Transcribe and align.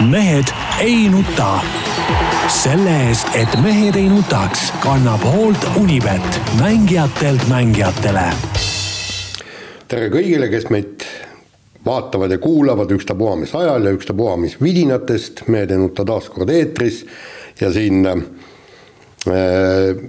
mehed 0.00 0.44
ei 0.80 1.08
nuta. 1.08 1.60
selle 2.48 2.92
eest, 3.08 3.28
et 3.34 3.50
mehed 3.62 3.96
ei 3.98 4.06
nutaks, 4.08 4.70
kannab 4.80 5.22
hoolt 5.26 5.66
Unibet, 5.76 6.40
mängijatelt 6.60 7.42
mängijatele. 7.50 8.22
tere 9.88 10.08
kõigile, 10.12 10.48
kes 10.52 10.68
meid 10.70 11.02
vaatavad 11.84 12.30
ja 12.30 12.38
kuulavad 12.38 12.90
ükstapuha 12.94 13.36
mis 13.42 13.54
ajal 13.54 13.84
ja 13.84 13.92
ükstapuha 13.96 14.36
mis 14.36 14.54
vidinatest, 14.62 15.48
Mehed 15.48 15.74
ei 15.74 15.80
nuta 15.82 16.04
taas 16.06 16.28
kord 16.30 16.50
eetris 16.50 17.04
ja 17.60 17.72
siin 17.74 18.06
äh, 18.06 18.22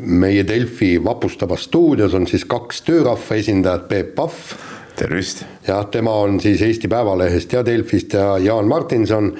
meie 0.01 0.47
Delfi 0.47 0.99
vapustavas 1.03 1.65
stuudios 1.65 2.13
on 2.13 2.27
siis 2.27 2.45
kaks 2.45 2.81
töörahva 2.85 3.41
esindajat, 3.41 3.87
Peep 3.89 4.13
Pahv 4.15 4.53
tervist! 4.95 5.43
jah, 5.67 5.81
tema 5.89 6.13
on 6.13 6.37
siis 6.39 6.61
Eesti 6.61 6.87
Päevalehest 6.87 7.57
ja 7.57 7.65
Delfist 7.65 8.13
ja 8.13 8.37
Jaan 8.37 8.67
Martinson 8.67 9.33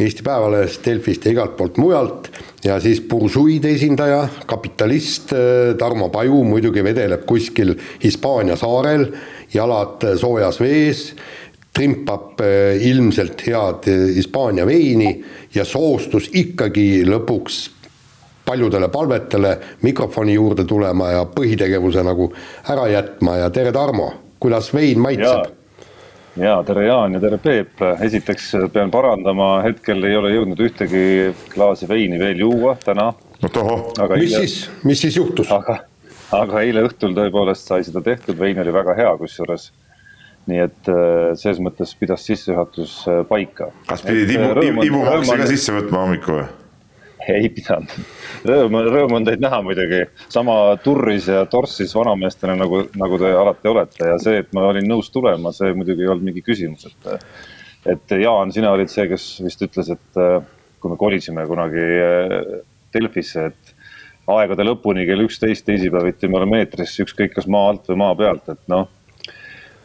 Eesti 0.00 0.22
Päevalehest, 0.24 0.84
Delfist 0.86 1.24
ja 1.24 1.34
igalt 1.34 1.56
poolt 1.56 1.76
mujalt. 1.76 2.30
Ja 2.64 2.78
siis 2.80 3.00
bursuide 3.00 3.72
esindaja, 3.74 4.22
kapitalist 4.46 5.32
äh, 5.32 5.74
Tarmo 5.78 6.08
Paju 6.08 6.44
muidugi 6.44 6.84
vedeleb 6.84 7.26
kuskil 7.28 7.74
Hispaania 8.04 8.56
saarel, 8.56 9.06
jalad 9.54 10.04
soojas 10.20 10.60
vees, 10.60 11.04
trimpab 11.76 12.40
äh, 12.40 12.80
ilmselt 12.88 13.44
head 13.46 13.90
äh, 13.92 14.06
Hispaania 14.16 14.66
veini 14.66 15.12
ja 15.54 15.64
soostus 15.68 16.30
ikkagi 16.32 17.04
lõpuks 17.08 17.60
paljudele 18.44 18.88
palvetele 18.88 19.54
mikrofoni 19.82 20.34
juurde 20.34 20.64
tulema 20.64 21.12
ja 21.12 21.22
põhitegevuse 21.28 22.02
nagu 22.02 22.32
ära 22.72 22.88
jätma. 22.90 23.36
Ja 23.44 23.50
tere, 23.50 23.72
Tarmo! 23.72 24.12
Kuidas 24.40 24.72
vein 24.74 25.00
maitseb? 25.00 25.59
Ja 26.36 26.62
tere, 26.66 26.86
Jaan 26.86 27.14
ja 27.16 27.20
tere, 27.20 27.38
Peep. 27.42 27.82
esiteks 28.00 28.52
pean 28.72 28.90
parandama, 28.90 29.50
hetkel 29.66 30.04
ei 30.04 30.16
ole 30.16 30.32
jõudnud 30.34 30.62
ühtegi 30.66 31.04
klaasi 31.52 31.88
veini 31.88 32.18
veel 32.20 32.44
juua 32.44 32.76
täna. 32.84 33.12
tohoh. 33.52 33.90
mis 34.14 34.34
eile... 34.34 34.46
siis, 34.46 34.70
mis 34.84 35.00
siis 35.00 35.16
juhtus? 35.16 35.50
aga, 35.52 35.80
aga 36.36 36.62
eile 36.62 36.84
õhtul 36.88 37.16
tõepoolest 37.16 37.70
sai 37.72 37.84
seda 37.86 38.02
tehtud, 38.04 38.38
vein 38.38 38.58
oli 38.62 38.74
väga 38.74 38.96
hea, 38.98 39.14
kusjuures 39.18 39.70
nii 40.50 40.62
et 40.64 40.88
äh, 40.90 41.32
selles 41.38 41.60
mõttes 41.62 41.92
pidas 41.98 42.24
sissejuhatus 42.26 42.96
äh, 43.10 43.20
paika. 43.28 43.70
kas 43.88 44.02
pidid 44.06 44.34
ibu, 44.38 44.86
ibumaksi 44.86 45.36
ka 45.42 45.50
sisse 45.50 45.74
võtma 45.76 46.06
hommikul 46.06 46.40
või? 46.40 46.48
ei 47.40 47.50
pidanud. 47.54 47.94
rõõm, 48.48 48.78
rõõm 48.90 49.16
on 49.20 49.28
teid 49.28 49.42
näha 49.42 49.60
muidugi, 49.66 50.02
sama 50.28 50.56
turris 50.84 51.28
ja 51.30 51.44
torssis 51.50 51.94
vanameestena 51.96 52.56
nagu, 52.58 52.84
nagu 53.00 53.20
te 53.20 53.32
alati 53.42 53.72
olete 53.72 54.12
ja 54.12 54.18
see, 54.22 54.44
et 54.44 54.54
ma 54.56 54.68
olin 54.70 54.88
nõus 54.88 55.10
tulema, 55.14 55.52
see 55.56 55.72
muidugi 55.76 56.06
ei 56.06 56.12
olnud 56.12 56.30
mingi 56.30 56.44
küsimus, 56.46 56.88
et. 56.90 57.26
et 57.94 58.16
Jaan, 58.20 58.52
sina 58.52 58.72
olid 58.74 58.90
see, 58.92 59.06
kes 59.08 59.26
vist 59.44 59.62
ütles, 59.64 59.88
et 59.94 60.22
kui 60.80 60.92
me 60.92 60.96
kolisime 61.00 61.44
kunagi 61.48 61.84
eh, 61.84 62.38
Delfisse, 62.94 63.50
et 63.50 63.74
aegade 64.30 64.64
lõpuni 64.66 65.04
kell 65.08 65.24
üksteist 65.26 65.66
teisipäeviti 65.66 66.28
me 66.30 66.40
oleme 66.40 66.62
eetris, 66.62 66.96
ükskõik 67.04 67.34
kas 67.36 67.48
maa 67.50 67.70
alt 67.72 67.88
või 67.90 68.00
maa 68.02 68.16
pealt, 68.18 68.48
et 68.52 68.62
noh. 68.70 68.88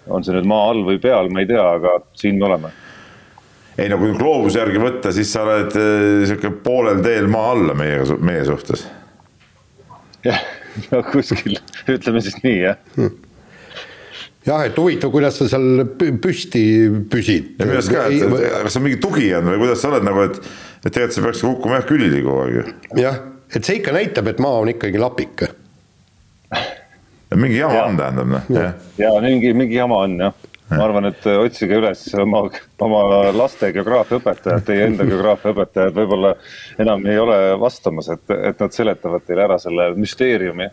on 0.08 0.24
see 0.24 0.36
nüüd 0.36 0.48
maa 0.50 0.72
all 0.72 0.84
või 0.88 1.00
peal, 1.02 1.30
ma 1.34 1.44
ei 1.44 1.50
tea, 1.50 1.64
aga 1.80 1.98
siin 2.18 2.40
me 2.40 2.50
oleme 2.50 2.74
ei 3.78 3.92
no 3.92 4.00
kui 4.02 4.14
gloobuse 4.16 4.62
järgi 4.62 4.82
võtta, 4.82 5.12
siis 5.16 5.32
sa 5.36 5.44
oled 5.46 5.76
äh, 5.80 6.26
sihuke 6.30 6.54
poolel 6.64 7.04
teel 7.06 7.28
maa 7.32 7.52
alla 7.56 7.76
meie, 7.78 8.04
meie 8.24 8.46
suhtes. 8.48 8.88
jah, 10.26 10.42
no 10.92 11.04
kuskil, 11.12 11.60
ütleme 11.92 12.24
siis 12.24 12.40
nii 12.44 12.60
jah 12.64 12.82
hmm 12.96 13.22
jah, 14.46 14.66
et 14.68 14.78
huvitav, 14.78 15.12
kuidas 15.14 15.40
sa 15.40 15.48
seal 15.50 15.86
püsti 16.22 16.64
püsid. 17.10 17.56
ja 17.60 17.68
arust 17.68 17.92
ka, 17.92 18.06
et 18.14 18.66
kas 18.68 18.78
sul 18.78 18.86
mingi 18.86 19.00
tugi 19.02 19.30
on 19.38 19.50
või 19.54 19.62
kuidas 19.64 19.82
sa 19.82 19.92
oled 19.92 20.06
nagu, 20.06 20.26
et, 20.30 20.40
et 20.84 20.90
tegelikult 20.92 21.18
sa 21.18 21.24
peaks 21.26 21.46
kukkuma 21.46 21.80
jah 21.80 21.88
külili 21.90 22.22
kogu 22.26 22.44
aeg 22.46 22.58
ju. 22.60 22.66
jah, 23.02 23.22
et 23.50 23.68
see 23.68 23.80
ikka 23.80 23.96
näitab, 23.96 24.30
et 24.32 24.42
maa 24.44 24.62
on 24.62 24.72
ikkagi 24.76 25.02
lapik. 25.02 25.48
mingi 27.36 27.58
jama 27.58 27.80
ja. 27.80 27.86
on, 27.90 27.98
tähendab 28.00 28.34
noh. 28.36 28.52
ja 29.02 29.16
mingi, 29.24 29.54
mingi 29.58 29.80
jama 29.80 30.04
on 30.06 30.20
jah 30.28 30.44
ma 30.70 30.82
arvan, 30.86 31.10
et 31.12 31.26
otsige 31.30 31.78
üles 31.78 32.02
oma, 32.22 32.46
oma 32.82 33.02
laste 33.36 33.70
geograafiaõpetajad, 33.76 34.64
teie 34.66 34.88
enda 34.90 35.06
geograafiaõpetajad 35.08 35.94
võib-olla 35.96 36.34
enam 36.82 37.06
ei 37.10 37.20
ole 37.22 37.38
vastamas, 37.62 38.10
et, 38.16 38.26
et 38.34 38.64
nad 38.64 38.74
seletavad 38.74 39.26
teile 39.28 39.46
ära 39.46 39.60
selle 39.62 39.92
müsteeriumi. 39.98 40.70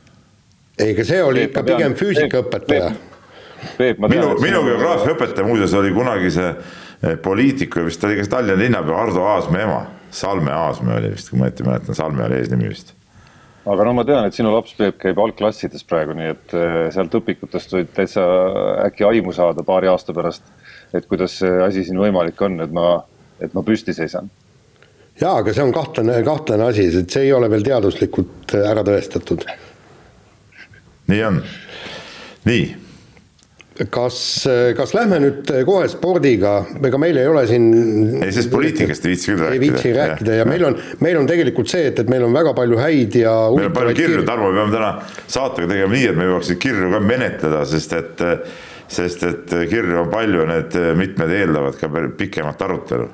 ei, 0.78 0.94
aga 0.94 1.08
see 1.08 1.20
oli 1.22 1.44
ikka 1.48 1.64
pigem 1.68 1.96
füüsikaõpetaja. 1.98 2.92
minu, 4.08 4.32
minu 4.40 4.64
geograafiaõpetaja 4.70 5.46
muuseas 5.46 5.76
oli 5.80 5.92
kunagi 5.92 6.32
see 6.38 6.48
eh, 6.48 7.18
poliitiku, 7.28 7.84
vist 7.90 8.04
oli 8.08 8.16
kas 8.22 8.32
Tallinna 8.32 8.58
linnapea 8.64 9.04
Ardo 9.04 9.28
Aasmäe 9.34 9.68
ema, 9.68 9.84
Salme 10.10 10.56
Aasmäe 10.56 10.98
oli 11.02 11.14
vist, 11.18 11.30
kui 11.30 11.40
ma 11.40 11.50
õieti 11.50 11.68
mäletan, 11.68 12.00
Salme 12.00 12.24
oli 12.30 12.40
eesnimi 12.40 12.72
vist 12.72 12.96
aga 13.64 13.86
no 13.86 13.94
ma 13.96 14.04
tean, 14.06 14.26
et 14.26 14.36
sinu 14.36 14.52
laps 14.54 14.74
Peep 14.78 14.98
käib 15.02 15.20
algklassides 15.22 15.84
praegu, 15.88 16.16
nii 16.18 16.30
et 16.32 16.54
eh, 16.58 16.76
sealt 16.94 17.14
õpikutest 17.18 17.76
võid 17.76 17.92
täitsa 17.94 18.24
äkki 18.88 19.06
aimu 19.08 19.34
saada 19.36 19.64
paari 19.66 19.90
aasta 19.92 20.14
pärast. 20.16 20.44
et 20.92 21.06
kuidas 21.08 21.38
see 21.40 21.62
asi 21.64 21.84
siin 21.84 21.98
võimalik 21.98 22.40
on, 22.42 22.60
et 22.60 22.72
ma, 22.72 23.02
et 23.40 23.54
ma 23.54 23.62
püsti 23.62 23.94
seisan. 23.94 24.30
jaa, 25.20 25.36
aga 25.38 25.54
see 25.54 25.64
on 25.64 25.72
kahtlane, 25.72 26.22
kahtlane 26.26 26.68
asi, 26.68 26.90
sest 26.90 27.10
see 27.10 27.28
ei 27.28 27.32
ole 27.32 27.50
veel 27.50 27.62
teaduslikult 27.62 28.56
ära 28.58 28.84
tõestatud. 28.86 29.46
nii 31.08 31.24
on, 31.30 31.42
nii 32.48 32.81
kas, 33.92 34.16
kas 34.76 34.92
lähme 34.96 35.18
nüüd 35.22 35.52
kohe 35.68 35.86
spordiga, 35.90 36.54
ega 36.84 37.00
meil 37.00 37.20
ei 37.20 37.28
ole 37.30 37.44
siin. 37.48 37.68
ei, 38.18 38.32
sest 38.34 38.52
poliitikast 38.52 39.06
ei 39.06 39.14
viitsi 39.14 39.30
küll 39.32 39.40
rääkida. 39.40 39.54
ei 39.56 39.62
viitsi 39.62 39.94
rääkida 39.96 40.36
ja, 40.36 40.42
ja 40.42 40.48
meil 40.48 40.66
on, 40.68 40.76
meil 41.04 41.20
on 41.20 41.30
tegelikult 41.30 41.72
see, 41.72 41.86
et, 41.92 42.02
et 42.02 42.12
meil 42.12 42.26
on 42.26 42.36
väga 42.36 42.52
palju 42.58 42.80
häid 42.82 43.16
ja. 43.22 43.32
meil 43.56 43.70
on 43.70 43.78
palju 43.78 43.96
kirju, 43.98 44.26
Tarmo, 44.28 44.52
me 44.52 44.60
peame 44.60 44.76
täna 44.76 44.92
saatega 45.24 45.72
tegema 45.72 45.96
nii, 45.96 46.04
et 46.12 46.20
me 46.20 46.28
jõuaks 46.28 46.52
neid 46.52 46.62
kirju 46.66 46.92
ka 46.92 47.02
menetleda, 47.06 47.64
sest 47.72 47.96
et, 47.98 48.22
sest 48.92 49.26
et 49.28 49.58
kirju 49.72 50.04
on 50.04 50.12
palju, 50.12 50.46
need 50.52 50.78
mitmed 51.00 51.36
eeldavad 51.40 51.80
ka 51.80 51.90
pikemat 52.20 52.68
arutelu 52.68 53.10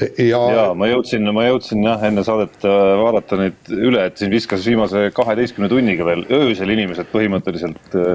ja, 0.00 0.40
ja 0.52 0.66
ma 0.76 0.88
jõudsin, 0.88 1.26
ma 1.34 1.46
jõudsin 1.46 1.84
jah, 1.84 2.04
enne 2.08 2.24
saadet 2.26 2.64
äh, 2.64 2.78
vaadata 3.00 3.38
neid 3.40 3.72
üle, 3.74 4.06
et 4.08 4.20
siin 4.20 4.32
viskas 4.32 4.64
viimase 4.68 5.08
kaheteistkümne 5.16 5.68
tunniga 5.72 6.06
veel 6.08 6.24
öösel 6.32 6.72
inimesed 6.72 7.10
põhimõtteliselt 7.12 7.98
äh, 7.98 8.14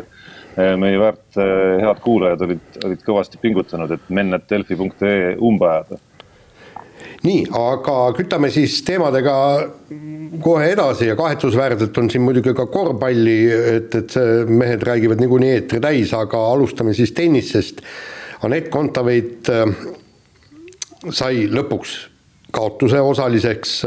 meie 0.58 1.00
väärt 1.00 1.38
eh, 1.38 1.78
head 1.84 2.02
kuulajad 2.04 2.44
olid, 2.48 2.78
olid 2.86 3.02
kõvasti 3.06 3.40
pingutanud, 3.42 3.92
et 3.94 4.10
mennet.delfi.ee 4.10 5.36
umbe 5.38 5.70
ajada 5.70 6.00
nii, 7.26 7.44
aga 7.58 7.96
kütame 8.18 8.50
siis 8.54 8.80
teemadega 8.86 9.36
kohe 10.44 10.72
edasi 10.72 11.10
ja 11.10 11.16
kahetsusväärselt 11.18 11.98
on 12.02 12.10
siin 12.14 12.24
muidugi 12.26 12.54
ka 12.58 12.68
korvpalli, 12.72 13.38
et, 13.78 13.96
et 13.98 14.18
mehed 14.50 14.86
räägivad 14.86 15.22
niikuinii 15.22 15.54
eetri 15.56 15.82
täis, 15.84 16.14
aga 16.18 16.42
alustame 16.54 16.94
siis 16.98 17.14
tennisest. 17.18 17.82
Anett 18.46 18.70
Kontaveit 18.74 19.50
äh, 19.50 19.66
sai 21.10 21.48
lõpuks 21.50 21.98
kaotuse 22.54 23.02
osaliseks 23.02 23.80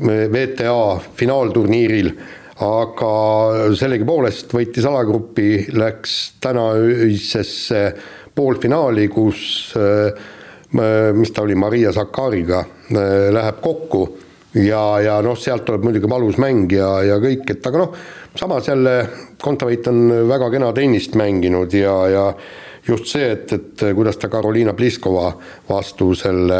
WTA 0.00 1.00
finaalturniiril 1.18 2.14
aga 2.60 3.12
sellegipoolest 3.78 4.52
võitis 4.52 4.86
alagrupi, 4.88 5.66
läks 5.72 6.16
täna 6.44 6.70
öisesse 6.76 7.84
poolfinaali, 8.36 9.06
kus 9.12 9.72
äh, 9.80 10.10
mis 11.16 11.32
ta 11.34 11.44
oli, 11.46 11.56
Maria 11.58 11.92
Sakariga 11.92 12.60
äh, 12.60 13.30
läheb 13.32 13.62
kokku. 13.64 14.08
Ja, 14.50 14.98
ja 14.98 15.20
noh, 15.22 15.36
sealt 15.38 15.62
tuleb 15.62 15.84
muidugi 15.86 16.08
valus 16.10 16.34
mäng 16.42 16.72
ja, 16.74 16.88
ja 17.06 17.20
kõik, 17.22 17.44
et 17.52 17.66
aga 17.70 17.84
noh, 17.84 17.92
samas 18.34 18.66
jälle 18.66 18.94
Kontaveit 19.38 19.86
on 19.86 20.08
väga 20.26 20.48
kena 20.50 20.72
tennist 20.74 21.14
mänginud 21.14 21.70
ja, 21.78 21.94
ja 22.10 22.24
just 22.82 23.12
see, 23.12 23.28
et, 23.30 23.52
et 23.54 23.84
kuidas 23.94 24.18
ta 24.18 24.26
Karoliina 24.32 24.74
Pliskova 24.74 25.28
vastu 25.68 26.10
selle 26.18 26.58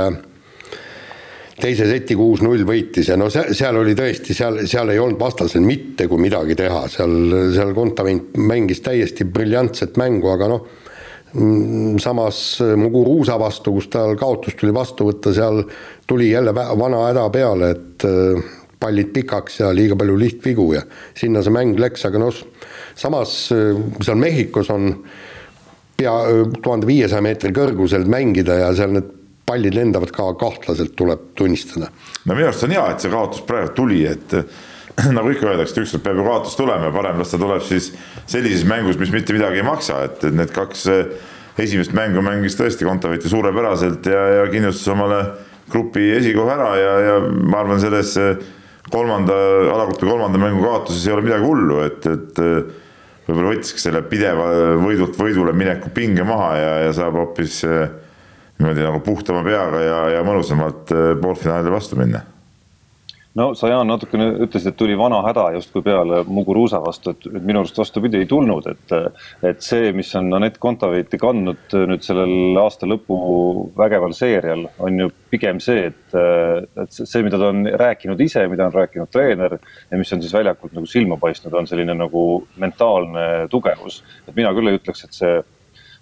teise 1.60 1.86
seti 1.88 2.16
kuus-null 2.18 2.64
võitis 2.66 3.10
ja 3.10 3.16
no 3.20 3.28
seal, 3.32 3.52
seal 3.56 3.78
oli 3.80 3.94
tõesti, 3.98 4.34
seal, 4.36 4.62
seal 4.70 4.92
ei 4.92 5.00
olnud 5.00 5.20
vastasel 5.20 5.64
mitte 5.64 6.06
kui 6.10 6.20
midagi 6.22 6.56
teha, 6.58 6.84
seal, 6.92 7.16
seal 7.54 7.74
Kontaveit 7.76 8.36
mängis 8.40 8.82
täiesti 8.84 9.26
briljantset 9.28 10.00
mängu, 10.00 10.32
aga 10.32 10.48
noh, 10.50 10.64
samas 12.02 12.40
Muguruusa 12.76 13.36
vastu, 13.38 13.76
kus 13.76 13.86
tal 13.92 14.16
kaotus 14.18 14.56
tuli 14.58 14.74
vastu 14.74 15.06
võtta, 15.10 15.34
seal 15.34 15.62
tuli 16.10 16.32
jälle 16.32 16.54
vana 16.54 17.04
häda 17.06 17.28
peale, 17.30 17.70
et 17.76 18.06
äh, 18.08 18.56
pallid 18.80 19.12
pikaks 19.14 19.60
ja 19.60 19.70
liiga 19.76 19.98
palju 20.00 20.16
lihtvigu 20.18 20.72
ja 20.74 20.82
sinna 21.14 21.44
see 21.44 21.54
mäng 21.54 21.78
läks, 21.78 22.04
aga 22.08 22.24
noh, 22.24 22.42
samas 22.98 23.36
äh, 23.54 23.78
seal 24.02 24.18
Mehhikos 24.18 24.72
on 24.74 24.90
pea 26.00 26.16
tuhande 26.62 26.88
viiesaja 26.88 27.22
meetri 27.22 27.52
kõrgusel 27.54 28.08
mängida 28.10 28.56
ja 28.64 28.74
seal 28.74 28.96
need 28.96 29.16
pallid 29.50 29.74
lendavad 29.74 30.12
ka 30.14 30.30
kahtlaselt, 30.38 30.94
tuleb 30.98 31.32
tunnistada. 31.38 31.90
no 32.24 32.36
minu 32.36 32.50
arust 32.50 32.66
on 32.66 32.76
hea, 32.76 32.84
et 32.92 33.02
see 33.02 33.12
kaotus 33.12 33.42
praegu 33.48 33.74
tuli, 33.76 34.04
et 34.06 34.36
nagu 35.16 35.32
ikka 35.32 35.50
öeldakse, 35.50 35.82
ükskord 35.82 36.04
peab 36.06 36.20
ju 36.20 36.28
kaotus 36.28 36.56
tulema 36.58 36.90
ja 36.90 36.94
parem 36.94 37.20
las 37.20 37.32
ta 37.32 37.40
tuleb 37.40 37.64
siis 37.66 37.90
sellises 38.30 38.66
mängus, 38.68 38.98
mis 39.00 39.12
mitte 39.14 39.36
midagi 39.36 39.62
ei 39.62 39.66
maksa, 39.66 40.04
et, 40.06 40.22
et 40.28 40.36
need 40.36 40.52
kaks 40.54 40.86
eh, 40.92 41.12
esimest 41.60 41.94
mängu 41.96 42.22
mängis 42.24 42.56
tõesti 42.58 42.86
Kontaveit 42.88 43.26
suurepäraselt 43.28 44.06
ja, 44.08 44.22
ja 44.38 44.46
kindlustas 44.52 44.92
omale 44.94 45.20
grupi 45.70 46.10
esikoha 46.16 46.54
ära 46.56 46.70
ja, 46.78 46.94
ja 47.06 47.16
ma 47.30 47.60
arvan, 47.62 47.80
selles 47.82 48.14
kolmanda, 48.90 49.34
alagrupi 49.70 50.06
kolmanda 50.08 50.40
mängu 50.40 50.64
kaotuses 50.64 51.06
ei 51.06 51.14
ole 51.14 51.26
midagi 51.26 51.46
hullu, 51.46 51.82
et, 51.86 52.06
et 52.10 52.40
võib-olla 53.26 53.52
võttiski 53.52 53.82
selle 53.82 54.02
pideva 54.10 54.48
võidult 54.82 55.18
võidule 55.20 55.54
mineku 55.56 55.92
pinge 55.94 56.24
maha 56.26 56.52
ja, 56.58 56.72
ja 56.86 56.94
saab 56.96 57.18
hoopis 57.20 57.60
niimoodi 58.60 58.84
nagu 58.84 59.00
puhtama 59.04 59.42
peaga 59.46 59.80
ja, 59.82 60.02
ja 60.18 60.26
mõnusamalt 60.26 60.92
poolfinaalile 61.22 61.72
vastu 61.72 61.98
minna 61.98 62.22
no 63.34 63.50
sa, 63.54 63.68
Jaan, 63.70 63.88
natukene 63.90 64.26
ütlesid, 64.44 64.72
et 64.72 64.78
tuli 64.78 64.96
vana 64.98 65.20
häda 65.24 65.46
justkui 65.54 65.82
peale 65.86 66.22
Muguruusa 66.26 66.80
vastu, 66.82 67.14
et 67.14 67.28
minu 67.46 67.62
arust 67.62 67.78
vastupidi 67.78 68.20
ei 68.20 68.28
tulnud, 68.30 68.66
et, 68.70 68.94
et 69.46 69.62
see, 69.64 69.92
mis 69.96 70.10
on 70.18 70.32
Anett 70.36 70.58
Kontaveiti 70.62 71.18
kandnud 71.20 71.76
nüüd 71.90 72.04
sellel 72.06 72.58
aasta 72.60 72.88
lõpu 72.90 73.18
vägeval 73.78 74.14
seerial, 74.16 74.66
on 74.82 75.04
ju 75.04 75.10
pigem 75.30 75.60
see, 75.62 75.86
et, 75.92 76.18
et 76.82 76.98
see, 76.98 77.22
mida 77.26 77.38
ta 77.40 77.52
on 77.52 77.64
rääkinud 77.84 78.20
ise, 78.24 78.44
mida 78.50 78.66
on 78.66 78.76
rääkinud 78.76 79.12
treener 79.14 79.56
ja 79.60 80.00
mis 80.00 80.12
on 80.16 80.24
siis 80.24 80.34
väljakult 80.34 80.74
nagu 80.76 80.90
silma 80.90 81.20
paistnud, 81.22 81.54
on 81.54 81.70
selline 81.70 81.94
nagu 81.94 82.26
mentaalne 82.60 83.46
tugevus. 83.50 84.02
et 84.26 84.36
mina 84.36 84.52
küll 84.56 84.72
ei 84.72 84.80
ütleks, 84.80 85.06
et 85.06 85.16
see, 85.16 85.40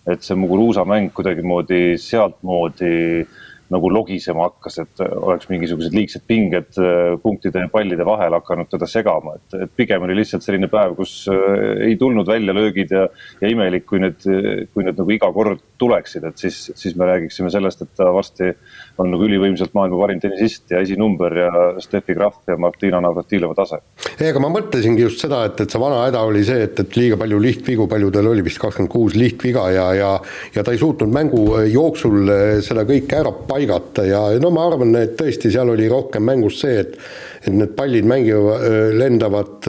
et 0.06 0.22
see 0.22 0.36
Muguruusa 0.38 0.84
mäng 0.88 1.10
kuidagimoodi 1.14 1.98
sealtmoodi 2.00 3.26
nagu 3.72 3.90
logisema 3.92 4.46
hakkas, 4.48 4.78
et 4.82 5.02
oleks 5.04 5.48
mingisugused 5.50 5.94
liigsed 5.94 6.24
pinged 6.28 6.78
äh, 6.80 7.14
punktide 7.22 7.64
ja 7.64 7.70
pallide 7.72 8.06
vahel 8.08 8.36
hakanud 8.38 8.70
teda 8.72 8.88
segama, 8.88 9.36
et, 9.38 9.58
et 9.64 9.74
pigem 9.76 10.04
oli 10.06 10.16
lihtsalt 10.18 10.46
selline 10.46 10.70
päev, 10.72 10.96
kus 10.98 11.14
äh, 11.32 11.84
ei 11.88 11.96
tulnud 12.00 12.28
väljalöögid 12.28 12.94
ja, 12.94 13.06
ja 13.42 13.52
imelik, 13.52 13.86
kui 13.88 14.02
need, 14.02 14.24
kui 14.72 14.86
need 14.86 14.98
nagu 14.98 15.14
iga 15.14 15.30
kord 15.34 15.64
tuleksid, 15.78 16.24
et 16.28 16.40
siis, 16.40 16.60
siis 16.78 16.96
me 16.98 17.08
räägiksime 17.08 17.52
sellest, 17.52 17.84
et 17.84 17.92
ta 17.98 18.08
varsti 18.14 18.52
on 18.98 19.12
nagu 19.12 19.26
ülivõimsalt 19.28 19.76
maailma 19.76 20.00
parim 20.00 20.22
tennisist 20.22 20.72
ja 20.74 20.82
esinumber 20.82 21.36
ja 21.38 21.50
Steffi 21.82 22.16
Graf 22.18 22.40
ja 22.50 22.56
Martina 22.60 23.00
Navratilova 23.04 23.56
tase. 23.58 23.80
ei, 24.18 24.30
aga 24.30 24.42
ma 24.42 24.50
mõtlesingi 24.52 25.04
just 25.04 25.22
seda, 25.22 25.44
et, 25.48 25.60
et 25.62 25.70
see 25.70 25.82
vana 25.82 26.02
häda 26.06 26.24
oli 26.26 26.42
see, 26.46 26.64
et, 26.66 26.80
et 26.82 26.98
liiga 26.98 27.20
palju 27.20 27.38
lihtvigu, 27.42 27.88
palju 27.90 28.10
tal 28.14 28.32
oli 28.32 28.44
vist 28.46 28.60
kakskümmend 28.62 28.92
kuus 28.92 29.16
lihtviga 29.18 29.68
ja, 29.74 29.86
ja 29.94 30.10
ja 30.54 30.64
ta 30.64 30.72
ei 30.72 30.80
suutnud 30.80 31.12
mängu 31.12 31.42
jooksul 31.70 32.30
seda 32.64 32.84
kõike 32.88 33.20
ära 33.20 33.32
paigata 33.58 34.06
ja 34.08 34.22
no 34.40 34.52
ma 34.54 34.68
arvan, 34.70 34.94
et 35.02 35.18
tõesti, 35.18 35.52
seal 35.52 35.74
oli 35.74 35.90
rohkem 35.90 36.24
mängus 36.24 36.62
see, 36.64 36.80
et 36.86 36.98
et 37.38 37.54
need 37.54 37.70
pallid 37.78 38.06
mängivad, 38.08 38.64
lendavad 38.98 39.66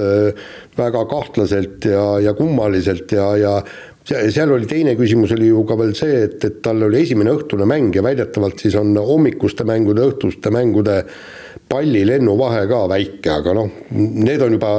väga 0.79 1.03
kahtlaselt 1.11 1.85
ja, 1.85 2.05
ja 2.23 2.33
kummaliselt 2.33 3.11
ja, 3.13 3.27
ja 3.37 3.53
seal 4.09 4.51
oli 4.55 4.67
teine 4.69 4.95
küsimus 4.97 5.33
oli 5.35 5.51
ju 5.51 5.63
ka 5.69 5.77
veel 5.79 5.93
see, 5.97 6.23
et, 6.25 6.41
et 6.45 6.59
tal 6.65 6.81
oli 6.87 7.03
esimene 7.03 7.33
õhtune 7.35 7.67
mäng 7.69 7.95
ja 7.95 8.03
väidetavalt 8.05 8.61
siis 8.63 8.77
on 8.79 8.95
hommikuste 8.97 9.67
mängude, 9.67 10.05
õhtuste 10.09 10.51
mängude 10.53 11.03
pallilennu 11.69 12.35
vahe 12.39 12.63
ka 12.69 12.83
väike, 12.89 13.33
aga 13.35 13.53
noh, 13.57 13.73
need 13.93 14.41
on 14.41 14.55
juba 14.57 14.71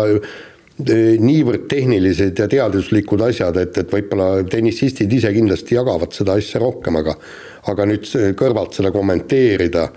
niivõrd 1.21 1.67
tehnilised 1.69 2.39
ja 2.41 2.49
teaduslikud 2.51 3.23
asjad, 3.29 3.59
et, 3.61 3.77
et 3.83 3.93
võib-olla 3.93 4.41
tennisistid 4.49 5.13
ise 5.13 5.33
kindlasti 5.35 5.77
jagavad 5.77 6.15
seda 6.17 6.39
asja 6.41 6.63
rohkem, 6.63 6.99
aga 7.03 7.17
aga 7.69 7.87
nüüd 7.89 8.07
kõrvalt 8.39 8.79
seda 8.79 8.93
kommenteerida, 8.95 9.89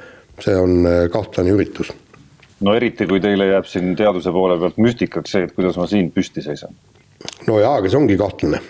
see 0.44 0.56
on 0.60 0.88
e, 0.90 0.96
kahtlane 1.14 1.54
üritus. 1.56 1.94
no 2.64 2.76
eriti, 2.76 3.08
kui 3.08 3.22
teile 3.24 3.48
jääb 3.52 3.68
siin 3.70 3.96
teaduse 4.00 4.32
poole 4.32 4.60
pealt 4.60 4.80
müstikaks 4.82 5.36
see, 5.36 5.48
et 5.48 5.56
kuidas 5.56 5.78
ma 5.80 5.88
siin 5.88 6.12
püsti 6.12 6.44
seisan. 6.44 6.76
no 7.48 7.60
jaa, 7.60 7.78
aga 7.80 7.90
see 7.90 8.02
ongi 8.02 8.18
kahtlane 8.20 8.62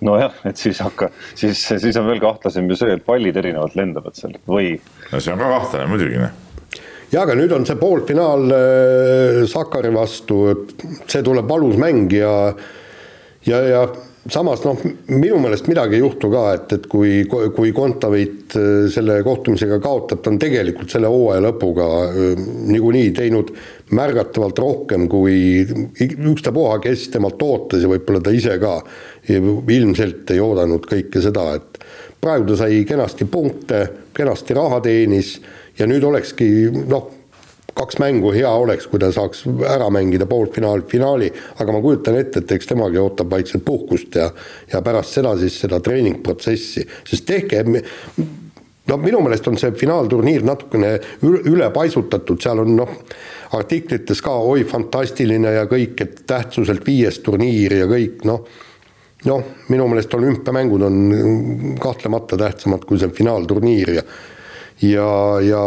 nojah, 0.00 0.36
et 0.48 0.56
siis 0.56 0.78
hakka, 0.80 1.10
siis, 1.36 1.60
siis 1.60 1.96
on 2.00 2.06
veel 2.08 2.20
kahtlasem 2.22 2.68
ju 2.70 2.76
see, 2.80 2.94
et 2.96 3.04
pallid 3.04 3.36
erinevalt 3.36 3.76
lendavad 3.76 4.16
seal 4.16 4.36
või. 4.48 4.76
no 5.12 5.20
see 5.20 5.34
on 5.34 5.42
ka 5.42 5.50
kahtlane 5.58 5.90
muidugi 5.90 6.22
noh 6.22 6.38
ja 7.10 7.24
aga 7.24 7.34
nüüd 7.38 7.52
on 7.54 7.66
see 7.66 7.78
poolfinaal 7.78 8.52
äh, 8.54 9.40
Sakari 9.50 9.90
vastu, 9.94 10.42
see 11.10 11.24
tuleb 11.26 11.48
valus 11.50 11.78
mäng 11.80 12.12
ja 12.14 12.34
ja, 13.46 13.60
ja 13.64 13.82
samas 14.28 14.60
noh, 14.66 14.80
minu 15.08 15.38
meelest 15.40 15.68
midagi 15.70 15.96
ei 15.96 16.02
juhtu 16.02 16.28
ka, 16.32 16.42
et, 16.56 16.72
et 16.76 16.86
kui, 16.90 17.22
kui 17.28 17.72
Kontaveit 17.76 18.56
äh, 18.58 18.88
selle 18.92 19.20
kohtumisega 19.24 19.80
kaotab, 19.82 20.20
ta 20.20 20.32
on 20.32 20.40
tegelikult 20.40 20.92
selle 20.92 21.08
hooaja 21.10 21.44
lõpuga 21.46 21.86
äh, 22.08 22.42
niikuinii 22.72 23.14
teinud 23.16 23.52
märgatavalt 23.96 24.60
rohkem, 24.60 25.06
kui 25.10 25.64
ükstapuha, 26.04 26.76
kes 26.84 27.08
temalt 27.14 27.40
ootas 27.42 27.82
ja 27.84 27.90
võib-olla 27.90 28.20
ta 28.22 28.34
ise 28.34 28.54
ka. 28.62 28.76
Ilmselt 29.30 30.30
ei 30.32 30.40
oodanud 30.42 30.86
kõike 30.88 31.20
seda, 31.22 31.50
et 31.58 31.80
praegu 32.22 32.48
ta 32.48 32.60
sai 32.62 32.84
kenasti 32.88 33.26
punkte, 33.30 33.82
kenasti 34.16 34.56
raha 34.56 34.80
teenis 34.84 35.34
ja 35.78 35.88
nüüd 35.90 36.04
olekski 36.06 36.46
noh 36.88 37.19
kaks 37.74 37.98
mängu 38.02 38.32
hea 38.34 38.50
oleks, 38.50 38.88
kui 38.90 39.00
ta 39.02 39.10
saaks 39.14 39.44
ära 39.68 39.88
mängida 39.92 40.26
poolfinaal, 40.30 40.82
finaali, 40.88 41.30
aga 41.62 41.72
ma 41.74 41.80
kujutan 41.84 42.18
ette, 42.20 42.42
et 42.42 42.52
eks 42.56 42.72
temagi 42.72 43.00
ootab 43.00 43.30
vaikselt 43.30 43.64
puhkust 43.64 44.18
ja 44.20 44.30
ja 44.72 44.82
pärast 44.82 45.16
seda 45.16 45.36
siis 45.40 45.60
seda 45.64 45.80
treeningprotsessi, 45.84 46.86
sest 47.08 47.26
tehke 47.26 47.64
no 48.90 48.96
minu 49.00 49.20
meelest 49.24 49.46
on 49.50 49.58
see 49.60 49.70
finaalturniir 49.78 50.44
natukene 50.46 50.94
ülepaisutatud, 51.22 52.40
seal 52.42 52.64
on 52.64 52.74
noh, 52.80 52.96
artiklites 53.58 54.22
ka 54.24 54.34
oi 54.46 54.64
fantastiline 54.68 55.54
ja 55.58 55.68
kõik, 55.70 56.00
et 56.04 56.24
tähtsuselt 56.30 56.86
viies 56.86 57.20
turniir 57.24 57.76
ja 57.80 57.88
kõik 57.90 58.24
noh, 58.28 58.44
noh, 59.28 59.54
minu 59.68 59.88
meelest 59.90 60.14
olümpiamängud 60.16 60.84
on 60.86 61.00
kahtlemata 61.80 62.38
tähtsamad 62.40 62.86
kui 62.88 63.00
see 63.00 63.12
finaalturniir 63.20 63.96
ja 64.00 64.06
ja, 64.82 65.40
ja 65.44 65.62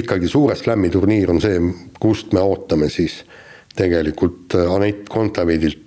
ikkagi 0.00 0.28
suure 0.28 0.56
slam'i 0.58 0.90
turniir 0.92 1.30
on 1.32 1.40
see, 1.42 1.60
kust 2.00 2.34
me 2.36 2.42
ootame 2.44 2.90
siis 2.92 3.22
tegelikult 3.78 4.56
äh, 4.58 4.72
Anett 4.74 5.08
Kontaveidilt 5.12 5.84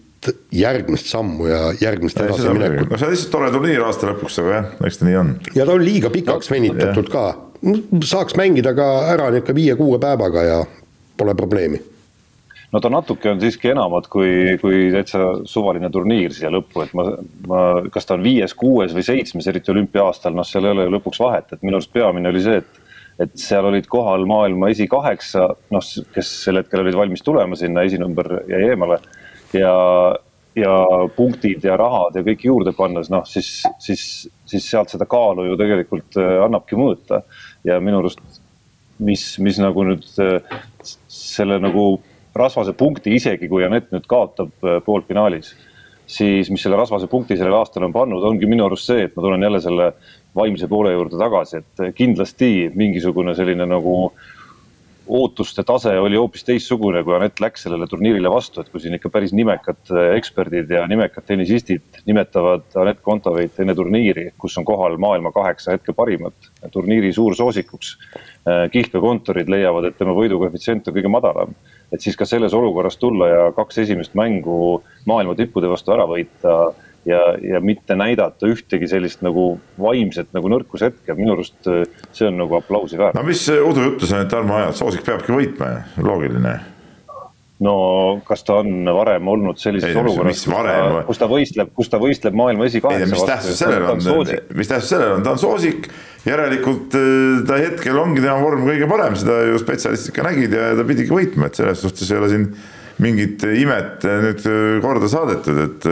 järgmist 0.54 1.08
sammu 1.10 1.48
ja 1.50 1.62
järgmist 1.82 2.20
edasiminekut. 2.22 2.92
no 2.92 2.98
see 2.98 3.08
on 3.08 3.16
lihtsalt 3.16 3.32
tore 3.34 3.54
turniir 3.54 3.82
aasta 3.86 4.12
lõpuks, 4.12 4.38
aga 4.44 4.52
jah, 4.54 4.68
eks 4.86 5.02
ta 5.02 5.08
nii 5.08 5.18
on. 5.18 5.32
ja 5.58 5.66
ta 5.66 5.78
on 5.78 5.86
liiga 5.86 6.12
pikaks 6.14 6.52
no, 6.52 6.58
venitatud 6.58 7.10
jah. 7.10 7.16
ka, 7.16 7.72
saaks 8.06 8.38
mängida 8.38 8.76
ka 8.78 8.92
ära 9.14 9.32
niisugune 9.34 9.58
viie-kuue 9.58 10.02
päevaga 10.02 10.46
ja 10.46 10.60
pole 11.18 11.36
probleemi 11.38 11.82
no 12.72 12.80
ta 12.80 12.92
natuke 12.92 13.32
on 13.32 13.42
siiski 13.42 13.72
enamat 13.74 14.08
kui, 14.12 14.58
kui 14.62 14.86
täitsa 14.94 15.32
suvaline 15.50 15.90
turniir 15.92 16.36
siia 16.36 16.52
lõppu, 16.54 16.86
et 16.86 16.94
ma, 16.98 17.08
ma, 17.50 17.64
kas 17.94 18.08
ta 18.08 18.16
on 18.18 18.24
viies, 18.26 18.56
kuues 18.58 18.96
või 18.96 19.06
seitsmes, 19.08 19.50
eriti 19.52 19.74
olümpia-aastal, 19.74 20.36
noh, 20.38 20.48
seal 20.48 20.68
ei 20.68 20.76
ole 20.76 20.88
ju 20.88 20.96
lõpuks 20.96 21.22
vahet, 21.24 21.52
et 21.52 21.66
minu 21.66 21.80
arust 21.80 21.94
peamine 21.94 22.32
oli 22.32 22.46
see, 22.46 22.62
et 22.64 22.80
et 23.22 23.34
seal 23.38 23.66
olid 23.68 23.86
kohal 23.92 24.24
maailma 24.26 24.72
esikaheksa, 24.72 25.44
noh, 25.76 25.88
kes 26.16 26.30
sel 26.46 26.58
hetkel 26.62 26.82
olid 26.82 26.96
valmis 26.98 27.22
tulema 27.22 27.58
sinna, 27.60 27.84
esinumber 27.86 28.32
jäi 28.50 28.62
eemale 28.72 28.98
ja, 29.54 29.74
ja 30.58 30.76
punktid 31.16 31.66
ja 31.68 31.78
rahad 31.80 32.18
ja 32.18 32.24
kõik 32.26 32.46
juurde 32.48 32.74
pannes, 32.78 33.12
noh 33.14 33.28
siis, 33.30 33.52
siis, 33.84 34.06
siis 34.48 34.70
sealt 34.72 34.94
seda 34.94 35.06
kaalu 35.12 35.50
ju 35.50 35.60
tegelikult 35.60 36.18
äh, 36.22 36.38
annabki 36.46 36.80
mõõta. 36.80 37.22
ja 37.68 37.78
minu 37.84 38.02
arust, 38.02 38.24
mis, 39.00 39.26
mis 39.44 39.60
nagu 39.62 39.86
nüüd 39.92 40.08
äh, 40.24 40.58
selle 41.12 41.60
nagu 41.62 41.86
rasvase 42.36 42.74
punkti, 42.78 43.16
isegi 43.16 43.50
kui 43.52 43.66
Anett 43.66 43.92
nüüd 43.94 44.08
kaotab 44.10 44.52
äh, 44.64 44.80
poolfinaalis, 44.86 45.54
siis 46.12 46.50
mis 46.52 46.64
selle 46.64 46.80
rasvase 46.80 47.08
punkti 47.12 47.38
sellel 47.40 47.56
aastal 47.60 47.88
on 47.88 47.96
pannud, 47.96 48.24
ongi 48.28 48.50
minu 48.50 48.66
arust 48.68 48.90
see, 48.92 49.06
et 49.08 49.16
ma 49.16 49.24
tulen 49.24 49.48
jälle 49.48 49.62
selle 49.64 49.92
vaimse 50.36 50.68
poole 50.72 50.94
juurde 50.94 51.20
tagasi, 51.20 51.62
et 51.62 51.96
kindlasti 51.96 52.72
mingisugune 52.76 53.36
selline 53.36 53.68
nagu 53.68 53.96
ootuste 55.08 55.64
tase 55.64 55.94
oli 56.00 56.18
hoopis 56.20 56.44
teistsugune, 56.48 57.04
kui 57.04 57.16
Anett 57.16 57.40
läks 57.42 57.66
sellele 57.66 57.88
turniirile 57.90 58.30
vastu, 58.32 58.62
et 58.62 58.70
kui 58.72 58.82
siin 58.84 58.96
ikka 58.98 59.10
päris 59.14 59.34
nimekad 59.36 59.92
äh, 59.92 60.14
eksperdid 60.20 60.72
ja 60.72 60.86
nimekad 60.90 61.26
tennisistid 61.28 62.02
nimetavad 62.06 62.68
Anett 62.82 63.02
Kontaveit 63.06 63.60
enne 63.60 63.76
turniiri, 63.76 64.30
kus 64.38 64.58
on 64.62 64.68
kohal 64.68 64.98
maailma 65.02 65.34
kaheksa 65.36 65.76
hetke 65.76 65.96
parimat, 65.98 66.52
turniiri 66.72 67.14
suursoosikuks. 67.18 67.94
Äh, 68.48 68.64
kihlveokontorid 68.74 69.50
leiavad, 69.52 69.90
et 69.90 70.00
tema 70.00 70.16
võidukoefitsient 70.18 70.88
on 70.88 70.98
kõige 70.98 71.12
madalam 71.12 71.56
et 71.92 72.00
siis 72.00 72.16
ka 72.16 72.26
selles 72.28 72.54
olukorras 72.56 72.96
tulla 72.98 73.28
ja 73.28 73.42
kaks 73.56 73.82
esimest 73.84 74.14
mängu 74.16 74.80
maailma 75.10 75.36
tippude 75.36 75.68
vastu 75.68 75.92
ära 75.92 76.06
võita 76.08 76.72
ja, 77.06 77.22
ja 77.42 77.62
mitte 77.64 77.96
näidata 77.98 78.50
ühtegi 78.50 78.90
sellist 78.90 79.24
nagu 79.26 79.56
vaimset 79.82 80.32
nagu 80.36 80.52
nõrkushetke, 80.52 81.16
minu 81.18 81.36
arust 81.36 81.72
äh, 81.72 81.86
see 82.14 82.30
on 82.30 82.38
nagu 82.42 82.60
aplausi 82.60 83.00
väärt. 83.00 83.18
no 83.18 83.26
mis 83.28 83.46
udujuttu 83.56 84.10
sa 84.10 84.22
nüüd 84.22 84.30
Tarmo 84.32 84.60
ajad, 84.60 84.78
soosik 84.78 85.08
peabki 85.08 85.34
võitma 85.36 85.72
ju, 85.74 86.06
loogiline. 86.08 86.60
No 87.62 87.74
kas 88.26 88.42
ta 88.42 88.56
on 88.64 88.88
varem 88.90 89.28
olnud 89.30 89.60
sellises 89.62 89.92
ei, 89.92 89.98
olukorras, 90.02 90.40
kus, 90.42 90.48
ta, 90.50 91.04
kus 91.06 91.20
ta 91.22 91.28
võistleb, 91.30 91.74
kus 91.78 91.92
ta 91.94 92.00
võistleb 92.02 92.38
maailma 92.38 92.66
esikaheksa 92.66 93.06
vastu? 93.06 93.20
mis 93.20 93.30
tähtsus 93.30 93.60
sellel 93.62 93.86
on, 93.92 94.32
mis 94.58 94.72
tähtsus 94.72 94.94
sellel 94.96 95.14
on, 95.20 95.26
ta 95.26 95.36
on 95.36 95.42
soosik, 95.42 95.86
järelikult 96.26 96.98
äh, 96.98 97.44
ta 97.50 97.62
hetkel 97.62 98.02
ongi 98.02 98.24
tema 98.24 98.40
vorm 98.42 98.66
kõige 98.70 98.90
parem, 98.90 99.18
seda 99.20 99.44
ju 99.52 99.62
spetsialistid 99.62 100.18
ka 100.18 100.26
nägid 100.26 100.58
ja 100.58 100.72
ta 100.78 100.86
pidigi 100.90 101.14
võitma, 101.14 101.50
et 101.50 101.62
selles 101.62 101.86
suhtes 101.86 102.10
ei 102.10 102.22
ole 102.22 102.32
siin 102.34 102.50
mingit 103.02 103.46
imet 103.46 104.04
nüüd 104.26 104.44
korda 104.82 105.10
saadetud, 105.10 105.62
et 105.66 105.88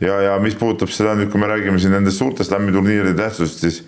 ja, 0.00 0.18
ja 0.24 0.34
mis 0.42 0.56
puudutab 0.58 0.92
seda 0.94 1.14
nüüd, 1.18 1.30
kui 1.32 1.40
me 1.40 1.50
räägime 1.50 1.80
siin 1.82 1.94
nendest 1.96 2.20
suurte 2.20 2.46
slam'i 2.46 2.74
turniiride 2.74 3.16
tähtsusest, 3.18 3.64
siis 3.64 3.80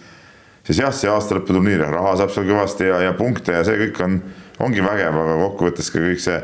siis 0.66 0.80
jah, 0.82 0.92
see 0.94 1.10
aastalõputurniir, 1.10 1.82
raha 1.88 2.16
saab 2.20 2.32
seal 2.34 2.48
kõvasti 2.48 2.88
ja, 2.90 3.00
ja 3.08 3.12
punkte 3.16 3.54
ja 3.56 3.62
see 3.66 3.78
kõik 3.80 4.00
on, 4.04 4.18
ongi 4.62 4.82
vägev, 4.84 5.16
aga 5.22 5.36
kokkuvõttes 5.44 5.88
ka 5.90 6.02
kõik 6.02 6.20
see 6.22 6.40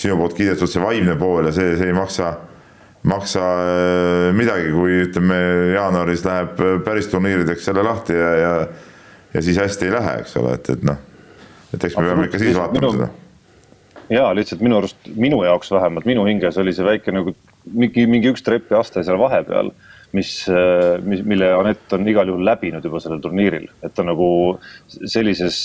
sinu 0.00 0.16
poolt 0.18 0.36
kiidetud 0.38 0.70
see 0.70 0.82
vaimne 0.82 1.16
pool 1.20 1.50
ja 1.50 1.52
see, 1.54 1.74
see 1.78 1.90
ei 1.90 1.96
maksa, 1.96 2.32
maksa 3.06 3.48
äh, 3.64 4.28
midagi, 4.36 4.70
kui 4.74 5.02
ütleme, 5.04 5.40
jaanuaris 5.74 6.24
läheb 6.24 6.64
päris 6.86 7.10
turniirideks 7.12 7.68
jälle 7.68 7.84
lahti 7.84 8.16
ja, 8.16 8.30
ja 8.40 8.54
ja 9.34 9.42
siis 9.42 9.58
hästi 9.58 9.86
ei 9.86 9.92
lähe, 9.92 10.14
eks 10.20 10.36
ole, 10.36 10.54
et, 10.54 10.70
et 10.70 10.82
noh, 10.86 10.98
et 11.74 11.84
eks 11.84 11.96
me 11.96 12.06
peame 12.08 12.26
ikka 12.26 12.40
siis 12.42 12.56
vaatama 12.56 12.80
minu, 12.80 12.92
seda. 12.96 13.08
ja 14.10 14.30
lihtsalt 14.34 14.64
minu 14.66 14.80
arust, 14.80 15.10
minu 15.14 15.42
jaoks 15.46 15.70
vähemalt, 15.70 16.08
minu 16.08 16.24
hinges 16.26 16.58
oli 16.58 16.74
see 16.74 16.86
väike 16.86 17.14
nagu 17.14 17.34
mingi, 17.64 18.06
mingi 18.10 18.32
üks 18.32 18.44
trepiaste 18.46 19.04
seal 19.04 19.20
vahepeal 19.20 19.72
mis, 20.12 20.30
mis, 21.06 21.22
mille 21.26 21.50
Anett 21.54 21.92
on 21.94 22.08
igal 22.10 22.30
juhul 22.30 22.42
läbinud 22.46 22.84
juba 22.84 23.00
sellel 23.02 23.20
turniiril, 23.22 23.68
et 23.84 23.94
ta 23.94 24.04
nagu 24.06 24.26
sellises, 24.88 25.60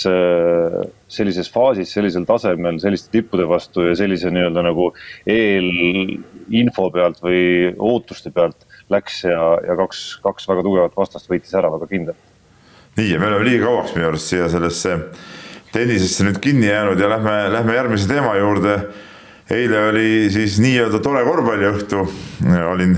sellises 1.18 1.50
faasis, 1.54 1.94
sellisel 1.96 2.28
tasemel 2.30 2.78
selliste 2.84 3.10
tippude 3.16 3.48
vastu 3.50 3.88
ja 3.88 3.96
sellise 3.98 4.30
nii-öelda 4.34 4.66
nagu 4.68 4.92
eelinfo 5.26 6.90
pealt 6.94 7.24
või 7.26 7.74
ootuste 7.74 8.34
pealt 8.36 8.68
läks 8.94 9.24
ja, 9.26 9.42
ja 9.66 9.78
kaks, 9.80 10.04
kaks 10.26 10.46
väga 10.52 10.66
tugevat 10.68 10.98
vastast 10.98 11.32
võitis 11.32 11.56
ära 11.58 11.72
väga 11.74 11.90
kindlalt. 11.90 12.22
nii 13.00 13.10
ja 13.12 13.20
me 13.20 13.32
oleme 13.32 13.50
liiga 13.50 13.66
kauaks 13.66 13.98
minu 13.98 14.12
arust 14.12 14.30
siia 14.30 14.52
sellesse 14.52 15.00
tennisesse 15.74 16.24
nüüd 16.24 16.40
kinni 16.44 16.70
jäänud 16.70 17.02
ja 17.02 17.10
lähme, 17.12 17.36
lähme 17.52 17.76
järgmise 17.76 18.08
teema 18.08 18.38
juurde. 18.38 18.78
Eile 19.52 19.88
oli 19.90 20.30
siis 20.34 20.58
nii-öelda 20.64 21.00
tore 21.06 21.22
korvpalliõhtu, 21.26 22.06
olin 22.72 22.96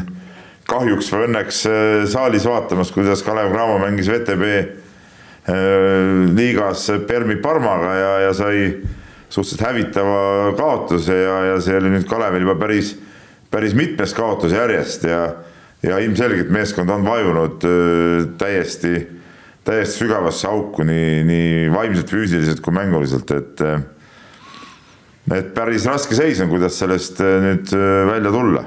kahjuks 0.68 1.10
või 1.12 1.28
õnneks 1.28 1.64
äh, 1.68 2.06
saalis 2.12 2.48
vaatamas, 2.48 2.92
kuidas 2.96 3.24
Kalev 3.26 3.52
Cramo 3.52 3.78
mängis 3.82 4.10
VTB 4.12 4.48
äh, 4.52 4.70
liigas 6.36 6.88
Permi 7.08 7.40
Parmaga 7.44 7.96
ja, 7.96 8.14
ja 8.28 8.32
sai 8.36 8.70
suhteliselt 9.28 9.66
hävitava 9.68 10.54
kaotuse 10.60 11.16
ja, 11.20 11.36
ja 11.52 11.60
see 11.64 11.76
oli 11.76 11.92
nüüd 11.92 12.08
Kalevil 12.08 12.46
juba 12.46 12.56
päris, 12.60 12.94
päris 13.52 13.76
mitmes 13.76 14.16
kaotus 14.16 14.56
järjest 14.56 15.04
ja, 15.08 15.22
ja 15.84 16.00
ilmselgelt 16.04 16.52
meeskond 16.54 16.92
on 16.96 17.04
vajunud 17.08 17.68
äh, 17.68 18.24
täiesti, 18.40 19.04
täiesti 19.68 20.06
sügavasse 20.06 20.48
auku 20.48 20.88
nii, 20.88 21.22
nii 21.28 21.54
vaimselt, 21.76 22.12
füüsiliselt 22.12 22.64
kui 22.64 22.76
mänguliselt, 22.76 23.36
et 23.36 23.68
et 25.36 25.54
päris 25.56 25.86
raske 25.90 26.16
seis 26.16 26.40
on, 26.44 26.52
kuidas 26.54 26.80
sellest 26.80 27.20
nüüd 27.20 27.72
välja 28.08 28.32
tulla 28.32 28.66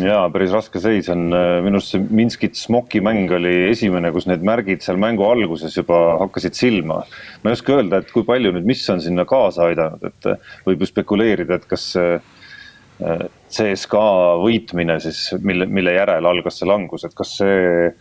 jaa, 0.00 0.24
päris 0.32 0.52
raske 0.54 0.80
seis 0.80 1.08
on, 1.12 1.26
minu 1.64 1.76
arust 1.76 1.92
see 1.92 2.04
Minskit 2.16 2.56
Smoki 2.56 3.02
mäng 3.04 3.30
oli 3.34 3.52
esimene, 3.68 4.12
kus 4.14 4.26
need 4.30 4.44
märgid 4.46 4.84
seal 4.84 5.00
mängu 5.00 5.26
alguses 5.28 5.76
juba 5.76 5.98
hakkasid 6.22 6.56
silma. 6.56 7.02
ma 7.42 7.50
ei 7.50 7.58
oska 7.58 7.76
öelda, 7.76 8.00
et 8.00 8.12
kui 8.14 8.24
palju 8.28 8.54
nüüd, 8.54 8.68
mis 8.68 8.84
on 8.92 9.02
sinna 9.04 9.26
kaasa 9.28 9.68
aidanud, 9.68 10.06
et 10.08 10.30
võib 10.68 10.84
ju 10.84 10.88
spekuleerida, 10.88 11.58
et 11.58 11.68
kas 11.68 11.90
äh, 12.00 13.26
CSKA 13.52 14.38
võitmine 14.40 14.98
siis, 15.02 15.26
mille, 15.42 15.66
mille 15.66 15.96
järel 15.98 16.30
algas 16.30 16.60
see 16.60 16.70
langus, 16.70 17.04
et 17.04 17.16
kas 17.18 17.36
see 17.42 17.92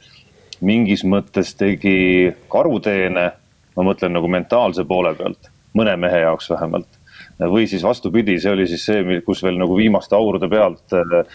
mingis 0.62 1.04
mõttes 1.04 1.56
tegi 1.60 2.32
karuteene, 2.54 3.28
ma 3.76 3.86
mõtlen 3.88 4.14
nagu 4.16 4.30
mentaalse 4.32 4.86
poole 4.88 5.12
pealt, 5.18 5.52
mõne 5.76 5.98
mehe 6.00 6.24
jaoks 6.24 6.52
vähemalt 6.54 7.01
või 7.50 7.66
siis 7.70 7.84
vastupidi, 7.84 8.38
see 8.42 8.52
oli 8.54 8.68
siis 8.70 8.84
see, 8.86 9.20
kus 9.26 9.42
veel 9.44 9.58
nagu 9.60 9.76
viimaste 9.78 10.16
aurude 10.18 10.50
pealt 10.52 10.94
äh, 10.98 11.26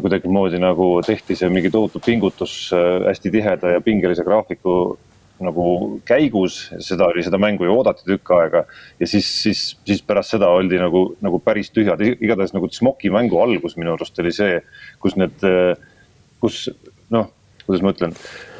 kuidagimoodi 0.00 0.60
nagu 0.62 0.92
tehti 1.06 1.36
see 1.36 1.50
mingi 1.52 1.72
tohutu 1.72 2.00
pingutus 2.04 2.70
äh, 2.76 3.06
hästi 3.08 3.32
tiheda 3.34 3.76
ja 3.76 3.84
pingelise 3.84 4.24
graafiku 4.24 4.98
nagu 5.40 5.64
käigus, 6.04 6.66
seda 6.84 7.06
oli, 7.08 7.24
seda 7.24 7.38
mängu 7.40 7.64
ju 7.64 7.72
oodati 7.72 8.04
tükk 8.04 8.32
aega. 8.36 8.64
ja 9.00 9.08
siis, 9.08 9.28
siis, 9.42 9.62
siis 9.88 10.02
pärast 10.04 10.36
seda 10.36 10.50
oldi 10.52 10.76
nagu, 10.80 11.14
nagu 11.24 11.40
päris 11.44 11.72
tühjad, 11.72 12.02
igatahes 12.20 12.52
nagu 12.56 12.68
Smoki 12.72 13.10
mängu 13.12 13.40
algus 13.40 13.76
minu 13.80 13.94
arust 13.94 14.18
oli 14.20 14.32
see, 14.36 14.60
kus 15.00 15.16
need, 15.16 15.40
äh, 15.48 15.76
kus 16.40 16.66
noh 17.10 17.32
kuidas 17.70 17.86
ma 17.86 17.94
ütlen, 17.94 18.14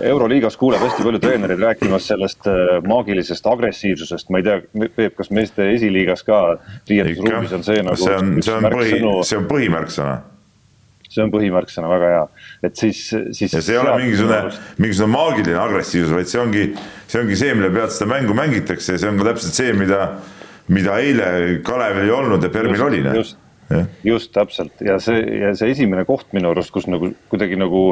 euroliigas 0.07 0.57
kuuleb 0.61 0.83
hästi 0.85 1.05
palju 1.07 1.21
treenereid 1.23 1.62
rääkimas 1.67 2.07
sellest 2.12 2.47
äh, 2.50 2.76
maagilisest 2.87 3.47
agressiivsusest, 3.50 4.31
ma 4.31 4.40
ei 4.40 4.47
tea, 4.47 4.61
Peep, 4.97 5.17
kas 5.19 5.33
meeste 5.35 5.67
esiliigas 5.75 6.23
ka 6.26 6.40
riietusruumis 6.88 7.57
on 7.59 7.64
see 7.67 7.83
nagu. 7.83 7.99
see 7.99 8.17
on, 8.17 8.37
see 8.45 8.55
on 8.55 8.69
põhi, 8.71 9.00
see 9.26 9.40
on 9.40 9.49
põhimärksõna 9.50 10.21
see 11.11 11.25
on 11.25 11.33
põhimärksõna, 11.33 11.90
väga 11.90 12.11
hea, 12.12 12.25
et 12.69 12.79
siis, 12.79 13.00
siis. 13.35 13.50
ja 13.50 13.59
see 13.59 13.75
ei 13.75 13.81
ole 13.81 13.97
mingisugune, 13.99 14.40
mingisugune 14.79 15.12
maagiline 15.17 15.59
agressiivsus, 15.59 16.14
vaid 16.14 16.31
see 16.31 16.43
ongi, 16.43 16.67
see 17.11 17.23
ongi 17.25 17.38
see, 17.40 17.55
mille 17.59 17.73
pealt 17.75 17.97
seda 17.97 18.12
mängu 18.12 18.37
mängitakse 18.38 18.95
ja 18.95 19.02
see 19.02 19.11
on 19.11 19.19
ka 19.19 19.26
täpselt 19.33 19.59
see, 19.59 19.75
mida, 19.75 20.05
mida 20.71 21.00
eile 21.02 21.31
Kalevil 21.67 22.07
ei 22.07 22.14
olnud 22.14 22.47
ja 22.47 22.52
Permil 22.55 22.87
oli. 22.87 23.02
just, 23.19 23.40
just 24.05 24.33
täpselt. 24.35 24.81
Ja 24.85 24.97
see 25.03 25.21
ja 25.41 25.53
see 25.59 25.71
esimene 25.75 26.05
koht 26.09 26.33
minu 26.35 26.50
arust, 26.50 26.73
kus 26.75 26.89
nagu 26.91 27.12
kuidagi 27.31 27.59
nagu 27.59 27.83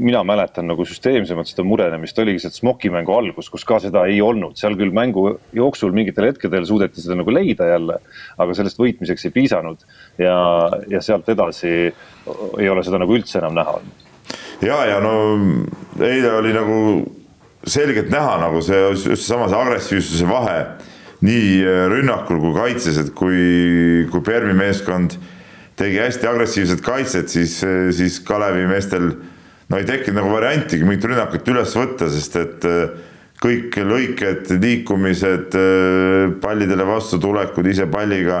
mina 0.00 0.22
mäletan 0.26 0.66
nagu 0.70 0.86
süsteemsemalt 0.88 1.50
seda 1.50 1.64
murenemist 1.66 2.18
oligi 2.18 2.42
see 2.42 2.54
Smoki 2.54 2.90
mängu 2.92 3.14
algus, 3.14 3.50
kus 3.52 3.66
ka 3.68 3.78
seda 3.82 4.04
ei 4.10 4.20
olnud, 4.24 4.56
seal 4.58 4.76
küll 4.80 4.94
mängu 4.94 5.26
jooksul 5.54 5.94
mingitel 5.94 6.30
hetkedel 6.30 6.66
suudeti 6.66 7.04
seda 7.04 7.18
nagu 7.20 7.34
leida 7.34 7.68
jälle, 7.70 7.98
aga 8.38 8.56
sellest 8.58 8.80
võitmiseks 8.80 9.28
ei 9.28 9.34
piisanud. 9.34 9.84
Ja, 10.18 10.36
ja 10.90 11.02
sealt 11.04 11.28
edasi 11.30 11.74
ei 11.74 12.70
ole 12.70 12.84
seda 12.86 13.00
nagu 13.02 13.14
üldse 13.14 13.38
enam 13.42 13.54
näha 13.58 13.78
olnud. 13.78 14.08
ja, 14.64 14.80
ja 14.88 14.98
no 15.04 15.14
eile 16.00 16.32
oli 16.40 16.54
nagu 16.56 16.80
selgelt 17.66 18.10
näha 18.12 18.36
nagu 18.42 18.60
see 18.64 18.80
just 18.90 19.08
seesama 19.08 19.48
see 19.48 19.60
agressiivsuse 19.60 20.28
vahe 20.28 20.58
nii 21.24 21.62
äh, 21.64 21.84
rünnakul 21.90 22.40
kui 22.42 22.52
kaitses, 22.56 22.98
et 23.00 23.12
kui, 23.16 24.04
kui 24.12 24.24
Permi 24.24 24.54
meeskond 24.56 25.16
tegi 25.78 25.98
hästi 26.02 26.28
agressiivset 26.30 26.82
kaitset, 26.84 27.30
siis, 27.32 27.58
äh, 27.66 27.88
siis 27.94 28.20
Kalevi 28.26 28.66
meestel 28.70 29.10
no 29.70 29.80
ei 29.80 29.86
tekkinud 29.88 30.20
nagu 30.20 30.34
variantigi 30.34 30.86
mingit 30.86 31.08
rünnakut 31.08 31.48
üles 31.54 31.72
võtta, 31.78 32.10
sest 32.12 32.36
et 32.40 32.68
äh, 32.68 32.84
kõik 33.44 33.76
lõiked, 33.84 34.52
liikumised, 34.62 35.56
pallidele 36.40 36.84
vastutulekud 36.88 37.66
ise 37.68 37.84
palliga, 37.92 38.38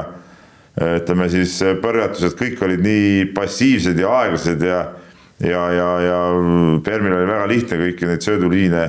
ütleme 0.80 1.26
siis 1.28 1.58
põrgatused, 1.82 2.32
kõik 2.38 2.62
olid 2.64 2.80
nii 2.80 3.26
passiivsed 3.36 4.00
ja 4.00 4.14
aeglased 4.22 4.64
ja 4.64 4.78
ja, 5.44 5.64
ja, 5.74 5.88
ja 6.00 6.18
Permil 6.86 7.18
oli 7.18 7.28
väga 7.28 7.50
lihtne 7.50 7.80
kõiki 7.82 8.08
neid 8.08 8.24
sööduliine 8.24 8.84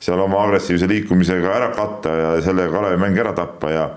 seal 0.00 0.20
oma 0.22 0.44
agressiivse 0.46 0.86
liikumisega 0.88 1.50
ära 1.56 1.72
katta 1.74 2.14
ja 2.14 2.30
sellega 2.42 2.70
Kalevi 2.72 3.00
mäng 3.02 3.18
ära 3.18 3.32
tappa 3.36 3.70
ja 3.72 3.88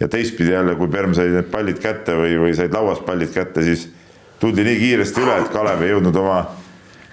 ja 0.00 0.08
teistpidi 0.08 0.52
jälle, 0.52 0.74
kui 0.74 0.88
Perm 0.88 1.12
sai 1.14 1.28
need 1.28 1.50
pallid 1.52 1.76
kätte 1.80 2.14
või, 2.16 2.32
või 2.40 2.54
said 2.56 2.72
lauas 2.72 3.02
pallid 3.04 3.34
kätte, 3.34 3.60
siis 3.62 3.84
tuldi 4.40 4.64
nii 4.64 4.78
kiiresti 4.80 5.20
üle, 5.20 5.34
et 5.42 5.50
Kalev 5.52 5.82
ei 5.84 5.92
jõudnud 5.92 6.16
oma 6.16 6.38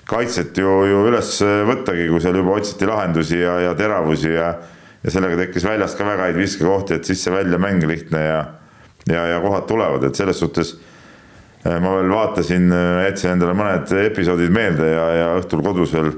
kaitset 0.08 0.56
ju, 0.58 0.75
ju 0.88 1.01
üles 1.10 1.34
võttagi, 1.68 2.08
kui 2.08 2.24
seal 2.24 2.39
juba 2.39 2.56
otsiti 2.56 2.88
lahendusi 2.88 3.42
ja, 3.42 3.58
ja 3.68 3.75
teravusi 3.75 4.32
ja 4.32 4.54
ja 5.04 5.12
sellega 5.13 5.38
tekkis 5.44 5.63
väljast 5.68 5.98
ka 6.00 6.08
väga 6.08 6.25
häid 6.25 6.39
viskekohti, 6.39 6.96
et 6.98 7.06
sisse-välja 7.06 7.60
mäng 7.62 7.84
lihtne 7.88 8.24
ja 8.24 8.39
ja, 9.08 9.25
ja 9.34 9.42
kohad 9.44 9.68
tulevad, 9.68 10.04
et 10.04 10.16
selles 10.16 10.39
suhtes 10.39 10.74
eh, 11.66 11.77
ma 11.80 11.94
veel 12.00 12.10
vaatasin, 12.12 12.72
jätsin 13.06 13.36
endale 13.36 13.54
mõned 13.56 13.94
episoodid 14.08 14.51
meelde 14.51 14.89
ja, 14.89 15.06
ja 15.16 15.30
õhtul 15.42 15.63
kodus 15.63 15.94
veel 15.96 16.12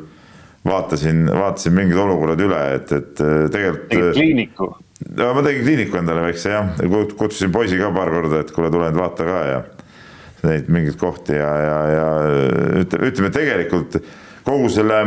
vaatasin, 0.66 1.25
vaatasin 1.34 1.74
mingid 1.74 1.98
olukorrad 1.98 2.39
üle, 2.44 2.62
et, 2.75 2.92
et 2.92 3.22
äh, 3.24 3.44
tegelikult. 3.51 3.89
tegid 3.89 4.08
äh, 4.08 4.13
kliiniku? 4.13 4.70
ma 5.18 5.44
tegin 5.46 5.63
kliiniku 5.63 6.00
endale 6.01 6.24
väikse 6.28 6.51
jah, 6.51 6.72
kutsusin 7.18 7.51
poisi 7.56 7.80
ka 7.80 7.92
paar 7.96 8.12
korda, 8.12 8.42
et 8.44 8.51
kuule, 8.56 8.72
tule 8.74 8.89
nüüd 8.89 9.00
vaata 9.00 9.28
ka 9.28 9.44
ja 9.48 9.60
neid 10.44 10.68
mingeid 10.72 10.98
kohti 11.00 11.36
ja, 11.36 11.51
ja, 11.63 11.78
ja 11.94 12.10
ütleme, 12.82 13.12
ütleme 13.12 13.30
tegelikult 13.36 14.00
kogu 14.48 14.70
selle, 14.72 15.00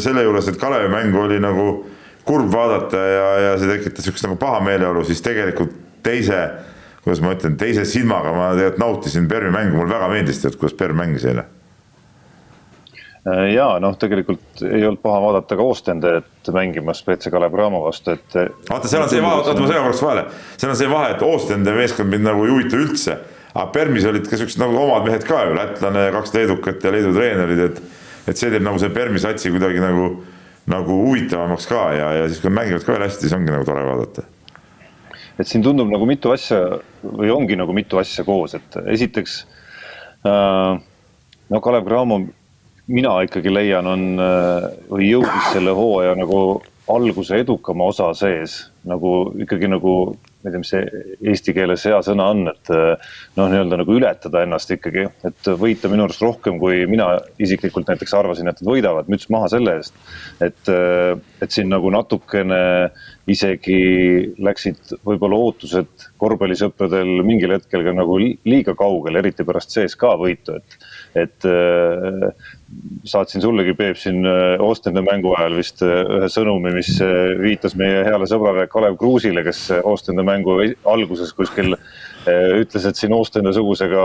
selle 0.00 0.24
juures, 0.24 0.48
et 0.48 0.58
Kalevi 0.60 0.88
mängu 0.92 1.20
oli 1.24 1.38
nagu 1.40 1.66
kurb 2.28 2.52
vaadata 2.52 3.00
ja, 3.00 3.28
ja 3.44 3.54
see 3.60 3.68
tekitas 3.70 4.06
sihukest 4.06 4.28
nagu 4.28 4.36
paha 4.40 4.60
meeleolu, 4.64 5.04
siis 5.08 5.20
tegelikult 5.24 5.72
teise, 6.04 6.42
kuidas 7.04 7.20
ma 7.24 7.32
ütlen, 7.36 7.56
teise 7.60 7.86
silmaga 7.88 8.32
ma 8.36 8.52
tegelikult 8.56 8.84
nautisin 8.84 9.28
Permi 9.28 9.52
mängu, 9.56 9.80
mulle 9.80 9.96
väga 9.96 10.12
meeldis 10.12 10.44
tead, 10.44 10.60
kuidas 10.60 10.76
Perm 10.80 11.00
mängis 11.00 11.28
eile 11.28 11.48
Äh, 11.48 11.59
ja 13.54 13.66
noh, 13.82 13.96
tegelikult 14.00 14.62
ei 14.64 14.84
olnud 14.86 15.02
paha 15.02 15.20
vaadata 15.20 15.56
ka 15.58 15.64
Oostendet 15.64 16.50
mängimas 16.54 17.02
BC 17.04 17.30
Kalev 17.32 17.52
Cramo 17.52 17.82
vastu, 17.84 18.14
et. 18.16 18.38
vaata, 18.70 18.88
seal 18.88 19.04
on 19.04 19.12
see 19.12 19.20
vahe, 19.20 19.42
oota 19.42 19.60
ma 19.60 19.68
segan 19.68 19.84
korraks 19.84 20.02
vahele, 20.04 20.24
seal 20.56 20.72
on 20.72 20.80
see 20.80 20.90
vahe, 20.90 21.12
et 21.14 21.24
Oostende 21.26 21.74
meeskond 21.76 22.12
mind 22.12 22.24
nagu 22.30 22.46
ei 22.46 22.54
huvita 22.54 22.80
üldse. 22.80 23.18
aga 23.50 23.66
Permis 23.74 24.06
olid 24.06 24.28
ka 24.30 24.38
siuksed 24.40 24.62
nagu 24.62 24.78
omad 24.78 25.04
mehed 25.08 25.26
ka 25.28 25.44
ju, 25.48 25.54
lätlane, 25.58 26.08
kaks 26.16 26.34
leedukat 26.36 26.84
ja 26.84 26.92
Leedu 26.94 27.12
treenerid, 27.16 27.64
et. 27.68 27.80
et 28.30 28.36
see 28.36 28.50
teeb 28.50 28.64
nagu 28.64 28.80
see 28.80 28.92
Permi 28.94 29.20
satsi 29.20 29.52
kuidagi 29.52 29.82
nagu, 29.82 30.10
nagu 30.70 31.00
huvitavamaks 31.04 31.66
ka 31.68 31.86
ja, 31.98 32.12
ja 32.22 32.28
siis, 32.28 32.40
kui 32.40 32.48
nad 32.48 32.62
mängivad 32.62 32.86
ka 32.86 32.94
veel 32.94 33.08
hästi, 33.08 33.26
siis 33.26 33.36
ongi 33.36 33.52
nagu 33.52 33.68
tore 33.68 33.84
vaadata 33.84 34.28
et 35.40 35.48
siin 35.48 35.64
tundub 35.64 35.88
nagu 35.88 36.06
mitu 36.08 36.32
asja 36.32 36.60
või 37.02 37.30
ongi 37.32 37.56
nagu 37.56 37.74
mitu 37.76 38.00
asja 38.00 38.24
koos, 38.24 38.54
et 38.56 38.76
esiteks 38.92 39.40
äh, 40.28 40.80
no 41.50 41.60
Kalev 41.64 41.88
Cramo 41.88 42.20
mina 42.90 43.14
ikkagi 43.26 43.52
leian, 43.52 43.86
on 43.86 44.04
või 44.90 45.10
jõudis 45.12 45.52
selle 45.54 45.74
hooaja 45.76 46.16
nagu 46.18 46.40
alguse 46.90 47.38
edukama 47.38 47.86
osa 47.90 48.10
sees 48.18 48.64
nagu 48.88 49.30
ikkagi 49.38 49.68
nagu 49.70 49.94
ma 50.40 50.48
ei 50.48 50.54
tea, 50.54 50.60
mis 50.62 50.70
see 50.72 51.16
eesti 51.28 51.52
keeles 51.52 51.82
hea 51.84 51.98
sõna 52.04 52.30
on, 52.32 52.46
et 52.48 52.70
noh, 52.72 53.48
nii-öelda 53.52 53.76
nagu 53.82 53.92
ületada 53.92 54.40
ennast 54.46 54.70
ikkagi, 54.72 55.04
et 55.28 55.50
võita 55.60 55.90
minu 55.92 56.06
arust 56.06 56.22
rohkem, 56.24 56.56
kui 56.62 56.86
mina 56.88 57.10
isiklikult 57.44 57.90
näiteks 57.90 58.14
arvasin, 58.16 58.48
et 58.48 58.62
nad 58.62 58.70
võidavad, 58.70 59.10
müts 59.12 59.28
maha 59.32 59.50
selle 59.52 59.74
eest. 59.76 59.98
et, 60.40 60.70
et 60.72 61.52
siin 61.52 61.68
nagu 61.68 61.92
natukene 61.92 62.62
isegi 63.30 63.80
läksid 64.40 64.96
võib-olla 65.04 65.36
ootused 65.44 66.08
korvpallisõpradel 66.20 67.20
mingil 67.26 67.52
hetkel 67.58 67.84
ka 67.84 67.92
nagu 67.94 68.16
liiga 68.20 68.72
kaugele, 68.78 69.20
eriti 69.20 69.44
pärast 69.44 69.76
CSKA 69.76 70.16
võitu, 70.24 70.56
et 70.56 70.80
et 71.20 71.44
äh, 71.44 72.30
saatsin 73.08 73.42
sullegi, 73.42 73.74
Peep, 73.74 73.96
siin 73.98 74.26
äh, 74.28 74.60
Ostende 74.62 75.02
mängu 75.04 75.32
ajal 75.36 75.56
vist 75.58 75.82
äh, 75.84 76.02
ühe 76.18 76.28
sõnumi, 76.30 76.72
mis 76.74 76.92
viitas 77.40 77.74
meie 77.78 78.04
heale 78.06 78.28
sõbrale 78.30 78.66
Kalev 78.70 78.98
Kruusile, 79.00 79.44
kes 79.46 79.66
Ostende 79.88 80.24
mängu 80.26 80.58
alguses 80.88 81.32
kuskil 81.36 81.76
ütles, 82.20 82.84
et 82.84 82.98
siin 83.00 83.14
Ostende-sugusega 83.16 84.02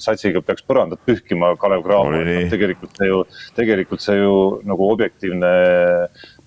satsiga 0.00 0.40
peaks 0.40 0.64
põrandat 0.64 1.02
pühkima 1.04 1.50
Kalev 1.60 1.82
Cramo. 1.84 2.22
tegelikult 2.48 2.96
see 2.96 3.10
ju, 3.10 3.18
tegelikult 3.58 4.00
see 4.00 4.16
ju 4.16 4.36
nagu 4.64 4.86
objektiivne 4.88 5.50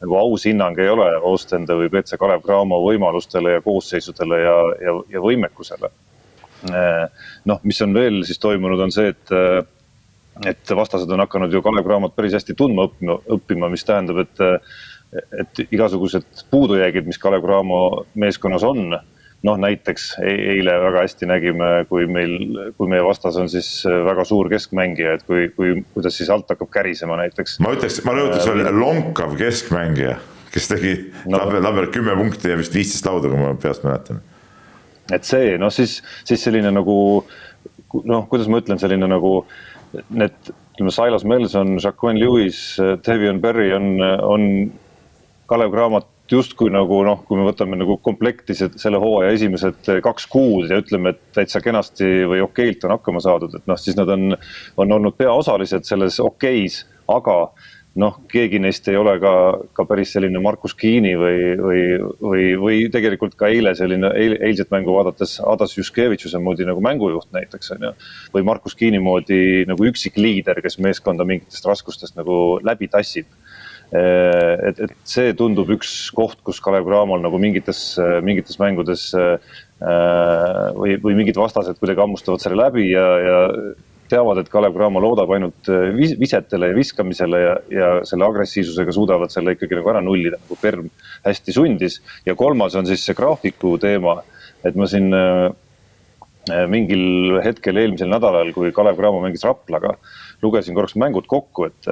nagu 0.02 0.18
aus 0.18 0.48
hinnang 0.50 0.80
ei 0.82 0.90
ole 0.90 1.12
Ostende 1.30 1.78
või 1.78 1.92
BC 1.94 2.18
Kalev 2.18 2.42
Cramo 2.46 2.82
võimalustele 2.88 3.60
ja 3.60 3.62
koosseisudele 3.62 4.42
ja, 4.42 4.56
ja, 4.82 4.96
ja 5.14 5.22
võimekusele. 5.22 5.92
noh, 7.46 7.62
mis 7.70 7.86
on 7.86 7.94
veel 7.94 8.24
siis 8.26 8.42
toimunud, 8.42 8.82
on 8.82 8.92
see, 8.94 9.14
et 9.14 9.36
et 10.48 10.74
vastased 10.76 11.12
on 11.12 11.22
hakanud 11.24 11.54
ju 11.54 11.62
Kalev 11.62 11.86
Cramot 11.86 12.16
päris 12.16 12.36
hästi 12.38 12.56
tundma 12.58 12.88
õppima, 12.90 13.18
õppima, 13.36 13.70
mis 13.72 13.86
tähendab, 13.86 14.24
et, 14.24 14.44
et 15.44 15.64
igasugused 15.70 16.46
puudujäägid, 16.52 17.08
mis 17.10 17.20
Kalev 17.22 17.44
Cramo 17.46 17.82
meeskonnas 18.20 18.66
on, 18.66 18.96
noh 19.46 19.58
näiteks 19.62 20.08
e-, 20.22 20.38
eile 20.56 20.76
väga 20.84 21.06
hästi 21.06 21.30
nägime, 21.30 21.70
kui 21.90 22.08
meil, 22.10 22.36
kui 22.78 22.90
meie 22.92 23.04
vastas 23.06 23.38
on 23.42 23.50
siis 23.52 23.70
väga 23.86 24.26
suur 24.28 24.50
keskmängija, 24.52 25.16
et 25.18 25.26
kui, 25.28 25.48
kui, 25.56 25.80
kuidas 25.96 26.18
siis 26.18 26.30
alt 26.34 26.50
hakkab 26.54 26.70
kärisema 26.74 27.20
näiteks. 27.22 27.60
ma 27.64 27.74
ütleks, 27.78 28.02
ma 28.08 28.18
rõhutaks 28.18 28.50
veel 28.50 28.66
äh, 28.66 28.76
lonkav 28.76 29.38
keskmängija, 29.40 30.18
kes 30.54 30.70
tegi 30.74 30.98
no, 31.30 31.42
tabel 31.62 31.90
kümme 31.94 32.18
punkti 32.20 32.54
ja 32.54 32.60
vist 32.60 32.76
viisteist 32.78 33.10
lauda, 33.10 33.32
kui 33.32 33.42
ma 33.42 33.56
peast 33.62 33.86
mäletan. 33.88 34.22
et 35.12 35.26
see, 35.28 35.58
noh 35.62 35.74
siis, 35.74 36.00
siis 36.26 36.50
selline 36.50 36.74
nagu 36.74 36.96
noh, 38.08 38.24
kuidas 38.32 38.48
ma 38.48 38.62
ütlen, 38.62 38.80
selline 38.80 39.10
nagu 39.10 39.42
äh, 39.42 39.71
need, 40.10 40.52
ütleme, 40.74 40.94
Silas 40.96 41.26
Melson, 41.28 41.78
Jacqueline 41.80 42.22
Lewis, 42.22 42.62
Devion 43.06 43.42
Berry 43.44 43.72
on, 43.76 43.94
on 44.02 44.48
Kalev 45.52 45.74
Cramot 45.74 46.08
justkui 46.32 46.72
nagu 46.72 47.02
noh, 47.04 47.24
kui 47.28 47.40
me 47.40 47.46
võtame 47.50 47.76
nagu 47.80 47.98
komplekti 48.04 48.56
selle 48.56 49.00
hooaja 49.02 49.34
esimesed 49.36 49.90
kaks 50.04 50.28
kuud 50.32 50.72
ja 50.72 50.80
ütleme, 50.80 51.12
et 51.12 51.22
täitsa 51.36 51.60
kenasti 51.64 52.08
või 52.30 52.44
okeilt 52.46 52.86
on 52.88 52.96
hakkama 52.96 53.24
saadud, 53.24 53.58
et 53.60 53.68
noh, 53.68 53.80
siis 53.80 53.98
nad 54.00 54.10
on, 54.16 54.38
on 54.80 54.96
olnud 54.98 55.18
peaosalised 55.20 55.88
selles 55.88 56.22
okeis, 56.24 56.86
aga 57.12 57.36
noh, 58.00 58.20
keegi 58.32 58.60
neist 58.64 58.86
ei 58.88 58.96
ole 58.96 59.18
ka, 59.20 59.34
ka 59.76 59.84
päris 59.88 60.14
selline 60.16 60.40
Markus 60.44 60.74
Kiini 60.78 61.12
või, 61.20 61.40
või, 61.60 61.82
või, 62.24 62.46
või 62.62 62.78
tegelikult 62.94 63.36
ka 63.40 63.50
eile 63.52 63.74
selline 63.76 64.14
eil, 64.16 64.38
eilset 64.48 64.72
mängu 64.72 64.96
vaadates 64.96 65.38
Adas 65.44 65.76
Juskevitšuse 65.76 66.40
moodi 66.40 66.68
nagu 66.68 66.84
mängujuht 66.84 67.34
näiteks 67.36 67.74
on 67.76 67.90
ju. 67.90 67.92
või 68.36 68.48
Markus 68.48 68.78
Kiini 68.80 69.02
moodi 69.04 69.42
nagu 69.68 69.90
üksikliider, 69.92 70.64
kes 70.64 70.80
meeskonda 70.80 71.28
mingitest 71.28 71.68
raskustest 71.68 72.16
nagu 72.20 72.62
läbi 72.64 72.88
tassib. 72.92 73.28
et, 73.92 74.78
et 74.80 74.92
see 75.04 75.34
tundub 75.36 75.68
üks 75.76 75.92
koht, 76.16 76.40
kus 76.48 76.62
Kalev 76.64 76.86
Cramol 76.88 77.20
nagu 77.20 77.36
mingites, 77.44 78.00
mingites 78.24 78.56
mängudes 78.56 79.10
või, 79.12 80.96
või 80.96 81.18
mingid 81.18 81.36
vastased 81.36 81.76
kuidagi 81.76 82.00
hammustavad 82.00 82.40
selle 82.40 82.56
läbi 82.56 82.88
ja, 82.94 83.08
ja 83.20 83.40
teavad, 84.12 84.42
et 84.42 84.52
Kalev 84.52 84.76
Cramo 84.76 85.02
loodab 85.04 85.32
ainult 85.36 85.70
äh, 85.72 85.90
visetele 86.20 86.72
ja 86.72 86.78
viskamisele 86.78 87.42
ja, 87.42 87.56
ja 87.72 87.90
selle 88.08 88.28
agressiivsusega 88.28 88.94
suudavad 88.96 89.34
selle 89.34 89.56
ikkagi 89.56 89.78
nagu 89.80 89.92
ära 89.94 90.04
nullida, 90.04 90.40
nagu 90.42 90.60
Perm 90.62 90.92
hästi 91.26 91.56
sundis. 91.56 92.02
ja 92.26 92.36
kolmas 92.38 92.76
on 92.80 92.88
siis 92.90 93.04
see 93.06 93.18
graafiku 93.18 93.78
teema, 93.82 94.20
et 94.68 94.78
ma 94.80 94.88
siin 94.90 95.12
äh, 95.16 95.48
äh, 96.52 96.66
mingil 96.72 97.40
hetkel 97.46 97.80
eelmisel 97.82 98.12
nädalal, 98.12 98.54
kui 98.56 98.74
Kalev 98.76 99.00
Cramo 99.00 99.24
mängis 99.24 99.46
Raplaga, 99.48 99.96
lugesin 100.42 100.78
korraks 100.78 100.98
mängud 100.98 101.28
kokku, 101.30 101.68
et, 101.70 101.90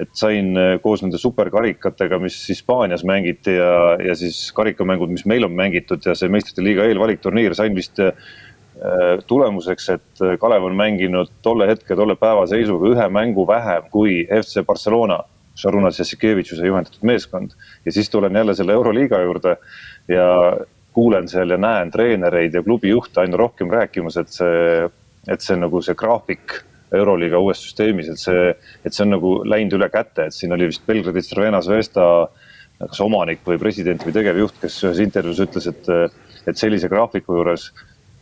et 0.00 0.14
sain 0.16 0.56
koos 0.80 1.02
nende 1.04 1.18
superkarikatega, 1.20 2.16
mis 2.22 2.38
Hispaanias 2.48 3.04
mängiti 3.04 3.58
ja, 3.58 3.98
ja 4.00 4.14
siis 4.16 4.46
karikamängud, 4.56 5.12
mis 5.12 5.26
meil 5.28 5.44
on 5.44 5.52
mängitud 5.52 6.00
ja 6.08 6.16
see 6.16 6.32
meistrite 6.32 6.64
liiga 6.64 6.88
eelvalikturniir, 6.88 7.52
sain 7.58 7.76
vist 7.76 8.00
tulemuseks, 9.26 9.88
et 9.88 10.22
äh, 10.22 10.38
Kalev 10.40 10.64
on 10.64 10.76
mänginud 10.76 11.30
tolle 11.42 11.68
hetke, 11.70 11.96
tolle 11.96 12.16
päeva 12.18 12.46
seisuga 12.50 12.90
ühe 12.90 13.08
mängu 13.12 13.46
vähem 13.48 13.88
kui 13.90 14.22
FC 14.26 14.64
Barcelona. 14.66 15.22
Šarunas 15.54 15.98
Jassikevitšuse 16.00 16.64
juhendatud 16.64 17.02
meeskond 17.04 17.50
ja 17.84 17.92
siis 17.92 18.08
tulen 18.10 18.36
jälle 18.36 18.54
selle 18.56 18.72
Euroliiga 18.72 19.18
juurde 19.20 19.56
ja 20.08 20.24
kuulen 20.96 21.28
seal 21.28 21.52
ja 21.52 21.58
näen 21.60 21.90
treenereid 21.92 22.54
ja 22.54 22.62
klubi 22.62 22.88
juhte 22.88 23.20
aina 23.20 23.36
rohkem 23.36 23.68
rääkimas, 23.70 24.16
et 24.16 24.32
see, 24.32 24.88
et 25.28 25.44
see 25.44 25.58
nagu 25.60 25.82
see 25.84 25.94
graafik 25.94 26.56
Euroliiga 26.96 27.36
uues 27.38 27.60
süsteemis, 27.66 28.08
et 28.08 28.20
see, 28.20 28.48
et 28.84 28.96
see 28.96 29.04
on 29.04 29.12
nagu 29.12 29.34
läinud 29.44 29.76
üle 29.76 29.90
käte, 29.92 30.30
et 30.30 30.36
siin 30.36 30.56
oli 30.56 30.70
vist 30.72 30.88
Belgradi 30.88 31.20
Crvena 31.28 31.60
Zvezda 31.60 32.08
kas 32.88 33.00
omanik 33.04 33.44
või 33.46 33.60
president 33.60 34.02
või 34.04 34.14
tegevjuht, 34.16 34.56
kes 34.62 34.80
ühes 34.86 35.00
intervjuus 35.04 35.40
ütles, 35.44 35.68
et, 35.70 35.90
et 36.48 36.58
sellise 36.58 36.88
graafiku 36.90 37.36
juures 37.38 37.68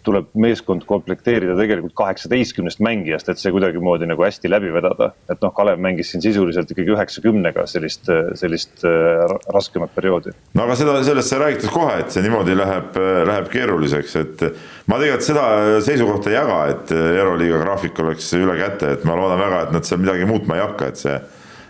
tuleb 0.06 0.30
meeskond 0.40 0.84
komplekteerida 0.88 1.54
tegelikult 1.58 1.94
kaheksateistkümnest 1.98 2.80
mängijast, 2.84 3.28
et 3.28 3.40
see 3.40 3.52
kuidagimoodi 3.52 4.08
nagu 4.08 4.24
hästi 4.24 4.50
läbi 4.50 4.72
vedada. 4.72 5.10
et 5.30 5.42
noh, 5.44 5.52
Kalev 5.56 5.80
mängis 5.82 6.12
siin 6.12 6.22
sisuliselt 6.24 6.70
ikkagi 6.72 6.94
üheksakümnega 6.94 7.66
sellist, 7.68 8.08
sellist 8.40 8.84
äh, 8.88 9.24
raskemat 9.52 9.92
perioodi. 9.94 10.32
no 10.56 10.64
aga 10.64 10.76
seda, 10.80 10.96
sellest 11.06 11.32
sai 11.32 11.42
räägitud 11.44 11.74
kohe, 11.74 11.98
et 12.00 12.14
see 12.14 12.24
niimoodi 12.24 12.56
läheb, 12.56 12.96
läheb 13.28 13.50
keeruliseks, 13.52 14.16
et 14.22 14.46
ma 14.88 15.00
tegelikult 15.02 15.26
seda 15.26 15.46
seisukohta 15.84 16.32
ei 16.32 16.38
jaga, 16.38 16.60
et 16.74 16.94
Euroliiga 16.96 17.60
graafik 17.64 18.00
oleks 18.04 18.32
üle 18.38 18.56
käte, 18.60 18.96
et 18.96 19.04
ma 19.08 19.18
loodan 19.18 19.40
väga, 19.40 19.66
et 19.66 19.76
nad 19.76 19.88
seal 19.88 20.00
midagi 20.02 20.28
muutma 20.28 20.56
ei 20.56 20.64
hakka, 20.64 20.92
et 20.92 21.04
see, 21.04 21.18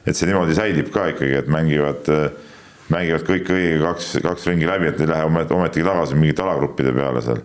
et 0.07 0.17
see 0.17 0.31
niimoodi 0.31 0.55
säilib 0.59 0.95
ka 0.95 1.11
ikkagi, 1.15 1.41
et 1.43 1.51
mängivad 1.51 2.15
mängivad 2.91 3.23
kõik 3.27 3.51
õige 3.55 3.79
kaks, 3.83 4.13
kaks 4.25 4.51
ringi 4.51 4.67
läbi, 4.69 4.91
et 4.91 5.01
ei 5.01 5.09
lähe 5.11 5.27
ometigi 5.27 5.87
tagasi 5.87 6.19
mingite 6.19 6.43
alagruppide 6.43 6.95
peale 6.95 7.23
seal 7.25 7.43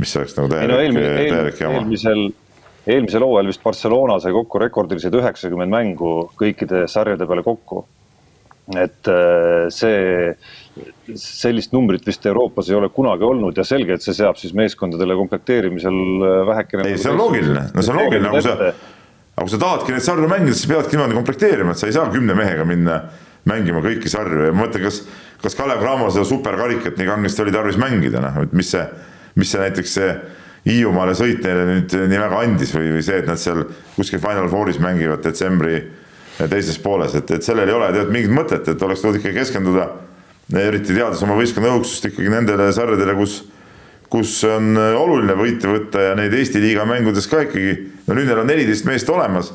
mis 0.00 0.16
oleks 0.18 0.36
nagu 0.36 0.50
täielik 0.52 0.72
no, 0.72 0.80
eelmi, 0.82 1.04
täielik 1.04 1.60
jama. 1.60 1.80
eelmisel, 1.80 2.22
eelmisel 2.86 3.26
hooajal 3.26 3.50
vist 3.50 3.62
Barcelona 3.64 4.18
sai 4.22 4.34
kokku 4.36 4.60
rekordilised 4.62 5.14
üheksakümmend 5.16 5.72
mängu 5.72 6.14
kõikide 6.38 6.84
sarjade 6.90 7.28
peale 7.28 7.44
kokku. 7.46 7.84
et 8.76 9.08
äh, 9.12 9.68
see, 9.70 10.34
sellist 11.14 11.70
numbrit 11.72 12.06
vist 12.06 12.24
Euroopas 12.26 12.68
ei 12.70 12.74
ole 12.74 12.88
kunagi 12.90 13.22
olnud 13.22 13.56
ja 13.56 13.64
selge, 13.64 13.94
et 13.94 14.02
see 14.02 14.16
seab 14.16 14.40
siis 14.40 14.56
meeskondadele 14.58 15.14
komplekteerimisel 15.14 16.00
äh, 16.16 16.40
vähekene. 16.50 16.88
ei, 16.90 16.98
see 16.98 17.12
on 17.12 17.22
loogiline, 17.22 17.68
no 17.72 17.84
see 17.84 17.94
on 17.94 18.02
loogiline, 18.02 18.32
aga 18.32 18.40
kui 18.40 18.48
sa, 18.48 18.72
aga 19.36 19.46
kui 19.46 19.54
sa 19.54 19.62
tahadki 19.62 19.94
neid 19.94 20.08
sarju 20.08 20.32
mängida, 20.32 20.58
siis 20.58 20.72
peadki 20.72 20.98
niimoodi 20.98 21.20
komplekteerima, 21.20 21.76
et 21.76 21.82
sa 21.82 21.88
ei 21.88 21.94
saa 21.96 22.10
kümne 22.10 22.36
mehega 22.36 22.66
minna 22.68 23.00
mängima 23.46 23.80
kõiki 23.84 24.10
sarju 24.10 24.48
ja 24.48 24.54
ma 24.54 24.64
mõtlen, 24.64 24.82
kas, 24.88 25.04
kas 25.42 25.54
Kalev 25.54 25.78
Cramo 25.84 26.10
seda 26.10 26.26
superkarikat 26.26 26.98
nii 26.98 27.06
kangesti 27.06 27.44
oli 27.44 27.54
tarvis 27.54 27.78
mängida, 27.78 28.18
noh, 28.24 28.42
et 28.42 28.56
mis 28.56 28.74
see 28.74 28.82
mis 29.36 29.52
see 29.52 29.62
näiteks 29.62 29.96
see 29.98 30.10
Hiiumaale 30.66 31.12
sõit 31.14 31.44
neile 31.46 31.62
nüüd 31.68 31.92
nii 32.10 32.18
väga 32.18 32.40
andis 32.42 32.72
või, 32.74 32.88
või 32.96 33.02
see, 33.06 33.20
et 33.20 33.28
nad 33.28 33.38
seal 33.38 33.62
kuskil 33.94 34.18
Final 34.18 34.48
Fouris 34.50 34.80
mängivad 34.82 35.22
detsembri 35.22 35.78
teises 36.50 36.78
pooles, 36.82 37.14
et, 37.16 37.30
et 37.30 37.44
sellel 37.46 37.70
ei 37.70 37.76
ole 37.76 37.92
tead 37.94 38.10
mingit 38.12 38.32
mõtet, 38.34 38.66
et 38.68 38.82
oleks 38.82 39.04
tulnud 39.04 39.20
ikkagi 39.20 39.38
keskenduda, 39.38 39.86
eriti 40.58 40.92
teades 40.92 41.22
oma 41.24 41.36
võistkonna 41.38 41.70
õudsust 41.76 42.10
ikkagi 42.10 42.32
nendele 42.32 42.66
sarjadele, 42.74 43.14
kus, 43.16 43.38
kus 44.12 44.34
on 44.50 44.74
oluline 44.76 45.38
võite 45.38 45.70
võtta 45.70 46.10
ja 46.10 46.18
neid 46.18 46.34
Eesti 46.36 46.60
liiga 46.62 46.84
mängudes 46.88 47.30
ka 47.30 47.46
ikkagi, 47.46 47.78
no 48.08 48.18
nüüd 48.18 48.28
neil 48.28 48.42
on 48.42 48.50
neliteist 48.50 48.90
meest 48.90 49.10
olemas. 49.10 49.52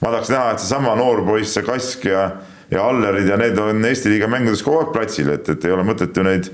ma 0.00 0.12
tahaks 0.12 0.30
näha, 0.32 0.52
et 0.52 0.62
seesama 0.62 0.94
noor 0.96 1.24
poiss, 1.26 1.52
see 1.56 1.64
Kask 1.64 2.04
ja, 2.08 2.30
ja 2.70 2.84
Allerid 2.84 3.28
ja 3.28 3.36
need 3.40 3.58
on 3.58 3.84
Eesti 3.84 4.12
liiga 4.12 4.28
mängudes 4.30 4.62
kogu 4.62 4.84
aeg 4.84 4.92
platsil, 4.94 5.32
et, 5.34 5.48
et 5.48 5.64
ei 5.64 5.74
ole 5.74 5.88
mõtet 5.88 6.16
ju 6.16 6.24
neid 6.24 6.52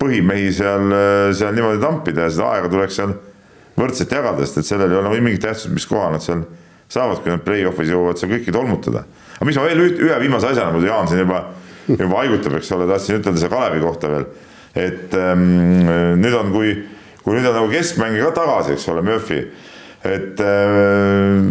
põhimehi 0.00 0.50
seal, 0.54 0.90
seal 1.36 1.54
niimoodi 1.56 1.80
tampida 1.82 2.26
ja 2.26 2.34
seda 2.34 2.50
aega 2.56 2.70
tuleks 2.72 2.98
seal 2.98 3.14
võrdselt 3.78 4.12
jagada, 4.14 4.44
sest 4.44 4.62
et 4.62 4.68
sellel 4.68 4.92
ei 4.92 5.00
ole 5.00 5.20
mingit 5.20 5.42
tähtsust, 5.44 5.72
mis 5.74 5.86
koha 5.90 6.10
nad 6.14 6.22
seal 6.24 6.44
saavad, 6.90 7.20
kui 7.22 7.32
nad 7.32 7.42
play-off'is 7.44 7.90
jõuavad 7.90 8.20
seal 8.20 8.32
kõiki 8.34 8.54
tolmutada. 8.54 9.04
aga 9.36 9.46
mis 9.48 9.58
ma 9.58 9.66
veel 9.66 9.84
ühe 9.88 10.18
viimase 10.22 10.50
asjana, 10.50 10.72
muidu 10.74 10.90
Jaan 10.90 11.08
siin 11.10 11.24
juba, 11.24 11.40
juba 11.88 12.20
haigutab, 12.20 12.58
eks 12.58 12.72
ole, 12.76 12.88
tahtsin 12.90 13.20
ütelda 13.20 13.40
selle 13.40 13.54
Kalevi 13.54 13.82
kohta 13.82 14.10
veel. 14.12 14.26
et 14.74 15.14
ähm, 15.18 15.46
nüüd 16.20 16.34
on, 16.38 16.52
kui, 16.54 16.74
kui 17.22 17.36
nüüd 17.36 17.48
on 17.50 17.58
nagu 17.60 17.70
keskmängija 17.72 18.30
ka 18.30 18.36
tagasi, 18.42 18.74
eks 18.76 18.86
ole, 18.92 19.02
Murphy, 19.06 19.40
et 20.04 20.40
äh, 20.42 21.42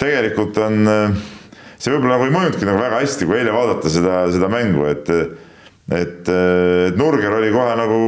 tegelikult 0.00 0.60
on 0.64 0.90
äh, 0.90 1.24
see 1.78 1.92
võib-olla 1.92 2.16
nagu 2.16 2.28
ei 2.28 2.34
mõjunudki 2.34 2.68
nagu 2.68 2.80
väga 2.80 3.00
hästi, 3.02 3.28
kui 3.28 3.40
eile 3.40 3.52
vaadata 3.54 3.92
seda, 3.92 4.24
seda 4.32 4.48
mängu, 4.52 4.86
et 4.88 5.10
et, 5.92 6.28
et 6.28 6.96
Nurger 6.96 7.38
oli 7.40 7.50
kohe 7.52 7.74
nagu 7.78 7.98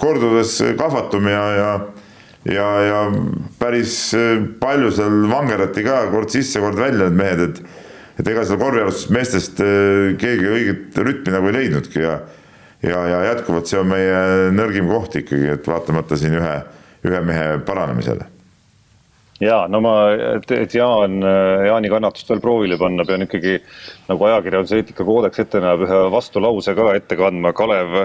kordades 0.00 0.56
kahvatum 0.78 1.28
ja, 1.28 1.44
ja 1.56 1.72
ja, 2.48 2.66
ja 2.80 3.00
päris 3.60 4.14
palju 4.60 4.90
seal 4.96 5.26
vangerati 5.28 5.84
ka 5.84 6.06
kord 6.12 6.32
sisse, 6.32 6.62
kord 6.62 6.78
välja 6.80 7.10
need 7.10 7.18
mehed, 7.20 7.46
et 7.50 7.62
et 8.20 8.28
ega 8.28 8.42
seal 8.44 8.58
korvpallimeestest 8.60 9.62
keegi 10.20 10.48
õiget 10.48 10.98
rütmi 11.00 11.32
nagu 11.32 11.48
ei 11.48 11.56
leidnudki 11.56 12.02
ja 12.02 12.18
ja, 12.82 13.00
ja 13.12 13.22
jätkuvalt 13.30 13.68
see 13.68 13.80
on 13.80 13.88
meie 13.92 14.50
nõrgim 14.56 14.88
koht 14.88 15.20
ikkagi, 15.20 15.54
et 15.54 15.68
vaatamata 15.68 16.16
siin 16.16 16.36
ühe, 16.40 16.54
ühe 17.04 17.24
mehe 17.24 17.46
paranemisele 17.64 18.28
ja 19.40 19.64
no 19.68 19.80
ma, 19.84 19.94
et, 20.36 20.74
Jaan, 20.74 21.20
Jaani 21.66 21.90
kannatust 21.92 22.30
veel 22.30 22.42
proovile 22.44 22.78
panna, 22.80 23.06
pean 23.08 23.24
ikkagi 23.24 23.56
nagu 24.10 24.28
ajakirjanduse 24.28 24.80
eetikakoodeks 24.80 25.44
ette 25.44 25.62
näeb, 25.64 25.86
ühe 25.86 26.00
vastulause 26.12 26.74
ka 26.76 26.92
ette 26.98 27.18
kandma. 27.18 27.54
Kalev 27.56 27.96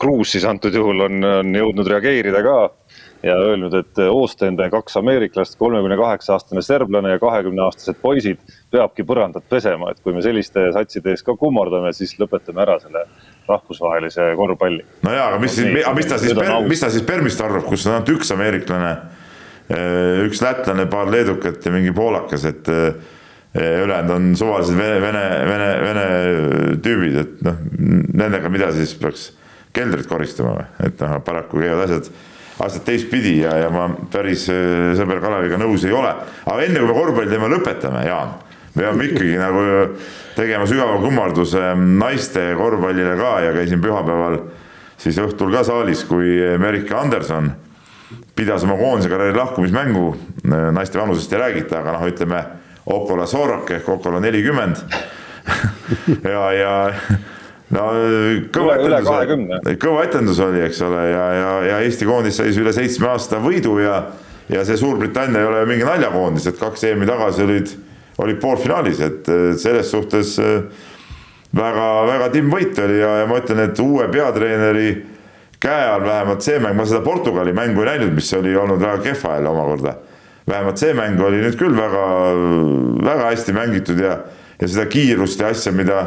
Kruus 0.00 0.34
siis 0.34 0.44
antud 0.48 0.74
juhul 0.76 1.06
on, 1.08 1.24
on 1.24 1.54
jõudnud 1.56 1.88
reageerida 1.88 2.42
ka 2.44 2.58
ja 3.24 3.34
öelnud, 3.40 3.74
et 3.74 3.98
Oostende 4.12 4.68
kaks 4.70 4.98
ameeriklast, 5.00 5.56
kolmekümne 5.58 5.96
kaheksa 5.98 6.36
aastane 6.36 6.62
serblane 6.62 7.14
ja 7.14 7.18
kahekümne 7.18 7.64
aastased 7.64 7.98
poisid 8.02 8.42
peabki 8.70 9.06
põrandat 9.08 9.48
pesema, 9.48 9.90
et 9.90 10.02
kui 10.04 10.14
me 10.14 10.22
selliste 10.22 10.68
satside 10.76 11.14
ees 11.14 11.24
ka 11.26 11.34
kummardame, 11.40 11.94
siis 11.96 12.12
lõpetame 12.20 12.62
ära 12.66 12.76
selle 12.84 13.06
rahvusvahelise 13.48 14.34
korvpalli. 14.36 14.84
no 15.08 15.14
jaa, 15.16 15.30
aga 15.32 15.40
mis, 15.42 15.56
mis 15.64 16.10
ta 16.12 16.20
siis, 16.20 16.36
mis 16.68 16.84
ta 16.84 16.92
siis 16.92 17.06
Permist 17.08 17.40
arvab, 17.40 17.64
kus 17.66 17.88
on 17.88 17.96
ainult 17.96 18.18
üks 18.18 18.34
ameeriklane 18.36 18.92
Äh, 18.96 19.15
üks 19.70 20.40
lätlane, 20.44 20.86
paar 20.90 21.10
leedukat 21.10 21.64
ja 21.64 21.72
mingi 21.74 21.92
poolakas, 21.94 22.44
et 22.46 22.68
äh, 22.70 22.94
ülejäänud 23.56 24.14
on 24.14 24.28
suvalised 24.38 24.78
vene, 24.78 25.00
vene, 25.02 25.24
vene, 25.48 25.68
vene 25.82 26.06
tüübid, 26.84 27.18
et 27.22 27.42
noh, 27.46 27.58
nendega 28.22 28.50
mida 28.52 28.70
siis 28.76 28.94
peaks 29.00 29.30
keldrit 29.76 30.08
koristama 30.08 30.54
või, 30.58 30.66
et 30.86 31.02
noh, 31.02 31.18
paraku 31.26 31.62
käivad 31.64 31.86
asjad, 31.86 32.10
asjad 32.66 32.86
teistpidi 32.86 33.40
ja, 33.42 33.56
ja 33.64 33.72
ma 33.74 33.88
päris 34.12 34.46
äh, 34.52 34.92
sõber 34.98 35.20
Kaleviga 35.24 35.58
nõus 35.60 35.86
ei 35.88 35.96
ole. 35.96 36.14
aga 36.44 36.60
enne 36.62 36.82
kui 36.82 36.92
me 36.92 36.98
korvpalliteema 37.00 37.50
lõpetame, 37.56 38.06
Jaan, 38.06 38.36
me 38.76 38.84
peame 38.84 39.10
ikkagi 39.10 39.34
nagu 39.40 39.66
tegema 40.36 40.68
sügava 40.68 41.00
kummarduse 41.02 41.74
naiste 41.74 42.52
korvpallile 42.60 43.18
ka 43.18 43.36
ja 43.48 43.52
käisin 43.56 43.82
pühapäeval 43.82 44.42
siis 45.00 45.18
õhtul 45.20 45.50
ka 45.52 45.66
saalis, 45.66 46.06
kui 46.08 46.38
Merike 46.60 46.94
Anderson 46.94 47.50
pidas 48.36 48.64
oma 48.64 48.76
koondise 48.76 49.08
karjääri 49.10 49.36
lahkumismängu, 49.38 50.04
naiste 50.76 51.00
vanusest 51.00 51.32
ei 51.32 51.40
räägita, 51.40 51.80
aga 51.80 51.96
noh, 51.96 52.06
ütleme 52.08 52.42
Okola 52.86 53.26
Sorok 53.26 53.70
ehk 53.78 53.88
Okola 53.88 54.20
nelikümmend. 54.20 54.82
Ja, 56.26 56.48
ja 56.50 56.70
no 57.70 57.82
kõva 58.50 58.74
etendus, 58.74 59.76
kõva 59.78 60.00
etendus 60.02 60.40
oli, 60.42 60.58
eks 60.66 60.80
ole, 60.82 61.04
ja, 61.12 61.26
ja, 61.30 61.50
ja 61.68 61.76
Eesti 61.86 62.08
koondis 62.08 62.40
sai 62.40 62.50
üle 62.50 62.72
seitsme 62.74 63.06
aasta 63.12 63.38
võidu 63.42 63.76
ja 63.78 64.00
ja 64.50 64.64
see 64.66 64.78
Suurbritannia 64.78 65.40
ei 65.42 65.46
ole 65.46 65.64
mingi 65.66 65.86
naljakoondis, 65.86 66.46
et 66.50 66.58
kaks 66.58 66.84
EM-i 66.90 67.06
tagasi 67.08 67.42
olid, 67.46 67.72
olid 68.22 68.38
poolfinaalis, 68.42 69.00
et 69.02 69.30
selles 69.62 69.90
suhtes 69.90 70.36
väga-väga 71.56 72.30
timmvõit 72.34 72.78
oli 72.84 73.00
ja, 73.00 73.12
ja 73.22 73.28
ma 73.30 73.40
ütlen, 73.40 73.62
et 73.66 73.82
uue 73.82 74.06
peatreeneri 74.12 74.90
käe 75.66 75.86
all 75.90 76.04
vähemalt 76.04 76.44
see 76.46 76.60
mäng, 76.62 76.76
ma 76.78 76.86
seda 76.86 77.02
Portugali 77.04 77.54
mängu 77.56 77.82
ei 77.82 77.92
näinud, 77.92 78.14
mis 78.16 78.30
oli 78.36 78.54
olnud 78.56 78.82
väga 78.82 79.02
kehva 79.04 79.36
jälle 79.36 79.50
omakorda. 79.50 79.94
vähemalt 80.48 80.78
see 80.78 80.94
mäng 80.94 81.20
oli 81.20 81.42
nüüd 81.42 81.58
küll 81.58 81.74
väga, 81.74 82.02
väga 83.02 83.30
hästi 83.32 83.54
mängitud 83.56 84.00
ja, 84.00 84.18
ja 84.60 84.68
seda 84.68 84.86
kiirust 84.90 85.40
ja 85.42 85.50
asja, 85.50 85.72
mida, 85.74 86.02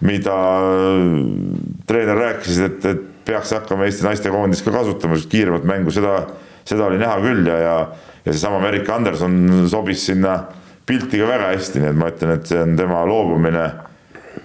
mida 0.00 0.38
treener 1.86 2.18
rääkis, 2.18 2.58
et, 2.66 2.84
et 2.84 3.04
peaks 3.26 3.54
hakkama 3.54 3.86
Eesti 3.86 4.06
naistekoondis 4.06 4.62
ka 4.66 4.74
kasutama, 4.74 5.18
sest 5.18 5.30
kiiremat 5.30 5.66
mängu, 5.66 5.94
seda, 5.94 6.18
seda 6.66 6.86
oli 6.90 6.98
näha 7.02 7.18
küll 7.22 7.46
ja, 7.46 7.58
ja, 7.62 7.76
ja 8.24 8.32
seesama 8.32 8.58
Merike 8.62 8.92
Anderson 8.94 9.68
sobis 9.70 10.06
sinna 10.10 10.40
pilti 10.86 11.22
ka 11.22 11.30
väga 11.30 11.52
hästi, 11.54 11.82
nii 11.82 11.92
et 11.92 11.98
ma 11.98 12.10
ütlen, 12.10 12.34
et 12.38 12.50
see 12.50 12.58
on 12.62 12.74
tema 12.78 13.04
loobumine, 13.06 13.68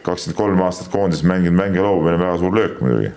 kakskümmend 0.06 0.38
kolm 0.38 0.63
aastat 0.65 0.93
koondises 0.93 1.26
mänginud 1.30 1.58
mängija 1.58 1.86
loobumine, 1.86 2.21
väga 2.21 2.38
suur 2.41 2.58
löök 2.58 2.80
muidugi 2.82 3.12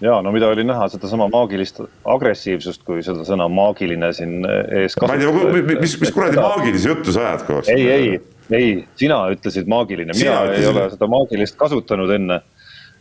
ja 0.00 0.22
no 0.22 0.32
mida 0.34 0.48
oli 0.50 0.64
näha 0.66 0.88
sedasama 0.92 1.28
maagilist 1.32 1.80
agressiivsust, 2.14 2.82
kui 2.86 3.02
seda 3.06 3.26
sõna 3.26 3.46
maagiline 3.52 4.10
siin 4.16 4.42
ees 4.46 4.96
ma 5.02 5.14
ei 5.14 5.22
tea, 5.22 5.76
mis, 5.80 5.98
mis 6.00 6.14
kuradi 6.14 6.40
maagilise 6.40 6.90
juttu 6.90 7.14
sa 7.14 7.28
ajad 7.28 7.46
koos? 7.48 7.70
ei, 7.72 7.86
ei, 7.90 8.08
ei, 8.50 8.74
sina 8.98 9.20
ütlesid 9.34 9.70
maagiline, 9.70 10.16
mina 10.16 10.40
sina 10.40 10.58
ei 10.58 10.66
ole 10.70 10.88
seda 10.96 11.08
maagilist 11.10 11.58
kasutanud 11.60 12.10
enne. 12.16 12.42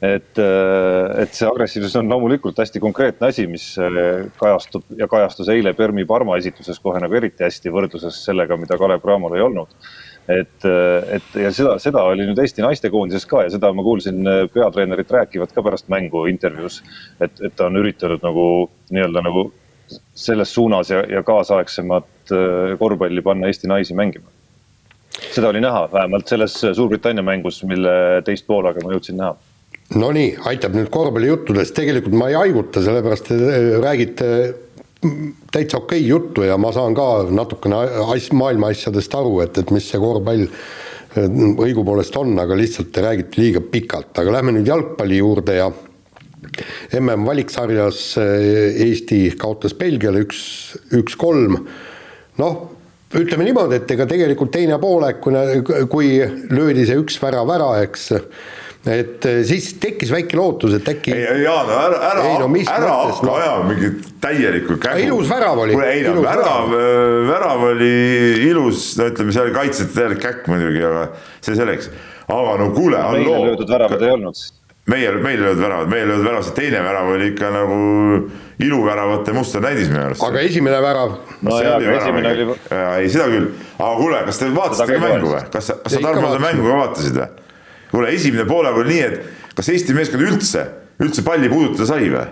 et, 0.04 0.40
et 1.24 1.36
see 1.36 1.48
agressiivsus 1.48 1.94
on 1.96 2.10
loomulikult 2.12 2.58
hästi 2.60 2.82
konkreetne 2.84 3.30
asi, 3.32 3.48
mis 3.48 3.70
kajastub 4.40 4.84
ja 5.00 5.08
kajastus 5.08 5.50
eile 5.54 5.74
Permi 5.78 6.06
Parma 6.06 6.38
esituses 6.38 6.80
kohe 6.84 7.00
nagu 7.00 7.16
eriti 7.16 7.46
hästi 7.46 7.72
võrdluses 7.72 8.18
sellega, 8.26 8.58
mida 8.60 8.78
Kalev 8.78 9.02
Cramol 9.06 9.38
ei 9.38 9.46
olnud 9.46 9.72
et, 10.28 10.66
et 11.12 11.36
ja 11.42 11.52
seda, 11.52 11.76
seda 11.84 12.04
oli 12.08 12.28
nüüd 12.28 12.40
Eesti 12.40 12.64
naistekoondises 12.64 13.26
ka 13.30 13.44
ja 13.46 13.52
seda 13.54 13.74
ma 13.76 13.84
kuulsin 13.86 14.22
äh, 14.28 14.44
peatreenerit 14.54 15.12
rääkivat 15.12 15.52
ka 15.56 15.64
pärast 15.66 15.90
mängu 15.92 16.26
intervjuus. 16.32 16.82
et, 17.20 17.42
et 17.42 17.56
ta 17.56 17.68
on 17.68 17.80
üritanud 17.82 18.24
nagu 18.24 18.46
nii-öelda 18.92 19.24
nagu 19.26 19.50
selles 20.16 20.54
suunas 20.54 20.90
ja, 20.90 21.04
ja 21.10 21.24
kaasaegsemat 21.28 22.32
äh, 22.32 22.78
korvpalli 22.80 23.22
panna 23.22 23.52
Eesti 23.52 23.68
naisi 23.68 23.94
mängima. 23.94 24.30
seda 25.32 25.50
oli 25.50 25.62
näha 25.62 25.88
vähemalt 25.94 26.28
selles 26.28 26.60
Suurbritannia 26.74 27.24
mängus, 27.24 27.64
mille 27.64 28.22
teist 28.26 28.48
poolega 28.48 28.84
ma 28.84 28.96
jõudsin 28.96 29.20
näha 29.20 29.36
Nonii, 29.94 30.38
aitab 30.50 30.74
nüüd 30.74 30.88
korvpallijuttudest, 30.90 31.76
tegelikult 31.78 32.16
ma 32.18 32.30
ei 32.32 32.38
haiguta, 32.40 32.82
sellepärast 32.82 33.28
te 33.30 33.36
räägite 33.84 34.30
täitsa 35.52 35.80
okei 35.82 36.02
okay 36.02 36.10
juttu 36.10 36.46
ja 36.48 36.58
ma 36.58 36.72
saan 36.76 36.96
ka 36.98 37.08
natukene 37.30 37.84
as-, 38.14 38.32
maailma 38.34 38.72
asjadest 38.74 39.16
aru, 39.16 39.40
et, 39.46 39.58
et 39.62 39.72
mis 39.76 39.88
see 39.90 40.02
korvpall 40.02 40.48
õigupoolest 41.14 42.16
on, 42.18 42.34
aga 42.42 42.56
lihtsalt 42.58 42.90
te 42.94 43.04
räägite 43.06 43.42
liiga 43.42 43.62
pikalt, 43.62 44.16
aga 44.18 44.34
lähme 44.34 44.56
nüüd 44.56 44.70
jalgpalli 44.70 45.20
juurde 45.22 45.58
ja 45.60 45.70
mm 45.70 47.26
valiksarjas 47.26 48.18
eh, 48.22 48.82
Eesti 48.86 49.20
kaotas 49.40 49.74
Belgiale 49.78 50.24
üks, 50.26 50.42
üks-kolm, 50.94 51.56
noh, 52.38 52.58
ütleme 53.14 53.48
niimoodi, 53.48 53.80
et 53.80 53.94
ega 53.96 54.06
tegelikult 54.10 54.52
teine 54.54 54.78
poolek, 54.82 55.22
kui, 55.24 55.88
kui 55.90 56.12
löödi 56.52 56.86
see 56.90 57.00
üks 57.00 57.20
värav 57.22 57.50
ära, 57.56 57.72
eks 57.86 58.12
et 58.84 59.26
eh, 59.30 59.42
siis 59.48 59.70
tekkis 59.80 60.12
väike 60.12 60.36
lootus, 60.36 60.74
et 60.76 60.90
äkki. 60.92 61.14
Jaan, 61.16 61.70
ära, 61.72 62.00
ära, 62.10 62.24
no, 62.42 62.50
ära 62.60 62.96
hakka 63.08 63.28
no. 63.28 63.36
ajama 63.38 63.68
mingit 63.70 64.10
täielikku 64.24 64.76
kägu. 64.84 65.06
ilus 65.06 65.30
värav 65.30 65.62
oli. 65.64 65.78
kuule, 65.78 65.92
ei 65.94 66.02
no 66.04 66.24
värav, 66.26 66.74
värav 67.30 67.64
oli 67.70 67.94
ilus, 68.50 68.90
no 69.00 69.08
ütleme, 69.12 69.36
seal 69.36 69.54
kaitsjate 69.56 69.96
täielik 69.96 70.20
käkk 70.24 70.50
muidugi, 70.52 70.84
aga 70.90 71.06
see 71.40 71.56
selleks. 71.60 71.88
aga 72.28 72.58
no 72.60 72.74
kuule, 72.76 73.00
halloo. 73.00 73.24
meile 73.24 73.54
löödud 73.54 73.72
väravad 73.72 74.04
ei 74.04 74.12
olnud. 74.18 74.42
meie, 74.92 75.14
meil 75.16 75.40
löödud 75.46 75.64
väravad, 75.64 75.94
meil 75.94 76.12
löödud 76.12 76.28
värav, 76.28 76.44
see 76.50 76.58
teine 76.58 76.84
värav 76.84 77.14
oli 77.14 77.30
ikka 77.32 77.54
nagu 77.56 77.78
iluväravate 78.64 79.38
muster 79.38 79.64
näidis 79.64 79.88
minu 79.94 80.04
arust. 80.10 80.26
aga 80.28 80.44
esimene 80.44 80.82
värav? 80.84 81.16
no 81.40 81.62
esimene 81.62 82.36
oli. 82.36 82.60
ei, 82.68 83.08
seda 83.16 83.32
küll, 83.32 83.48
aga 83.80 83.96
kuule, 84.02 84.20
kas 84.28 84.44
te 84.44 84.52
vaatasite 84.60 84.92
ka 84.92 85.02
mängu 85.08 85.32
või, 85.38 85.48
kas 85.56 85.72
sa, 85.72 85.80
kas 85.88 85.96
sa 85.96 86.04
Tarmo 86.04 86.36
seda 86.36 86.44
mängu 86.44 86.68
ka 86.68 86.84
vaatasid 86.84 87.22
või? 87.22 87.32
Kuule, 87.94 88.14
esimene 88.14 88.46
poolaeg 88.50 88.80
oli 88.82 88.96
nii, 88.96 89.04
et 89.10 89.54
kas 89.58 89.70
Eesti 89.74 89.96
meeskond 89.98 90.26
üldse, 90.26 90.66
üldse 91.04 91.26
palli 91.26 91.52
puudutada 91.52 91.90
sai 91.94 92.10
või? 92.10 92.26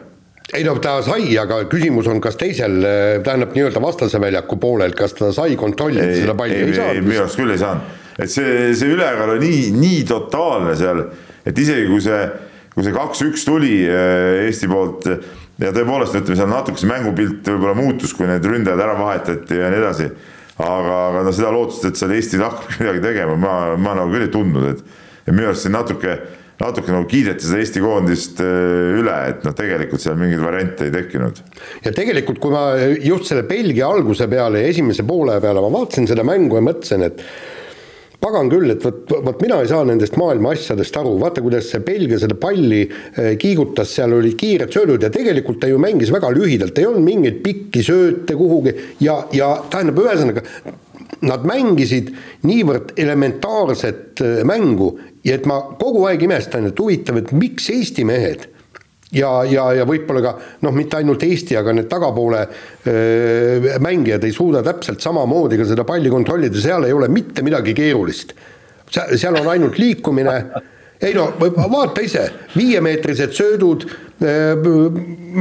ei 0.52 0.66
no 0.68 0.74
ta 0.84 0.98
sai, 1.06 1.30
aga 1.40 1.62
küsimus 1.72 2.10
on, 2.12 2.20
kas 2.24 2.36
teisel, 2.40 2.82
tähendab 3.24 3.54
nii-öelda 3.56 3.82
vastase 3.84 4.20
väljaku 4.20 4.58
poolel, 4.60 4.96
kas 4.98 5.14
ta 5.16 5.30
sai 5.36 5.56
kontrollida 5.60 6.10
ei, 6.10 6.24
seda 6.26 6.36
palli, 6.36 6.58
ei, 6.58 6.72
ei 6.72 6.80
saanud. 6.80 7.08
minu 7.08 7.22
arust 7.24 7.40
küll 7.40 7.54
ei 7.54 7.62
saanud, 7.62 8.00
et 8.18 8.34
see, 8.34 8.72
see 8.78 8.96
ülekaal 8.96 9.38
oli 9.38 9.46
nii, 9.46 9.70
nii 9.78 10.02
totaalne 10.10 10.74
seal, 10.80 11.06
et 11.48 11.62
isegi 11.64 11.88
kui 11.88 12.02
see, 12.04 12.20
kui 12.74 12.88
see 12.88 12.96
kaks-üks 12.96 13.46
tuli 13.48 13.78
eh, 13.86 14.42
Eesti 14.48 14.70
poolt 14.72 15.08
ja 15.62 15.72
tõepoolest 15.76 16.18
ütleme, 16.20 16.40
seal 16.42 16.52
natuke 16.52 16.82
see 16.82 16.90
mängupilt 16.90 17.48
võib-olla 17.54 17.78
muutus, 17.78 18.16
kui 18.18 18.28
need 18.30 18.46
ründajad 18.48 18.82
ära 18.82 18.98
vahetati 19.00 19.62
ja 19.62 19.70
nii 19.72 19.82
edasi. 19.84 20.10
aga, 20.62 20.98
aga 21.10 21.22
no 21.26 21.32
seda 21.34 21.54
lootust, 21.54 21.86
et 21.88 22.02
seal 22.02 22.12
Eesti 22.18 22.42
hakkab 22.42 22.76
midagi 22.82 23.06
tegema, 23.08 23.38
ma, 23.40 23.56
ma 23.78 23.96
nagu 24.02 24.12
küll 24.12 24.28
ei 24.28 24.34
tundnud, 24.34 24.68
et 24.74 25.00
ja 25.26 25.34
minu 25.34 25.50
arust 25.52 25.68
siin 25.68 25.76
natuke, 25.76 26.18
natuke 26.62 26.94
nagu 26.94 27.08
kiideti 27.10 27.48
seda 27.48 27.62
Eesti 27.62 27.84
koondist 27.84 28.42
äh, 28.44 28.98
üle, 29.00 29.16
et 29.32 29.48
noh, 29.48 29.56
tegelikult 29.58 30.04
seal 30.04 30.20
mingeid 30.20 30.44
variante 30.44 30.90
ei 30.90 30.96
tekkinud. 30.96 31.42
ja 31.86 31.96
tegelikult, 31.96 32.42
kui 32.44 32.54
ma 32.54 32.66
just 32.98 33.32
selle 33.32 33.46
Belgia 33.50 33.90
alguse 33.90 34.28
peale 34.32 34.64
ja 34.64 34.74
esimese 34.74 35.08
poole 35.08 35.40
peale, 35.44 35.64
ma 35.64 35.74
vaatasin 35.80 36.10
seda 36.10 36.26
mängu 36.28 36.60
ja 36.60 36.66
mõtlesin, 36.72 37.08
et 37.08 37.26
pagan 38.22 38.52
küll, 38.52 38.70
et 38.70 38.84
vot, 38.86 39.16
vot 39.26 39.40
mina 39.42 39.58
ei 39.64 39.70
saa 39.70 39.86
nendest 39.88 40.14
maailma 40.20 40.54
asjadest 40.54 40.98
aru, 41.02 41.16
vaata, 41.22 41.42
kuidas 41.42 41.72
see 41.72 41.82
Belgia 41.86 42.20
seda 42.22 42.38
palli 42.40 42.84
äh, 42.86 43.34
kiigutas, 43.42 43.96
seal 43.98 44.14
olid 44.18 44.38
kiired 44.38 44.74
söödud 44.74 45.02
ja 45.02 45.10
tegelikult 45.14 45.62
ta 45.64 45.70
ju 45.72 45.82
mängis 45.82 46.14
väga 46.14 46.30
lühidalt, 46.36 46.78
ei 46.78 46.90
olnud 46.90 47.06
mingeid 47.08 47.42
pikki 47.46 47.82
sööte 47.86 48.38
kuhugi 48.38 48.76
ja, 49.02 49.24
ja 49.34 49.56
tähendab, 49.74 50.04
ühesõnaga 50.06 50.46
nad 51.26 51.44
mängisid 51.46 52.12
niivõrd 52.48 52.94
elementaarset 53.02 54.22
äh, 54.22 54.42
mängu, 54.48 54.94
ja 55.24 55.36
et 55.38 55.46
ma 55.50 55.60
kogu 55.80 56.06
aeg 56.10 56.24
imestan, 56.26 56.68
et 56.70 56.80
huvitav, 56.80 57.22
et 57.22 57.32
miks 57.36 57.70
Eesti 57.74 58.06
mehed 58.08 58.48
ja, 59.16 59.30
ja, 59.48 59.68
ja 59.76 59.86
võib-olla 59.88 60.24
ka 60.24 60.34
noh, 60.66 60.74
mitte 60.76 61.00
ainult 61.02 61.24
Eesti, 61.28 61.58
aga 61.60 61.76
need 61.76 61.90
tagapoole 61.92 62.42
öö, 62.88 63.78
mängijad 63.84 64.26
ei 64.28 64.36
suuda 64.36 64.64
täpselt 64.66 65.04
samamoodi 65.04 65.60
ka 65.60 65.68
seda 65.70 65.86
palli 65.88 66.12
kontrollida, 66.14 66.62
seal 66.62 66.88
ei 66.88 66.96
ole 66.96 67.12
mitte 67.12 67.46
midagi 67.46 67.76
keerulist. 67.78 68.36
seal 68.92 69.38
on 69.40 69.48
ainult 69.48 69.78
liikumine, 69.80 70.38
ei 71.02 71.14
no 71.16 71.32
vaata 71.40 72.02
ise, 72.04 72.26
viiemeetrised 72.56 73.36
söödud, 73.36 73.86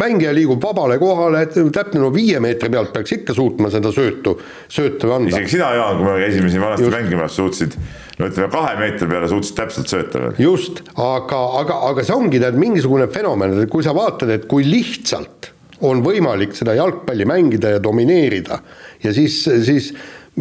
mängija 0.00 0.30
liigub 0.32 0.62
vabale 0.62 0.96
kohale, 0.98 1.42
täpne 1.52 2.00
no 2.00 2.08
viie 2.14 2.38
meetri 2.40 2.70
pealt 2.72 2.94
peaks 2.94 3.12
ikka 3.18 3.34
suutma 3.36 3.68
seda 3.72 3.92
söötu, 3.92 4.38
söötu 4.72 5.10
anda. 5.12 5.34
isegi 5.34 5.58
sina, 5.58 5.74
Jaan, 5.76 5.98
kui 5.98 6.06
me 6.06 6.14
käisime 6.22 6.52
siin 6.52 6.64
vanasti 6.64 6.86
Just. 6.88 6.96
mängimas, 6.96 7.36
suutsid 7.36 7.76
no 8.20 8.28
ütleme, 8.30 8.50
kahe 8.52 8.76
meetri 8.80 9.09
peale 9.11 9.30
suutsid 9.30 9.56
täpselt 9.59 9.92
sööta 9.92 10.22
veel. 10.24 10.37
just, 10.44 10.83
aga, 10.94 11.40
aga, 11.62 11.80
aga 11.90 12.04
see 12.06 12.16
ongi 12.16 12.42
tead 12.42 12.59
mingisugune 12.61 13.09
fenomen, 13.12 13.56
et 13.62 13.72
kui 13.72 13.87
sa 13.87 13.96
vaatad, 13.96 14.33
et 14.35 14.46
kui 14.50 14.66
lihtsalt 14.68 15.50
on 15.87 16.02
võimalik 16.04 16.52
seda 16.56 16.76
jalgpalli 16.76 17.24
mängida 17.28 17.74
ja 17.76 17.83
domineerida 17.83 18.61
ja 19.00 19.12
siis, 19.16 19.42
siis 19.64 19.94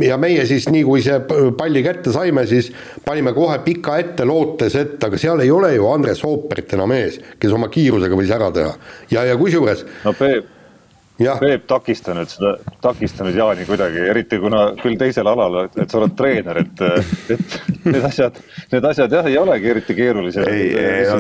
ja 0.04 0.18
meie 0.22 0.44
siis 0.48 0.68
nii, 0.72 0.84
kui 0.88 1.02
see 1.04 1.18
palli 1.58 1.82
kätte 1.86 2.12
saime, 2.14 2.46
siis 2.50 2.70
panime 3.06 3.34
kohe 3.36 3.58
pika 3.66 3.98
ette, 4.02 4.28
lootes, 4.28 4.76
et 4.80 5.04
aga 5.04 5.20
seal 5.20 5.42
ei 5.44 5.52
ole 5.52 5.74
ju 5.78 5.88
Andres 5.90 6.24
Oopert 6.28 6.76
enam 6.78 6.94
ees, 6.96 7.20
kes 7.40 7.56
oma 7.56 7.72
kiirusega 7.72 8.20
võis 8.20 8.36
ära 8.36 8.52
teha. 8.56 8.78
ja, 9.16 9.26
ja 9.32 9.40
kusjuures 9.40 9.86
no 10.06 10.16
Peep 10.20 10.59
Peep 11.20 11.66
takista 11.68 12.14
nüüd 12.16 12.30
seda, 12.32 12.54
takista 12.82 13.26
nüüd 13.28 13.36
Jaani 13.36 13.66
kuidagi, 13.68 14.00
eriti 14.12 14.40
kuna 14.40 14.62
küll 14.80 14.96
teisel 15.00 15.28
alal, 15.28 15.58
et 15.68 15.92
sa 15.92 16.00
oled 16.00 16.16
treener, 16.18 16.62
et, 16.62 16.84
et 17.36 17.58
need 17.84 18.06
asjad, 18.08 18.40
need 18.72 18.88
asjad 18.88 19.16
jah, 19.18 19.28
ei 19.28 19.36
olegi 19.42 19.72
eriti 19.74 19.98
keerulised. 19.98 20.48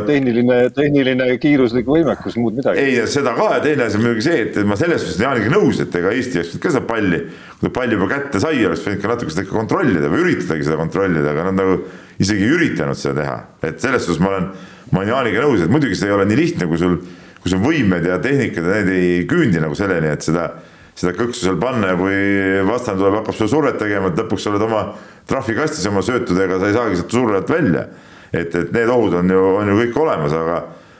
Tehniline, 0.08 0.60
tehniline 0.76 1.28
kiiruslik 1.44 1.90
võimekus, 1.90 2.40
muud 2.40 2.56
midagi. 2.62 2.80
ei, 2.80 2.96
seda 3.12 3.36
ka 3.38 3.52
ja 3.58 3.62
teine 3.66 3.90
asi 3.90 4.00
on 4.00 4.06
muidugi 4.08 4.28
see, 4.30 4.42
et 4.48 4.62
ma 4.68 4.80
selles 4.80 5.04
suhtes 5.04 5.20
Jaaniga 5.26 5.52
nõus, 5.52 5.84
et 5.84 6.00
ega 6.00 6.16
Eesti 6.16 6.44
oleks 6.44 6.58
ka 6.64 6.74
seda 6.78 6.86
palli, 6.88 7.22
kui 7.60 7.68
ta 7.68 7.76
palli 7.82 8.00
juba 8.00 8.12
kätte 8.16 8.44
sai, 8.44 8.64
oleks 8.66 8.88
võinud 8.88 9.04
ka 9.04 9.14
natuke 9.14 9.36
seda 9.36 9.48
ikka 9.48 9.60
kontrollida 9.60 10.12
või 10.12 10.26
üritadagi 10.30 10.68
seda 10.70 10.80
kontrollida, 10.80 11.36
aga 11.36 11.50
nad 11.52 11.60
nagu 11.60 11.80
isegi 12.24 12.48
ei 12.48 12.56
üritanud 12.56 13.00
seda 13.00 13.20
teha, 13.20 13.40
et 13.68 13.84
selles 13.84 14.08
suhtes 14.08 14.24
ma 14.24 14.32
olen, 14.32 14.52
ma 14.94 15.04
olen 15.04 15.18
Jaaniga 15.18 15.44
nõus, 15.44 15.66
et 15.66 15.74
muidugi 15.74 16.00
see 16.00 16.08
ei 16.08 16.16
ole 16.16 16.28
nii 16.30 16.40
lihtne, 16.40 16.72
kui 16.72 16.80
sul 16.80 17.02
kui 17.39 17.54
sul 17.54 17.62
võimed 17.63 18.06
ja 18.08 18.19
tehnikad 18.23 18.65
ja 18.65 18.82
need 18.82 18.91
ei 18.93 19.23
küündi 19.30 19.62
nagu 19.63 19.78
selleni, 19.78 20.12
et 20.12 20.25
seda, 20.25 20.49
seda 20.97 21.13
kõksu 21.17 21.45
seal 21.45 21.60
panna 21.62 21.93
ja 21.93 21.97
kui 21.99 22.19
vastane 22.67 22.99
tuleb, 22.99 23.19
hakkab 23.21 23.38
sulle 23.38 23.52
survet 23.52 23.80
tegema, 23.82 24.12
et 24.12 24.19
lõpuks 24.19 24.45
sa 24.45 24.54
oled 24.54 24.65
oma 24.67 24.84
trahvikastis 25.30 25.88
oma 25.91 26.04
söötudega, 26.06 26.60
sa 26.60 26.69
ei 26.69 26.78
saagi 26.78 26.99
sealt 26.99 27.15
surve 27.15 27.39
alt 27.39 27.52
välja. 27.54 27.88
et, 28.32 28.54
et 28.56 28.71
need 28.75 28.89
ohud 28.93 29.15
on 29.17 29.32
ju, 29.34 29.43
on 29.58 29.71
ju 29.71 29.78
kõik 29.80 29.95
olemas, 30.04 30.34
aga, 30.38 30.58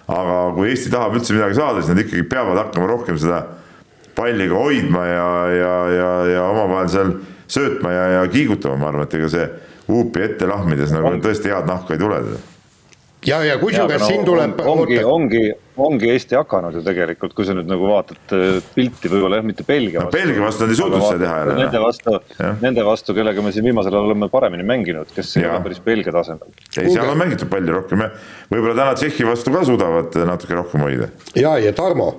aga 0.10 0.38
kui 0.56 0.71
Eesti 0.71 0.89
tahab 0.93 1.17
üldse 1.19 1.36
midagi 1.36 1.60
saada, 1.60 1.82
siis 1.82 1.93
nad 1.93 2.04
ikkagi 2.06 2.23
peavad 2.30 2.58
hakkama 2.63 2.88
rohkem 2.89 3.19
seda 3.21 3.43
palli 4.17 4.47
ka 4.49 4.62
hoidma 4.63 5.04
ja, 5.06 5.28
ja, 5.54 5.73
ja, 5.93 6.13
ja 6.34 6.45
omavahel 6.49 6.89
seal 6.91 7.12
söötma 7.49 7.91
ja, 7.93 8.06
ja 8.17 8.23
kiigutama, 8.32 8.80
ma 8.80 8.89
arvan, 8.89 9.06
et 9.06 9.19
ega 9.19 9.30
see 9.32 9.45
huupi 9.89 10.23
ette 10.25 10.47
lahmides 10.49 10.93
nagu 10.93 11.12
tõesti 11.23 11.52
head 11.54 11.69
nahka 11.69 11.95
ei 11.95 12.02
tule 12.02 12.23
ja, 13.27 13.39
ja 13.43 13.58
kusjuures 13.60 14.01
no, 14.01 14.08
siin 14.08 14.21
tuleb. 14.25 14.62
ongi, 14.63 14.99
ongi, 15.03 15.41
ongi 15.79 16.12
Eesti 16.13 16.38
hakanud 16.38 16.77
ju 16.77 16.84
tegelikult, 16.86 17.34
kui 17.36 17.47
sa 17.47 17.55
nüüd 17.58 17.67
nagu 17.69 17.89
vaatad 17.89 18.36
äh, 18.36 18.60
pilti 18.75 19.12
võib-olla 19.12 19.39
jah, 19.39 19.47
mitte 19.47 19.65
Belgia 19.67 20.05
vastu 20.05 20.15
no,. 20.15 20.15
Belgia 20.15 20.45
vastu 20.45 20.65
nad 20.65 20.73
ei 20.73 20.79
suutnud 20.79 21.03
seda 21.05 21.19
teha 21.23 21.41
jälle. 21.41 21.58
Nende 21.60 21.82
vastu, 21.84 22.15
nende 22.63 22.86
vastu, 22.88 23.17
kellega 23.17 23.43
me 23.45 23.53
siin 23.55 23.67
viimasel 23.67 23.97
ajal 23.97 24.08
oleme 24.12 24.32
paremini 24.32 24.65
mänginud, 24.67 25.12
kes 25.15 25.36
ei 25.39 25.49
ole 25.49 25.60
päris 25.65 25.84
Belgia 25.84 26.15
tasemel. 26.15 26.55
ei, 26.77 26.88
seal 26.88 27.12
on 27.12 27.19
mängitud 27.19 27.51
palju 27.51 27.75
rohkem 27.75 28.05
ja 28.05 28.10
võib-olla 28.53 28.77
täna 28.79 28.95
Tšehhi 28.99 29.27
vastu 29.27 29.53
ka 29.55 29.65
suudavad 29.67 30.17
natuke 30.29 30.58
rohkem 30.58 30.88
hoida. 30.88 31.12
ja, 31.36 31.58
ja 31.60 31.75
Tarmo 31.75 32.10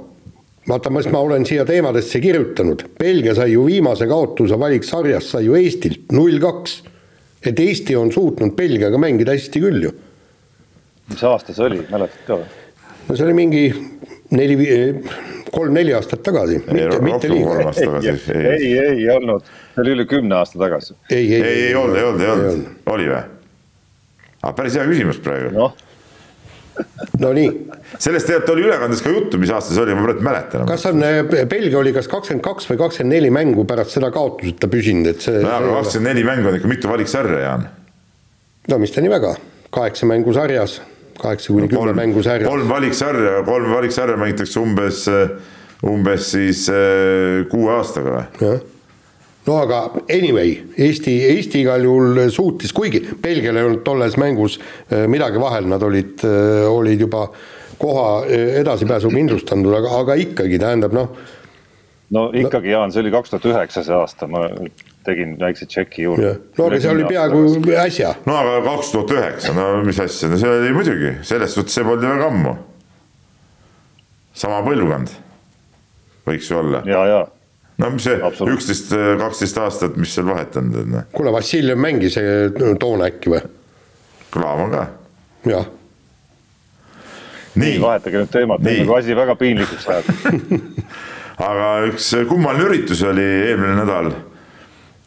vaata, 0.69 0.93
mis 0.93 1.09
ma 1.11 1.25
olen 1.25 1.47
siia 1.49 1.65
teemadesse 1.67 2.21
kirjutanud, 2.23 2.85
Belgia 3.01 3.35
sai 3.35 3.55
ju 3.55 3.65
viimase 3.67 4.07
kaotuse 4.11 4.59
valiksarjas 4.61 5.33
sai 5.33 5.49
ju 5.49 5.57
Eestilt 5.59 6.13
null 6.13 6.39
kaks. 6.43 6.83
et 7.41 7.59
Eesti 7.59 7.97
on 7.97 8.13
suutnud 8.13 8.53
Belgiaga 8.53 8.99
mängida 9.01 9.33
hästi 9.33 9.61
küll 9.65 9.89
ju 9.89 9.97
mis 11.11 11.25
aasta 11.27 11.55
see 11.57 11.67
oli, 11.67 11.83
mäletad 11.91 12.27
ka 12.27 12.41
või? 12.41 12.49
no 13.09 13.17
see 13.17 13.27
oli 13.27 13.37
mingi 13.37 13.65
neli, 14.37 14.57
kolm-neli 15.51 15.95
aastat 15.97 16.23
tagasi, 16.27 16.61
mitte, 16.71 17.03
mitte 17.05 17.31
liiga. 17.33 17.73
ei, 17.75 18.55
ei, 18.55 18.79
ei 18.79 19.11
olnud, 19.17 19.47
see 19.75 19.85
oli 19.85 19.95
üle 19.99 20.09
kümne 20.11 20.39
aasta 20.39 20.61
tagasi. 20.61 20.97
ei, 21.11 21.27
ei, 21.35 21.43
ei, 21.43 21.63
ei 21.69 21.75
olnud, 21.75 21.99
ei 21.99 22.09
olnud, 22.09 22.25
ei 22.25 22.35
olnud, 22.35 22.67
oli 22.95 23.09
või? 23.11 23.23
aga 24.41 24.53
päris 24.57 24.79
hea 24.79 24.89
küsimus 24.89 25.23
praegu. 25.25 25.55
noh 25.57 25.79
no 27.21 27.33
nii. 27.37 27.49
sellest 27.99 28.29
tegelikult 28.31 28.55
oli 28.55 28.65
ülekandes 28.69 29.03
ka 29.05 29.13
juttu, 29.13 29.41
mis 29.43 29.51
aasta 29.53 29.75
see 29.75 29.83
oli, 29.83 29.97
ma 29.97 30.07
praegu 30.07 30.25
mäletan. 30.25 30.65
kas 30.69 30.87
on, 30.89 31.03
äh, 31.05 31.21
Belgia 31.51 31.81
oli 31.81 31.93
kas 31.97 32.09
kakskümmend 32.09 32.45
kaks 32.45 32.71
või 32.71 32.81
kakskümmend 32.81 33.17
neli 33.17 33.33
mängu 33.35 33.67
pärast 33.69 33.97
seda 33.97 34.13
kaotuseta 34.15 34.71
püsinud, 34.73 35.11
et 35.13 35.27
see. 35.27 35.43
no 35.45 35.53
aga 35.57 35.75
kakskümmend 35.81 36.13
neli 36.13 36.25
mängu 36.29 36.53
on 36.53 36.61
ikka 36.61 36.71
mitu 36.71 36.93
valiksarja, 36.93 37.43
Jaan. 37.45 37.67
no 38.71 38.81
mis 38.81 38.95
ta 38.95 39.05
nii 39.05 39.13
väga, 39.13 39.35
kaheksa 39.75 40.09
mängu 40.09 40.35
sarjas 40.37 40.79
kaheksa 41.21 41.53
kuni 41.53 41.69
kümme 41.71 41.95
mängu 41.97 42.23
sarjas. 42.25 42.51
kolm 42.51 42.69
valiksarja, 42.69 43.41
kolm 43.47 43.71
valiksarja 43.75 44.17
mängitakse 44.21 44.61
umbes, 44.61 45.07
umbes 45.87 46.29
siis 46.35 46.67
äh, 46.73 47.47
kuue 47.53 47.73
aastaga 47.77 48.27
või? 48.41 48.59
no 49.47 49.57
aga 49.63 49.81
anyway, 50.13 50.55
Eesti, 50.79 51.17
Eesti 51.33 51.65
igal 51.65 51.87
juhul 51.87 52.23
suutis, 52.33 52.75
kuigi 52.77 53.03
Belgial 53.23 53.61
ei 53.61 53.69
olnud 53.71 53.85
tolles 53.87 54.19
mängus 54.21 54.59
äh, 54.61 55.07
midagi 55.11 55.41
vahel, 55.43 55.69
nad 55.71 55.83
olid, 55.87 56.21
äh, 56.27 56.69
olid 56.71 57.07
juba 57.07 57.27
koha 57.81 58.27
edasipääsu 58.61 59.09
kindlustanud, 59.09 59.73
aga, 59.79 59.93
aga 60.03 60.17
ikkagi 60.21 60.59
tähendab 60.61 60.93
noh. 60.93 61.15
no 62.13 62.29
ikkagi 62.37 62.69
no, 62.69 62.75
Jaan, 62.75 62.93
see 62.93 63.01
oli 63.05 63.13
kaks 63.15 63.33
tuhat 63.33 63.49
üheksa 63.55 63.85
see 63.87 63.97
aasta, 63.97 64.29
ma 64.29 64.49
tegin 65.05 65.37
väikse 65.41 65.67
tšeki 65.67 66.03
juurde. 66.03 66.35
no 66.59 66.67
aga 66.67 66.81
see 66.81 66.93
oli 66.93 67.07
peaaegu 67.09 67.43
äsja. 67.81 68.15
no 68.27 68.37
aga 68.37 68.61
kaks 68.67 68.93
tuhat 68.93 69.15
üheksa, 69.17 69.55
no 69.57 69.67
mis 69.87 70.01
asja, 70.03 70.29
no 70.29 70.39
see 70.41 70.53
oli 70.59 70.73
muidugi, 70.77 71.17
selles 71.27 71.57
suhtes 71.57 71.77
see 71.79 71.87
polnud 71.87 72.05
ju 72.05 72.13
väga 72.15 72.31
ammu. 72.31 72.55
sama 74.45 74.61
põlvkond 74.67 75.17
võiks 76.29 76.53
ju 76.53 76.61
olla. 76.61 76.85
ja, 76.89 77.03
ja. 77.09 77.21
no 77.81 77.91
mis 77.97 78.09
see 78.09 78.21
üksteist, 78.55 78.95
kaksteist 79.25 79.61
aastat, 79.65 79.99
mis 80.01 80.15
seal 80.15 80.29
vahet 80.31 80.57
on, 80.61 80.73
tead 80.77 80.95
noh. 80.95 81.11
kuule, 81.17 81.35
Vassiljev 81.35 81.81
mängis 81.81 82.21
toona 82.81 83.11
äkki 83.11 83.37
või? 83.37 83.45
Klaavan 84.31 84.75
ka. 84.77 84.89
jah 85.49 85.69
nii, 87.55 87.73
nii, 87.75 87.79
vahetage 87.83 88.21
nüüd 88.21 88.35
teemat, 88.35 88.63
nagu 88.63 88.95
asi 88.95 89.17
väga 89.17 89.35
piinlikuks 89.41 89.89
läheb 89.89 90.11
aga 91.51 91.71
üks 91.89 92.13
kummaline 92.29 92.69
üritus 92.69 93.01
oli 93.07 93.25
eelmine 93.25 93.79
nädal 93.81 94.13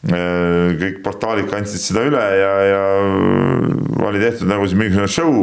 kõik 0.03 0.97
portaalid 1.03 1.47
kandsid 1.47 1.79
seda 1.79 2.03
üle 2.09 2.23
ja, 2.35 2.51
ja 2.67 2.81
oli 4.03 4.19
tehtud 4.19 4.49
nagu 4.51 4.65
siis 4.67 4.75
mingisugune 4.79 5.07
show, 5.07 5.37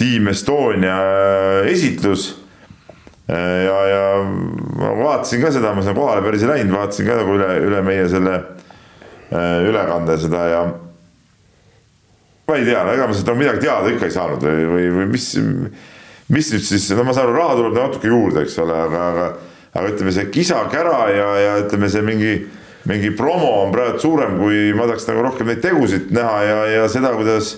Team 0.00 0.28
Estonia 0.32 0.96
äh, 0.96 1.70
esitlus. 1.72 2.30
Äh, 3.30 3.64
ja, 3.64 3.78
ja 3.88 4.02
ma 4.76 4.92
vaatasin 4.98 5.40
ka 5.44 5.52
seda, 5.54 5.72
ma 5.76 5.84
sinna 5.84 5.96
kohale 5.96 6.24
päris 6.24 6.44
ei 6.44 6.52
läinud, 6.52 6.76
vaatasin 6.76 7.08
ka 7.08 7.18
nagu 7.22 7.38
üle, 7.38 7.50
üle 7.68 7.82
meie 7.86 8.08
selle 8.10 8.36
ülekande 9.30 10.16
seda 10.18 10.40
ja 10.50 10.60
ma 12.50 12.56
ei 12.58 12.64
tea, 12.66 12.80
ega 12.82 13.06
ma 13.06 13.14
sealt 13.14 13.28
nagu 13.30 13.38
midagi 13.38 13.62
teada 13.62 13.92
ikka 13.92 14.08
ei 14.08 14.14
saanud 14.14 14.42
või, 14.42 14.64
või, 14.66 14.86
või 14.96 15.04
mis, 15.12 15.26
mis 16.34 16.50
nüüd 16.50 16.64
siis, 16.66 16.88
no 16.98 17.04
ma 17.06 17.14
saan 17.14 17.28
aru, 17.28 17.36
raha 17.38 17.58
tuleb 17.60 17.76
natuke 17.78 18.10
juurde, 18.10 18.42
eks 18.42 18.58
ole, 18.64 18.74
aga, 18.88 19.04
aga, 19.12 19.28
aga 19.70 19.92
ütleme, 19.92 20.14
see 20.16 20.26
kisa-kära 20.34 20.98
ja, 21.14 21.28
ja 21.44 21.52
ütleme, 21.62 21.92
see 21.92 22.02
mingi 22.02 22.32
mingi 22.88 23.10
promo 23.16 23.50
on 23.64 23.72
praegu 23.74 23.98
suurem, 24.00 24.38
kui 24.40 24.70
ma 24.76 24.86
tahaks 24.88 25.08
nagu 25.10 25.24
rohkem 25.26 25.50
neid 25.50 25.60
tegusid 25.64 26.12
näha 26.16 26.36
ja, 26.46 26.60
ja 26.74 26.86
seda, 26.92 27.12
kuidas, 27.16 27.52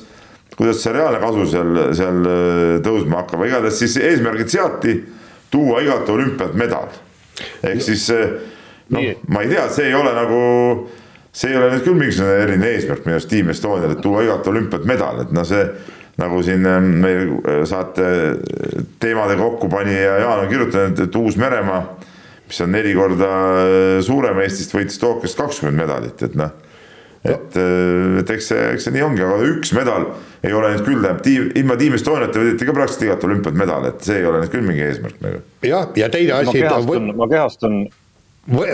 kuidas 0.56 0.82
see 0.82 0.94
reaalne 0.96 1.20
kasu 1.22 1.46
seal, 1.52 1.82
seal 1.98 2.22
äh, 2.26 2.62
tõusma 2.84 3.22
hakkab, 3.22 3.44
igatahes 3.46 3.78
siis 3.84 3.96
eesmärgid 4.02 4.50
seati 4.52 4.96
tuua 5.52 5.82
igalt 5.84 6.08
olümpialt 6.10 6.56
medal. 6.58 6.90
ehk 7.62 7.80
siis 7.82 8.08
noh, 8.92 9.00
ma 9.28 9.42
ei 9.44 9.50
tea, 9.52 9.66
see 9.72 9.88
ei 9.90 9.96
ole 9.96 10.12
nagu, 10.16 10.42
see 11.32 11.52
ei 11.52 11.58
ole 11.58 11.72
nüüd 11.72 11.86
küll 11.86 11.98
mingisugune 11.98 12.38
eriline 12.44 12.70
eesmärk 12.76 13.06
minu 13.06 13.18
arust 13.18 13.30
Team 13.30 13.50
Estonial, 13.52 13.94
et 13.94 14.00
tuua 14.04 14.24
igalt 14.26 14.48
olümpialt 14.48 14.86
medal, 14.88 15.22
et 15.24 15.34
noh, 15.34 15.46
see 15.48 15.66
nagu 16.20 16.42
siin 16.44 16.66
äh, 16.68 16.80
meil 16.82 17.36
saate 17.68 18.08
teemade 19.00 19.36
kokkupanija 19.40 20.18
Jaan 20.24 20.46
on 20.46 20.50
kirjutanud, 20.50 21.04
et 21.06 21.20
Uus-Meremaa 21.22 21.82
mis 22.52 22.60
on 22.60 22.74
neli 22.76 22.92
korda 22.92 23.30
äh, 23.64 24.02
suurem 24.04 24.42
Eestist, 24.44 24.76
võitis 24.76 25.00
Tokyos 25.00 25.38
kakskümmend 25.38 25.80
medalit, 25.80 26.20
et 26.22 26.36
noh 26.36 26.52
et, 27.24 27.56
äh, 27.56 28.18
et 28.20 28.30
eks 28.34 28.50
see, 28.50 28.68
eks 28.74 28.86
see 28.88 28.94
nii 28.96 29.04
ongi, 29.06 29.24
aga 29.24 29.38
üks 29.46 29.72
medal 29.76 30.08
ei 30.42 30.54
ole 30.56 30.72
nüüd 30.74 30.84
küll, 30.84 31.00
tähendab 31.00 31.24
tiim, 31.24 31.50
ilma 31.58 31.78
Team 31.78 31.96
Estoniata 31.96 32.42
võideti 32.42 32.68
ka 32.68 32.76
praktiliselt 32.76 33.08
igat 33.08 33.26
olümpiat 33.28 33.58
medal, 33.58 33.88
et 33.92 34.06
see 34.06 34.20
ei 34.20 34.28
ole 34.28 34.42
nüüd 34.42 34.54
küll 34.54 34.66
mingi 34.66 34.86
eesmärk 34.88 35.20
nagu. 35.22 35.42
jah, 35.66 35.90
ja 35.98 36.08
teine 36.12 36.38
asi. 36.40 36.50
ma 36.50 36.68
kehastun, 36.68 37.10
ma 37.16 37.28
kehastun. 37.30 37.76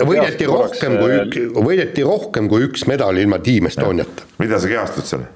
võideti 0.09 0.47
rohkem 0.49 0.95
kui, 0.97 1.43
võideti 1.69 2.07
rohkem 2.07 2.49
kui 2.49 2.65
üks 2.65 2.87
medal 2.89 3.21
ilma 3.21 3.41
Team 3.45 3.69
Estoniata. 3.69 4.25
mida 4.41 4.61
sa 4.61 4.71
kehastud 4.71 5.11
seal? 5.11 5.27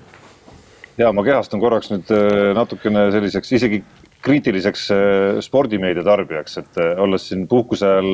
ja 0.98 1.14
ma 1.14 1.26
kehastun 1.26 1.62
korraks 1.62 1.94
nüüd 1.94 2.10
äh, 2.14 2.50
natukene 2.58 3.12
selliseks 3.14 3.54
isegi 3.60 3.84
kriitiliseks 4.24 4.88
äh, 4.94 5.42
spordimeedia 5.44 6.06
tarbijaks, 6.06 6.58
et 6.62 6.82
äh, 6.82 6.94
olles 7.04 7.28
siin 7.30 7.46
puhkuse 7.52 7.88
ajal 7.88 8.14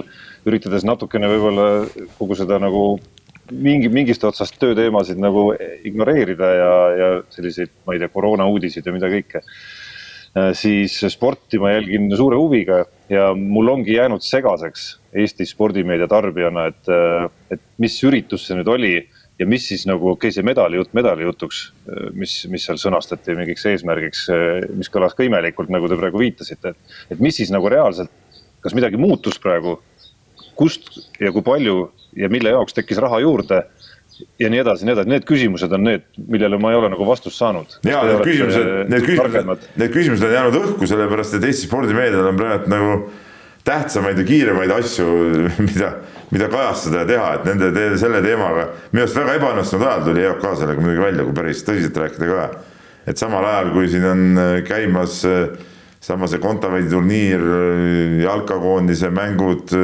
üritades 0.50 0.86
natukene 0.88 1.30
võib-olla 1.32 1.68
kogu 2.18 2.38
seda 2.40 2.60
nagu 2.62 2.84
mingi, 3.52 3.90
mingist 3.94 4.24
otsast 4.28 4.58
tööteemasid 4.62 5.22
nagu 5.22 5.52
ignoreerida 5.86 6.50
ja, 6.56 6.72
ja 7.02 7.12
selliseid, 7.34 7.74
ma 7.86 7.96
ei 7.96 8.02
tea, 8.02 8.12
koroona 8.14 8.48
uudiseid 8.50 8.86
ja 8.86 8.96
mida 8.96 9.10
kõike. 9.12 9.44
siis 10.54 10.94
sporti 11.10 11.58
ma 11.58 11.72
jälgin 11.72 12.12
suure 12.16 12.38
huviga 12.38 12.84
ja 13.10 13.32
mul 13.34 13.72
ongi 13.74 13.96
jäänud 13.96 14.22
segaseks 14.22 15.00
Eesti 15.18 15.46
spordimeedia 15.50 16.06
tarbijana, 16.08 16.68
et, 16.70 16.92
et 17.50 17.62
mis 17.82 17.96
üritus 18.06 18.46
see 18.46 18.60
nüüd 18.60 18.70
oli 18.70 18.92
ja 19.40 19.48
mis 19.48 19.68
siis 19.72 19.86
nagu, 19.88 20.12
okei 20.12 20.30
okay,, 20.30 20.36
see 20.36 20.46
medalijutt 20.46 20.96
medalijutuks, 20.98 21.62
mis, 22.18 22.42
mis 22.52 22.66
seal 22.68 22.80
sõnastati 22.82 23.36
mingiks 23.38 23.66
eesmärgiks, 23.72 24.26
mis 24.76 24.92
kõlas 24.92 25.16
ka 25.16 25.24
imelikult, 25.28 25.72
nagu 25.74 25.90
te 25.90 25.98
praegu 26.00 26.22
viitasite, 26.22 26.74
et, 26.74 26.98
et 27.16 27.24
mis 27.24 27.38
siis 27.40 27.54
nagu 27.56 27.72
reaalselt, 27.72 28.12
kas 28.64 28.76
midagi 28.76 29.00
muutus 29.00 29.40
praegu, 29.42 29.78
kust 30.60 30.92
ja 31.22 31.32
kui 31.32 31.46
palju 31.46 31.86
ja 32.20 32.28
mille 32.32 32.52
jaoks 32.56 32.76
tekkis 32.76 33.00
raha 33.00 33.22
juurde? 33.24 33.64
Ja 34.36 34.50
nii 34.52 34.60
edasi, 34.60 34.84
nii 34.84 34.92
edasi, 34.92 35.08
need 35.14 35.24
küsimused 35.24 35.72
on 35.72 35.86
need, 35.88 36.04
millele 36.28 36.58
ma 36.60 36.74
ei 36.74 36.78
ole 36.82 36.90
nagu 36.92 37.06
vastust 37.08 37.40
saanud. 37.40 37.78
ja 37.88 38.02
need 38.04 38.26
küsimused, 38.26 38.66
need 38.92 39.06
küsimused, 39.06 39.68
need 39.80 39.94
küsimused 39.94 40.28
on 40.28 40.34
jäänud 40.36 40.58
õhku, 40.60 40.90
sellepärast 40.92 41.38
et 41.38 41.46
Eesti 41.48 41.70
spordimeedial 41.70 42.28
on 42.28 42.42
praegu 42.42 42.74
nagu 42.74 42.98
tähtsamaid 43.70 44.18
ja 44.20 44.26
kiiremaid 44.26 44.74
asju, 44.74 45.08
mida, 45.68 45.94
mida 46.34 46.50
kajastada 46.52 47.04
ja 47.04 47.10
teha, 47.10 47.32
et 47.38 47.48
nende, 47.50 47.86
selle 48.02 48.22
teemaga, 48.26 48.70
minu 48.92 49.06
arust 49.06 49.20
väga 49.20 49.38
ebaõnnestunud 49.40 49.88
ajal 49.88 50.06
tuli 50.08 50.26
EOK 50.26 50.46
sellega 50.50 50.84
muidugi 50.84 51.06
välja, 51.06 51.26
kui 51.28 51.38
päris 51.38 51.66
tõsiselt 51.68 52.00
rääkida 52.04 52.30
ka. 52.30 52.48
et 53.10 53.18
samal 53.18 53.46
ajal, 53.46 53.74
kui 53.74 53.90
siin 53.90 54.06
on 54.06 54.24
äh, 54.38 54.54
käimas 54.68 55.22
äh, 55.26 55.50
sama 56.02 56.28
see 56.30 56.42
Kontaveidi 56.42 56.90
turniir, 56.92 57.42
äh, 57.44 58.24
jalkakoondise 58.26 59.12
mängud, 59.14 59.76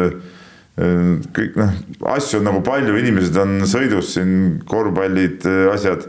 kõik 0.76 1.54
noh, 1.56 1.70
asju 2.12 2.42
on 2.42 2.50
nagu 2.50 2.60
palju, 2.60 2.98
inimesed 3.00 3.38
on 3.40 3.62
sõidus 3.64 4.10
siin, 4.18 4.58
korvpallid, 4.68 5.46
asjad, 5.72 6.02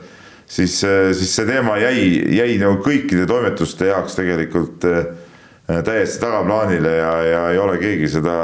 siis, 0.43 0.81
siis 0.81 1.37
see 1.37 1.47
teema 1.47 1.77
jäi, 1.79 2.01
jäi 2.35 2.57
nagu 2.59 2.81
kõikide 2.83 3.29
toimetuste 3.31 3.87
jaoks 3.93 4.19
tegelikult 4.19 4.83
Äh, 4.91 5.26
täiesti 5.67 6.21
tagaplaanile 6.23 6.97
ja, 6.97 7.13
ja 7.27 7.45
ei 7.51 7.59
ole 7.59 7.79
keegi 7.83 8.09
seda, 8.11 8.37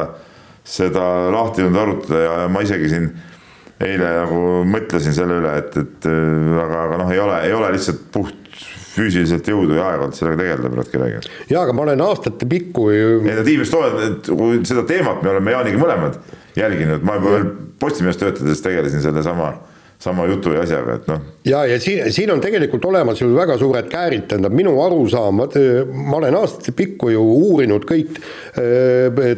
seda 0.64 1.04
lahti 1.32 1.62
jõudnud 1.62 1.82
arutada 1.82 2.22
ja 2.24 2.48
ma 2.50 2.62
isegi 2.66 2.90
siin 2.90 3.10
eile 3.82 4.12
nagu 4.20 4.42
mõtlesin 4.68 5.14
selle 5.14 5.40
üle, 5.40 5.56
et, 5.62 5.76
et 5.78 6.08
äh, 6.10 6.62
aga, 6.62 6.86
aga 6.86 7.02
noh, 7.02 7.10
ei 7.14 7.20
ole, 7.22 7.40
ei 7.48 7.54
ole 7.56 7.72
lihtsalt 7.74 8.04
puht 8.14 8.38
füüsiliselt 8.92 9.46
jõudu 9.48 9.78
ja 9.78 9.86
aega 9.88 10.06
olnud 10.06 10.16
sellega 10.18 10.42
tegeleda 10.42 10.70
praegu 10.74 10.92
kellelgi. 10.92 11.34
ja 11.50 11.62
aga 11.64 11.74
ma 11.76 11.86
olen 11.86 12.02
aastate 12.04 12.48
pikku 12.48 12.90
ju. 12.92 13.12
ei 13.24 13.36
no 13.38 13.44
Tiim 13.46 13.64
Estonia, 13.64 14.10
seda 14.68 14.84
teemat 14.88 15.22
me 15.24 15.32
oleme 15.32 15.54
Jaaniga 15.54 15.80
mõlemad 15.80 16.18
jälginud, 16.58 17.04
ma 17.06 17.16
juba 17.18 17.36
veel 17.38 17.46
Postimehes 17.82 18.20
töötades 18.20 18.60
tegelesin 18.62 19.02
sellesama 19.02 19.54
sama 20.02 20.26
jutu 20.26 20.50
ja 20.50 20.64
asjaga, 20.64 20.96
et 20.98 21.08
noh. 21.10 21.20
ja, 21.46 21.60
ja 21.70 21.78
siin, 21.80 22.08
siin 22.12 22.30
on 22.34 22.40
tegelikult 22.42 22.84
olemas 22.90 23.20
ju 23.22 23.28
väga 23.36 23.54
suured 23.60 23.86
käärid, 23.90 24.26
tähendab 24.30 24.54
minu 24.56 24.74
arusaam, 24.82 25.44
ma 25.44 26.18
olen 26.18 26.38
aastate 26.40 26.74
pikku 26.76 27.12
ju 27.12 27.22
uurinud 27.22 27.86
kõik 27.86 28.18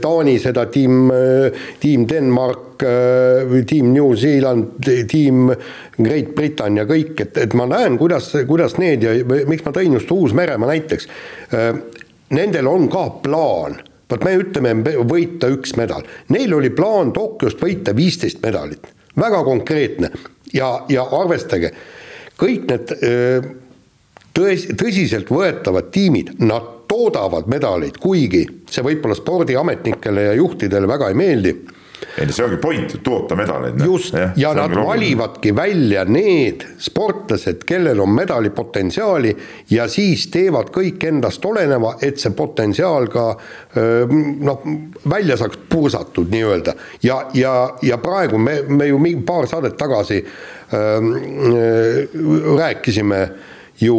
Taani 0.00 0.38
seda 0.40 0.64
tiim, 0.72 1.10
tiim 1.82 2.06
Denmark, 2.08 2.84
tiim 3.68 3.92
New 3.92 4.14
Zealand, 4.18 4.88
tiim 5.10 5.52
Great 5.98 6.32
Britannia, 6.36 6.88
kõik, 6.88 7.14
et, 7.26 7.38
et 7.44 7.56
ma 7.58 7.68
näen, 7.70 7.98
kuidas, 8.00 8.32
kuidas 8.48 8.78
need 8.80 9.04
ja 9.04 9.14
miks 9.24 9.66
ma 9.66 9.74
tõin 9.76 9.98
just 9.98 10.10
Uus-Meremaa 10.14 10.72
näiteks. 10.72 11.08
Nendel 12.34 12.70
on 12.70 12.88
ka 12.92 13.08
plaan 13.22 13.82
vot 14.10 14.24
me 14.24 14.34
ütleme 14.38 14.94
võita 15.08 15.48
üks 15.52 15.74
medal, 15.80 16.04
neil 16.32 16.52
oli 16.54 16.70
plaan 16.74 17.12
Tokyost 17.16 17.62
võita 17.62 17.94
viisteist 17.96 18.42
medalit, 18.44 18.86
väga 19.18 19.40
konkreetne 19.46 20.10
ja, 20.54 20.70
ja 20.88 21.04
arvestage, 21.18 21.72
kõik 22.40 22.68
need 22.70 22.94
tões-, 24.34 24.68
tõsiseltvõetavad 24.74 25.90
tiimid, 25.94 26.34
nad 26.42 26.70
toodavad 26.90 27.48
medaleid, 27.50 27.98
kuigi 28.02 28.44
see 28.70 28.84
võib-olla 28.84 29.16
spordiametnikele 29.18 30.28
ja 30.28 30.36
juhtidele 30.38 30.88
väga 30.90 31.10
ei 31.10 31.18
meeldi 31.18 31.54
ei 32.18 32.26
no 32.26 32.32
see 32.34 32.44
ongi 32.46 32.58
point, 32.62 32.96
toota 33.04 33.36
medaleid. 33.38 33.80
Just, 33.84 34.14
ja, 34.14 34.30
ja 34.36 34.54
nad 34.56 34.74
valivadki 34.76 35.54
välja 35.56 36.04
need 36.04 36.64
sportlased, 36.78 37.64
kellel 37.66 38.00
on 38.00 38.14
medalipotentsiaali 38.14 39.36
ja 39.70 39.88
siis 39.88 40.26
teevad 40.32 40.70
kõik 40.74 41.04
endast 41.08 41.44
oleneva, 41.44 41.96
et 42.02 42.20
see 42.22 42.34
potentsiaal 42.36 43.08
ka 43.12 43.26
noh, 44.48 44.68
välja 45.10 45.38
saaks 45.40 45.58
pursatud 45.68 46.30
nii-öelda. 46.32 46.74
ja, 47.02 47.24
ja, 47.34 47.54
ja 47.82 47.98
praegu 47.98 48.38
me, 48.38 48.60
me 48.68 48.86
ju 48.88 48.98
mingi 48.98 49.24
paar 49.26 49.48
saadet 49.50 49.76
tagasi 49.76 50.20
äh, 50.24 50.94
rääkisime 52.58 53.28
ju 53.80 53.96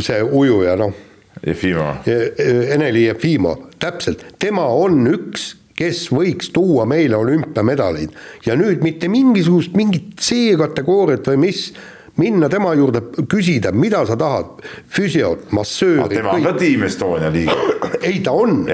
see 0.00 0.22
ujuja, 0.22 0.76
noh. 0.76 0.92
Jefimov. 1.46 2.02
Eneli 2.74 3.04
Jefimov, 3.06 3.68
täpselt, 3.78 4.24
tema 4.38 4.66
on 4.74 5.06
üks 5.06 5.52
kes 5.78 6.08
võiks 6.14 6.50
tuua 6.54 6.86
meile 6.90 7.18
olümpiamedaleid 7.18 8.16
ja 8.46 8.56
nüüd 8.58 8.82
mitte 8.84 9.10
mingisugust 9.12 9.76
mingit 9.78 10.16
C-kategooriat 10.18 11.30
või 11.32 11.42
mis, 11.48 11.68
minna 12.18 12.50
tema 12.50 12.74
juurde, 12.74 13.04
küsida, 13.30 13.72
mida 13.72 14.02
sa 14.08 14.18
tahad, 14.18 14.58
füsiot, 14.90 15.52
massööri. 15.54 16.18
tema 16.18 16.34
on 16.34 16.46
ka 16.48 16.56
Team 16.58 16.86
Estonia 16.88 17.30
liige. 17.34 17.54
ei, 18.08 18.18
ta 18.24 18.34
on 18.34 18.64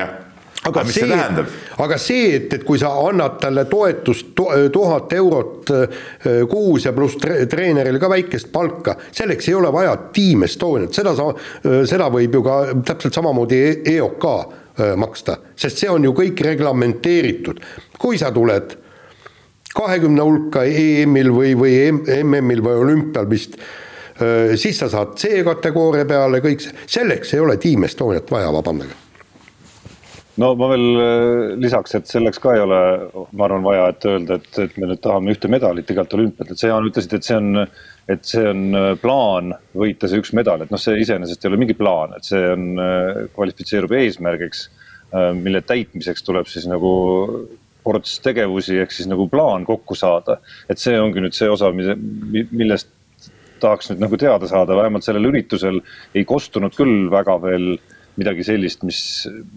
aga 0.64 0.84
mis 0.84 0.96
see, 0.96 1.04
see 1.04 1.12
tähendab? 1.12 1.52
aga 1.84 1.98
see, 2.00 2.24
et, 2.38 2.56
et 2.56 2.64
kui 2.64 2.80
sa 2.80 2.92
annad 3.04 3.36
talle 3.42 3.66
toetust 3.68 4.32
tuhat 4.72 5.12
eurot 5.18 5.72
äh, 5.74 6.02
kuus 6.50 6.88
ja 6.88 6.94
pluss 6.96 7.18
tre, 7.20 7.42
treenerile 7.50 8.00
ka 8.00 8.08
väikest 8.12 8.48
palka, 8.54 8.96
selleks 9.12 9.50
ei 9.50 9.58
ole 9.58 9.72
vaja 9.74 9.96
Team 10.14 10.46
Estoniat, 10.48 10.94
seda 10.96 11.14
sa, 11.18 11.30
äh, 11.34 11.82
seda 11.88 12.08
võib 12.12 12.38
ju 12.38 12.44
ka 12.46 12.60
täpselt 12.92 13.20
samamoodi 13.20 13.60
EOK 13.96 14.28
maksta, 14.96 15.36
sest 15.56 15.78
see 15.78 15.90
on 15.90 16.04
ju 16.04 16.10
kõik 16.16 16.40
reglamenteeritud. 16.42 17.60
kui 17.98 18.18
sa 18.18 18.32
tuled 18.34 18.74
kahekümne 19.74 20.22
hulka 20.22 20.64
EM-il 20.64 21.30
või, 21.34 21.54
või 21.58 21.78
MM-il 22.22 22.62
või 22.62 22.82
olümpial 22.82 23.30
vist, 23.30 23.56
siis 24.56 24.78
sa 24.78 24.88
saad 24.90 25.16
C-kategooria 25.18 26.06
peale 26.06 26.42
kõik, 26.44 26.62
selleks 26.86 27.34
ei 27.34 27.42
ole 27.42 27.56
Team 27.62 27.86
Estoniat 27.86 28.30
vaja, 28.30 28.52
vabandage. 28.54 28.94
No 30.42 30.50
ma 30.58 30.68
veel 30.72 31.58
lisaks, 31.62 31.94
et 31.94 32.10
selleks 32.10 32.40
ka 32.42 32.56
ei 32.56 32.62
ole, 32.64 32.78
ma 33.38 33.46
arvan, 33.46 33.62
vaja, 33.62 33.88
et 33.92 34.06
öelda, 34.10 34.38
et, 34.40 34.62
et 34.64 34.78
me 34.82 34.88
nüüd 34.90 35.02
tahame 35.02 35.34
ühte 35.34 35.50
medalit 35.50 35.90
igalt 35.94 36.14
olümpialt, 36.16 36.50
et 36.50 36.58
sa, 36.58 36.72
Jaan, 36.72 36.88
ütlesid, 36.90 37.14
et 37.14 37.26
see 37.26 37.38
on 37.38 37.60
et 38.10 38.24
see 38.28 38.44
on 38.50 38.64
äh, 38.76 38.90
plaan 39.00 39.54
võita 39.76 40.08
see 40.10 40.20
üks 40.20 40.34
medal, 40.36 40.64
et 40.64 40.72
noh, 40.72 40.80
see 40.80 40.98
iseenesest 41.00 41.44
ei 41.44 41.52
ole 41.52 41.60
mingi 41.60 41.76
plaan, 41.78 42.16
et 42.18 42.26
see 42.28 42.42
on, 42.52 42.66
äh, 42.80 43.20
kvalifitseerub 43.36 43.94
eesmärgiks, 43.96 44.66
äh, 45.14 45.30
mille 45.38 45.64
täitmiseks 45.64 46.26
tuleb 46.26 46.50
siis 46.50 46.68
nagu 46.70 46.92
ports 47.84 48.18
tegevusi 48.24 48.78
ehk 48.80 48.92
siis 48.96 49.08
nagu 49.10 49.26
plaan 49.28 49.66
kokku 49.68 49.96
saada. 49.96 50.38
et 50.68 50.80
see 50.80 50.96
ongi 51.00 51.20
nüüd 51.20 51.36
see 51.36 51.50
osa, 51.52 51.68
millest 51.72 52.88
tahaks 53.60 53.90
nüüd 53.90 54.04
nagu 54.04 54.20
teada 54.20 54.48
saada, 54.48 54.76
vähemalt 54.76 55.04
sellel 55.06 55.30
üritusel 55.30 55.80
ei 56.14 56.24
kostunud 56.28 56.76
küll 56.76 57.10
väga 57.12 57.36
veel 57.42 57.74
midagi 58.20 58.44
sellist, 58.46 58.84
mis, 58.86 59.00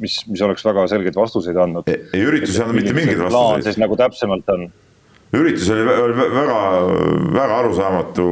mis, 0.01 0.17
mis 0.27 0.41
oleks 0.41 0.65
väga 0.65 0.87
selgeid 0.89 1.17
vastuseid 1.17 1.57
andnud. 1.61 1.89
ei, 1.91 2.23
üritus 2.25 2.57
ei 2.57 2.65
andnud 2.65 2.79
mitte 2.81 2.95
mingeid 2.97 3.21
vastuseid. 3.21 3.67
siis 3.69 3.81
nagu 3.81 3.97
täpsemalt 3.99 4.55
on 4.55 4.67
üritus 5.35 5.67
oli 5.73 5.83
väga, 5.83 6.59
väga 7.35 7.57
arusaamatu 7.59 8.27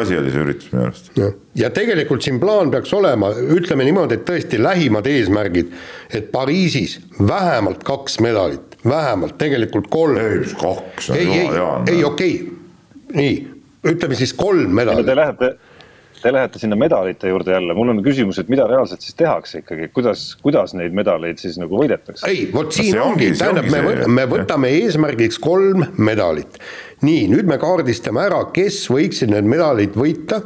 asi 0.00 0.18
oli 0.18 0.32
see 0.32 0.42
üritus 0.44 0.72
minu 0.72 0.84
arust. 0.88 1.10
ja 1.56 1.70
tegelikult 1.72 2.26
siin 2.26 2.40
plaan 2.42 2.72
peaks 2.74 2.92
olema, 2.96 3.30
ütleme 3.56 3.86
niimoodi, 3.88 4.18
et 4.18 4.26
tõesti 4.28 4.60
lähimad 4.60 5.08
eesmärgid, 5.08 5.72
et 6.12 6.28
Pariisis 6.34 6.98
vähemalt 7.18 7.84
kaks 7.86 8.18
medalit, 8.24 8.76
vähemalt 8.84 9.38
tegelikult 9.40 9.88
kolm. 9.92 10.20
ei, 10.20 10.44
kaks. 10.60 11.10
ei, 11.16 11.28
ei, 11.40 11.48
ei 11.96 12.04
okei 12.04 12.34
okay., 12.42 12.52
nii, 13.14 13.34
ütleme 13.94 14.16
siis 14.18 14.34
kolm 14.36 14.74
medalit. 14.74 15.06
Te 15.06 15.16
lähete 15.16 15.54
te 16.24 16.32
lähete 16.32 16.58
sinna 16.58 16.76
medalite 16.76 17.28
juurde 17.28 17.52
jälle, 17.52 17.74
mul 17.76 17.92
on 17.92 18.00
küsimus, 18.04 18.38
et 18.40 18.48
mida 18.52 18.64
reaalselt 18.68 19.04
siis 19.04 19.16
tehakse 19.18 19.60
ikkagi, 19.60 19.90
kuidas, 19.96 20.24
kuidas 20.42 20.72
neid 20.76 20.96
medaleid 20.96 21.40
siis 21.42 21.58
nagu 21.60 21.76
võidetakse? 21.82 22.24
ei, 22.30 22.46
vot 22.52 22.72
siin 22.72 22.96
no 22.96 23.10
ongi, 23.10 23.30
tähendab, 23.36 23.68
me, 23.72 23.82
see, 23.84 24.10
me 24.18 24.24
võtame 24.30 24.70
jah. 24.72 24.86
eesmärgiks 24.86 25.40
kolm 25.44 25.84
medalit. 26.00 26.56
nii, 27.04 27.26
nüüd 27.32 27.50
me 27.50 27.58
kaardistame 27.60 28.24
ära, 28.24 28.40
kes 28.56 28.86
võiksid 28.92 29.34
need 29.34 29.50
medalid 29.52 29.98
võita 30.00 30.40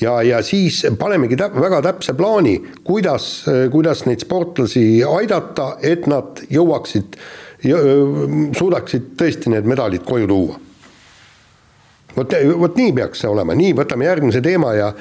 ja, 0.00 0.20
ja 0.22 0.42
siis 0.46 0.84
panemegi 1.00 1.38
täp, 1.40 1.58
väga 1.58 1.82
täpse 1.88 2.14
plaani, 2.18 2.60
kuidas, 2.86 3.30
kuidas 3.74 4.04
neid 4.06 4.22
sportlasi 4.22 5.02
aidata, 5.08 5.72
et 5.82 6.06
nad 6.10 6.44
jõuaksid, 6.52 7.18
suudaksid 7.66 9.10
tõesti 9.18 9.50
need 9.56 9.66
medalid 9.66 10.06
koju 10.06 10.30
tuua 10.30 10.62
vot, 12.16 12.36
vot 12.60 12.78
nii 12.78 12.92
peaks 12.96 13.24
see 13.24 13.30
olema, 13.30 13.56
nii, 13.56 13.74
võtame 13.76 14.08
järgmise 14.08 14.42
teema 14.44 14.72
ja 14.76 14.92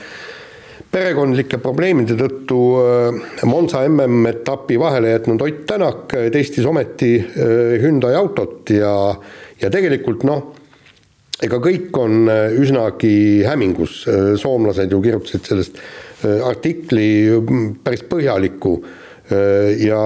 perekondlike 0.96 1.60
probleemide 1.64 2.16
tõttu 2.20 2.60
Monza 3.50 3.82
MM-etapi 3.88 4.78
vahele 4.80 5.16
jätnud 5.16 5.42
Ott 5.44 5.66
Tänak 5.68 6.14
testis 6.32 6.68
ometi 6.70 7.18
Hyundai 7.82 8.16
autot 8.16 8.70
ja, 8.72 8.94
ja 9.60 9.72
tegelikult 9.74 10.24
noh, 10.28 10.54
ega 11.44 11.60
kõik 11.60 11.98
on 12.00 12.30
üsnagi 12.62 13.44
hämmingus, 13.44 14.06
soomlased 14.40 14.92
ju 14.92 15.02
kirjutasid 15.04 15.50
sellest 15.50 15.82
artikli 16.24 17.10
päris 17.84 18.06
põhjaliku 18.08 18.78
ja 19.30 20.02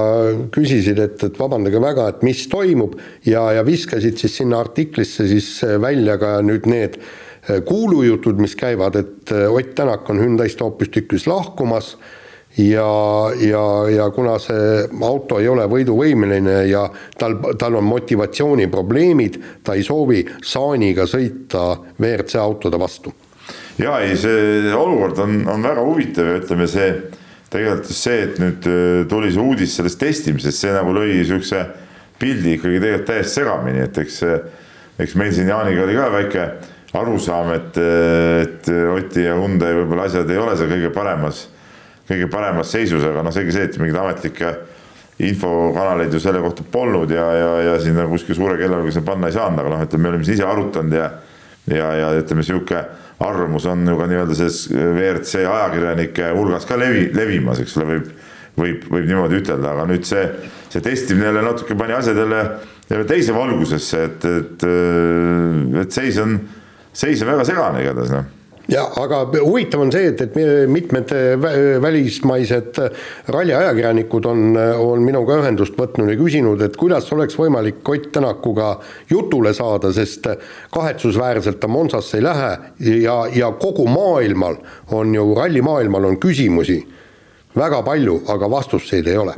küsisid, 0.55 0.99
et, 1.03 1.23
et 1.27 1.39
vabandage 1.39 1.81
väga, 1.83 2.05
et 2.13 2.21
mis 2.23 2.45
toimub 2.51 2.93
ja, 3.27 3.49
ja 3.57 3.65
viskasid 3.67 4.15
siis 4.21 4.37
sinna 4.39 4.61
artiklisse 4.63 5.27
siis 5.27 5.49
välja 5.81 6.15
ka 6.21 6.37
nüüd 6.45 6.69
need 6.71 6.95
kuulujutud, 7.67 8.39
mis 8.39 8.55
käivad, 8.55 8.95
et 8.95 9.31
Ott 9.31 9.75
Tänak 9.75 10.07
on 10.09 10.21
Hyundai'st 10.23 10.61
hoopistükkis 10.63 11.27
lahkumas 11.27 11.97
ja, 12.57 13.31
ja, 13.39 13.89
ja 13.89 14.09
kuna 14.09 14.37
see 14.41 14.83
auto 15.05 15.39
ei 15.39 15.47
ole 15.49 15.65
võiduvõimeline 15.69 16.63
ja 16.69 16.85
tal, 17.19 17.37
tal 17.59 17.79
on 17.79 17.87
motivatsiooniprobleemid, 17.89 19.39
ta 19.63 19.77
ei 19.77 19.85
soovi 19.85 20.23
saaniga 20.41 21.07
sõita 21.09 21.65
WRC 21.99 22.39
autode 22.41 22.79
vastu. 22.79 23.13
ja 23.79 23.99
ei, 24.03 24.17
see 24.17 24.73
olukord 24.75 25.19
on, 25.23 25.41
on 25.47 25.63
väga 25.63 25.85
huvitav 25.85 26.33
ja 26.33 26.39
ütleme, 26.41 26.67
see 26.67 26.91
tegelikult 27.49 27.89
just 27.89 28.05
see, 28.05 28.23
et 28.27 28.41
nüüd 28.41 28.65
äh, 28.69 29.03
tuli 29.09 29.31
see 29.33 29.43
uudis 29.43 29.77
sellest 29.79 29.99
testimisest, 30.01 30.61
see 30.61 30.73
nagu 30.75 30.93
lõi 30.95 31.11
niisuguse 31.17 31.63
pildi 32.19 32.57
ikkagi 32.57 32.81
tegelikult 32.81 33.07
täiesti 33.09 33.39
segamini, 33.39 33.85
et 33.87 34.01
eks, 34.03 34.19
eks 34.99 35.15
meil 35.19 35.31
siin 35.35 35.49
Jaaniga 35.49 35.85
oli 35.85 35.95
ka 35.97 36.09
väike 36.13 36.49
arusaam, 36.99 37.53
et, 37.53 37.77
et 38.43 38.69
Oti 38.95 39.23
ja 39.23 39.37
Hyundai 39.37 39.75
võib-olla 39.77 40.09
asjad 40.09 40.29
ei 40.33 40.41
ole 40.41 40.57
seal 40.57 40.71
kõige 40.73 40.91
paremas, 40.93 41.45
kõige 42.09 42.27
paremas 42.31 42.73
seisus, 42.73 43.05
aga 43.05 43.23
noh, 43.25 43.33
seegi 43.33 43.55
see, 43.55 43.69
et 43.69 43.79
mingeid 43.81 44.01
ametlikke 44.01 44.53
infokanaleid 45.29 46.13
ju 46.15 46.21
selle 46.23 46.41
kohta 46.43 46.63
polnud 46.71 47.11
ja, 47.11 47.25
ja, 47.35 47.49
ja 47.67 47.79
siin 47.83 47.97
nagu 47.99 48.13
kuskil 48.13 48.37
suure 48.37 48.55
kellaga 48.59 48.91
seda 48.93 49.05
panna 49.11 49.29
ei 49.29 49.35
saanud, 49.35 49.61
aga 49.61 49.73
noh, 49.73 49.83
ütleme, 49.85 50.05
me 50.05 50.13
oleme 50.13 50.27
siin 50.27 50.39
ise 50.39 50.47
arutanud 50.47 50.95
ja 50.95 51.09
ja, 51.75 51.91
ja 51.97 52.09
ütleme, 52.19 52.43
niisugune 52.43 52.83
arvamus 53.19 53.67
on 53.67 53.83
ju 53.87 53.97
ka 53.99 54.07
nii-öelda 54.07 54.37
selles 54.37 54.61
WRC 54.71 55.43
ajakirjanike 55.43 56.31
hulgas 56.37 56.67
ka 56.69 56.79
levi, 56.79 57.09
levimas, 57.15 57.59
eks 57.63 57.75
ole, 57.77 57.87
võib, 57.91 58.09
võib, 58.59 58.87
võib 58.95 59.09
niimoodi 59.11 59.41
ütelda, 59.41 59.75
aga 59.75 59.85
nüüd 59.89 60.07
see, 60.07 60.23
see 60.71 60.83
testimine 60.85 61.29
jälle 61.29 61.43
natuke 61.45 61.77
pani 61.79 61.97
asjad 61.97 62.19
jälle, 62.23 62.41
jälle 62.89 63.07
teise 63.09 63.35
valgusesse, 63.35 64.03
et, 64.07 64.27
et, 64.39 64.67
et 65.83 65.95
seis 65.99 66.19
on, 66.23 66.39
seis 66.95 67.23
on 67.25 67.33
väga 67.35 67.47
segane 67.51 67.83
igatahes, 67.83 68.15
noh 68.15 68.38
ja 68.69 68.83
aga 69.01 69.21
huvitav 69.41 69.81
on 69.83 69.91
see, 69.93 70.11
et, 70.11 70.21
et 70.21 70.69
mitmed 70.69 71.11
välismaised 71.81 72.79
ralliajakirjanikud 73.33 74.27
on, 74.29 74.43
on 74.57 75.03
minuga 75.05 75.39
ühendust 75.41 75.77
võtnud 75.79 76.11
ja 76.11 76.17
küsinud, 76.19 76.61
et 76.65 76.77
kuidas 76.79 77.09
oleks 77.15 77.37
võimalik 77.39 77.81
Ott 77.89 78.11
Tänakuga 78.13 78.75
jutule 79.09 79.53
saada, 79.53 79.91
sest 79.93 80.27
kahetsusväärselt 80.73 81.59
ta 81.59 81.67
Monsasse 81.67 82.17
ei 82.19 82.23
lähe 82.23 82.51
ja, 83.03 83.17
ja 83.33 83.51
kogu 83.51 83.87
maailmal 83.89 84.59
on 84.95 85.13
ju, 85.15 85.25
rallimaailmal 85.35 86.11
on 86.11 86.19
küsimusi 86.21 86.79
väga 87.57 87.81
palju, 87.83 88.21
aga 88.29 88.49
vastuseid 88.51 89.07
ei 89.07 89.17
ole. 89.17 89.35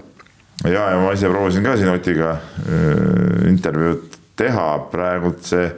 ja, 0.63 0.89
ja 0.91 0.97
ma 0.99 1.13
ise 1.13 1.29
proovisin 1.29 1.63
ka 1.63 1.77
siin 1.77 1.89
Otiga 1.93 2.31
äh, 2.35 3.47
intervjuud 3.49 4.19
teha, 4.37 4.67
praegult 4.91 5.43
see 5.45 5.69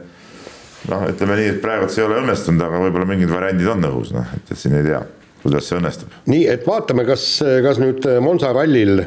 noh, 0.91 1.05
ütleme 1.11 1.37
nii, 1.39 1.51
et 1.55 1.61
praegu 1.63 1.89
see 1.91 2.03
ei 2.03 2.07
ole 2.07 2.21
õnnestunud, 2.23 2.63
aga 2.65 2.81
võib-olla 2.85 3.09
mingid 3.09 3.31
variandid 3.31 3.69
on 3.73 3.89
õhus, 3.91 4.13
noh, 4.15 4.33
et, 4.35 4.51
et 4.51 4.59
siin 4.59 4.75
ei 4.79 4.87
tea, 4.87 5.03
kuidas 5.43 5.69
see 5.69 5.79
õnnestub. 5.79 6.17
nii, 6.31 6.43
et 6.55 6.67
vaatame, 6.67 7.05
kas, 7.07 7.27
kas 7.65 7.81
nüüd 7.83 8.07
Monza 8.23 8.53
rallil 8.55 9.05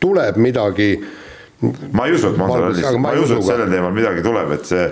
tuleb 0.00 0.40
midagi. 0.40 0.90
ma 1.92 2.08
ei 2.08 2.16
usu, 2.16 2.32
et 2.32 2.40
Monza 2.40 2.64
rallis, 2.64 2.90
ma 2.98 3.14
ei 3.14 3.22
usu, 3.22 3.38
et 3.38 3.48
sellel 3.52 3.72
teemal 3.72 3.94
midagi 3.96 4.24
tuleb, 4.26 4.56
et 4.56 4.66
see 4.68 4.88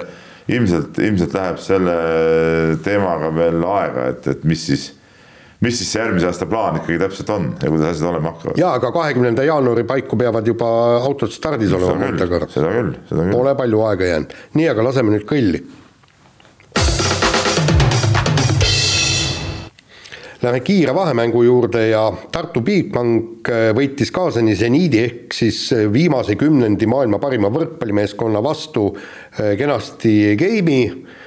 ilmselt, 0.48 1.00
ilmselt 1.04 1.34
läheb 1.36 1.58
selle 1.60 1.96
teemaga 2.84 3.32
veel 3.34 3.64
aega, 3.68 4.06
et, 4.14 4.30
et 4.32 4.46
mis 4.48 4.62
siis 4.70 4.92
mis 5.64 5.74
siis 5.74 5.90
see 5.90 5.98
järgmise 5.98 6.28
aasta 6.28 6.46
plaan 6.46 6.78
ikkagi 6.78 7.00
täpselt 7.02 7.30
on 7.34 7.48
ja 7.58 7.70
kuidas 7.70 7.96
asjad 7.96 8.12
olema 8.12 8.30
hakkavad? 8.30 8.60
jaa, 8.60 8.76
aga 8.78 8.92
kahekümnenda 8.94 9.42
jaanuari 9.48 9.84
paiku 9.88 10.18
peavad 10.20 10.46
juba 10.46 10.68
autod 11.00 11.34
stardis 11.34 11.74
olema 11.74 12.12
seda 12.14 12.28
küll, 12.30 12.94
seda 13.10 13.24
küll. 13.24 13.34
Pole 13.34 13.54
palju 13.58 13.82
aega 13.88 14.12
jäänud, 14.12 14.36
nii, 14.54 14.68
aga 14.70 14.86
laseme 14.86 15.16
nüüd 15.16 15.26
kõlli 15.28 15.64
Läheme 20.42 20.60
kiire 20.60 20.94
vahemängu 20.94 21.42
juurde 21.42 21.88
ja 21.88 22.12
Tartu 22.32 22.60
Bigbank 22.62 23.48
äh, 23.50 23.72
võitis 23.74 24.12
kaasani 24.14 24.52
seniidi 24.54 25.00
ehk 25.02 25.34
siis 25.34 25.56
äh, 25.74 25.88
viimase 25.90 26.36
kümnendi 26.38 26.86
maailma 26.86 27.18
parima 27.18 27.48
võrkpallimeeskonna 27.50 28.38
vastu 28.44 28.84
äh, 28.94 29.56
kenasti 29.58 30.36
game'i. 30.38 30.84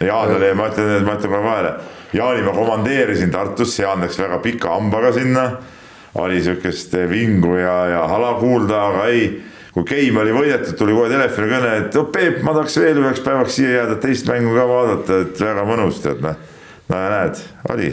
Jaan 0.07 0.31
oli, 0.37 0.53
ma 0.55 0.69
ütlen, 0.71 1.03
ma 1.03 1.17
ütlen 1.17 1.33
kohe 1.33 1.43
vahele, 1.43 1.73
Jaani 2.15 2.45
ma 2.45 2.53
komandeerisin 2.55 3.33
Tartusse, 3.33 3.83
Jaan 3.83 4.05
läks 4.05 4.15
väga 4.21 4.37
pika 4.45 4.77
hambaga 4.77 5.11
sinna, 5.17 5.43
oli 6.23 6.39
sihukest 6.45 6.95
vingu 7.11 7.57
ja, 7.59 7.73
ja 7.91 8.05
hala 8.07 8.37
kuulda, 8.39 8.79
aga 8.93 9.09
ei 9.11 9.25
kui 9.73 9.89
game 9.89 10.21
oli 10.23 10.37
võidetud, 10.37 10.77
tuli 10.79 10.95
kohe 10.95 11.11
telefonikõne, 11.11 11.73
et 11.81 11.97
oh 11.99 12.07
Peep, 12.15 12.39
ma 12.47 12.55
tahaks 12.55 12.79
veel 12.79 13.03
üheks 13.03 13.19
päevaks 13.27 13.59
siia 13.59 13.75
jääda, 13.81 13.99
teist 14.07 14.31
mängu 14.31 14.55
ka 14.55 14.69
vaadata, 14.71 15.19
et 15.27 15.43
väga 15.43 15.67
mõnus, 15.67 15.99
tead 15.99 16.23
noh. 16.23 16.39
no 16.87 17.03
ja 17.03 17.11
näed, 17.17 17.43
oli 17.75 17.91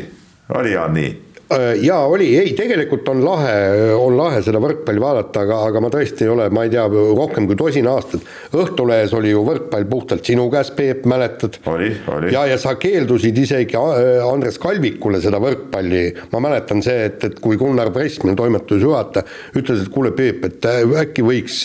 oli 0.55 0.73
Jaan 0.73 0.95
nii? 0.97 1.17
Äh, 1.49 1.79
jaa, 1.81 2.03
oli, 2.07 2.27
ei, 2.37 2.51
tegelikult 2.53 3.07
on 3.09 3.23
lahe, 3.25 3.53
on 3.97 4.13
lahe 4.19 4.43
seda 4.45 4.61
võrkpalli 4.61 5.01
vaadata, 5.01 5.47
aga, 5.47 5.61
aga 5.71 5.81
ma 5.81 5.89
tõesti 5.89 6.27
ei 6.27 6.29
ole, 6.29 6.51
ma 6.53 6.67
ei 6.67 6.73
tea, 6.75 6.83
rohkem 6.93 7.47
kui 7.49 7.57
tosin 7.57 7.89
aastat. 7.89 8.27
Õhtulehes 8.53 9.15
oli 9.17 9.31
ju 9.33 9.41
võrkpall 9.47 9.89
puhtalt 9.89 10.29
sinu 10.29 10.45
käes, 10.53 10.69
Peep, 10.77 11.07
mäletad? 11.09 11.57
oli, 11.73 11.89
oli. 12.13 12.35
ja, 12.35 12.45
ja 12.51 12.59
sa 12.61 12.75
keeldusid 12.77 13.41
isegi 13.41 13.81
äh, 13.81 14.21
Andres 14.27 14.61
Kalvikule 14.61 15.23
seda 15.25 15.41
võrkpalli, 15.41 16.05
ma 16.35 16.45
mäletan 16.51 16.85
see, 16.85 17.09
et, 17.09 17.25
et 17.25 17.41
kui 17.41 17.57
Gunnar 17.57 17.95
Press, 17.97 18.21
meil 18.29 18.37
toimetusjuhataja, 18.37 19.25
ütles, 19.57 19.87
et 19.87 19.93
kuule, 19.95 20.13
Peep, 20.21 20.45
et 20.51 20.69
äh, 20.69 20.85
äkki 21.01 21.25
võiks 21.25 21.63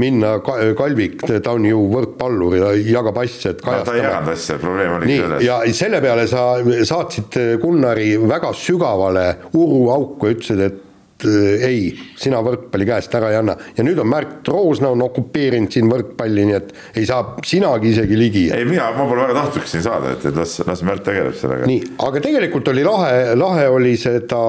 minna 0.00 0.38
Kalvik, 0.42 1.26
ta 1.28 1.52
on 1.52 1.66
ju 1.68 1.80
võrkpallur 1.92 2.56
ja 2.56 2.70
jagab 2.76 3.18
asja, 3.22 3.52
et 3.52 3.60
kajastama 3.64 3.82
no,. 3.82 3.90
ta 3.90 3.96
ei 3.96 4.04
jaganud 4.06 4.32
asja, 4.32 4.56
probleem 4.62 4.94
oli 4.96 5.18
selles. 5.18 5.44
ja 5.44 5.58
selle 5.76 6.00
peale 6.04 6.24
sa 6.30 6.46
saatsid 6.92 7.40
Gunnari 7.60 8.14
väga 8.20 8.54
sügavale 8.56 9.26
uruauku 9.52 10.30
ja 10.30 10.38
ütlesid, 10.38 10.64
et 10.68 10.80
äh, 11.28 11.64
ei, 11.68 11.84
sina 12.18 12.42
võrkpalli 12.44 12.88
käest 12.88 13.14
ära 13.18 13.32
ei 13.32 13.38
anna. 13.40 13.56
ja 13.76 13.86
nüüd 13.86 14.00
on 14.02 14.10
Märt 14.10 14.48
Roosna 14.48 14.92
on 14.92 15.04
okupeerinud 15.06 15.72
siin 15.72 15.90
võrkpalli, 15.90 16.46
nii 16.48 16.58
et 16.58 16.72
ei 17.00 17.06
saa 17.08 17.36
sinagi 17.46 17.92
isegi 17.92 18.18
ligi. 18.18 18.44
ei, 18.54 18.66
mina, 18.68 18.90
ma 18.96 19.06
pole 19.08 19.26
väga 19.26 19.38
tahtnudki 19.40 19.72
siin 19.74 19.86
saada, 19.86 20.14
et, 20.16 20.26
et 20.28 20.36
las, 20.38 20.58
las 20.68 20.84
Märt 20.86 21.06
tegeleb 21.08 21.36
sellega. 21.38 21.68
nii, 21.70 21.94
aga 22.08 22.22
tegelikult 22.24 22.72
oli 22.74 22.86
lahe, 22.86 23.32
lahe 23.38 23.66
oli 23.72 23.96
seda, 24.00 24.42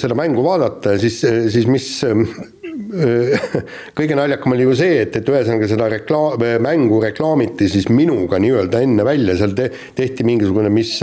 seda 0.00 0.18
mängu 0.18 0.44
vaadata 0.46 0.96
ja 0.96 1.02
siis, 1.02 1.22
siis 1.52 1.68
mis 1.70 1.88
kõige 3.98 4.16
naljakam 4.16 4.54
oli 4.54 4.66
ju 4.66 4.76
see, 4.76 5.00
et, 5.04 5.16
et 5.18 5.28
ühesõnaga 5.28 5.68
seda 5.70 5.88
reklaam, 5.92 6.42
mängu 6.64 7.00
reklaamiti 7.02 7.68
siis 7.72 7.88
minuga 7.92 8.40
nii-öelda 8.42 8.82
enne 8.84 9.06
välja, 9.06 9.36
seal 9.40 9.56
te, 9.56 9.68
tehti 9.96 10.26
mingisugune, 10.28 10.72
mis 10.72 10.98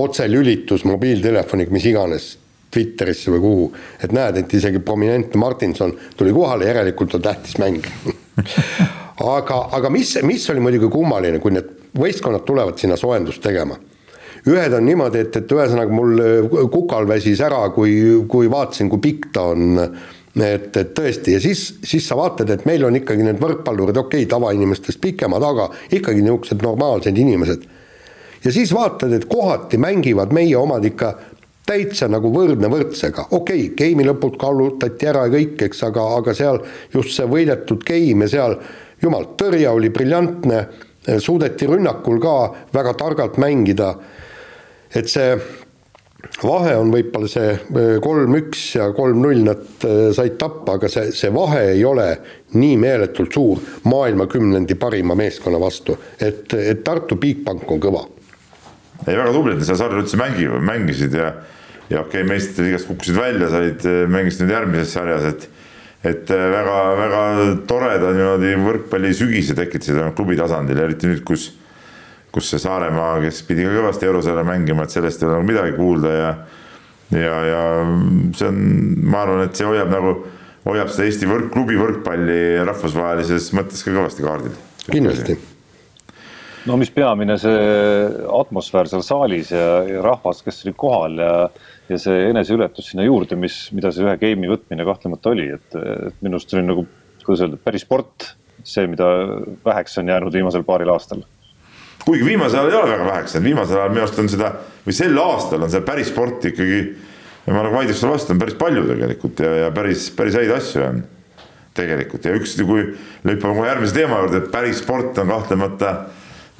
otselülitus 0.00 0.86
mobiiltelefoniga, 0.88 1.74
mis 1.74 1.88
iganes, 1.90 2.30
Twitterisse 2.74 3.32
või 3.34 3.44
kuhu, 3.44 3.70
et 4.02 4.12
näed, 4.14 4.42
et 4.42 4.58
isegi 4.58 4.82
prominentne 4.82 5.40
Martinson 5.40 5.94
tuli 6.18 6.34
kohale, 6.34 6.66
järelikult 6.70 7.14
on 7.18 7.24
tähtis 7.24 7.58
mäng. 7.62 7.86
Aga, 9.24 9.60
aga 9.70 9.90
mis, 9.94 10.16
mis 10.26 10.42
oli 10.50 10.58
muidugi 10.58 10.88
kummaline, 10.90 11.38
kui 11.38 11.52
need 11.54 11.68
võistkonnad 11.94 12.42
tulevad 12.42 12.80
sinna 12.82 12.96
soojendust 12.98 13.38
tegema? 13.44 13.76
Ühed 14.50 14.74
on 14.76 14.84
niimoodi, 14.84 15.22
et, 15.24 15.36
et 15.38 15.52
ühesõnaga 15.54 15.94
mul 15.94 16.18
kukal 16.72 17.06
väsis 17.08 17.40
ära, 17.44 17.62
kui, 17.72 17.94
kui 18.28 18.50
vaatasin, 18.50 18.90
kui 18.92 19.00
pikk 19.06 19.30
ta 19.32 19.46
on. 19.54 19.78
Et, 20.34 20.66
et 20.66 20.90
tõesti 20.98 21.36
ja 21.36 21.38
siis, 21.38 21.60
siis 21.86 22.08
sa 22.10 22.16
vaatad, 22.18 22.50
et 22.50 22.64
meil 22.66 22.82
on 22.82 22.98
ikkagi 22.98 23.22
need 23.22 23.38
võrkpallurid, 23.38 23.94
okei 24.00 24.24
okay,, 24.24 24.30
tavainimestest 24.32 24.98
pikemad, 24.98 25.44
aga 25.46 25.68
ikkagi 25.94 26.24
niisugused 26.26 26.64
normaalsed 26.66 27.20
inimesed. 27.22 27.62
ja 28.42 28.52
siis 28.52 28.72
vaatad, 28.74 29.14
et 29.14 29.28
kohati 29.30 29.78
mängivad 29.78 30.34
meie 30.34 30.56
omad 30.58 30.84
ikka 30.90 31.12
täitsa 31.66 32.08
nagu 32.12 32.30
võrdne 32.32 32.68
võrdsega, 32.72 33.28
okei 33.30 33.68
okay,, 33.68 33.74
game'i 33.78 34.06
lõpud 34.08 34.38
kallutati 34.40 35.08
ära 35.08 35.26
ja 35.28 35.34
kõik, 35.36 35.62
eks, 35.68 35.84
aga, 35.88 36.06
aga 36.18 36.34
seal 36.36 36.60
just 36.92 37.16
see 37.16 37.28
võidetud 37.28 37.84
game 37.86 38.26
ja 38.26 38.34
seal 38.36 38.58
jumal, 39.02 39.30
tõrje 39.40 39.70
oli 39.70 39.90
briljantne, 39.92 40.66
suudeti 41.20 41.68
rünnakul 41.68 42.20
ka 42.20 42.36
väga 42.72 42.94
targalt 43.00 43.40
mängida. 43.40 43.94
et 44.94 45.08
see 45.10 45.34
vahe 46.42 46.74
on 46.78 46.90
võib-olla 46.92 47.28
see 47.28 47.52
äh, 47.52 47.96
kolm-üks 48.02 48.62
ja 48.78 48.88
kolm-null, 48.96 49.42
nad 49.46 49.86
äh, 49.86 50.10
said 50.16 50.36
tappa, 50.40 50.78
aga 50.78 50.88
see, 50.90 51.12
see 51.16 51.32
vahe 51.34 51.62
ei 51.74 51.84
ole 51.84 52.06
nii 52.54 52.76
meeletult 52.80 53.34
suur 53.34 53.60
maailma 53.90 54.26
kümnendi 54.30 54.76
parima 54.80 55.16
meeskonna 55.18 55.60
vastu, 55.60 55.96
et, 56.18 56.52
et 56.54 56.84
Tartu 56.84 57.18
Bigbank 57.20 57.70
on 57.70 57.82
kõva. 57.82 58.04
ei, 59.06 59.16
väga 59.16 59.32
tublid, 59.32 59.64
seal 59.66 59.80
sarja 59.80 60.00
üldse 60.00 60.20
mängivad, 60.20 60.64
mängisid 60.64 61.18
ja 61.18 61.32
ja 61.90 62.00
okei 62.04 62.22
okay,, 62.22 62.28
meistrite 62.28 62.66
liigast 62.66 62.88
kukkusid 62.90 63.18
välja, 63.18 63.50
said, 63.52 63.84
äh, 63.88 64.04
mängisid 64.10 64.44
nüüd 64.44 64.56
järgmises 64.56 64.96
sarjas, 64.96 65.28
et 65.32 65.50
et 66.04 66.28
väga-väga 66.28 67.20
toreda 67.64 68.10
niimoodi 68.12 68.50
võrkpallisügise 68.60 69.54
tekitasid 69.56 70.02
klubi 70.18 70.36
tasandil, 70.36 70.82
eriti 70.84 71.08
nüüd, 71.08 71.22
kus 71.24 71.46
kus 72.34 72.50
see 72.50 72.60
Saaremaa, 72.60 73.20
kes 73.22 73.40
pidi 73.46 73.64
ka 73.64 73.72
kõvasti 73.76 74.08
eurosarja 74.08 74.42
mängima, 74.46 74.84
et 74.84 74.94
sellest 74.94 75.22
ei 75.22 75.28
ole 75.28 75.38
nagu 75.38 75.48
midagi 75.48 75.74
kuulda 75.78 76.12
ja 76.12 76.30
ja, 77.14 77.34
ja 77.46 77.62
see 78.34 78.48
on, 78.48 78.60
ma 79.06 79.22
arvan, 79.22 79.44
et 79.46 79.58
see 79.58 79.66
hoiab 79.68 79.90
nagu, 79.92 80.14
hoiab 80.66 80.90
seda 80.92 81.08
Eesti 81.08 81.28
võrk, 81.30 81.50
klubi 81.54 81.76
võrkpalli 81.78 82.38
rahvusvahelises 82.66 83.50
mõttes 83.56 83.84
ka 83.84 83.92
kõvasti 83.94 84.24
kaardil. 84.24 84.56
kindlasti. 84.88 85.36
no 86.66 86.78
mis 86.80 86.90
peamine, 86.94 87.36
see 87.38 87.60
atmosfäär 88.40 88.90
seal 88.90 89.04
saalis 89.06 89.52
ja, 89.54 89.68
ja 89.88 90.02
rahvas, 90.04 90.42
kes 90.42 90.64
oli 90.64 90.74
kohal 90.76 91.22
ja 91.22 91.34
ja 91.88 91.98
see 92.00 92.28
eneseületus 92.30 92.92
sinna 92.92 93.04
juurde, 93.04 93.36
mis, 93.36 93.66
mida 93.76 93.92
see 93.92 94.06
ühe 94.06 94.16
game'i 94.20 94.50
võtmine 94.50 94.86
kahtlemata 94.88 95.34
oli, 95.34 95.50
et, 95.58 95.68
et 95.74 96.24
minu 96.24 96.38
arust 96.38 96.54
oli 96.56 96.64
nagu, 96.64 96.86
kuidas 97.24 97.44
öelda, 97.44 97.60
päris 97.60 97.84
sport, 97.84 98.30
see, 98.64 98.86
mida 98.88 99.06
väheks 99.66 99.98
on 100.00 100.08
jäänud 100.12 100.32
viimasel 100.32 100.64
paaril 100.66 100.92
aastal 100.94 101.24
kuigi 102.04 102.24
viimasel 102.26 102.60
ajal 102.60 102.70
ei 102.70 102.78
ole 102.78 102.92
väga 102.92 103.04
väheks 103.08 103.34
jäänud, 103.34 103.48
viimasel 103.48 103.80
ajal 103.80 103.92
minu 103.92 104.04
arust 104.04 104.20
on 104.20 104.30
seda 104.32 104.50
või 104.84 104.96
sel 104.96 105.20
aastal 105.20 105.64
on 105.64 105.72
seal 105.72 105.84
päris 105.86 106.10
sporti 106.12 106.52
ikkagi. 106.52 106.80
ma 107.46 107.60
nagu 107.60 107.76
vaidleks 107.76 108.00
sulle 108.00 108.14
vastu, 108.14 108.32
on 108.32 108.40
päris 108.40 108.56
palju 108.60 108.86
tegelikult 108.88 109.40
ja, 109.44 109.52
ja 109.64 109.70
päris, 109.74 110.08
päris 110.16 110.36
häid 110.38 110.52
asju 110.52 110.82
on 110.84 111.02
tegelikult 111.76 112.24
ja 112.24 112.34
üks, 112.38 112.54
kui 112.64 112.84
lüppame 113.26 113.56
kohe 113.58 113.68
järgmise 113.68 113.96
teema 113.96 114.20
juurde, 114.22 114.40
et 114.40 114.52
päris 114.52 114.80
sport 114.80 115.18
on 115.20 115.32
kahtlemata 115.32 115.94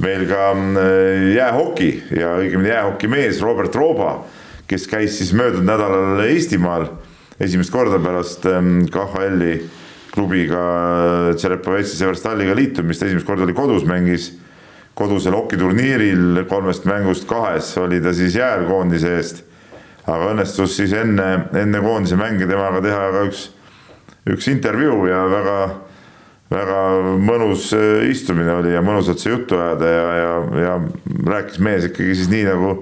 meil 0.05 0.27
ka 0.29 0.49
mm, 0.55 1.29
jäähoki 1.37 1.91
ja 2.19 2.35
õigemini 2.41 2.73
jäähoki 2.73 3.09
mees 3.09 3.41
Robert 3.45 3.77
Rooba, 3.79 4.17
kes 4.71 4.87
käis 4.91 5.19
siis 5.19 5.33
möödunud 5.37 5.69
nädalal 5.69 6.23
Eestimaal 6.27 6.89
esimest 7.41 7.73
korda 7.73 7.99
pärast 8.03 8.47
mm, 8.47 8.87
KHL-i 8.95 9.59
klubiga 10.15 10.63
Tšerepovetsis 11.35 12.03
Everstalliga 12.07 12.55
liitumist, 12.55 13.03
esimest 13.03 13.27
korda 13.27 13.47
oli 13.47 13.57
kodus, 13.57 13.87
mängis 13.89 14.31
kodusel 14.95 15.35
hokiturniiril 15.35 16.45
kolmest 16.49 16.87
mängust 16.87 17.27
kahes 17.29 17.73
oli 17.83 18.01
ta 18.01 18.13
siis 18.15 18.37
jääl 18.39 18.65
koondise 18.69 19.17
eest. 19.19 19.43
aga 20.07 20.35
õnnestus 20.35 20.77
siis 20.77 20.93
enne, 20.93 21.47
enne 21.57 21.81
koondise 21.81 22.17
mänge 22.21 22.47
temaga 22.47 22.83
teha 22.85 23.05
ka 23.15 23.23
üks, 23.25 23.47
üks 24.29 24.49
intervjuu 24.53 25.07
ja 25.09 25.23
väga, 25.33 25.55
väga 26.53 26.81
mõnus 27.25 27.71
äh, 27.73 28.05
istumine 28.11 28.53
oli 28.61 28.75
ja 28.75 28.83
mõnusalt 28.85 29.23
see 29.23 29.33
juttu 29.33 29.57
ajada 29.57 29.89
ja, 29.89 30.05
ja, 30.19 30.35
ja 30.67 30.75
rääkis 31.33 31.59
mees 31.65 31.89
ikkagi 31.89 32.19
siis 32.21 32.29
nii 32.31 32.45
nagu, 32.51 32.75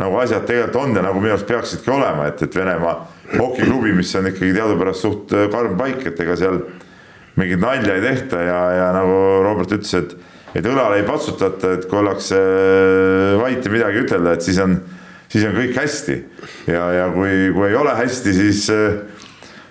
nagu 0.00 0.18
asjad 0.18 0.46
tegelikult 0.48 0.80
on 0.82 0.96
ja 0.96 1.02
nagu 1.06 1.20
minu 1.22 1.34
arust 1.36 1.48
peaksidki 1.48 1.90
olema, 1.94 2.28
et, 2.30 2.42
et 2.42 2.56
Venemaa 2.56 2.94
hokiklubi, 3.38 3.94
mis 3.94 4.14
on 4.18 4.30
ikkagi 4.30 4.54
teadupärast 4.56 5.06
suht 5.06 5.34
äh, 5.34 5.48
karm 5.52 5.76
paik, 5.78 6.02
et 6.10 6.20
ega 6.20 6.36
seal 6.38 6.62
mingit 7.38 7.62
nalja 7.62 7.96
ei 7.96 8.02
tehta 8.04 8.42
ja, 8.42 8.60
ja 8.78 8.88
nagu 8.94 9.18
Robert 9.46 9.74
ütles, 9.74 9.94
et 9.98 10.16
et 10.54 10.66
õlale 10.70 11.00
ei 11.00 11.06
patsutata, 11.06 11.74
et 11.74 11.88
kui 11.90 11.98
ollakse 11.98 12.38
äh, 12.38 13.34
vait 13.40 13.64
ja 13.64 13.72
midagi 13.72 14.04
ütelda, 14.04 14.36
et 14.36 14.46
siis 14.46 14.60
on, 14.62 14.76
siis 15.32 15.46
on 15.48 15.56
kõik 15.56 15.78
hästi. 15.80 16.18
ja, 16.70 16.84
ja 17.00 17.08
kui, 17.14 17.50
kui 17.56 17.68
ei 17.70 17.78
ole 17.78 17.94
hästi, 17.98 18.34
siis, 18.36 18.68
äh, 18.70 19.00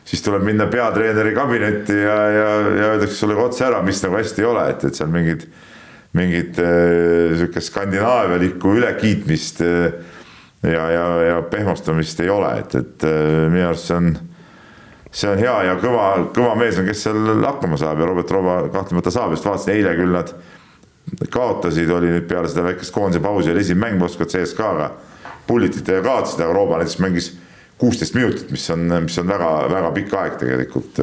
siis 0.08 0.24
tuleb 0.26 0.44
minna 0.48 0.68
peatreeneri 0.72 1.32
kabinetti 1.36 2.00
ja, 2.02 2.18
ja, 2.36 2.50
ja 2.68 2.90
öeldakse 2.94 3.16
sulle 3.16 3.40
otse 3.40 3.68
ära, 3.70 3.80
mis 3.86 4.04
nagu 4.04 4.20
hästi 4.20 4.44
ei 4.44 4.50
ole, 4.50 4.66
et, 4.74 4.84
et 4.90 5.00
seal 5.00 5.14
mingid, 5.14 5.48
mingit 6.20 6.60
äh, 6.62 7.38
sihukest 7.40 7.72
skandinaavialikku 7.72 8.76
ülekiitmist 8.82 9.64
ja, 10.64 10.84
ja, 10.92 11.08
ja 11.28 11.42
pehmostamist 11.52 12.20
ei 12.24 12.30
ole, 12.30 12.54
et, 12.60 12.76
et 12.76 13.08
minu 13.52 13.68
arust 13.68 13.90
see 13.90 13.98
on 14.00 14.14
see 15.14 15.30
on 15.30 15.38
hea 15.38 15.54
ja 15.68 15.76
kõva, 15.78 16.08
kõva 16.34 16.56
mees 16.58 16.80
on, 16.82 16.88
kes 16.90 17.06
seal 17.06 17.46
hakkama 17.46 17.78
saab 17.78 18.02
ja 18.02 18.10
Robert 18.10 18.32
Rooba 18.34 18.56
kahtlemata 18.74 19.14
saab, 19.14 19.36
just 19.36 19.46
vaatasin 19.46 19.76
eile 19.76 19.94
küll 20.00 20.16
nad 20.16 20.34
kaotasid, 21.34 21.92
oli 21.94 22.10
nüüd 22.10 22.26
peale 22.30 22.50
seda 22.50 22.66
väikest 22.66 22.94
koondise 22.96 23.22
pausi 23.22 23.52
oli 23.52 23.62
esimene 23.62 23.92
mäng 23.92 24.02
Moskva 24.02 24.26
CSKA-ga. 24.26 24.92
pullititega 25.48 26.02
kaotasid, 26.02 26.42
aga 26.42 26.54
Rooba 26.56 26.80
näiteks 26.80 27.00
mängis 27.04 27.30
kuusteist 27.78 28.16
minutit, 28.16 28.52
mis 28.52 28.66
on, 28.72 28.88
mis 29.04 29.18
on 29.20 29.28
väga-väga 29.28 29.92
pikk 29.98 30.14
aeg 30.18 30.38
tegelikult 30.42 31.02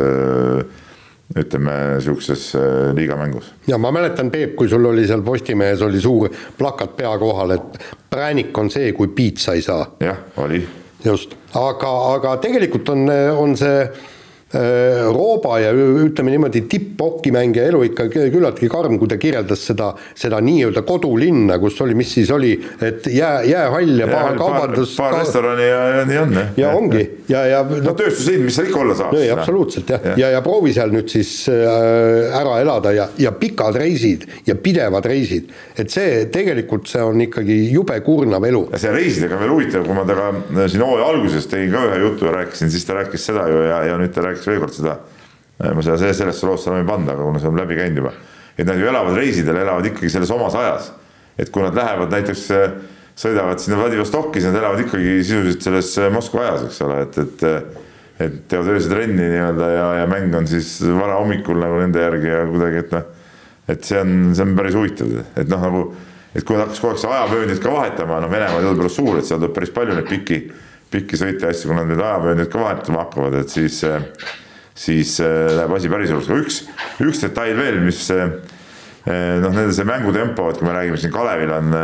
ütleme 1.38 1.72
sihukeses 2.02 2.52
liigamängus. 2.94 3.52
ja 3.66 3.78
ma 3.78 3.92
mäletan, 3.94 4.30
Peep, 4.30 4.56
kui 4.58 4.68
sul 4.68 4.84
oli 4.84 5.06
seal 5.06 5.22
Postimehes 5.22 5.82
oli 5.82 6.00
suur 6.00 6.30
plakat 6.58 6.96
pea 6.96 7.12
kohal, 7.18 7.54
et 7.54 7.82
präänik 8.10 8.58
on 8.58 8.70
see, 8.70 8.92
kui 8.92 9.08
piitsa 9.08 9.54
ei 9.54 9.62
saa. 9.62 9.84
jah, 10.00 10.18
oli. 10.36 10.64
just, 11.04 11.36
aga, 11.54 11.92
aga 12.14 12.36
tegelikult 12.42 12.88
on, 12.96 13.06
on 13.36 13.56
see 13.56 13.84
Äh, 13.84 14.19
Rooba 14.50 15.60
ja 15.62 15.70
ütleme 15.70 16.32
niimoodi, 16.34 16.64
tipp-hokimängija 16.66 17.68
elu 17.70 17.84
ikka 17.86 18.08
küllaltki 18.10 18.66
karm, 18.70 18.96
kui 18.98 19.06
ta 19.10 19.14
kirjeldas 19.20 19.62
seda, 19.68 19.92
seda 20.18 20.40
nii-öelda 20.42 20.82
kodulinna, 20.88 21.60
kus 21.62 21.78
oli, 21.84 21.94
mis 21.94 22.10
siis 22.16 22.32
oli, 22.34 22.56
et 22.82 23.06
jää, 23.06 23.44
jäähall 23.46 24.02
ja 24.02 24.08
paar 24.10 24.34
kaubandus. 24.38 24.96
paar 24.98 25.20
restorani 25.20 25.68
ja, 25.68 25.84
ja 26.00 26.04
nii 26.08 26.18
on. 26.18 26.38
ja 26.56 26.72
ongi 26.74 27.04
ja, 27.30 27.44
ja. 27.46 27.60
no 27.62 27.94
tööstuslind, 27.94 28.48
mis 28.48 28.58
seal 28.58 28.70
ikka 28.70 28.80
olla 28.82 28.96
saab. 28.98 29.14
absoluutselt 29.36 29.92
jah, 29.94 30.08
ja, 30.10 30.16
ja, 30.24 30.32
ja 30.34 30.42
proovi 30.42 30.74
seal 30.74 30.90
nüüd 30.94 31.10
siis 31.12 31.30
äh, 31.52 32.34
ära 32.40 32.58
elada 32.64 32.94
ja, 32.96 33.06
ja 33.22 33.32
pikad 33.38 33.78
reisid 33.78 34.26
ja 34.48 34.58
pidevad 34.58 35.06
reisid. 35.06 35.50
et 35.78 35.94
see 35.94 36.26
tegelikult, 36.34 36.90
see 36.90 37.02
on 37.06 37.22
ikkagi 37.22 37.60
jube 37.70 38.00
kurnav 38.06 38.44
elu. 38.50 38.66
ja 38.74 38.82
see 38.82 38.94
reisidega 38.98 39.38
on 39.38 39.44
veel 39.44 39.54
huvitav, 39.54 39.86
kui 39.86 39.94
ma 39.94 40.06
temaga 40.08 40.66
siin 40.66 40.84
hooaja 40.84 41.08
alguses 41.14 41.46
tegin 41.50 41.70
ka 41.74 41.86
ühe 41.90 42.02
jutu 42.04 42.26
ja 42.26 42.34
rääkisin, 42.40 42.74
siis 42.74 42.86
ta 42.88 42.98
rääkis 42.98 43.30
seda 43.30 43.46
ju 43.50 43.62
ja, 43.68 43.82
ja 43.92 43.98
nüüd 44.00 44.14
ta 44.14 44.26
rääkis 44.26 44.39
rääkiks 44.40 44.50
veel 44.50 44.62
kord 44.62 44.76
seda, 44.76 44.96
ma 45.60 45.84
seda 45.84 46.12
sellesse 46.16 46.48
loosse 46.48 46.70
enam 46.70 46.82
ei 46.82 46.88
pannud, 46.88 47.12
aga 47.12 47.26
kuna 47.26 47.42
see 47.42 47.50
on 47.50 47.60
läbi 47.60 47.76
käinud 47.78 48.02
juba, 48.02 48.14
et 48.56 48.66
nad 48.66 48.80
ju 48.80 48.88
elavad 48.88 49.18
reisidel, 49.18 49.60
elavad 49.60 49.86
ikkagi 49.90 50.10
selles 50.12 50.32
omas 50.34 50.56
ajas. 50.56 50.90
et 51.38 51.48
kui 51.50 51.62
nad 51.62 51.76
lähevad 51.76 52.10
näiteks, 52.12 52.40
sõidavad 53.16 53.60
sinna 53.62 53.78
Vladivostoki, 53.78 54.40
siis 54.40 54.50
nad 54.50 54.58
elavad 54.60 54.82
ikkagi 54.82 55.22
sisuliselt 55.22 55.62
selles 55.64 56.12
Moskva 56.12 56.42
ajas, 56.48 56.66
eks 56.68 56.82
ole, 56.84 57.00
et, 57.06 57.18
et 57.18 57.86
et 58.20 58.34
teevad 58.52 58.68
öösel 58.74 58.92
trenni 58.92 59.24
nii-öelda 59.32 59.66
ja, 59.72 59.84
ja 60.02 60.08
mäng 60.10 60.34
on 60.36 60.44
siis 60.48 60.74
varahommikul 60.84 61.56
nagu 61.56 61.78
nende 61.80 62.02
järgi 62.02 62.28
ja 62.28 62.42
kuidagi, 62.50 62.82
et 62.82 62.90
noh, 62.92 63.06
et 63.72 63.86
see 63.88 63.96
on, 63.96 64.10
see 64.36 64.44
on 64.44 64.52
päris 64.58 64.76
huvitav, 64.76 65.14
et 65.40 65.48
noh, 65.48 65.62
nagu 65.64 65.84
et 66.36 66.44
kui 66.44 66.58
nad 66.58 66.66
hakkaks 66.66 66.82
kogu 66.82 66.92
aeg 66.92 67.00
seda 67.00 67.14
ajavööndit 67.16 67.62
ka 67.64 67.72
vahetama, 67.72 68.20
noh, 68.20 68.30
Venemaa 68.30 68.60
teadupärast 68.60 69.00
suur, 69.00 69.16
et 69.18 69.28
seal 69.28 69.40
tuleb 69.40 69.54
päris 69.56 69.72
palju 69.74 69.96
neid 69.96 70.10
pikki 70.10 70.42
pikki 70.90 71.18
sõite 71.20 71.46
ja 71.46 71.54
asju, 71.54 71.70
kui 71.70 71.78
nad 71.78 71.90
nüüd 71.90 72.02
ajavööndit 72.02 72.50
ka 72.52 72.62
vahetama 72.62 73.04
hakkavad, 73.04 73.36
et 73.42 73.52
siis, 73.52 73.80
siis 74.78 75.16
äh, 75.24 75.50
läheb 75.56 75.74
asi 75.76 75.92
päris 75.92 76.12
hulluks, 76.12 76.30
aga 76.30 76.40
üks, 76.44 76.60
üks 77.06 77.22
detail 77.24 77.60
veel, 77.60 77.80
mis 77.84 78.02
äh, 78.14 78.26
noh, 79.06 79.52
nende 79.52 79.70
see 79.76 79.88
mängutempo, 79.88 80.50
et 80.50 80.60
kui 80.60 80.68
me 80.68 80.74
räägime 80.76 81.00
siin 81.00 81.14
Kalevil 81.14 81.54
on, 81.56 81.78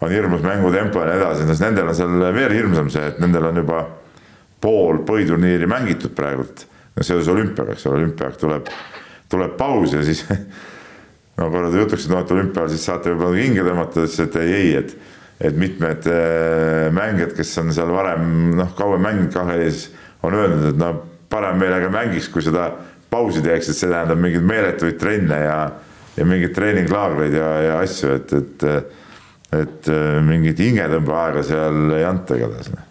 on 0.00 0.12
hirmus 0.12 0.44
mängutempo 0.44 1.04
ja 1.04 1.12
nii 1.12 1.22
edasi, 1.22 1.48
siis 1.50 1.62
nendel 1.64 1.92
on 1.92 1.98
seal 1.98 2.28
veel 2.36 2.56
hirmsam 2.56 2.90
see, 2.92 3.06
et 3.12 3.22
nendel 3.22 3.50
on 3.50 3.62
juba 3.62 3.84
pool 4.60 5.00
põhiturniiri 5.08 5.68
mängitud 5.70 6.14
praegult. 6.16 6.66
no 6.96 7.06
seoses 7.06 7.28
olümpiaga, 7.32 7.76
eks 7.76 7.86
ole, 7.86 8.00
olümpiaeg 8.02 8.36
tuleb, 8.40 8.68
tuleb 9.30 9.56
paus 9.56 9.94
ja 9.94 10.02
siis 10.04 10.24
no 11.38 11.48
korra 11.52 11.70
jutuks, 11.72 12.04
et 12.04 12.12
noh, 12.12 12.24
et 12.24 12.34
olümpial 12.34 12.68
siis 12.72 12.84
saate 12.88 13.12
võib-olla 13.12 13.40
hinge 13.40 13.64
tõmmata, 13.64 14.04
ütles, 14.04 14.18
et 14.24 14.38
ei, 14.42 14.54
ei, 14.58 14.72
et 14.82 14.96
et 15.40 15.56
mitmed 15.56 16.06
äh, 16.10 16.88
mängijad, 16.92 17.32
kes 17.36 17.54
on 17.62 17.72
seal 17.72 17.92
varem 17.94 18.54
noh, 18.58 18.74
kauem 18.76 19.04
mänginud 19.06 19.32
KHL-is, 19.32 19.86
on 20.26 20.36
öelnud, 20.36 20.66
et 20.72 20.80
no 20.80 20.92
parem 21.32 21.60
meelega 21.62 21.88
mängiks, 21.92 22.28
kui 22.32 22.44
seda 22.44 22.68
pausi 23.10 23.42
teeks, 23.44 23.70
et 23.70 23.78
see 23.78 23.88
tähendab 23.90 24.20
mingeid 24.20 24.44
meeletuid 24.46 24.98
trenne 25.00 25.38
ja, 25.40 25.56
ja 26.18 26.26
mingeid 26.28 26.52
treeninglaagreid 26.56 27.38
ja, 27.38 27.50
ja 27.66 27.78
asju, 27.84 28.16
et, 28.18 28.36
et 28.36 28.68
et 29.50 29.88
äh, 29.90 30.20
mingit 30.22 30.60
hingetõmbeaega 30.62 31.40
seal 31.42 31.96
ei 31.96 32.04
anta 32.06 32.36
igatahes 32.38 32.68
nii. 32.70 32.84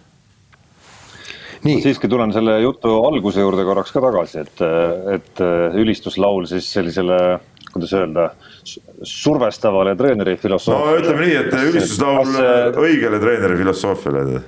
ma 1.63 1.75
siiski 1.85 2.09
tulen 2.11 2.33
selle 2.35 2.57
jutu 2.59 2.97
alguse 3.07 3.39
juurde 3.45 3.63
korraks 3.63 3.93
ka 3.95 4.03
tagasi, 4.03 4.43
et, 4.43 4.65
et 5.13 5.39
ülistuslaul 5.79 6.49
siis 6.51 6.67
sellisele, 6.73 7.39
kuidas 7.73 7.93
öelda, 7.93 8.29
survestavale 9.03 9.95
treeneri 9.95 10.37
filosoofiale. 10.37 10.91
no 10.91 11.01
ütleme 11.01 11.25
nii, 11.25 11.35
et 11.39 11.57
ülistuslaul 11.71 12.31
kas, 12.31 12.79
õigele 12.83 13.19
treeneri 13.21 13.57
filosoofiale. 13.57 14.41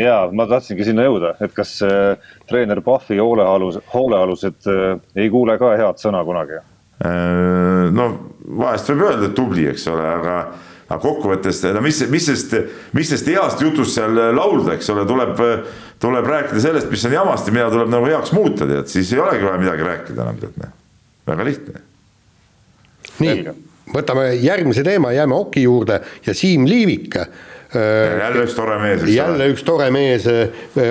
ja 0.00 0.20
ma 0.32 0.46
tahtsingi 0.50 0.86
sinna 0.88 1.06
jõuda, 1.06 1.34
et 1.44 1.56
kas 1.56 1.76
äh, 1.86 2.30
treener 2.48 2.82
Pahvi 2.84 3.20
hoolealus, 3.20 3.80
hoolealused 3.92 4.70
äh, 4.72 4.86
ei 5.16 5.30
kuule 5.32 5.58
ka 5.60 5.74
head 5.78 6.00
sõna 6.02 6.22
kunagi? 6.26 6.62
Äh, 7.04 7.90
no 7.92 8.08
vahest 8.62 8.88
võib 8.92 9.06
öelda, 9.10 9.28
et 9.28 9.36
tubli, 9.36 9.68
eks 9.72 9.86
ole, 9.92 10.06
aga 10.20 10.38
aga 10.86 11.00
kokkuvõttes, 11.02 11.64
no 11.74 11.80
mis, 11.82 11.98
mis 12.06 12.28
sest, 12.28 12.52
mis 12.94 13.08
sest 13.10 13.26
heast 13.26 13.58
jutust 13.58 13.96
seal 13.96 14.14
laulda, 14.36 14.76
eks 14.76 14.92
ole, 14.94 15.02
tuleb, 15.08 15.32
tuleb 15.98 16.28
rääkida 16.30 16.62
sellest, 16.62 16.86
mis 16.92 17.02
on 17.08 17.16
jamasti, 17.16 17.54
mida 17.54 17.66
tuleb 17.74 17.90
nagu 17.90 18.06
heaks 18.06 18.30
muuta, 18.36 18.70
tead, 18.70 18.86
siis 18.92 19.10
ei 19.16 19.22
olegi 19.24 19.48
vaja 19.48 19.58
midagi 19.64 19.88
rääkida 19.88 20.22
enam, 20.22 20.38
tead, 20.38 20.54
noh. 20.62 20.70
väga 21.26 21.48
lihtne 21.50 21.85
nii, 23.22 23.44
võtame 23.94 24.30
järgmise 24.42 24.82
teema, 24.86 25.12
jääme 25.14 25.34
hoki 25.34 25.62
juurde 25.66 26.00
ja 26.26 26.34
Siim 26.34 26.66
Liivik. 26.66 27.20
Jälle 27.76 28.44
üks 28.44 28.54
tore 28.56 28.76
mees, 28.78 29.02
jälle 29.10 29.48
üks 29.50 29.64
tore 29.66 29.88
mees, 29.92 30.24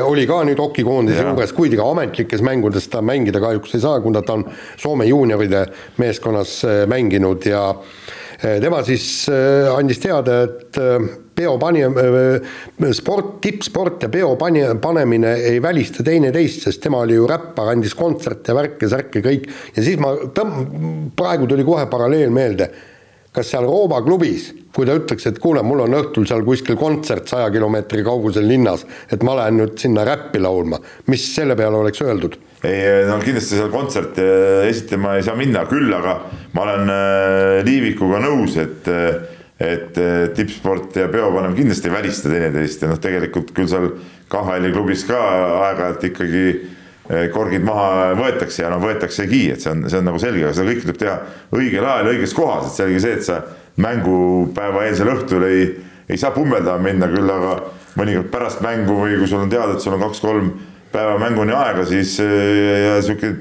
oli 0.06 0.26
ka 0.30 0.42
nüüd 0.46 0.60
hokikoondise 0.60 1.24
juures, 1.24 1.54
kuigi 1.56 1.80
ka 1.80 1.88
ametlikes 1.94 2.44
mängudes 2.46 2.90
ta 2.92 3.02
mängida 3.02 3.40
kahjuks 3.42 3.78
ei 3.78 3.84
saa, 3.86 4.02
kuna 4.04 4.22
ta 4.22 4.36
on 4.36 4.44
Soome 4.78 5.08
juunioride 5.08 5.64
meeskonnas 6.04 6.60
mänginud 6.92 7.48
ja 7.48 7.70
tema 8.42 8.84
siis 8.86 9.26
andis 9.72 10.04
teada, 10.04 10.42
et 10.50 11.25
peo 11.36 11.58
pani-, 11.62 11.84
sport, 12.96 13.38
tippsport 13.44 14.08
ja 14.08 14.10
peo 14.14 14.34
pani-, 14.40 14.66
panemine 14.82 15.36
ei 15.52 15.62
välista 15.64 16.04
teineteist, 16.06 16.66
sest 16.68 16.84
tema 16.84 17.04
oli 17.04 17.20
ju 17.20 17.28
räppar, 17.30 17.74
andis 17.76 17.96
kontserte, 17.98 18.56
värke, 18.56 18.90
särke, 18.92 19.24
kõik. 19.26 19.48
ja 19.76 19.86
siis 19.86 20.02
ma 20.02 20.16
tõmb-, 20.36 21.14
praegu 21.18 21.50
tuli 21.52 21.68
kohe 21.68 21.88
paralleel 21.92 22.34
meelde 22.36 22.72
kas 23.36 23.50
seal 23.52 23.66
Rooma 23.68 24.00
klubis, 24.04 24.48
kui 24.76 24.88
ta 24.88 24.96
ütleks, 24.96 25.26
et 25.28 25.40
kuule, 25.44 25.60
mul 25.68 25.84
on 25.86 25.98
õhtul 25.98 26.28
seal 26.30 26.44
kuskil 26.48 26.78
kontsert 26.80 27.28
saja 27.28 27.50
kilomeetri 27.52 28.04
kaugusel 28.06 28.48
linnas, 28.48 28.86
et 29.12 29.24
ma 29.28 29.36
lähen 29.42 29.60
nüüd 29.60 29.76
sinna 29.82 30.06
räppi 30.08 30.40
laulma, 30.44 30.80
mis 31.12 31.26
selle 31.36 31.58
peale 31.60 31.82
oleks 31.84 32.04
öeldud? 32.06 32.40
ei, 32.66 33.04
no 33.06 33.20
kindlasti 33.22 33.60
seal 33.60 33.70
kontserti 33.70 34.24
esitlema 34.66 35.18
ei 35.20 35.26
saa 35.26 35.36
minna, 35.38 35.66
küll 35.70 35.92
aga 35.94 36.16
ma 36.56 36.64
olen 36.64 36.90
äh, 36.90 37.60
Liivikuga 37.68 38.24
nõus, 38.24 38.56
et 38.58 38.88
et 39.56 39.96
tippsport 40.36 40.98
ja 41.00 41.06
peopanem 41.08 41.54
kindlasti 41.56 41.88
ei 41.88 41.94
välista 41.94 42.28
teineteist 42.28 42.82
ja 42.84 42.90
noh, 42.92 43.00
tegelikult 43.00 43.54
küll 43.56 43.70
seal 43.72 43.92
KHL-i 44.28 44.74
klubis 44.74 45.06
ka 45.08 45.20
aeg-ajalt 45.70 46.04
ikkagi 46.10 46.48
Eh, 47.06 47.28
korgid 47.30 47.62
maha 47.62 48.16
võetakse 48.18 48.64
ja 48.64 48.70
noh, 48.74 48.80
võetaksegi, 48.82 49.44
et 49.54 49.62
see 49.62 49.70
on, 49.70 49.84
see 49.86 50.00
on 50.00 50.08
nagu 50.10 50.18
selge, 50.18 50.42
aga 50.42 50.56
seda 50.58 50.72
kõike 50.72 50.86
tuleb 50.88 50.96
teha 51.04 51.18
õigel 51.54 51.86
ajal, 51.86 52.08
õiges 52.16 52.32
kohas, 52.34 52.72
et 52.72 52.80
selge 52.80 53.02
see, 53.04 53.18
et 53.20 53.28
sa 53.28 53.36
mängupäeva 53.86 54.88
eelsel 54.88 55.12
õhtul 55.14 55.46
ei, 55.46 55.68
ei 56.10 56.18
saa 56.18 56.34
pummeldama 56.34 56.82
minna, 56.82 57.06
küll 57.12 57.30
aga 57.30 57.52
mõnikord 58.00 58.32
pärast 58.34 58.64
mängu 58.66 58.98
või 58.98 59.20
kui 59.20 59.30
sul 59.30 59.44
on 59.44 59.54
teada, 59.54 59.76
et 59.76 59.86
sul 59.86 59.94
on 59.94 60.02
kaks-kolm 60.02 60.50
päeva 60.96 61.20
mänguni 61.22 61.54
aega, 61.54 61.86
siis 61.86 62.16
eh, 62.26 62.88
ja 62.88 62.98
sihuke 63.06 63.36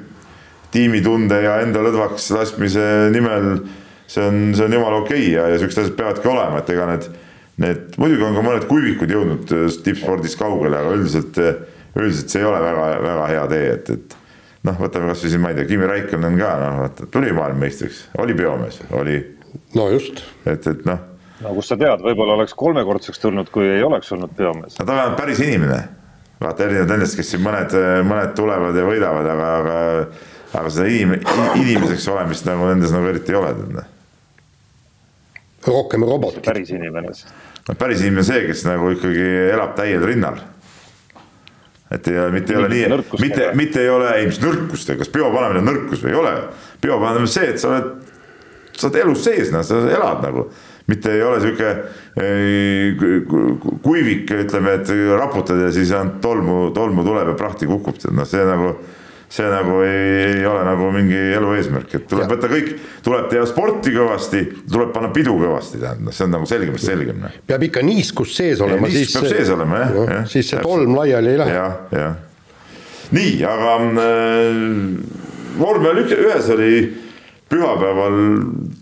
tiimitunde 0.75 1.41
ja 1.47 1.57
enda 1.65 1.87
lõdvaks 1.89 2.29
laskmise 2.37 2.85
nimel 3.17 3.63
see 4.07 4.25
on, 4.25 4.43
see 4.57 4.67
on 4.67 4.79
jumala 4.79 5.03
okei 5.03 5.21
okay 5.21 5.31
ja, 5.37 5.47
ja 5.53 5.61
siuksed 5.63 5.85
asjad 5.85 5.97
peavadki 6.01 6.29
olema, 6.31 6.61
et 6.61 6.75
ega 6.75 6.89
need, 6.91 7.07
need, 7.65 7.87
muidugi 8.01 8.27
on 8.27 8.37
ka 8.37 8.45
mõned 8.45 8.67
kuivikud 8.71 9.15
jõudnud 9.15 9.55
eh, 9.57 9.79
tippspordis 9.87 10.37
kaugele, 10.41 10.81
aga 10.81 10.99
üldiselt 10.99 11.41
üldiselt 11.97 12.33
see 12.33 12.43
ei 12.43 12.49
ole 12.49 12.61
väga, 12.63 12.85
väga 13.05 13.27
hea 13.31 13.47
tee, 13.53 13.73
et, 13.77 13.91
et 13.95 14.17
noh, 14.67 14.77
võtame 14.81 15.11
kasvõi 15.13 15.33
siin, 15.33 15.43
ma 15.45 15.53
ei 15.53 15.59
tea, 15.59 15.69
Kimi 15.71 15.89
Raikkonen 15.89 16.39
ka 16.41 16.53
noh, 16.61 16.79
vaata 16.83 17.09
tuli 17.15 17.33
maailmameistriks, 17.37 18.05
oli 18.23 18.37
peomees, 18.39 18.81
oli. 18.99 19.19
no 19.79 19.89
just. 19.93 20.25
et, 20.47 20.67
et 20.67 20.85
noh. 20.89 21.03
no 21.45 21.55
kust 21.59 21.73
sa 21.75 21.79
tead, 21.81 22.03
võib-olla 22.05 22.39
oleks 22.39 22.57
kolmekordseks 22.59 23.23
tulnud, 23.23 23.51
kui 23.55 23.69
ei 23.71 23.83
oleks 23.87 24.13
olnud 24.17 24.35
peomees. 24.37 24.79
no 24.81 24.89
ta 24.89 25.01
on 25.07 25.19
päris 25.19 25.43
inimene, 25.45 25.81
vaata 26.43 26.67
erinevalt 26.67 26.95
nendest, 26.97 27.19
kes 27.19 27.35
siin 27.35 27.45
mõned, 27.45 27.77
mõned 28.09 28.35
tulevad 28.39 28.79
ja 28.79 28.87
võidavad, 28.89 29.33
aga, 29.37 29.51
aga, 29.63 29.81
aga 30.61 30.75
seda 30.75 30.91
inim-, 30.91 31.19
inimeseks 31.63 32.09
olemist 32.11 32.49
nagu 32.51 32.71
nendes 32.71 32.95
nagu 32.95 33.13
eriti 33.13 33.35
ei 33.35 33.43
ole, 33.43 33.55
tead 33.61 33.77
noh. 33.79 33.91
Rohkem 35.67 36.05
robot. 36.09 36.41
päris 36.45 36.71
inimene. 36.75 37.15
no 37.69 37.79
päris 37.79 38.03
inimene 38.05 38.27
see, 38.27 38.43
kes 38.49 38.67
nagu 38.69 38.93
ikkagi 38.97 39.31
elab 39.53 39.77
täiel 39.79 40.05
rinnal 40.05 40.43
et 41.95 42.09
ei, 42.09 42.31
mitte 42.33 42.53
ei 42.55 42.59
ole 42.59 42.69
nii, 42.69 42.87
mitte, 43.21 43.51
mitte 43.55 43.83
ei 43.83 43.91
ole, 43.93 44.11
ei 44.19 44.29
mis 44.29 44.41
nõrkust, 44.43 44.95
kas 44.99 45.11
peo 45.13 45.31
panemine 45.35 45.63
on 45.63 45.69
nõrkus 45.71 46.03
või 46.05 46.15
ei 46.15 46.21
ole. 46.21 46.35
peo 46.83 46.99
panemine 47.01 47.29
on 47.29 47.35
see, 47.35 47.51
et 47.53 47.61
sa 47.61 47.71
oled, 47.71 47.91
sa 48.75 48.89
oled 48.89 49.01
elus 49.03 49.25
sees, 49.27 49.53
noh, 49.55 49.65
sa 49.67 49.83
elad 49.91 50.25
nagu. 50.25 50.49
mitte 50.87 51.13
ei 51.17 51.23
ole 51.25 51.41
sihuke 51.41 51.69
kuivik, 53.83 54.35
ütleme, 54.45 54.75
et 54.81 54.91
raputad 55.17 55.63
ja 55.63 55.71
siis 55.73 55.93
ainult 55.97 56.21
tolmu, 56.21 56.59
tolmu 56.77 57.05
tuleb 57.07 57.31
ja 57.33 57.37
prahti 57.39 57.69
kukub, 57.71 57.97
noh, 58.13 58.29
see 58.29 58.45
nagu 58.45 58.75
see 59.29 59.47
nagu 59.51 59.81
ei, 59.85 60.39
ei 60.39 60.47
ole 60.47 60.65
nagu 60.67 60.91
mingi 60.95 61.19
elu 61.37 61.53
eesmärk, 61.59 61.95
et 61.99 62.07
tuleb 62.11 62.31
võtta 62.35 62.51
kõik, 62.51 62.73
tuleb 63.05 63.29
teha 63.33 63.47
sporti 63.51 63.95
kõvasti, 63.95 64.43
tuleb 64.71 64.93
panna 64.95 65.11
pidu 65.15 65.37
kõvasti, 65.41 65.81
tähendab, 65.83 66.17
see 66.17 66.27
on 66.27 66.35
nagu 66.37 66.49
selgemast 66.51 66.91
selgem. 66.91 67.23
Noh. 67.25 67.39
peab 67.49 67.67
ikka 67.69 67.85
niiskus 67.87 68.35
sees 68.37 68.63
olema. 68.65 68.91
niiskus 68.91 69.21
peab 69.21 69.31
sees 69.33 69.53
olema 69.55 69.81
jah 69.83 69.95
ja,, 69.95 70.09
jah. 70.19 70.27
siis 70.35 70.51
see 70.53 70.65
tolm 70.65 70.99
laiali 70.99 71.35
ei 71.35 71.41
lähe. 71.41 71.57
jah, 71.57 71.79
jah. 71.95 72.19
nii, 73.15 73.39
aga 73.49 73.79
äh, 74.05 74.61
vormel 75.61 76.05
ühes 76.05 76.53
oli 76.55 76.75
pühapäeval 77.55 78.21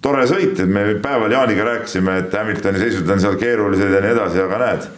tore 0.05 0.26
sõit, 0.30 0.59
et 0.62 0.70
me 0.70 0.84
päeval 1.03 1.32
Jaaniga 1.34 1.64
rääkisime, 1.66 2.18
et 2.22 2.34
Hamiltoni 2.36 2.80
seisud 2.80 3.09
on 3.11 3.20
seal 3.22 3.38
keerulised 3.40 3.90
ja 3.90 4.03
nii 4.05 4.14
edasi, 4.14 4.43
aga 4.45 4.61
näed 4.62 4.90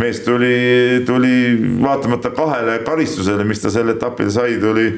mees 0.00 0.22
tuli, 0.24 1.02
tuli 1.06 1.34
vaatamata 1.82 2.32
kahele 2.36 2.78
karistusele, 2.86 3.44
mis 3.48 3.60
ta 3.60 3.72
sel 3.72 3.92
etapil 3.92 4.30
sai, 4.32 4.56
tuli 4.62 4.88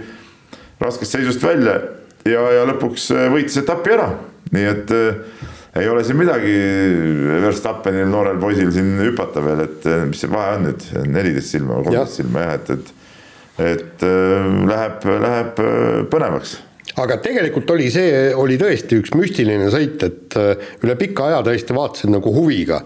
raskest 0.80 1.16
seisust 1.16 1.42
välja 1.42 1.78
ja, 2.28 2.44
ja 2.58 2.64
lõpuks 2.70 3.10
võitis 3.32 3.58
etapi 3.62 3.94
ära, 3.96 4.10
nii 4.54 4.68
et 4.70 4.94
äh, 4.94 5.46
ei 5.82 5.88
ole 5.90 6.04
siin 6.06 6.20
midagi 6.20 6.52
Verstappenil, 7.42 8.06
noorel 8.10 8.38
poisil 8.42 8.70
siin 8.74 8.94
hüpata 9.02 9.42
veel, 9.42 9.64
et 9.66 9.88
äh, 9.90 10.04
mis 10.10 10.22
see 10.22 10.30
vahe 10.30 10.60
on 10.60 10.68
nüüd, 10.68 10.86
neliteist 11.10 11.56
silma 11.56 11.80
kolmteist 11.80 12.22
silma 12.22 12.46
jah, 12.46 12.60
et, 12.60 12.76
et 12.78 12.94
et 13.58 14.02
äh, 14.02 14.46
läheb, 14.66 15.04
läheb 15.22 15.60
äh, 15.62 15.98
põnevaks. 16.10 16.56
Aga 17.00 17.18
tegelikult 17.22 17.70
oli 17.74 17.88
see, 17.90 18.30
oli 18.38 18.56
tõesti 18.60 18.98
üks 19.00 19.14
müstiline 19.18 19.68
sõit, 19.72 20.02
et 20.06 20.38
äh, 20.38 20.70
üle 20.82 20.96
pika 20.98 21.28
aja 21.30 21.42
tõesti 21.46 21.76
vaatasin 21.76 22.14
nagu 22.14 22.34
huviga 22.34 22.82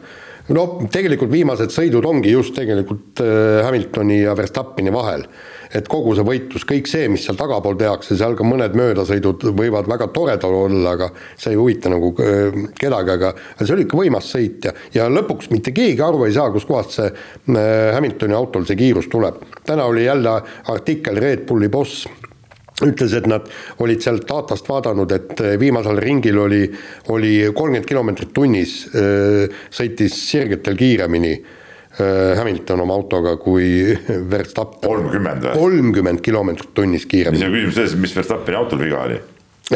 no 0.55 0.65
tegelikult 0.93 1.31
viimased 1.33 1.73
sõidud 1.75 2.07
ongi 2.09 2.33
just 2.33 2.55
tegelikult 2.57 3.23
äh, 3.25 3.61
Hamiltoni 3.67 4.23
ja 4.23 4.37
Verstappeni 4.39 4.93
vahel. 4.95 5.27
et 5.69 5.85
kogu 5.85 6.15
see 6.17 6.25
võitlus, 6.25 6.63
kõik 6.65 6.87
see, 6.89 7.11
mis 7.13 7.27
seal 7.27 7.37
tagapool 7.37 7.75
tehakse, 7.77 8.17
seal 8.17 8.33
ka 8.39 8.45
mõned 8.47 8.73
möödasõidud 8.79 9.43
võivad 9.53 9.85
väga 9.91 10.07
toredad 10.15 10.49
olla, 10.49 10.95
aga 10.97 11.11
see 11.37 11.53
ei 11.53 11.59
huvita 11.61 11.93
nagu 11.93 12.15
äh, 12.25 12.63
kedagi, 12.79 13.17
aga 13.19 13.35
see 13.61 13.75
oli 13.77 13.85
ikka 13.85 14.01
võimas 14.01 14.31
sõit 14.33 14.65
ja, 14.65 14.73
ja 14.95 15.11
lõpuks 15.13 15.53
mitte 15.53 15.75
keegi 15.77 16.01
aru 16.05 16.25
ei 16.25 16.33
saa, 16.37 16.49
kuskohast 16.55 16.97
see 16.97 17.11
äh, 17.11 17.93
Hamiltoni 17.97 18.37
autol 18.39 18.65
see 18.69 18.81
kiirus 18.81 19.11
tuleb. 19.13 19.45
täna 19.69 19.85
oli 19.91 20.07
jälle 20.09 20.41
artikkel 20.73 21.21
Red 21.21 21.45
Bulli 21.49 21.69
boss 21.69 22.09
ütles, 22.87 23.15
et 23.19 23.27
nad 23.31 23.47
olid 23.83 24.03
sealt 24.05 24.27
datast 24.29 24.69
vaadanud, 24.71 25.13
et 25.15 25.41
eh, 25.43 25.55
viimasel 25.61 25.99
ringil 26.03 26.39
oli, 26.45 26.65
oli 27.15 27.33
kolmkümmend 27.51 27.89
kilomeetrit 27.89 28.35
tunnis, 28.37 28.81
eh, 28.95 29.63
sõitis 29.75 30.15
sirgetel 30.29 30.79
kiiremini 30.79 31.33
eh, 31.35 32.37
Hamilton 32.39 32.85
oma 32.85 32.99
autoga 32.99 33.35
kui 33.43 33.97
Verstappen. 34.35 34.87
kolmkümmend 34.87 35.49
või? 35.49 35.57
kolmkümmend 35.59 36.23
kilomeetrit 36.25 36.75
tunnis 36.77 37.09
kiiremini. 37.11 37.43
mis 37.43 37.49
on 37.49 37.59
küsimus 37.59 37.81
selles, 37.81 37.99
mis 38.07 38.17
Verstappeni 38.21 38.61
autol 38.61 38.87
viga 38.87 39.03
oli? 39.09 39.19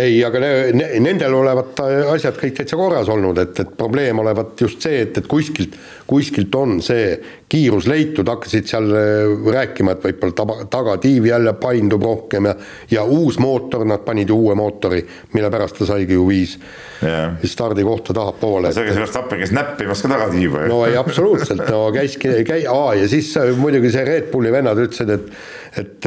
Ei, 0.00 0.22
aga 0.24 0.40
ne, 0.40 0.50
ne, 0.72 0.86
nendel 1.04 1.34
olevat 1.36 1.80
asjad 2.14 2.36
kõik 2.40 2.54
täitsa 2.56 2.78
korras 2.80 3.10
olnud, 3.12 3.36
et, 3.42 3.58
et 3.60 3.72
probleem 3.76 4.22
olevat 4.22 4.60
just 4.64 4.84
see, 4.84 5.02
et, 5.04 5.18
et 5.20 5.26
kuskilt, 5.28 5.74
kuskilt 6.08 6.54
on 6.56 6.78
see 6.84 7.10
kiirus 7.52 7.84
leitud, 7.90 8.28
hakkasid 8.32 8.70
seal 8.70 8.88
äh, 8.96 9.34
rääkima, 9.52 9.92
et 9.92 10.06
võib-olla 10.06 10.36
taba, 10.38 10.56
tagatiiv 10.72 11.26
jälle 11.28 11.52
paindub 11.60 12.06
rohkem 12.08 12.48
ja 12.48 12.54
ja 12.92 13.04
uus 13.04 13.36
mootor, 13.42 13.84
nad 13.88 14.04
panid 14.06 14.32
ju 14.32 14.38
uue 14.46 14.56
mootori, 14.56 15.02
mille 15.36 15.50
pärast 15.52 15.76
ta 15.80 15.88
saigi 15.90 16.16
ju 16.16 16.24
viis 16.28 16.54
yeah. 17.02 17.36
stardikohta 17.44 18.16
tahapoole. 18.16 18.72
see, 18.72 18.86
kes 18.88 19.00
Verstappen 19.02 19.42
käis 19.42 19.52
näppimas 19.52 20.04
ka 20.04 20.12
tagatiiva. 20.14 20.64
no 20.72 20.86
ei, 20.86 20.96
absoluutselt, 20.96 21.66
no 21.68 21.84
käiski, 21.92 22.32
käi-, 22.48 22.64
aa 22.70 22.94
ja 23.02 23.10
siis 23.12 23.34
muidugi 23.60 23.92
see 23.92 24.06
Red 24.08 24.32
Bulli 24.32 24.54
vennad 24.54 24.80
ütlesid, 24.86 25.12
et 25.12 25.28
et, 25.72 26.04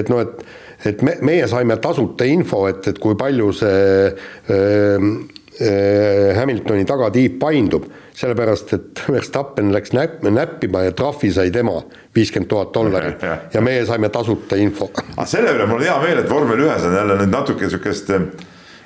et 0.00 0.08
noh, 0.12 0.22
et 0.24 0.44
et 0.88 1.02
me, 1.02 1.16
meie 1.24 1.46
saime 1.50 1.76
tasuta 1.82 2.26
info, 2.28 2.64
et, 2.70 2.86
et 2.92 3.00
kui 3.00 3.16
palju 3.18 3.50
see 3.56 4.06
äh, 4.10 5.08
äh, 5.60 6.30
Hamiltoni 6.38 6.86
tagatiib 6.88 7.38
paindub, 7.42 7.86
sellepärast 8.14 8.74
et 8.76 9.04
Verstappen 9.08 9.72
läks 9.74 9.94
näpp, 9.96 10.22
näppima 10.28 10.84
ja 10.86 10.94
trahvi 10.96 11.32
sai 11.34 11.52
tema, 11.54 11.80
viiskümmend 12.14 12.50
tuhat 12.50 12.74
dollarit. 12.74 13.22
Ja 13.54 13.62
meie 13.64 13.84
saime 13.88 14.10
tasuta 14.14 14.58
info. 14.60 14.90
aga 14.94 15.28
selle 15.34 15.54
üle 15.56 15.68
mul 15.70 15.80
on 15.82 15.88
hea 15.88 16.00
meel, 16.04 16.24
et 16.24 16.30
vormel 16.30 16.66
ühes 16.66 16.88
on 16.88 16.98
jälle 17.00 17.20
nüüd 17.22 17.34
natuke 17.34 17.66
niisugust 17.66 18.12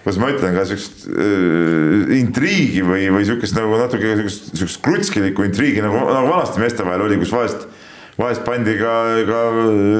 kuidas 0.09 0.21
ma 0.23 0.31
ütlen, 0.33 0.55
ka 0.57 0.65
siukest 0.69 1.09
äh, 1.11 2.15
intriigi 2.19 2.85
või, 2.87 3.09
või 3.13 3.27
siukest 3.29 3.57
nagu 3.59 3.77
natuke 3.81 4.15
siukest, 4.23 4.53
siukest 4.55 4.81
krutskilikku 4.85 5.45
intriigi 5.45 5.83
nagu, 5.85 6.01
nagu 6.07 6.31
vanasti 6.31 6.63
meeste 6.63 6.87
vahel 6.87 7.05
oli, 7.05 7.19
kus 7.21 7.35
vahest 7.35 7.67
vahest 8.19 8.45
pandi 8.47 8.75
ka, 8.81 8.95
ka 9.29 9.43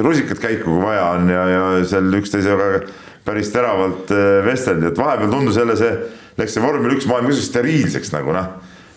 rusikad 0.05 0.41
käiku, 0.43 0.73
kui 0.73 0.83
vaja 0.83 1.05
on 1.17 1.31
ja, 1.31 1.45
ja 1.53 1.67
seal 1.87 2.09
üksteisega 2.19 2.81
päris 3.29 3.53
teravalt 3.55 4.11
äh, 4.15 4.41
vesteldi, 4.47 4.91
et 4.91 4.99
vahepeal 4.99 5.31
tundus 5.33 5.59
jälle 5.61 5.77
see, 5.79 5.93
läks 6.41 6.57
see 6.57 6.65
vormel 6.65 6.97
üks 6.97 7.07
maailm 7.11 7.29
kuidagi 7.29 7.47
steriilseks 7.47 8.13
nagu 8.15 8.35
noh. 8.35 8.51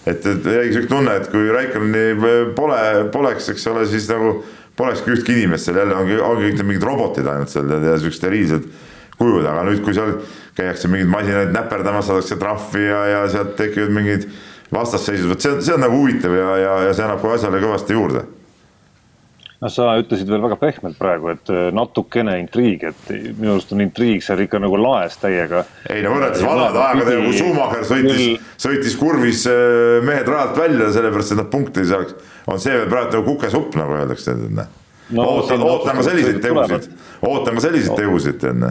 et, 0.05 0.25
et 0.25 0.49
jäigi 0.55 0.77
siuke 0.77 0.89
tunne, 0.89 1.15
et 1.19 1.29
kui 1.33 1.51
Raikkoneni 1.53 2.33
pole, 2.57 2.81
poleks, 3.13 3.51
eks 3.53 3.67
ole, 3.69 3.85
siis 3.89 4.09
nagu 4.09 4.39
polekski 4.79 5.13
ühtki 5.13 5.35
inimest 5.35 5.67
seal. 5.67 5.81
Jälle 5.83 5.97
ongi, 5.99 6.17
ongi 6.25 6.47
kõik 6.47 6.63
mingid 6.65 6.85
robotid 6.87 7.27
ainult 7.27 7.51
seal 7.53 7.69
ja 7.69 7.97
siuksed 8.01 8.23
steriilsed 8.23 8.69
kujud, 9.19 9.45
aga 9.45 9.67
nüüd, 9.67 9.83
kui 9.85 9.93
seal 9.93 10.15
käiakse 10.57 10.89
mingeid 10.89 11.11
masinaid 11.11 11.53
näperdamas, 11.53 12.07
saadakse 12.09 12.39
trahvi 12.41 12.87
ja, 12.87 13.01
ja 13.11 13.23
sealt 13.29 13.53
tekivad 13.59 13.93
mingid 13.93 14.25
vastasseisus, 14.73 15.27
vot 15.29 15.43
see, 15.43 15.59
see 15.61 15.75
on 15.75 15.83
nagu 15.83 15.99
huvitav 15.99 16.33
ja, 16.33 16.53
ja, 16.57 16.77
ja 16.87 16.93
see 16.95 17.05
annab 17.05 17.21
kohe 17.21 17.35
asjale 17.37 17.59
kõvasti 17.61 17.93
juurde 17.93 18.23
noh, 19.61 19.71
sa 19.71 19.91
ütlesid 20.01 20.29
veel 20.29 20.41
väga 20.43 20.57
pehmelt 20.61 20.97
praegu, 20.99 21.31
et 21.35 21.51
äh, 21.53 21.69
natukene 21.75 22.37
intriig, 22.41 22.85
et 22.89 23.11
minu 23.37 23.55
arust 23.55 23.73
on 23.75 23.83
intriig 23.85 24.25
seal 24.25 24.41
ikka 24.45 24.61
nagu 24.61 24.79
laes 24.81 25.17
täiega. 25.21 25.63
ei 25.89 26.03
no 26.05 26.15
võrreldes 26.15 26.45
vanade 26.45 26.81
aegadega, 26.85 27.23
kui 27.27 27.37
Schumacher 27.37 27.87
sõitis, 27.87 28.51
sõitis 28.61 28.99
kurvis 28.99 29.45
äh, 29.51 30.01
mehed 30.07 30.29
rajalt 30.29 30.57
välja, 30.57 30.91
sellepärast 30.97 31.35
et 31.35 31.41
nad 31.43 31.51
punkte 31.53 31.83
ei 31.85 31.91
saaks, 31.93 32.15
on 32.51 32.61
see 32.61 32.75
veel 32.77 32.89
praegu 32.91 33.17
nagu 33.17 33.27
kukesupp, 33.33 33.77
nagu 33.79 33.99
öeldakse, 33.99 34.33
tead 34.33 34.55
no,. 34.57 35.27
ootan, 35.27 35.67
ootan 35.67 35.99
ka 35.99 36.07
selliseid 36.09 36.41
tegusid, 36.43 36.89
ootan 37.27 37.59
ka 37.59 37.67
selliseid 37.69 37.99
tegusid, 37.99 38.41
tead 38.41 38.65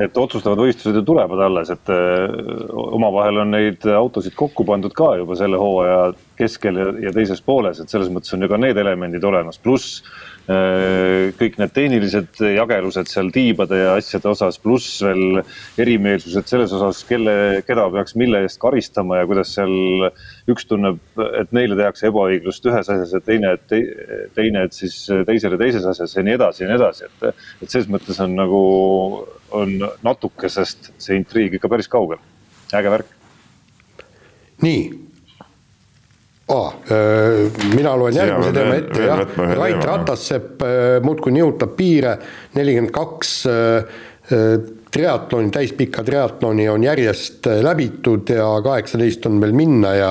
et 0.00 0.16
otsustavad 0.16 0.60
võistlused 0.62 0.96
ju 0.96 1.04
tulevad 1.04 1.44
alles, 1.44 1.70
et 1.72 1.92
äh, 1.92 2.32
omavahel 2.72 3.42
on 3.44 3.54
neid 3.56 3.84
autosid 3.92 4.36
kokku 4.38 4.64
pandud 4.68 4.94
ka 4.96 5.14
juba 5.20 5.36
selle 5.38 5.60
hooaja 5.60 6.12
keskel 6.38 6.78
ja, 6.80 6.90
ja 7.08 7.14
teises 7.14 7.42
pooles, 7.44 7.80
et 7.80 7.92
selles 7.92 8.10
mõttes 8.12 8.32
on 8.34 8.44
ju 8.44 8.50
ka 8.50 8.60
need 8.60 8.78
elemendid 8.80 9.24
olemas, 9.28 9.58
pluss 9.62 10.00
äh, 10.48 11.28
kõik 11.38 11.58
need 11.60 11.74
tehnilised 11.76 12.40
jagelused 12.56 13.10
seal 13.12 13.28
tiibade 13.34 13.82
ja 13.82 13.92
asjade 13.98 14.30
osas, 14.32 14.58
pluss 14.62 15.02
veel 15.04 15.42
erimeelsused 15.82 16.48
selles 16.48 16.72
osas, 16.78 17.02
kelle, 17.08 17.34
keda 17.68 17.88
peaks 17.92 18.16
mille 18.20 18.42
eest 18.46 18.60
karistama 18.62 19.20
ja 19.20 19.28
kuidas 19.28 19.52
seal 19.58 20.08
üks 20.50 20.66
tunneb, 20.70 21.02
et 21.38 21.52
neile 21.52 21.76
tehakse 21.78 22.08
ebaõiglust 22.08 22.64
ühes 22.70 22.88
asjas 22.88 23.12
ja 23.18 23.22
teine, 23.24 23.54
et 23.58 23.68
te, 23.68 23.84
teine, 24.38 24.64
et 24.66 24.76
siis 24.76 25.04
teisele 25.28 25.60
teises 25.60 25.86
asjas 25.92 26.16
ja 26.16 26.24
nii 26.24 26.40
edasi 26.40 26.64
ja 26.64 26.72
nii 26.72 26.80
edasi, 26.80 27.08
et, 27.10 27.46
et 27.60 27.68
selles 27.68 27.92
mõttes 27.92 28.18
on 28.24 28.34
nagu 28.40 28.64
on 29.52 29.78
natukesest 30.02 30.92
see 30.98 31.16
intriig 31.18 31.56
ikka 31.58 31.70
päris 31.72 31.90
kaugel, 31.92 32.20
äge 32.74 32.92
värk. 32.92 33.16
nii. 34.62 34.84
Ah,. 36.52 36.74
mina 37.72 37.94
loen 37.96 38.16
järgmise 38.18 38.52
teema 38.52 38.74
ette 38.76 39.04
jah, 39.06 39.20
Rait 39.56 39.84
Ratassepp 39.88 40.64
muudkui 41.04 41.32
nihutab 41.32 41.76
piire, 41.78 42.16
nelikümmend 42.58 42.92
kaks 42.92 43.30
triatloni, 44.92 45.50
täispika 45.54 46.04
triatloni 46.04 46.68
on 46.68 46.84
järjest 46.84 47.46
läbitud 47.62 48.34
ja 48.34 48.48
kaheksateist 48.64 49.26
on 49.30 49.40
veel 49.40 49.54
minna 49.56 49.94
ja 49.96 50.10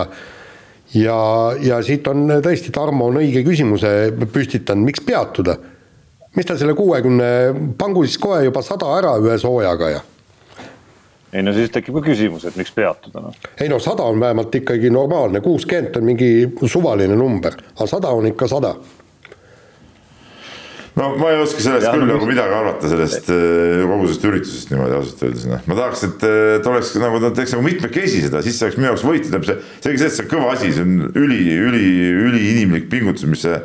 ja, 0.96 1.18
ja 1.62 1.82
siit 1.86 2.08
on 2.12 2.26
tõesti, 2.44 2.72
Tarmo 2.74 3.08
on 3.12 3.20
õige 3.22 3.46
küsimuse 3.48 4.12
püstitanud, 4.34 4.90
miks 4.90 5.04
peatuda 5.06 5.56
mis 6.36 6.48
ta 6.48 6.58
selle 6.58 6.76
kuuekümne, 6.78 7.28
pangu 7.78 8.06
siis 8.08 8.18
kohe 8.22 8.46
juba 8.46 8.64
sada 8.66 8.94
ära 8.98 9.18
ühe 9.20 9.38
soojaga 9.42 9.90
ja. 9.92 10.00
ei 11.34 11.44
no 11.44 11.54
siis 11.56 11.72
tekib 11.74 12.00
ka 12.00 12.06
küsimus, 12.12 12.46
et 12.48 12.58
miks 12.60 12.72
peatuda 12.76 13.26
noh. 13.28 13.52
ei 13.60 13.70
no 13.72 13.80
sada 13.84 14.08
on 14.08 14.20
vähemalt 14.20 14.56
ikkagi 14.62 14.92
normaalne, 14.94 15.44
kuuskümmend 15.44 16.00
on 16.00 16.08
mingi 16.08 16.32
suvaline 16.66 17.18
number, 17.20 17.60
aga 17.76 17.90
sada 17.90 18.16
on 18.16 18.32
ikka 18.32 18.48
sada 18.52 18.76
no 20.96 21.12
ma 21.20 21.34
ei 21.34 21.42
oska 21.42 21.64
sellest 21.64 21.88
ja, 21.88 21.94
küll 21.96 22.08
nagu 22.08 22.28
midagi 22.28 22.56
arvata, 22.56 22.90
sellest 22.92 23.30
äh, 23.32 23.84
kogu 23.88 24.08
sellest 24.08 24.26
üritusest 24.32 24.74
niimoodi 24.74 24.98
ausalt 24.98 25.28
öeldes, 25.28 25.46
noh. 25.52 25.68
ma 25.68 25.78
tahaks, 25.80 26.08
et, 26.08 26.26
et 26.58 26.72
oleks 26.74 26.96
nagu 27.00 27.22
nad 27.24 27.38
teeks 27.38 27.56
nagu 27.56 27.68
mitmekesi 27.68 28.26
seda, 28.26 28.44
siis 28.44 28.60
see 28.60 28.68
oleks 28.68 28.80
minu 28.80 28.92
jaoks 28.92 29.06
võit, 29.08 29.24
tähendab 29.28 29.48
see, 29.48 29.60
seegi 29.84 30.04
see, 30.04 30.10
et 30.12 30.18
see 30.18 30.26
on 30.26 30.34
kõva 30.34 30.52
asi, 30.56 30.74
see 30.76 30.88
on 30.88 30.98
üli, 31.12 31.44
üli, 31.60 31.86
üliinimlik 32.28 32.92
pingutus, 32.92 33.28
mis 33.32 33.44
see 33.48 33.60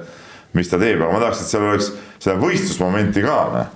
mis 0.57 0.71
ta 0.71 0.79
teeb, 0.81 1.01
aga 1.03 1.13
ma 1.13 1.23
tahaks, 1.23 1.43
et 1.43 1.53
seal 1.53 1.67
oleks 1.67 1.91
seda 2.17 2.37
võistlusmomenti 2.41 3.25
ka, 3.25 3.37
noh. 3.55 3.73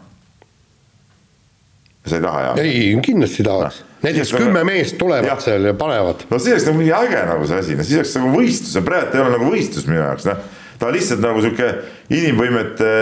sa 2.07 2.19
ei 2.19 2.25
taha, 2.25 2.43
jah? 2.49 2.61
ei, 2.65 2.93
kindlasti 3.05 3.47
tahaks 3.47 3.83
no.. 3.83 3.89
näiteks 4.07 4.35
kümme 4.37 4.65
meest 4.69 4.99
tulevad 5.01 5.29
jah. 5.29 5.43
seal 5.45 5.71
ja 5.71 5.75
panevad. 5.79 6.27
no 6.31 6.41
siis 6.41 6.57
oleks 6.57 6.69
nagu 6.71 6.81
mingi 6.81 6.95
äge 6.97 7.25
nagu 7.31 7.49
see 7.51 7.63
asi, 7.65 7.79
no 7.79 7.87
siis 7.87 8.01
oleks 8.01 8.17
nagu 8.21 8.35
võistlus, 8.35 8.85
praegu 8.87 9.19
ei 9.19 9.25
ole 9.25 9.35
nagu 9.37 9.51
võistlus 9.53 9.89
minu 9.91 10.03
jaoks, 10.03 10.29
noh. 10.31 10.45
ta 10.81 10.91
on 10.91 10.97
lihtsalt 10.97 11.25
nagu 11.25 11.43
sihuke 11.45 11.73
inimvõimete 12.21 12.93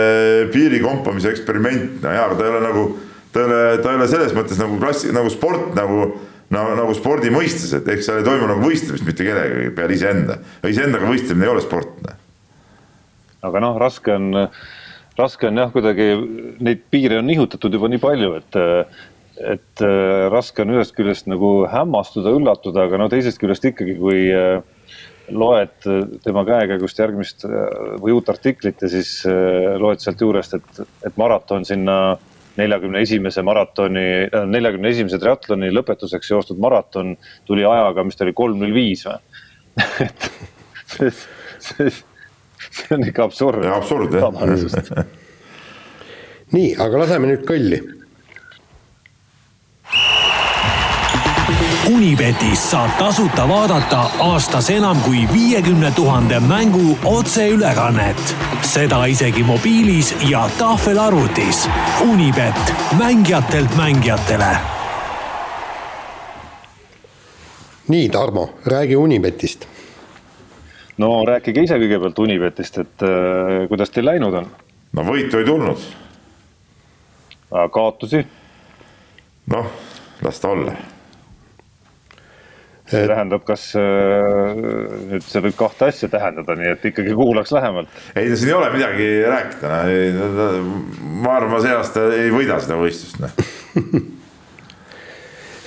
piiri 0.53 0.81
kompamise 0.83 1.31
eksperiment, 1.35 2.01
no 2.03 2.17
jaa, 2.17 2.27
aga 2.27 2.39
ta 2.39 2.47
ei 2.47 2.55
ole 2.55 2.65
nagu, 2.65 2.89
ta 3.33 3.45
ei 3.45 3.49
ole, 3.49 3.61
ta 3.83 3.93
ei 3.93 4.01
ole 4.01 4.09
selles 4.11 4.35
mõttes 4.37 4.59
nagu 4.61 4.81
klassi, 4.81 5.13
nagu 5.15 5.31
sport 5.33 5.71
nagu 5.79 6.09
nagu, 6.53 6.73
nagu 6.77 6.95
spordi 6.97 7.31
mõistes, 7.33 7.71
et 7.77 7.87
eks 7.93 8.09
seal 8.09 8.21
ei 8.21 8.25
toimu 8.27 8.49
nagu 8.49 8.63
võistlemist 8.63 9.05
mitte 9.07 9.25
kellegagi 9.25 9.69
peale 9.77 9.95
iseenda. 9.95 10.39
iseendaga 10.67 11.09
võistlemine 11.09 11.47
ei 11.47 11.53
ole 11.53 11.63
sport. 11.63 12.09
Aga 13.45 13.61
noh, 13.63 13.77
raske 13.79 14.15
on, 14.15 14.33
raske 15.19 15.47
on 15.47 15.61
jah, 15.61 15.71
kuidagi 15.71 16.09
neid 16.59 16.83
piire 16.91 17.21
on 17.21 17.29
nihutatud 17.29 17.75
juba 17.75 17.89
nii 17.91 18.01
palju, 18.03 18.33
et, 18.39 18.57
et 19.55 19.83
raske 20.33 20.65
on 20.65 20.73
ühest 20.75 20.95
küljest 20.97 21.29
nagu 21.31 21.53
hämmastuda, 21.71 22.33
üllatuda, 22.35 22.87
aga 22.89 22.99
no 22.99 23.07
teisest 23.11 23.39
küljest 23.39 23.69
ikkagi, 23.71 23.95
kui 23.99 24.25
loed 25.29 25.87
tema 26.25 26.43
käekäigust 26.47 26.99
järgmist 26.99 27.45
või 28.01 28.15
uut 28.17 28.31
artiklit 28.33 28.81
ja 28.81 28.89
siis 28.91 29.21
loed 29.79 30.01
sealt 30.03 30.21
juurest, 30.25 30.57
et, 30.57 30.83
et 31.07 31.19
maraton 31.21 31.67
sinna 31.67 31.99
neljakümne 32.59 33.03
esimese 33.05 33.43
maratoni, 33.45 34.05
neljakümne 34.51 34.91
esimese 34.91 35.19
triatloni 35.21 35.71
lõpetuseks 35.73 36.31
joostud 36.33 36.59
maraton 36.61 37.15
tuli 37.47 37.65
ajaga, 37.67 38.03
mis 38.03 38.19
ta 38.19 38.25
oli, 38.25 38.35
kolm 38.37 38.59
null 38.61 38.75
viis 38.75 39.05
või? 39.07 39.19
Et 40.03 40.29
see, 40.89 41.11
see, 41.61 41.91
see 42.75 42.95
on 42.95 43.03
ikka 43.07 43.23
absurd. 43.23 43.65
absurd 43.65 44.13
jah. 44.13 45.05
nii, 46.55 46.75
aga 46.79 47.05
laseme 47.05 47.31
nüüd 47.31 47.47
kõlli. 47.47 47.81
Unibetis 51.89 52.61
saab 52.69 52.91
tasuta 52.99 53.47
vaadata 53.49 54.03
aastas 54.21 54.69
enam 54.69 54.99
kui 55.01 55.23
viiekümne 55.33 55.91
tuhande 55.95 56.39
mängu 56.39 56.97
otseülekannet. 57.05 58.35
seda 58.61 59.05
isegi 59.05 59.43
mobiilis 59.43 60.15
ja 60.29 60.49
tahvelarvutis. 60.57 61.69
Unibet, 62.11 62.73
mängijatelt 62.97 63.75
mängijatele. 63.75 64.57
nii, 67.87 68.09
Tarmo, 68.09 68.49
räägi 68.65 68.95
Unibetist 68.95 69.67
no 70.99 71.09
rääkige 71.27 71.63
ise 71.65 71.79
kõigepealt 71.79 72.19
Unibetist, 72.23 72.81
et 72.83 73.07
äh, 73.07 73.63
kuidas 73.71 73.93
teil 73.95 74.07
läinud 74.09 74.35
on? 74.41 74.51
no 74.97 75.07
võitu 75.07 75.39
ei 75.39 75.47
tulnud. 75.47 75.89
kaotusi? 77.49 78.23
noh, 79.53 79.69
las 80.25 80.41
ta 80.43 80.53
olla. 80.53 80.75
see 82.89 83.05
tähendab, 83.07 83.45
kas 83.47 83.69
äh, 83.79 84.61
nüüd 85.13 85.25
see 85.25 85.43
võib 85.47 85.57
kahte 85.59 85.91
asja 85.93 86.11
tähendada, 86.11 86.57
nii 86.59 86.71
et 86.75 86.87
ikkagi 86.91 87.15
kuulaks 87.15 87.55
lähemalt. 87.55 87.99
ei 88.15 88.35
siin 88.35 88.51
ei 88.51 88.59
ole 88.59 88.71
midagi 88.75 89.09
rääkida, 89.29 89.81
ma 91.23 91.35
arvan, 91.37 91.51
ma 91.55 91.65
see 91.65 91.75
aasta 91.75 92.07
ei 92.19 92.31
võida 92.33 92.59
seda 92.63 92.79
võistlust, 92.81 93.21
noh 93.23 94.15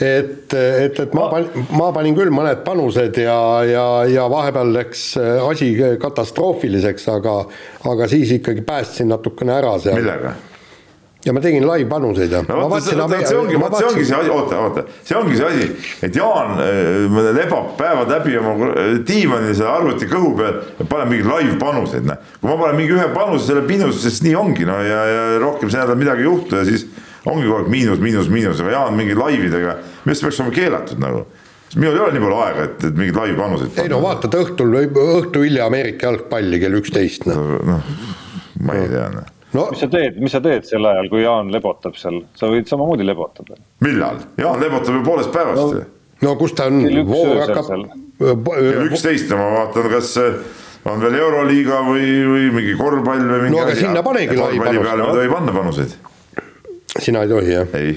et, 0.03 0.55
et, 0.55 1.01
et 1.07 1.15
ma 1.15 1.29
panin, 1.31 1.67
ma 1.79 1.91
panin 1.95 2.17
küll 2.17 2.33
mõned 2.35 2.63
panused 2.67 3.19
ja, 3.23 3.39
ja, 3.69 3.89
ja 4.11 4.29
vahepeal 4.33 4.73
läks 4.75 5.05
asi 5.21 5.73
katastroofiliseks, 6.03 7.09
aga, 7.15 7.37
aga 7.91 8.09
siis 8.11 8.35
ikkagi 8.39 8.65
päästsin 8.67 9.13
natukene 9.13 9.55
ära 9.61 9.77
seal. 9.83 10.01
millega? 10.01 10.35
ja 11.23 11.33
ma 11.33 11.41
tegin 11.43 11.63
live-panuseid 11.67 12.33
ja 12.35 12.41
no,. 12.49 12.81
see 12.83 13.37
ongi, 13.39 13.59
vot 13.61 13.77
see 13.79 13.87
ongi 13.87 14.07
see 14.09 14.17
asi, 14.19 14.31
oota, 14.35 14.59
oota, 14.59 14.85
see 15.07 15.19
ongi 15.19 15.39
see 15.39 15.51
asi, 15.51 15.69
et 16.09 16.19
Jaan 16.19 16.59
äh, 16.65 17.21
lebab 17.37 17.77
päevad 17.79 18.11
läbi 18.11 18.35
oma 18.41 18.73
diivanil 19.07 19.55
selle 19.55 19.71
arvuti 19.71 20.09
kõhu 20.11 20.33
peal 20.41 20.59
ja 20.81 20.89
paneb 20.89 21.13
mingeid 21.13 21.31
live-panuseid, 21.31 22.09
noh. 22.11 22.19
kui 22.41 22.51
ma 22.51 22.59
panen 22.65 22.81
mingi 22.81 22.97
ühe 22.97 23.07
panuse 23.15 23.47
selle 23.53 23.63
pinuse, 23.69 24.03
siis 24.03 24.23
nii 24.27 24.35
ongi, 24.39 24.67
no 24.67 24.81
ja, 24.83 25.05
ja 25.13 25.23
rohkem 25.43 25.71
see 25.71 25.83
nädal 25.83 26.01
midagi 26.01 26.27
ei 26.27 26.31
juhtu 26.31 26.59
ja 26.59 26.67
siis 26.67 26.89
ongi 27.27 27.47
kogu 27.47 27.61
aeg 27.61 27.71
miinus, 27.73 28.03
miinus, 28.03 28.29
miinus, 28.33 28.61
aga 28.63 28.75
Jaan 28.77 28.99
mingi 28.99 29.17
laividega, 29.19 29.77
minu 30.03 30.13
arust 30.13 30.27
peaks 30.27 30.41
olema 30.43 30.57
keelatud 30.57 31.03
nagu 31.03 31.25
minul 31.77 31.95
ei 31.97 32.03
ole 32.05 32.17
nii 32.17 32.25
palju 32.25 32.41
aega, 32.45 32.65
et, 32.69 32.85
et 32.89 32.97
mingeid 32.99 33.19
laivi 33.21 33.37
panuseid 33.39 33.79
ei 33.81 33.93
no 33.93 34.01
vaatad 34.03 34.35
õhtul, 34.37 34.75
õhtu 34.89 35.45
hilja 35.47 35.69
Ameerika 35.71 36.11
jalgpalli 36.11 36.61
kell 36.63 36.81
üksteist 36.81 37.29
noh 37.31 37.55
no, 37.69 37.79
ma 38.67 38.77
ei 38.81 38.91
tea 38.91 39.07
noh 39.15 39.31
no.. 39.57 39.67
mis 39.73 39.83
sa 39.85 39.89
teed, 39.93 40.19
mis 40.23 40.35
sa 40.35 40.43
teed 40.45 40.69
sel 40.69 40.89
ajal, 40.93 41.09
kui 41.13 41.25
Jaan 41.25 41.53
lebotab 41.55 41.97
seal, 42.01 42.23
sa 42.39 42.51
võid 42.53 42.69
samamoodi 42.71 43.07
lebotada. 43.09 43.59
millal? 43.85 44.21
Jaan 44.41 44.61
lebotab 44.63 44.99
ju 44.99 45.05
poolest 45.07 45.33
päevast 45.35 45.79
no, 45.79 45.87
no 46.27 46.37
kus 46.41 46.57
ta 46.59 46.69
on? 46.73 46.83
voor 47.09 47.41
hakkab. 47.47 47.73
kell 47.73 48.89
üksteist 48.91 49.33
ja 49.33 49.41
ma 49.41 49.49
vaatan, 49.57 49.91
kas 49.93 50.15
on 50.91 51.01
veel 51.03 51.21
Euroliiga 51.21 51.83
või, 51.87 52.07
või 52.27 52.49
mingi 52.59 52.79
korvpall 52.79 53.23
või 53.23 53.45
mingi 53.47 53.57
no 53.57 53.65
aga 53.65 53.77
asi. 53.77 53.87
sinna 53.87 54.03
panegi 54.05 54.37
laivi 54.39 54.61
peale 54.61 55.23
ei 55.23 55.31
panna 55.31 55.55
panuseid 55.55 56.01
sina 56.99 57.23
ei 57.23 57.29
tohi, 57.29 57.53
jah? 57.53 57.75
ei. 57.75 57.95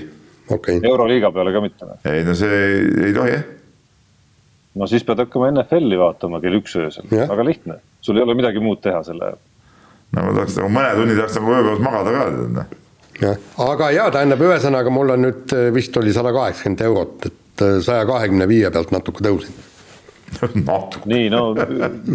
okei 0.50 0.78
okay.. 0.78 0.90
euroliiga 0.90 1.32
peale 1.32 1.54
ka 1.54 1.62
mitte? 1.62 1.90
ei 2.06 2.24
no 2.24 2.36
see 2.36 2.62
ei, 2.62 2.80
ei 3.08 3.14
tohi, 3.14 3.34
jah. 3.34 3.44
no 4.76 4.88
siis 4.92 5.04
pead 5.08 5.24
hakkama 5.26 5.52
NFL-i 5.52 6.00
vaatama 6.00 6.42
kell 6.44 6.60
üks 6.62 6.78
öösel, 6.80 7.10
väga 7.12 7.46
lihtne, 7.48 7.80
sul 8.02 8.20
ei 8.20 8.26
ole 8.26 8.38
midagi 8.38 8.64
muud 8.64 8.82
teha 8.86 9.04
selle 9.08 9.30
ajal. 9.32 9.44
no 10.16 10.26
ma 10.30 10.34
tahaks 10.40 10.60
nagu 10.62 10.74
mõne 10.80 10.96
tunni 11.00 11.20
tahaks 11.20 11.40
nagu 11.40 11.56
ööpäevas 11.58 11.86
magada 11.90 12.18
ka, 12.18 12.26
tead 12.32 12.58
noh. 12.60 12.74
jah, 13.22 13.48
aga 13.70 13.92
jaa, 14.00 14.10
tähendab, 14.18 14.46
ühesõnaga 14.50 14.94
mul 14.94 15.16
on 15.18 15.26
nüüd 15.30 15.56
vist 15.76 16.02
oli 16.02 16.16
sada 16.16 16.34
kaheksakümmend 16.36 16.86
eurot, 16.90 17.32
et 17.32 17.66
äh, 17.68 17.80
saja 17.86 18.08
kahekümne 18.10 18.48
viie 18.52 18.72
pealt 18.72 18.96
natuke 18.96 19.26
tõusin. 19.26 19.64
natuke. 20.70 21.06
nii, 21.10 21.30
no 21.30 21.44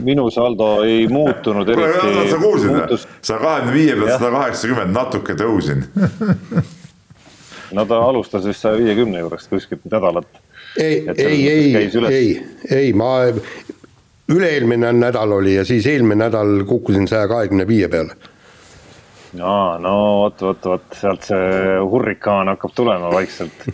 minu 0.05 0.29
saldo 0.35 0.83
ei 0.85 1.07
muutunud 1.09 1.69
eriti. 1.69 2.31
sa 2.31 2.43
kuulsid 2.43 2.77
või? 2.77 3.01
sa 3.23 3.39
kahekümne 3.41 3.75
viie 3.75 3.97
pealt 3.97 4.17
sada 4.19 4.31
kaheksakümmend 4.37 4.97
natuke 4.97 5.37
tõusin 5.39 5.87
no 7.77 7.87
ta 7.87 8.01
alustas 8.09 8.47
vist 8.47 8.65
saja 8.65 8.79
viiekümne 8.81 9.23
juurest 9.23 9.51
kuskilt 9.51 9.85
nädalat. 9.91 10.41
ei, 10.79 11.05
ei, 11.17 11.49
ei, 11.49 11.91
ei, 12.09 12.31
ei, 12.71 12.93
ma 12.93 13.13
üle-eelmine 14.31 14.93
nädal 14.95 15.39
oli 15.39 15.55
ja 15.55 15.65
siis 15.65 15.87
eelmine 15.91 16.25
nädal 16.25 16.65
kukkusin 16.69 17.09
saja 17.09 17.29
kahekümne 17.29 17.67
viie 17.67 17.89
peale. 17.89 18.17
aa, 19.43 19.79
no 19.79 19.95
vot, 20.25 20.43
vot, 20.43 20.67
vot 20.75 20.99
sealt 21.01 21.31
see 21.31 21.79
hurrikaan 21.93 22.51
hakkab 22.53 22.75
tulema 22.75 23.13
vaikselt 23.15 23.71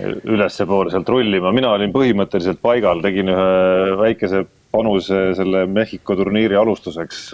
ülespoole 0.00 0.92
sealt 0.92 1.08
rullima, 1.08 1.52
mina 1.56 1.72
olin 1.76 1.92
põhimõtteliselt 1.94 2.60
paigal, 2.64 3.00
tegin 3.04 3.32
ühe 3.32 3.96
väikese 4.00 4.44
panuse 4.74 5.30
selle 5.38 5.64
Mehhiko 5.70 6.16
turniiri 6.18 6.56
alustuseks. 6.58 7.30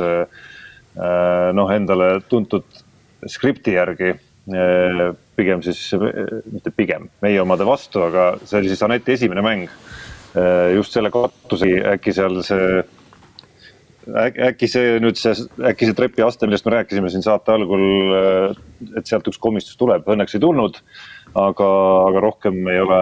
noh, 1.56 1.70
endale 1.72 2.20
tuntud 2.28 2.66
skripti 3.26 3.72
järgi, 3.78 4.12
pigem 5.36 5.62
siis, 5.64 5.80
mitte 6.52 6.70
pigem, 6.76 7.08
meie 7.24 7.40
omade 7.40 7.64
vastu, 7.64 8.02
aga 8.04 8.34
see 8.44 8.58
oli 8.60 8.68
siis 8.70 8.82
Aneti 8.84 9.14
esimene 9.16 9.42
mäng 9.42 9.70
Äh, 10.32 10.72
just 10.78 10.94
selle 10.96 11.10
katusega, 11.12 11.92
äkki 11.92 12.12
seal 12.16 12.38
see, 12.46 12.80
äkki 14.48 14.68
see 14.70 14.94
nüüd 15.04 15.18
see, 15.20 15.34
äkki 15.68 15.90
see 15.90 15.96
trepiaste, 15.98 16.48
millest 16.48 16.64
me 16.64 16.72
rääkisime 16.78 17.10
siin 17.12 17.24
saate 17.26 17.52
algul, 17.52 17.84
äh, 18.16 18.54
et 18.96 19.10
sealt 19.10 19.28
üks 19.28 19.40
komistus 19.42 19.76
tuleb, 19.80 20.08
õnneks 20.08 20.38
ei 20.38 20.40
tulnud. 20.40 20.80
Aga, 21.34 21.68
aga 22.08 22.20
rohkem 22.20 22.60
ei 22.68 22.80
ole 22.80 23.00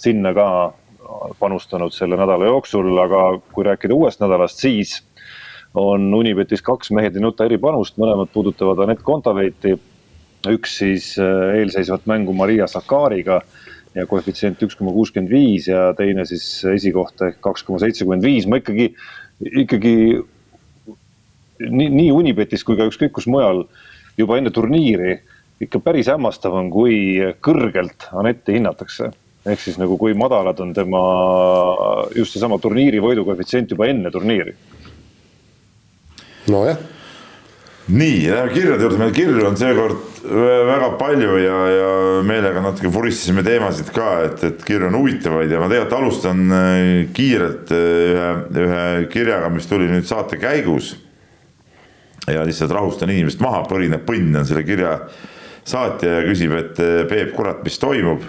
sinna 0.00 0.32
ka 0.34 0.48
panustanud 1.38 1.94
selle 1.94 2.16
nädala 2.18 2.48
jooksul, 2.48 2.90
aga 3.02 3.22
kui 3.52 3.66
rääkida 3.66 3.94
uuest 3.94 4.22
nädalast, 4.22 4.62
siis 4.62 5.00
on 5.74 6.08
Unibetis 6.14 6.62
kaks 6.66 6.90
mehed 6.94 7.16
ei 7.16 7.22
nuta 7.22 7.46
eripanust, 7.46 7.98
mõlemad 8.00 8.30
puudutavad 8.32 8.84
Anett 8.84 9.02
Kontaveiti. 9.06 9.78
üks 10.48 10.78
siis 10.78 11.18
äh, 11.20 11.58
eelseisvat 11.60 12.06
mängu 12.08 12.32
Maria 12.32 12.66
Sakariga 12.66 13.42
ja 13.94 14.06
koefitsient 14.06 14.62
üks 14.62 14.78
koma 14.78 14.92
kuuskümmend 14.94 15.30
viis 15.30 15.66
ja 15.68 15.90
teine 15.98 16.24
siis 16.24 16.64
esikoht 16.64 17.20
ehk 17.26 17.40
kaks 17.44 17.62
koma 17.62 17.78
seitsekümmend 17.82 18.24
viis, 18.24 18.46
ma 18.46 18.56
ikkagi, 18.56 18.94
ikkagi 19.64 19.94
nii, 21.68 21.90
nii 21.90 22.08
Unibetis 22.14 22.64
kui 22.64 22.78
ka 22.78 22.88
ükskõik 22.88 23.12
kus 23.18 23.28
mujal 23.28 23.66
juba 24.16 24.38
enne 24.40 24.50
turniiri 24.54 25.18
ikka 25.60 25.80
päris 25.84 26.08
hämmastav 26.08 26.54
on, 26.56 26.70
kui 26.72 27.18
kõrgelt 27.44 28.08
Anetti 28.12 28.56
hinnatakse. 28.56 29.10
ehk 29.46 29.60
siis 29.60 29.78
nagu 29.80 29.96
kui 29.98 30.12
madalad 30.14 30.58
on 30.60 30.74
tema 30.76 31.00
just 32.16 32.32
seesama 32.32 32.58
turniiri 32.58 33.00
võidu 33.00 33.24
koefitsient 33.24 33.70
juba 33.70 33.86
enne 33.86 34.10
turniiri. 34.10 34.54
nojah 36.48 36.78
nii, 37.90 38.30
läheme 38.30 38.52
kirjade 38.54 38.84
juurde, 38.84 38.98
meil 39.00 39.12
kirju 39.14 39.46
on 39.48 39.56
seekord 39.58 40.20
väga 40.68 40.90
palju 41.00 41.38
ja, 41.40 41.58
ja 41.72 41.90
meelega 42.26 42.62
natuke 42.62 42.90
vuristasime 42.92 43.42
teemasid 43.46 43.90
ka, 43.94 44.08
et, 44.28 44.44
et 44.46 44.64
kirju 44.66 44.90
on 44.90 44.98
huvitavaid 45.00 45.50
ja 45.50 45.60
ma 45.62 45.68
tegelikult 45.70 45.96
alustan 45.98 46.44
äh, 46.54 46.80
kiirelt 47.16 47.72
äh, 47.74 47.86
ühe, 48.12 48.28
ühe 48.66 48.84
kirjaga, 49.12 49.50
mis 49.54 49.68
tuli 49.70 49.88
nüüd 49.90 50.06
saate 50.08 50.38
käigus. 50.40 50.94
ja 52.30 52.44
lihtsalt 52.46 52.70
rahustan 52.70 53.10
inimest 53.10 53.40
maha, 53.42 53.64
põrine 53.66 53.98
põnn 54.06 54.36
on 54.38 54.46
selle 54.46 54.62
kirja 54.62 54.98
saatja 55.68 56.18
ja 56.18 56.26
küsib, 56.28 56.54
et 56.56 56.78
äh, 56.82 57.02
Peep, 57.10 57.34
kurat, 57.36 57.64
mis 57.66 57.78
toimub? 57.80 58.24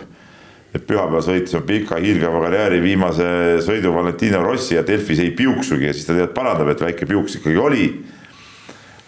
Et 0.72 0.84
pühapäeval 0.88 1.24
sõitsime 1.26 1.66
pika 1.68 1.98
hiilgava 2.00 2.46
karjääri 2.46 2.78
viimase 2.80 3.26
sõidu 3.66 3.92
Valentino 3.92 4.40
Rossi 4.40 4.78
ja 4.78 4.86
Delfis 4.88 5.20
ei 5.20 5.34
piuksugi. 5.36 5.90
Ja 5.90 5.96
siis 5.96 6.08
ta 6.08 6.16
tead 6.16 6.32
parandab, 6.32 6.72
et 6.72 6.84
väike 6.84 7.08
piuks 7.10 7.42
ikkagi 7.42 7.60
oli. 7.60 7.88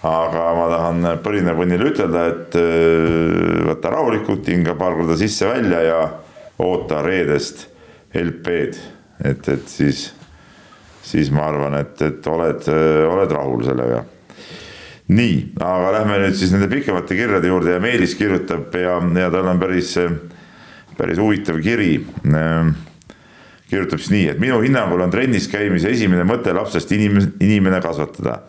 Aga 0.04 0.50
ma 0.58 0.66
tahan 0.68 1.08
Põrine-Põnnile 1.24 1.88
ütelda, 1.94 2.26
et 2.34 2.58
äh, 2.60 3.62
võta 3.70 3.94
rahulikult, 3.96 4.50
hinga 4.52 4.76
paar 4.80 4.98
korda 5.00 5.16
sisse-välja 5.20 5.80
ja 5.88 6.02
oota 6.64 7.00
reedest 7.06 7.70
LP-d, 8.14 8.76
et, 9.26 9.48
et 9.50 9.72
siis, 9.72 10.10
siis 11.02 11.32
ma 11.34 11.48
arvan, 11.50 11.80
et, 11.80 11.96
et 12.06 12.28
oled, 12.30 12.68
oled 13.08 13.34
rahul 13.40 13.64
sellega. 13.66 14.04
Nii, 15.14 15.36
aga 15.62 15.92
lähme 16.00 16.20
nüüd 16.26 16.38
siis 16.40 16.54
nende 16.56 16.70
pikemate 16.72 17.18
kirjade 17.18 17.52
juurde 17.52 17.76
ja 17.76 17.84
Meelis 17.84 18.16
kirjutab 18.20 18.74
ja, 18.78 18.98
ja 19.20 19.30
tal 19.34 19.52
on 19.52 19.62
päris, 19.62 19.94
päris 20.98 21.22
huvitav 21.22 21.62
kiri. 21.64 21.94
kirjutab 23.70 24.02
siis 24.02 24.12
nii, 24.14 24.28
et 24.34 24.42
minu 24.42 24.60
hinnangul 24.62 25.02
on 25.06 25.14
trennis 25.14 25.48
käimise 25.52 25.94
esimene 25.94 26.26
mõte 26.28 26.54
lapsest 26.54 26.92
inimene, 26.98 27.32
inimene 27.42 27.82
kasvatada 27.82 28.42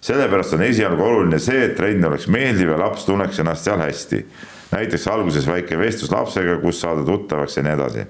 sellepärast 0.00 0.56
on 0.56 0.62
esialgu 0.64 1.04
oluline 1.04 1.38
see, 1.42 1.64
et 1.66 1.76
trenn 1.76 2.04
oleks 2.08 2.28
meeldiv 2.32 2.72
ja 2.72 2.78
laps 2.80 3.04
tunneks 3.08 3.40
ennast 3.42 3.68
seal 3.68 3.80
hästi. 3.82 4.24
näiteks 4.70 5.08
alguses 5.08 5.46
väike 5.46 5.78
vestlus 5.78 6.12
lapsega, 6.12 6.56
kus 6.62 6.80
saada 6.80 7.04
tuttavaks 7.04 7.56
ja 7.56 7.62
nii 7.62 7.72
edasi. 7.72 8.06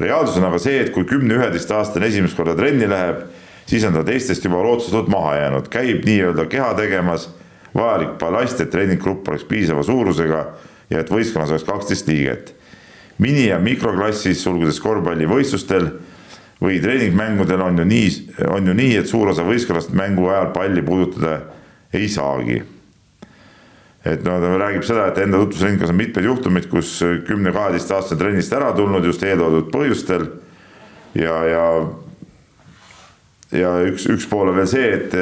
reaalsus 0.00 0.36
on 0.36 0.44
aga 0.44 0.58
see, 0.58 0.80
et 0.80 0.90
kui 0.94 1.04
kümne-üheteistaastane 1.04 2.06
esimest 2.06 2.36
korda 2.36 2.54
trenni 2.56 2.88
läheb, 2.88 3.26
siis 3.66 3.84
on 3.84 3.92
ta 3.92 4.04
teistest 4.04 4.44
juba 4.44 4.62
lootusetult 4.62 5.08
maha 5.08 5.34
jäänud, 5.36 5.68
käib 5.68 6.04
nii-öelda 6.06 6.46
keha 6.46 6.74
tegemas, 6.74 7.28
vajalik 7.74 8.18
ballast, 8.18 8.60
et 8.60 8.70
treeninggrupp 8.70 9.28
oleks 9.28 9.44
piisava 9.48 9.82
suurusega 9.82 10.44
ja 10.90 11.02
et 11.02 11.10
võistkonnas 11.12 11.52
oleks 11.52 11.66
kaksteist 11.68 12.08
liiget. 12.08 12.54
mini- 13.18 13.48
ja 13.48 13.58
mikroklassis, 13.58 14.42
sulgudes 14.42 14.80
korvpallivõistlustel 14.80 15.88
või 16.62 16.80
treeningmängudel 16.82 17.60
on 17.60 17.78
ju 17.78 17.84
nii, 17.84 18.10
on 18.46 18.66
ju 18.66 18.74
nii, 18.74 18.96
et 18.96 19.06
suur 19.06 19.28
osa 19.28 19.42
võistkonnast 19.42 19.90
mängu 19.90 20.28
ajal 20.28 20.52
palli 20.54 20.82
puudutada 20.82 21.40
ei 21.92 22.08
saagi. 22.08 22.62
et 24.04 24.22
no 24.24 24.40
ta 24.40 24.56
räägib 24.56 24.84
seda, 24.86 25.08
et 25.08 25.18
enda 25.18 25.38
tutvusringkonnas 25.38 25.90
on 25.90 25.96
mitmeid 25.96 26.24
juhtumeid, 26.24 26.68
kus 26.70 27.02
kümne-kaheteistaastane 27.26 28.18
trennist 28.18 28.52
ära 28.52 28.72
tulnud 28.72 29.04
just 29.04 29.22
eeltoodud 29.22 29.70
põhjustel. 29.72 30.26
ja, 31.14 31.44
ja, 31.44 31.86
ja 33.52 33.72
üks, 33.90 34.06
üks 34.06 34.26
pool 34.30 34.48
on 34.48 34.56
veel 34.56 34.70
see, 34.70 34.92
et 34.94 35.14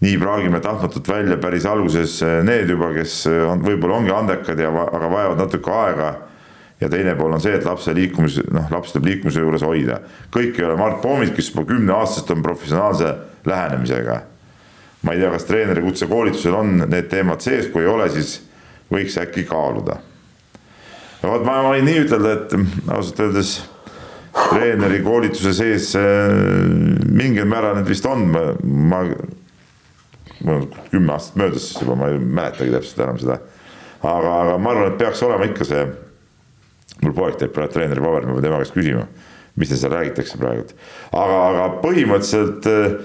nii 0.00 0.18
praagime 0.18 0.60
tahtmatult 0.62 1.08
välja 1.08 1.36
päris 1.42 1.66
alguses 1.66 2.20
need 2.46 2.70
juba, 2.70 2.92
kes 2.94 3.20
on, 3.26 3.64
võib-olla 3.66 3.98
ongi 3.98 4.14
andekad 4.14 4.60
ja, 4.62 4.70
aga 4.70 5.10
vajavad 5.10 5.42
natuke 5.42 5.72
aega 5.74 6.10
ja 6.80 6.88
teine 6.88 7.14
pool 7.18 7.34
on 7.34 7.42
see, 7.42 7.54
et 7.58 7.66
lapse 7.66 7.92
liikumise, 7.94 8.44
noh, 8.54 8.68
laps 8.70 8.94
tuleb 8.94 9.08
liikumise 9.10 9.42
juures 9.42 9.64
hoida. 9.66 10.00
kõik 10.34 10.58
ei 10.58 10.66
ole 10.66 10.76
Mart 10.78 11.00
Poomid, 11.02 11.32
kes 11.34 11.50
juba 11.50 11.66
kümneaastast 11.72 12.30
on 12.34 12.42
professionaalse 12.42 13.14
lähenemisega. 13.46 14.20
ma 15.02 15.12
ei 15.14 15.20
tea, 15.20 15.30
kas 15.30 15.44
treeneri 15.44 15.82
kutsekoolitusel 15.82 16.54
on 16.54 16.84
need 16.86 17.08
teemad 17.10 17.42
sees, 17.42 17.66
kui 17.72 17.82
ei 17.82 17.90
ole, 17.90 18.08
siis 18.10 18.38
võiks 18.92 19.18
äkki 19.18 19.44
kaaluda. 19.48 19.98
vot, 21.22 21.44
ma 21.44 21.62
võin 21.70 21.84
nii 21.84 22.04
ütelda, 22.06 22.32
et 22.32 22.54
ausalt 22.86 23.20
öeldes 23.26 23.58
treeneri 24.38 25.02
koolituse 25.02 25.52
sees 25.56 25.90
äh, 25.98 26.30
mingil 27.10 27.48
määral 27.50 27.78
need 27.78 27.90
vist 27.90 28.06
on, 28.06 28.28
ma, 28.30 28.44
ma, 28.62 29.02
mul 30.44 30.60
on 30.60 30.66
kümme 30.92 31.14
aastat 31.14 31.38
möödas 31.40 31.70
juba, 31.80 31.96
ma 31.98 32.10
ei 32.12 32.18
mäletagi 32.18 32.74
täpselt 32.74 33.02
enam 33.04 33.18
seda. 33.20 33.38
aga, 34.02 34.34
aga 34.42 34.58
ma 34.62 34.74
arvan, 34.74 34.92
et 34.92 35.00
peaks 35.00 35.22
olema 35.26 35.48
ikka 35.48 35.66
see 35.68 35.84
mul 37.02 37.14
poeg 37.16 37.38
teeb 37.40 37.54
praegu 37.54 37.74
treeneri 37.74 38.02
paberit, 38.02 38.28
ma 38.28 38.36
pean 38.36 38.46
tema 38.46 38.60
käest 38.62 38.76
küsima, 38.76 39.06
mis 39.58 39.72
seal 39.74 39.94
räägitakse 39.94 40.40
praegu. 40.40 40.66
aga, 41.12 41.40
aga 41.52 41.68
põhimõtteliselt 41.82 42.68
äh, 42.70 42.98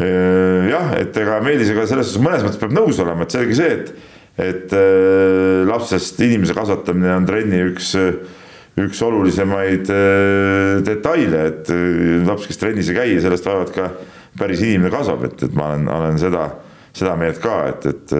äh, 0.00 0.70
jah, 0.72 0.94
et 1.00 1.22
ega 1.22 1.40
Meelisega 1.44 1.86
selles 1.90 2.10
suhtes 2.10 2.24
mõnes 2.26 2.46
mõttes 2.46 2.62
peab 2.62 2.74
nõus 2.76 3.00
olema, 3.02 3.26
et 3.26 3.38
selge 3.38 3.58
see, 3.58 3.78
et, 3.78 3.94
et 4.50 4.76
äh, 4.76 5.62
lapsest 5.70 6.20
inimese 6.26 6.56
kasvatamine 6.56 7.14
on 7.20 7.30
trenni 7.30 7.64
üks 7.70 7.94
üks 8.78 9.00
olulisemaid 9.04 9.90
äh, 9.92 10.78
detaile, 10.86 11.44
et 11.50 11.70
äh, 11.74 12.22
laps, 12.26 12.46
kes 12.48 12.60
trennis 12.60 12.90
ei 12.90 12.98
käi, 12.98 13.14
sellest 13.22 13.46
vaevalt 13.48 13.74
ka 13.74 13.90
päris 14.38 14.62
inimene 14.64 14.92
kasvab, 14.92 15.24
et, 15.28 15.42
et 15.46 15.54
ma 15.58 15.72
olen, 15.72 15.88
olen 15.90 16.18
seda, 16.20 16.46
seda 16.96 17.16
meelt 17.18 17.40
ka, 17.42 17.56
et, 17.70 17.86
et, 17.90 18.16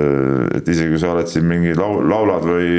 et 0.59 0.71
isegi 0.75 0.95
kui 0.95 1.03
sa 1.03 1.15
oled 1.15 1.31
siin 1.31 1.47
mingi 1.49 1.75
laul, 1.79 2.03
laulad 2.11 2.47
või 2.47 2.71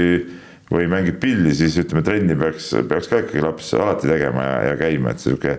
või 0.72 0.88
mängib 0.88 1.18
pilli, 1.20 1.52
siis 1.56 1.76
ütleme, 1.82 2.00
trenni 2.06 2.36
peaks, 2.40 2.70
peaks 2.88 3.10
ka 3.12 3.20
ikkagi 3.26 3.44
laps 3.44 3.74
alati 3.76 4.08
tegema 4.08 4.46
ja, 4.46 4.54
ja 4.70 4.78
käima, 4.80 5.12
et 5.12 5.20
sihuke 5.20 5.58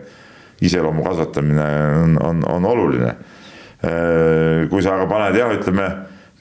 iseloomu 0.64 1.04
kasvatamine 1.04 1.66
on, 1.98 2.16
on, 2.22 2.40
on 2.48 2.68
oluline. 2.70 3.12
Äh, 3.82 4.64
kui 4.72 4.80
sa 4.84 4.96
aga 4.96 5.08
paned 5.10 5.36
jah, 5.36 5.52
ütleme 5.52 5.88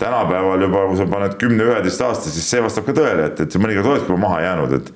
tänapäeval 0.02 0.64
juba, 0.66 0.86
kui 0.88 1.00
sa 1.02 1.08
paned 1.10 1.36
kümne-üheteist 1.42 2.04
aasta, 2.06 2.32
siis 2.32 2.48
see 2.48 2.64
vastab 2.64 2.88
ka 2.88 2.96
tõele, 2.96 3.28
et, 3.32 3.44
et 3.44 3.58
mõnikord 3.60 3.92
oledki 3.92 4.12
juba 4.14 4.28
maha 4.28 4.44
jäänud, 4.48 4.78
et 4.80 4.94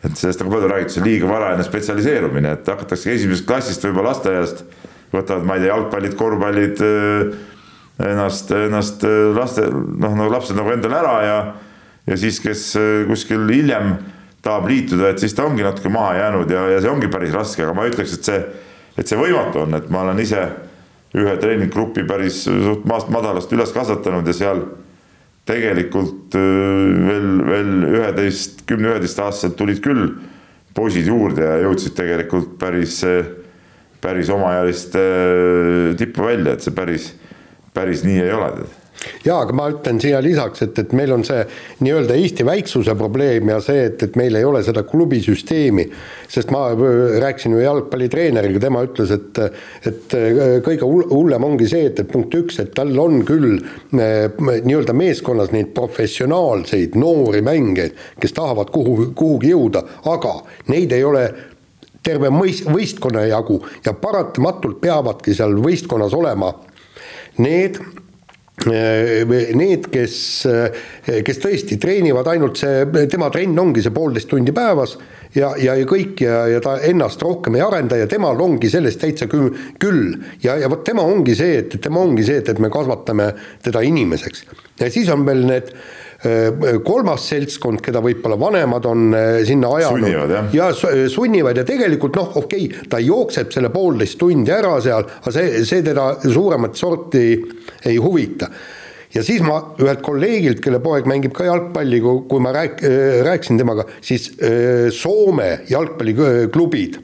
et 0.00 0.16
sellest 0.16 0.40
on 0.40 0.48
ka 0.48 0.54
palju 0.54 0.68
räägitud, 0.70 0.94
see 0.94 1.04
liiga 1.04 1.26
varajane 1.28 1.64
spetsialiseerumine, 1.66 2.54
et 2.56 2.68
hakatakse 2.72 3.10
esimesest 3.12 3.44
klassist 3.44 3.82
võib-olla 3.84 4.14
lasteaiast, 4.14 4.62
võtavad, 5.14 5.46
ma 5.46 5.56
ei 5.56 5.64
tea, 5.64 5.72
jalgpallid, 5.72 6.14
korvpallid 6.18 6.82
äh, 6.86 7.34
ennast, 8.10 8.52
ennast 8.54 9.04
äh, 9.06 9.18
laste, 9.36 9.66
noh, 9.70 10.14
nagu 10.16 10.30
lapsed 10.32 10.58
nagu 10.58 10.72
endale 10.74 11.00
ära 11.00 11.18
ja 11.24 11.36
ja 12.08 12.16
siis, 12.18 12.40
kes 12.42 12.64
äh, 12.80 13.04
kuskil 13.08 13.44
hiljem 13.50 13.94
tahab 14.42 14.70
liituda, 14.70 15.10
et 15.12 15.20
siis 15.20 15.34
ta 15.36 15.44
ongi 15.44 15.64
natuke 15.66 15.92
maha 15.92 16.16
jäänud 16.16 16.50
ja, 16.50 16.64
ja 16.74 16.80
see 16.80 16.90
ongi 16.90 17.10
päris 17.12 17.34
raske, 17.36 17.64
aga 17.66 17.76
ma 17.76 17.86
ütleks, 17.90 18.16
et 18.16 18.30
see, 18.30 18.40
et 18.98 19.10
see 19.10 19.18
võimatu 19.20 19.66
on, 19.66 19.76
et 19.76 19.90
ma 19.92 20.04
olen 20.06 20.22
ise 20.22 20.46
ühe 21.18 21.34
treeninggrupi 21.42 22.06
päris 22.08 22.44
suht 22.46 22.86
maast 22.88 23.10
madalast 23.12 23.52
üles 23.52 23.74
kasvatanud 23.74 24.26
ja 24.30 24.36
seal 24.36 24.62
tegelikult 25.50 26.36
veel, 26.36 27.30
veel 27.48 27.70
üheteist, 27.88 28.62
kümne, 28.68 28.92
üheteistaastaselt 28.92 29.56
tulid 29.58 29.80
küll 29.82 30.12
poisid 30.76 31.08
juurde 31.10 31.42
ja 31.42 31.56
jõudsid 31.64 31.96
tegelikult 31.98 32.54
päris, 32.60 33.00
päris 34.00 34.30
omaealiste 34.32 35.06
tippu 36.00 36.28
välja, 36.30 36.56
et 36.56 36.66
see 36.66 36.76
päris, 36.76 37.12
päris 37.76 38.04
nii 38.06 38.20
ei 38.24 38.36
ole. 38.36 38.52
Jaa, 39.24 39.38
aga 39.46 39.54
ma 39.56 39.66
ütlen 39.72 39.96
siia 40.00 40.18
lisaks, 40.20 40.60
et, 40.66 40.76
et 40.82 40.90
meil 40.96 41.12
on 41.14 41.22
see 41.24 41.40
nii-öelda 41.80 42.16
Eesti 42.20 42.44
väiksuse 42.44 42.92
probleem 43.00 43.48
ja 43.48 43.56
see, 43.64 43.86
et, 43.88 44.02
et 44.04 44.16
meil 44.20 44.36
ei 44.36 44.44
ole 44.44 44.60
seda 44.66 44.82
klubisüsteemi, 44.84 45.86
sest 46.28 46.52
ma 46.52 46.66
rääkisin 46.76 47.54
ju 47.56 47.62
jalgpallitreeneriga, 47.62 48.60
tema 48.60 48.82
ütles, 48.84 49.14
et 49.16 49.40
et 49.88 50.16
kõige 50.66 50.88
hullem 50.88 51.46
ongi 51.48 51.68
see, 51.70 51.86
et, 51.88 52.02
et 52.02 52.10
punkt 52.12 52.36
üks, 52.36 52.60
et 52.60 52.74
tal 52.76 52.92
on 53.00 53.22
küll 53.28 53.62
nii-öelda 53.96 54.96
meeskonnas 54.96 55.54
neid 55.56 55.72
professionaalseid 55.76 56.98
noori 57.00 57.40
mängijaid, 57.46 57.96
kes 58.20 58.36
tahavad 58.36 58.68
kuhu, 58.74 59.14
kuhugi 59.16 59.54
jõuda, 59.54 59.86
aga 60.12 60.42
neid 60.68 60.92
ei 60.92 61.08
ole 61.08 61.24
terve 62.02 62.30
mõis-, 62.34 62.64
võistkonna 62.66 63.26
jagu 63.28 63.60
ja 63.84 63.92
paratamatult 63.92 64.80
peavadki 64.80 65.34
seal 65.36 65.56
võistkonnas 65.60 66.16
olema 66.16 66.52
need 67.40 67.80
Äh, 68.66 69.24
need, 69.56 69.86
kes, 69.88 70.14
äh, 70.44 71.22
kes 71.24 71.38
tõesti 71.40 71.78
treenivad 71.80 72.26
ainult 72.28 72.58
see, 72.60 72.82
tema 73.08 73.30
trenn 73.32 73.56
ongi 73.56 73.80
see 73.80 73.94
poolteist 73.94 74.28
tundi 74.28 74.52
päevas 74.52 74.98
ja, 75.32 75.54
ja, 75.56 75.78
ja 75.80 75.86
kõik 75.88 76.20
ja, 76.20 76.42
ja 76.50 76.58
ta 76.60 76.74
ennast 76.84 77.24
rohkem 77.24 77.56
ei 77.56 77.64
arenda 77.64 77.96
ja 77.96 78.08
temal 78.10 78.36
ongi 78.44 78.68
sellest 78.68 79.00
täitsa 79.00 79.30
küll, 79.32 79.54
küll. 79.80 80.12
ja, 80.44 80.58
ja 80.60 80.68
vot 80.68 80.84
tema 80.84 81.06
ongi 81.08 81.38
see, 81.38 81.56
et 81.62 81.78
tema 81.80 82.04
ongi 82.04 82.26
see, 82.26 82.42
et, 82.42 82.52
et 82.52 82.60
me 82.60 82.68
kasvatame 82.74 83.30
teda 83.64 83.80
inimeseks. 83.80 84.44
ja 84.82 84.92
siis 84.92 85.08
on 85.08 85.24
veel 85.24 85.46
need 85.48 85.72
Äh, 85.72 86.09
kolmas 86.84 87.24
seltskond, 87.30 87.80
keda 87.80 88.02
võib-olla 88.04 88.36
vanemad 88.40 88.86
on 88.90 89.14
äh, 89.16 89.38
sinna 89.48 89.70
ajanud. 89.78 90.34
ja 90.52 90.66
äh, 90.68 91.06
sunnivad 91.08 91.56
ja 91.56 91.64
tegelikult 91.64 92.18
noh, 92.20 92.34
okei 92.42 92.66
okay,, 92.66 92.88
ta 92.92 93.00
jookseb 93.00 93.52
selle 93.54 93.70
poolteist 93.72 94.18
tundi 94.20 94.52
ära 94.52 94.74
seal, 94.84 95.06
aga 95.22 95.32
see, 95.32 95.64
see 95.64 95.80
teda 95.86 96.12
suuremat 96.20 96.76
sorti 96.76 97.24
ei 97.88 97.96
huvita 97.96 98.50
ja 99.14 99.24
siis 99.24 99.40
ma 99.42 99.62
ühelt 99.80 100.04
kolleegilt, 100.04 100.60
kelle 100.60 100.82
poeg 100.84 101.08
mängib 101.08 101.32
ka 101.34 101.48
jalgpalli, 101.48 102.02
kui 102.04 102.44
ma 102.44 102.52
rääk-, 102.54 102.84
rääkisin 103.26 103.58
temaga, 103.58 103.88
siis 104.04 104.28
Soome 104.94 105.48
jalgpalliklubid 105.72 107.00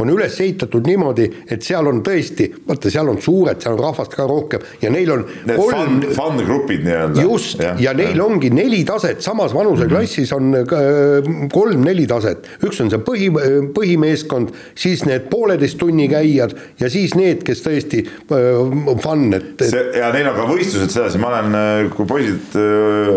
on 0.00 0.10
üles 0.10 0.38
ehitatud 0.40 0.86
niimoodi, 0.88 1.26
et 1.52 1.64
seal 1.64 1.86
on 1.88 2.00
tõesti, 2.04 2.48
vaata, 2.66 2.90
seal 2.92 3.10
on 3.12 3.18
suured, 3.22 3.60
seal 3.60 3.76
on 3.76 3.82
rahvast 3.84 4.14
ka 4.16 4.24
rohkem 4.28 4.64
ja 4.80 4.90
neil 4.92 5.12
on 5.12 5.24
Need 5.48 5.60
kolm 5.60 5.98
fun, 6.00 6.14
fun-grupid 6.16 6.86
nii-öelda. 6.86 7.24
just, 7.26 7.60
ja, 7.60 7.74
ja 7.80 7.92
neil 7.96 8.16
ja. 8.16 8.24
ongi 8.24 8.48
neli 8.54 8.82
taset, 8.88 9.20
samas 9.24 9.52
vanuseklassis 9.56 10.32
on 10.36 10.56
äh, 10.56 11.28
kolm-neli 11.52 12.06
taset. 12.08 12.48
üks 12.64 12.80
on 12.84 12.92
see 12.92 13.02
põhi, 13.04 13.28
põhimeeskond, 13.76 14.54
siis 14.78 15.04
need 15.08 15.28
pooleteist 15.32 15.78
tunni 15.80 16.08
käijad 16.12 16.56
ja 16.80 16.90
siis 16.92 17.16
need, 17.18 17.44
kes 17.46 17.64
tõesti 17.66 18.02
äh, 18.08 18.98
fun, 19.04 19.28
et, 19.36 19.54
et.... 19.58 19.68
see 19.68 19.86
ja 20.00 20.10
neil 20.16 20.32
on 20.32 20.40
ka 20.40 20.48
võistlused 20.48 20.96
sedasi, 20.96 21.20
ma 21.20 21.32
olen, 21.34 21.60
äh, 21.60 21.86
kui 21.92 22.08
poisid 22.08 22.56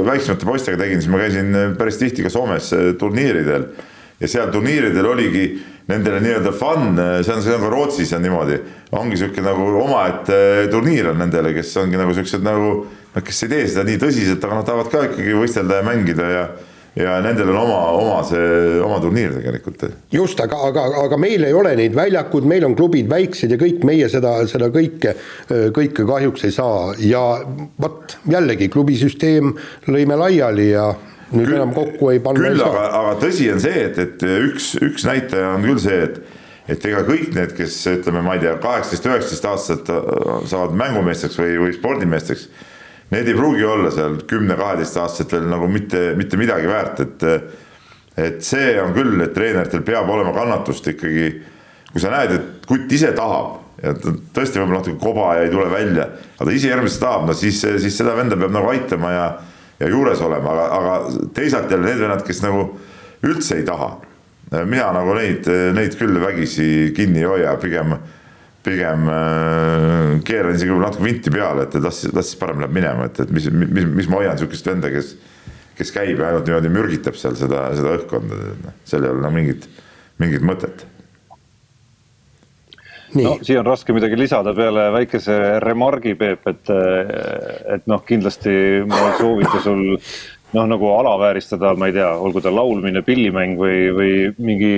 väiksemate 0.06 0.48
poistega 0.48 0.84
tegin, 0.84 1.00
siis 1.00 1.12
ma 1.12 1.24
käisin 1.24 1.60
päris 1.80 2.00
tihti 2.02 2.28
ka 2.28 2.34
Soomes 2.34 2.74
turniiridel 3.00 3.70
ja 4.20 4.30
seal 4.32 4.52
turniiridel 4.54 5.08
oligi 5.10 5.48
nendele 5.90 6.20
nii-öelda 6.24 6.54
fun, 6.56 6.96
see 6.98 7.34
on, 7.34 7.42
see 7.46 7.56
on 7.56 7.66
ka 7.66 7.72
Rootsis 7.72 8.14
on 8.18 8.24
niimoodi, 8.26 8.60
ongi 8.98 9.20
sihuke 9.22 9.44
nagu 9.46 9.68
omaette 9.84 10.38
turniir 10.74 11.12
on 11.12 11.20
nendele, 11.22 11.54
kes 11.58 11.76
ongi 11.82 12.00
nagu 12.00 12.16
siuksed 12.16 12.46
nagu, 12.46 12.78
noh, 13.14 13.26
kes 13.26 13.44
ei 13.46 13.52
tee 13.52 13.68
seda 13.70 13.86
nii 13.86 14.00
tõsiselt, 14.02 14.48
aga 14.48 14.62
nad 14.62 14.70
tahavad 14.70 14.90
ka 14.94 15.04
ikkagi 15.12 15.36
võistelda 15.38 15.82
ja 15.82 15.86
mängida 15.86 16.32
ja 16.32 16.48
ja 16.96 17.18
nendel 17.20 17.50
on 17.52 17.58
oma, 17.60 17.80
oma 17.92 18.20
see, 18.24 18.80
oma 18.80 19.02
turniir 19.04 19.34
tegelikult. 19.36 19.84
just, 20.16 20.40
aga, 20.40 20.62
aga, 20.70 20.86
aga 21.04 21.18
meil 21.20 21.44
ei 21.44 21.56
ole 21.56 21.74
neid 21.76 21.96
väljakud, 21.96 22.48
meil 22.48 22.64
on 22.68 22.76
klubid 22.78 23.10
väiksed 23.12 23.52
ja 23.52 23.60
kõik 23.60 23.84
meie 23.88 24.08
seda, 24.12 24.38
seda 24.48 24.70
kõike, 24.74 25.12
kõike 25.76 26.06
kahjuks 26.08 26.48
ei 26.48 26.56
saa 26.56 26.94
ja 27.04 27.26
vot 27.84 28.16
jällegi 28.32 28.70
klubisüsteem 28.72 29.52
lõime 29.92 30.18
laiali 30.24 30.70
ja 30.72 30.88
nüüd 31.32 31.48
küll, 31.48 31.58
enam 31.58 31.74
kokku 31.76 32.12
ei 32.14 32.22
panna. 32.24 32.42
küll, 32.42 32.64
aga, 32.66 32.86
aga 33.00 33.14
tõsi 33.24 33.50
on 33.54 33.62
see, 33.64 33.86
et, 33.88 34.00
et 34.02 34.26
üks, 34.26 34.74
üks 34.84 35.08
näitaja 35.08 35.56
on 35.56 35.66
küll 35.66 35.82
see, 35.82 36.02
et 36.10 36.24
et 36.66 36.86
ega 36.90 37.04
kõik 37.06 37.28
need, 37.36 37.52
kes 37.54 37.76
ütleme, 37.92 38.24
ma 38.26 38.38
ei 38.38 38.42
tea, 38.42 38.56
kaheksateist, 38.58 39.04
üheksateist 39.06 39.44
aastased 39.52 39.92
äh, 39.94 40.08
saavad 40.50 40.74
mängumeesteks 40.80 41.38
või, 41.38 41.60
või 41.62 41.76
spordimeesteks, 41.76 42.48
need 43.14 43.30
ei 43.30 43.36
pruugi 43.38 43.68
olla 43.70 43.92
seal 43.94 44.16
kümne-kaheteistaastased 44.26 45.36
veel 45.36 45.46
nagu 45.52 45.70
mitte, 45.70 46.08
mitte 46.18 46.42
midagi 46.42 46.72
väärt, 46.72 47.06
et 47.06 47.30
et 48.16 48.40
see 48.48 48.78
on 48.80 48.94
küll, 48.96 49.20
et 49.26 49.34
treeneritel 49.36 49.82
peab 49.84 50.08
olema 50.10 50.32
kannatust 50.34 50.88
ikkagi, 50.88 51.26
kui 51.92 52.02
sa 52.02 52.14
näed, 52.14 52.32
et 52.32 52.68
kutt 52.68 52.94
ise 52.96 53.10
tahab 53.16 53.58
ja 53.84 53.92
tõesti 53.96 54.62
võib-olla 54.62 54.80
natuke 54.80 55.02
koba 55.02 55.34
ja 55.36 55.44
ei 55.46 55.52
tule 55.52 55.68
välja, 55.72 56.08
aga 56.38 56.48
ta 56.48 56.56
ise 56.56 56.72
järgmist 56.72 57.02
tahab, 57.02 57.26
no 57.28 57.36
siis, 57.36 57.60
siis 57.84 57.98
seda 57.98 58.16
venda 58.16 58.38
peab 58.40 58.54
nagu 58.56 58.72
aitama 58.72 59.12
ja 59.12 59.26
ja 59.80 59.90
juures 59.92 60.22
olema, 60.24 60.54
aga, 60.54 60.66
aga 60.80 61.30
teisalt 61.36 61.72
jälle 61.72 61.90
need 61.90 62.04
vennad, 62.04 62.24
kes 62.26 62.42
nagu 62.46 62.68
üldse 63.26 63.60
ei 63.60 63.66
taha. 63.68 63.96
mina 64.66 64.92
nagu 64.94 65.16
neid, 65.18 65.48
neid 65.76 65.98
küll 66.00 66.20
vägisi 66.22 66.94
kinni 66.96 67.24
ei 67.24 67.28
hoia, 67.28 67.56
pigem, 67.60 67.96
pigem 68.64 69.08
äh, 69.10 70.12
keeran 70.24 70.56
isegi 70.56 70.78
natuke 70.80 71.04
vinti 71.04 71.34
peale, 71.34 71.66
et 71.66 71.80
las, 71.82 72.04
las 72.14 72.30
siis 72.32 72.40
parem 72.40 72.62
läheb 72.62 72.76
minema, 72.76 73.10
et, 73.10 73.20
et 73.26 73.32
mis, 73.34 73.50
mis, 73.52 73.88
mis 73.90 74.10
ma 74.10 74.22
hoian 74.22 74.38
sihukest 74.40 74.70
venda, 74.70 74.92
kes, 74.94 75.16
kes 75.76 75.92
käib 75.92 76.22
ja 76.22 76.30
ainult 76.30 76.48
niimoodi 76.48 76.72
mürgitab 76.72 77.18
seal 77.20 77.36
seda, 77.40 77.68
seda 77.76 77.98
õhkkonda, 77.98 78.42
noh, 78.64 78.78
seal 78.88 79.04
ei 79.04 79.12
ole 79.12 79.26
nagu 79.26 79.36
mingit, 79.36 79.68
mingit 80.22 80.46
mõtet 80.46 80.86
no 83.24 83.36
siia 83.46 83.62
on 83.62 83.70
raske 83.70 83.96
midagi 83.96 84.18
lisada 84.20 84.54
peale 84.58 84.90
väikese 84.96 85.38
remargi, 85.64 86.16
Peep, 86.20 86.48
et, 86.52 86.72
et 87.78 87.88
noh, 87.92 88.04
kindlasti 88.08 88.56
ma 88.88 89.02
ei 89.12 89.18
soovita 89.20 89.62
sul 89.64 89.84
noh, 90.56 90.68
nagu 90.68 90.92
alavääristada, 90.98 91.74
ma 91.80 91.90
ei 91.90 91.98
tea, 91.98 92.12
olgu 92.22 92.44
ta 92.44 92.54
laulmine, 92.54 93.04
pillimäng 93.06 93.58
või, 93.60 93.80
või 93.96 94.14
mingi 94.38 94.74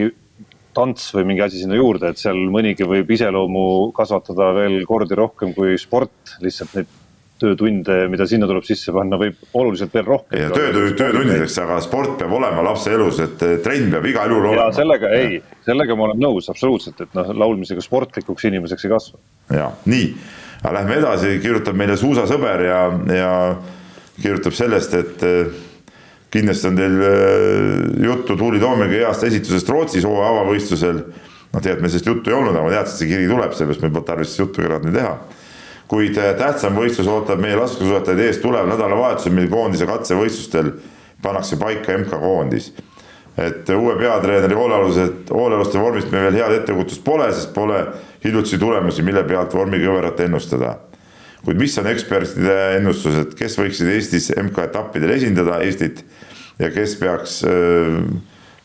tants 0.77 1.09
või 1.15 1.25
mingi 1.31 1.41
asi 1.45 1.61
sinna 1.61 1.77
juurde, 1.77 2.11
et 2.11 2.21
seal 2.21 2.37
mõnigi 2.53 2.85
võib 2.87 3.09
iseloomu 3.13 3.91
kasvatada 3.97 4.51
veel 4.57 4.79
kordi 4.89 5.17
rohkem 5.17 5.53
kui 5.57 5.77
sport, 5.81 6.37
lihtsalt 6.43 6.75
neid 6.77 6.96
töötunde, 7.41 7.97
mida 8.11 8.27
sinna 8.29 8.47
tuleb 8.49 8.65
sisse 8.67 8.93
panna, 8.95 9.19
võib 9.21 9.37
oluliselt 9.57 9.93
veel 9.93 10.05
rohkem. 10.07 10.39
ja 10.41 10.49
töö, 10.53 10.89
töötundideks, 10.97 11.57
aga 11.63 11.79
sport 11.83 12.17
peab 12.21 12.33
olema 12.37 12.65
lapse 12.65 12.91
elus, 12.93 13.21
et 13.23 13.45
trenn 13.63 13.91
peab 13.93 14.07
igal 14.09 14.33
juhul 14.33 14.49
olema. 14.51 14.73
sellega 14.75 15.11
ei, 15.17 15.39
sellega 15.65 15.97
ma 15.97 16.09
olen 16.09 16.21
nõus 16.23 16.49
absoluutselt, 16.53 17.01
et 17.05 17.15
noh, 17.17 17.31
laulmisega 17.45 17.83
sportlikuks 17.83 18.49
inimeseks 18.49 18.87
ei 18.87 18.93
kasva. 18.93 19.21
ja 19.53 19.69
nii, 19.85 20.09
aga 20.63 20.75
lähme 20.79 20.99
edasi, 21.03 21.37
kirjutab 21.43 21.79
meile 21.79 21.97
suusasõber 21.99 22.65
ja, 22.67 22.81
ja 23.15 23.31
kirjutab 24.21 24.57
sellest, 24.57 24.97
et 24.97 25.25
eh, 25.27 25.55
kindlasti 26.33 26.71
on 26.71 26.77
teil 26.81 27.01
eh, 27.05 28.05
juttu 28.07 28.37
Tuuli 28.37 28.61
Toomiga 28.63 29.07
heast 29.07 29.25
esitusest 29.29 29.69
Rootsis 29.73 30.07
hooaja 30.07 30.35
avavõistlusel. 30.35 31.03
noh, 31.47 31.61
tegelikult 31.61 31.83
meil 31.85 31.91
sellest 31.93 32.13
juttu 32.13 32.33
ei 32.33 32.37
olnud, 32.37 32.55
aga 32.55 32.65
ma 32.65 32.73
teadsin, 32.73 32.93
et 32.93 33.01
see 33.01 33.11
kiri 33.13 33.27
tuleb, 33.29 33.53
sellepärast 33.55 33.83
meil 33.85 33.93
polnud 33.93 34.09
tarvis 34.09 34.39
juttu 34.39 34.65
eraldi 34.65 34.95
teha 34.95 35.17
kuid 35.87 36.17
äh, 36.19 36.33
tähtsam 36.37 36.75
võistlus 36.77 37.07
ootab 37.11 37.41
meie 37.41 37.57
laskesuusatajaid 37.59 38.25
ees 38.25 38.41
tuleval 38.43 38.69
nädalavahetusel, 38.71 39.35
mil 39.35 39.49
koondise 39.51 39.87
katsevõistlustel 39.89 40.73
pannakse 41.23 41.57
paika 41.59 41.95
MK-koondis. 41.97 42.73
et 43.37 43.69
uue 43.69 43.93
peatreeneri 43.99 44.55
hoolealused, 44.57 45.29
hoolealuste 45.29 45.79
vormist 45.79 46.11
meil 46.11 46.23
veel 46.25 46.39
head 46.39 46.55
ettekujutust 46.55 47.03
pole, 47.05 47.27
sest 47.33 47.53
pole 47.53 47.83
hiljutisi 48.23 48.57
tulemusi, 48.57 49.03
mille 49.05 49.23
pealt 49.23 49.53
vormikõverat 49.53 50.19
ennustada. 50.25 50.77
kuid 51.45 51.59
mis 51.59 51.77
on 51.77 51.87
ekspertide 51.87 52.57
ennustused, 52.77 53.35
kes 53.37 53.59
võiksid 53.59 53.93
Eestis 53.93 54.31
MK-etappidel 54.35 55.13
esindada 55.15 55.61
Eestit 55.63 56.03
ja 56.59 56.71
kes 56.71 56.95
peaks 56.99 57.43
äh, 57.45 58.03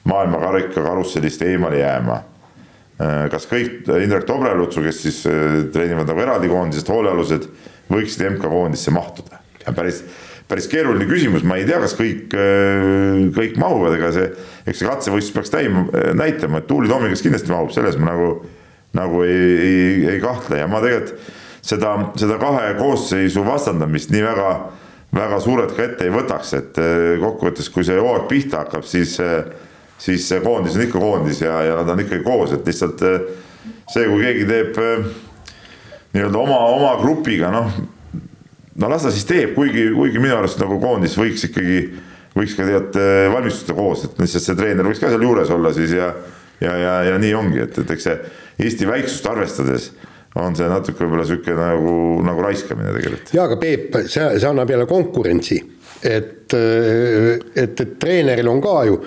maailmakarika 0.05 0.83
karussellist 0.83 1.43
eemale 1.43 1.79
jääma 1.79 2.23
kas 3.33 3.47
kõik 3.51 3.87
Indrek 4.03 4.27
Tobrelutsu, 4.29 4.83
kes 4.85 4.99
siis 5.05 5.23
äh, 5.31 5.63
treenivad 5.73 6.09
nagu 6.11 6.23
eraldi 6.25 6.51
koondisest, 6.51 6.91
hoolealused, 6.93 7.49
võiksid 7.93 8.27
MK-koondisse 8.35 8.95
mahtuda? 8.95 9.41
päris, 9.77 10.01
päris 10.51 10.67
keeruline 10.67 11.07
küsimus, 11.07 11.45
ma 11.47 11.55
ei 11.61 11.67
tea, 11.69 11.79
kas 11.83 11.95
kõik, 11.99 12.35
äh, 12.35 13.29
kõik 13.37 13.59
mahuvad, 13.63 13.97
ega 13.99 14.11
see, 14.15 14.27
eks 14.67 14.83
see 14.83 14.91
katsevõistlus 14.91 15.37
peaks 15.37 15.55
täim-, 15.55 15.87
näitama, 16.19 16.63
et 16.63 16.69
Tuuli 16.71 16.91
Toomikas 16.91 17.25
kindlasti 17.25 17.55
mahub, 17.55 17.71
selles 17.75 17.99
ma 18.01 18.11
nagu, 18.11 18.29
nagu 18.99 19.25
ei, 19.27 19.49
ei, 19.55 19.83
ei 20.17 20.23
kahtle. 20.23 20.61
Ja 20.61 20.69
ma 20.71 20.83
tegelikult 20.85 21.33
seda, 21.63 21.97
seda 22.19 22.39
kahe 22.43 22.73
koosseisu 22.81 23.45
vastandamist 23.47 24.11
nii 24.13 24.25
väga, 24.27 24.49
väga 25.15 25.43
suurelt 25.45 25.77
ka 25.77 25.87
ette 25.87 26.09
ei 26.09 26.15
võtaks, 26.15 26.57
et 26.59 26.81
kokkuvõttes, 27.23 27.71
kui 27.71 27.87
see 27.87 28.01
hooaeg 28.01 28.27
pihta 28.31 28.65
hakkab, 28.65 28.83
siis 28.89 29.15
siis 30.03 30.27
koondis 30.43 30.77
on 30.77 30.87
ikka 30.87 31.01
koondis 31.01 31.43
ja, 31.45 31.61
ja 31.69 31.79
nad 31.81 31.95
on 31.95 32.05
ikkagi 32.05 32.25
koos, 32.27 32.55
et 32.57 32.67
lihtsalt 32.67 33.03
eh, 33.07 33.27
see, 33.93 34.07
kui 34.09 34.23
keegi 34.25 34.47
teeb 34.49 34.79
äh, 34.83 35.11
nii-öelda 36.13 36.41
oma, 36.43 36.59
oma 36.75 36.95
grupiga, 37.01 37.53
noh, 37.55 37.71
no 38.75 38.93
las 38.93 39.07
ta 39.07 39.13
siis 39.15 39.29
teeb, 39.29 39.55
kuigi, 39.57 39.89
kuigi 39.95 40.23
minu 40.23 40.37
arust 40.39 40.61
nagu 40.63 40.79
koondis 40.83 41.17
võiks 41.21 41.47
ikkagi, 41.49 41.81
võiks 42.37 42.59
ka 42.59 42.69
tead 42.69 43.01
äh, 43.01 43.27
valmistuda 43.33 43.79
koos, 43.79 44.07
et 44.09 44.23
lihtsalt 44.23 44.49
see 44.49 44.59
treener 44.59 44.89
võiks 44.89 45.03
ka 45.03 45.13
seal 45.13 45.27
juures 45.29 45.53
olla 45.55 45.75
siis 45.77 45.95
ja 45.99 46.13
ja, 46.63 46.77
ja, 46.79 46.95
ja 47.03 47.19
nii 47.19 47.35
ongi, 47.35 47.63
et, 47.65 47.79
et 47.83 47.93
eks 47.97 48.09
see 48.09 48.17
Eesti 48.63 48.87
väiksust 48.87 49.27
arvestades 49.27 49.89
on 50.39 50.55
see 50.57 50.69
natuke 50.71 51.03
võib-olla 51.05 51.25
sihuke 51.29 51.55
nagu, 51.57 51.95
nagu 52.25 52.45
raiskamine 52.45 52.93
tegelikult. 52.95 53.33
ja 53.37 53.47
aga 53.49 53.59
Peep, 53.61 53.99
see, 54.07 54.29
see 54.39 54.49
annab 54.49 54.71
jälle 54.71 54.87
konkurentsi, 54.89 55.59
et, 56.03 56.55
et, 56.55 57.83
et 57.83 57.99
treeneril 58.01 58.49
on 58.53 58.63
ka 58.65 58.77
ju, 58.89 59.01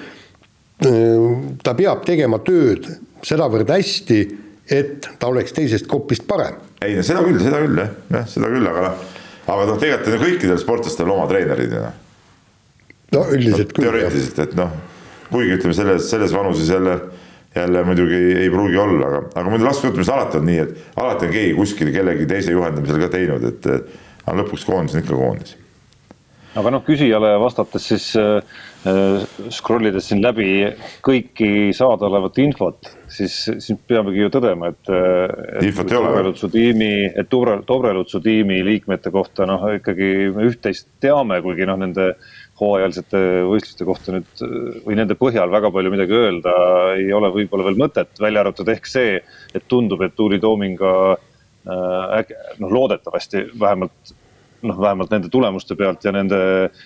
ta 1.64 1.76
peab 1.78 2.06
tegema 2.08 2.40
tööd 2.44 2.88
sedavõrd 3.26 3.70
hästi, 3.72 4.20
et 4.76 5.08
ta 5.20 5.30
oleks 5.32 5.54
teisest 5.56 5.88
grupist 5.90 6.26
parem. 6.28 6.58
ei 6.84 6.98
seda 7.04 7.24
küll, 7.26 7.40
seda 7.42 7.62
küll 7.64 7.80
jah, 7.80 7.94
jah, 8.18 8.26
seda 8.30 8.50
küll, 8.52 8.68
aga 8.70 8.88
noh, 8.90 9.06
aga 9.46 9.68
noh, 9.70 9.78
tegelikult 9.82 10.18
on 10.18 10.26
kõikidel 10.26 10.60
sportlastel 10.62 11.14
oma 11.14 11.28
treenerid 11.32 11.78
ju 11.78 11.84
noh. 11.84 12.02
no 13.16 13.24
üldiselt 13.32 13.70
no, 13.70 13.78
küll. 13.78 13.88
teoreetiliselt, 13.88 14.42
et 14.46 14.58
noh, 14.60 14.74
kuigi 15.30 15.56
ütleme 15.60 15.78
selles, 15.78 16.10
selles 16.12 16.36
vanuses 16.36 16.70
jälle 16.74 17.00
jälle 17.56 17.84
muidugi 17.88 18.16
ei, 18.16 18.50
pruugi 18.50 18.78
olla, 18.78 19.08
aga, 19.08 19.22
aga 19.36 19.50
muidu 19.50 19.66
laskesuusatamises 19.66 20.14
alati 20.14 20.40
on 20.42 20.50
nii, 20.50 20.58
et 20.66 20.98
alati 21.00 21.30
on 21.30 21.36
keegi 21.38 21.54
kuskil 21.56 21.92
kellegi 21.96 22.26
teise 22.28 22.52
juhendamisel 22.52 23.00
ka 23.06 23.08
teinud, 23.14 23.46
et 23.48 23.70
aga 23.72 24.36
lõpuks 24.42 24.66
koondis 24.68 24.98
on 24.98 25.06
ikka 25.06 25.16
koondis. 25.16 25.56
Aga 26.56 26.72
noh, 26.72 26.84
küsijale 26.86 27.34
vastates 27.42 27.90
siis 27.92 28.06
äh, 28.20 28.38
äh 28.88 29.50
scroll 29.54 29.90
ides 29.90 30.08
siin 30.10 30.22
läbi 30.24 30.48
kõiki 31.06 31.74
saadaolevat 31.76 32.40
infot, 32.44 32.90
siis, 33.12 33.36
siis 33.60 33.80
peamegi 33.88 34.24
ju 34.24 34.32
tõdema, 34.34 34.72
et, 34.72 34.90
et. 34.92 35.68
infot 35.68 35.92
ei 35.92 36.00
ole. 36.00 36.34
tiimi, 36.54 36.92
et 37.12 37.30
Dobrelutsu 37.68 38.22
tiimi 38.24 38.62
liikmete 38.66 39.12
kohta 39.12 39.48
noh, 39.50 39.68
ikkagi 39.80 40.12
üht-teist 40.48 40.90
teame, 41.04 41.42
kuigi 41.46 41.68
noh, 41.68 41.80
nende 41.82 42.14
hooajalisete 42.60 43.22
võistluste 43.50 43.88
kohta 43.88 44.16
nüüd 44.16 44.44
või 44.86 44.96
nende 44.96 45.18
põhjal 45.20 45.52
väga 45.52 45.72
palju 45.76 45.92
midagi 45.92 46.16
öelda 46.16 46.54
ei 46.96 47.10
ole 47.14 47.32
võib-olla 47.34 47.68
veel 47.68 47.80
mõtet, 47.82 48.14
välja 48.22 48.46
arvatud 48.46 48.70
ehk 48.72 48.88
see, 48.88 49.18
et 49.54 49.66
tundub, 49.68 50.06
et 50.06 50.16
Tuuli 50.16 50.40
Toominga 50.40 50.94
äh, 51.16 52.38
noh, 52.64 52.72
loodetavasti 52.72 53.50
vähemalt 53.60 54.16
noh, 54.70 54.80
vähemalt 54.82 55.14
nende 55.14 55.30
tulemuste 55.32 55.78
pealt 55.80 56.04
ja 56.06 56.14
nende 56.16 56.38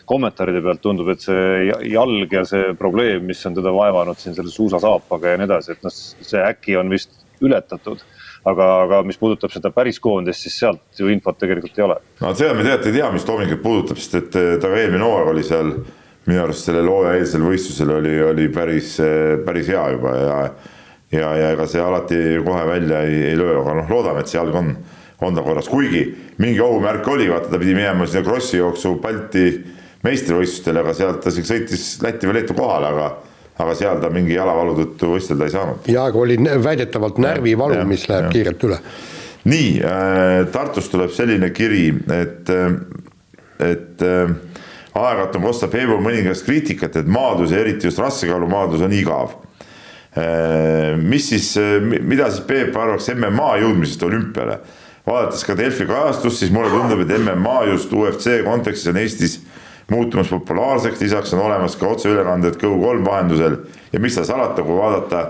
kommentaaride 0.09 0.61
pealt 0.65 0.81
tundub, 0.83 1.09
et 1.13 1.23
see 1.23 1.67
jalg 1.91 2.33
ja 2.33 2.45
see 2.47 2.73
probleem, 2.79 3.25
mis 3.29 3.41
on 3.47 3.57
teda 3.57 3.73
vaevanud 3.75 4.19
siin 4.19 4.37
selle 4.37 4.53
suusasaapaga 4.53 5.33
ja 5.33 5.41
nii 5.41 5.49
edasi, 5.49 5.75
et 5.75 5.85
noh, 5.85 5.93
see 5.93 6.41
äkki 6.45 6.77
on 6.79 6.91
vist 6.93 7.13
ületatud. 7.41 8.03
Aga, 8.47 8.65
aga 8.85 9.01
mis 9.03 9.17
puudutab 9.19 9.51
seda 9.51 9.67
päris 9.75 9.97
koondist, 9.99 10.45
siis 10.45 10.53
sealt 10.61 10.95
ju 10.95 11.09
infot 11.11 11.35
tegelikult 11.41 11.75
ei 11.75 11.83
ole. 11.83 11.97
no 12.21 12.29
seda 12.31 12.53
me 12.55 12.63
tegelikult 12.63 12.87
ei 12.87 12.95
tea, 12.95 13.09
mis 13.11 13.25
Toomingut 13.27 13.61
puudutab, 13.65 13.99
sest 13.99 14.15
et 14.15 14.37
eh, 14.39 14.53
ta 14.63 14.71
ka 14.71 14.79
eelmine 14.79 15.03
hooaeg 15.03 15.33
oli 15.33 15.43
seal. 15.43 15.73
Minu 16.29 16.43
arust 16.43 16.67
sellel 16.67 16.87
hooajaeelsel 16.87 17.41
võistlusel 17.41 17.91
oli, 17.95 18.13
oli 18.21 18.47
päris, 18.53 18.93
eh, 19.03 19.39
päris 19.43 19.67
hea 19.71 19.83
juba 19.95 20.13
ja 20.15 20.37
ja, 21.11 21.33
ja 21.35 21.51
ega 21.55 21.67
see 21.69 21.81
alati 21.81 22.19
kohe 22.45 22.65
välja 22.69 23.03
ei, 23.07 23.21
ei 23.31 23.37
löö, 23.37 23.59
aga 23.63 23.75
noh, 23.81 23.91
loodame, 23.91 24.23
et 24.23 24.31
see 24.31 24.39
jalg 24.39 24.55
on, 24.59 24.73
on 25.21 25.35
ta 25.35 25.43
korras, 25.43 25.67
kuigi 25.69 26.03
mingi 26.37 26.61
ohumärk 26.63 27.07
oli, 27.07 27.29
vaata 27.29 27.51
ta 27.51 27.59
pidi 27.59 27.73
minema 27.75 28.07
sinna 28.07 28.23
krossi 28.23 28.57
jooksu 28.57 28.95
Balti 29.03 29.47
meistrivõistlustele, 30.03 30.79
aga 30.79 30.93
sealt 30.95 31.23
ta 31.23 31.33
sõitis 31.33 31.97
Lätti 32.03 32.29
või 32.29 32.39
Leetu 32.39 32.55
kohale, 32.55 32.93
aga 32.93 33.09
aga 33.59 33.75
seal 33.75 33.99
ta 33.99 34.09
mingi 34.13 34.37
jalavalu 34.37 34.75
tõttu 34.77 35.13
võistelda 35.15 35.47
ei 35.47 35.53
saanud. 35.53 35.87
ja, 35.91 36.05
aga 36.07 36.21
oli 36.21 36.37
väidetavalt 36.39 37.19
närvivalu, 37.19 37.81
mis 37.89 38.07
läheb 38.07 38.29
ja. 38.29 38.33
kiirelt 38.37 38.63
üle. 38.69 38.79
nii 39.51 39.73
äh,, 39.83 40.45
Tartust 40.53 40.93
tuleb 40.93 41.11
selline 41.15 41.51
kiri, 41.55 41.89
et, 42.15 42.53
et 43.59 44.07
äh, 44.07 44.33
aeg-ajalt 44.95 45.35
on 45.35 45.47
Costa 45.49 45.67
Peebo 45.71 45.99
mõningast 46.03 46.47
kriitikat, 46.47 47.01
et 47.01 47.11
maadlus 47.11 47.51
ja 47.51 47.59
eriti 47.59 47.91
just 47.91 47.99
rassekaalumaadlus 47.99 48.87
on 48.87 48.95
igav 48.95 49.35
äh,. 50.15 50.95
mis 51.03 51.27
siis, 51.33 51.51
mida 51.83 52.31
siis 52.31 52.47
Peep 52.47 52.79
arvaks 52.79 53.11
MMA 53.17 53.55
jõudmisest 53.65 54.07
olümpiale? 54.07 54.61
Vaadates 55.09 55.43
ka 55.45 55.57
Delfi 55.57 55.87
kajastust, 55.89 56.43
siis 56.43 56.53
mulle 56.53 56.69
tundub, 56.73 57.01
et 57.03 57.13
MMA 57.17 57.63
just 57.71 57.93
UFC 57.93 58.43
kontekstis 58.45 58.91
on 58.91 58.99
Eestis 59.01 59.39
muutumas 59.89 60.29
populaarseks, 60.29 61.01
lisaks 61.01 61.33
on 61.33 61.41
olemas 61.47 61.75
ka 61.75 61.87
otseülekanded 61.87 62.59
Go3 62.61 63.05
vahendusel. 63.05 63.57
Ja 63.93 63.99
mis 63.99 64.13
seal 64.15 64.27
salata, 64.29 64.63
kui 64.63 64.77
vaadata 64.77 65.23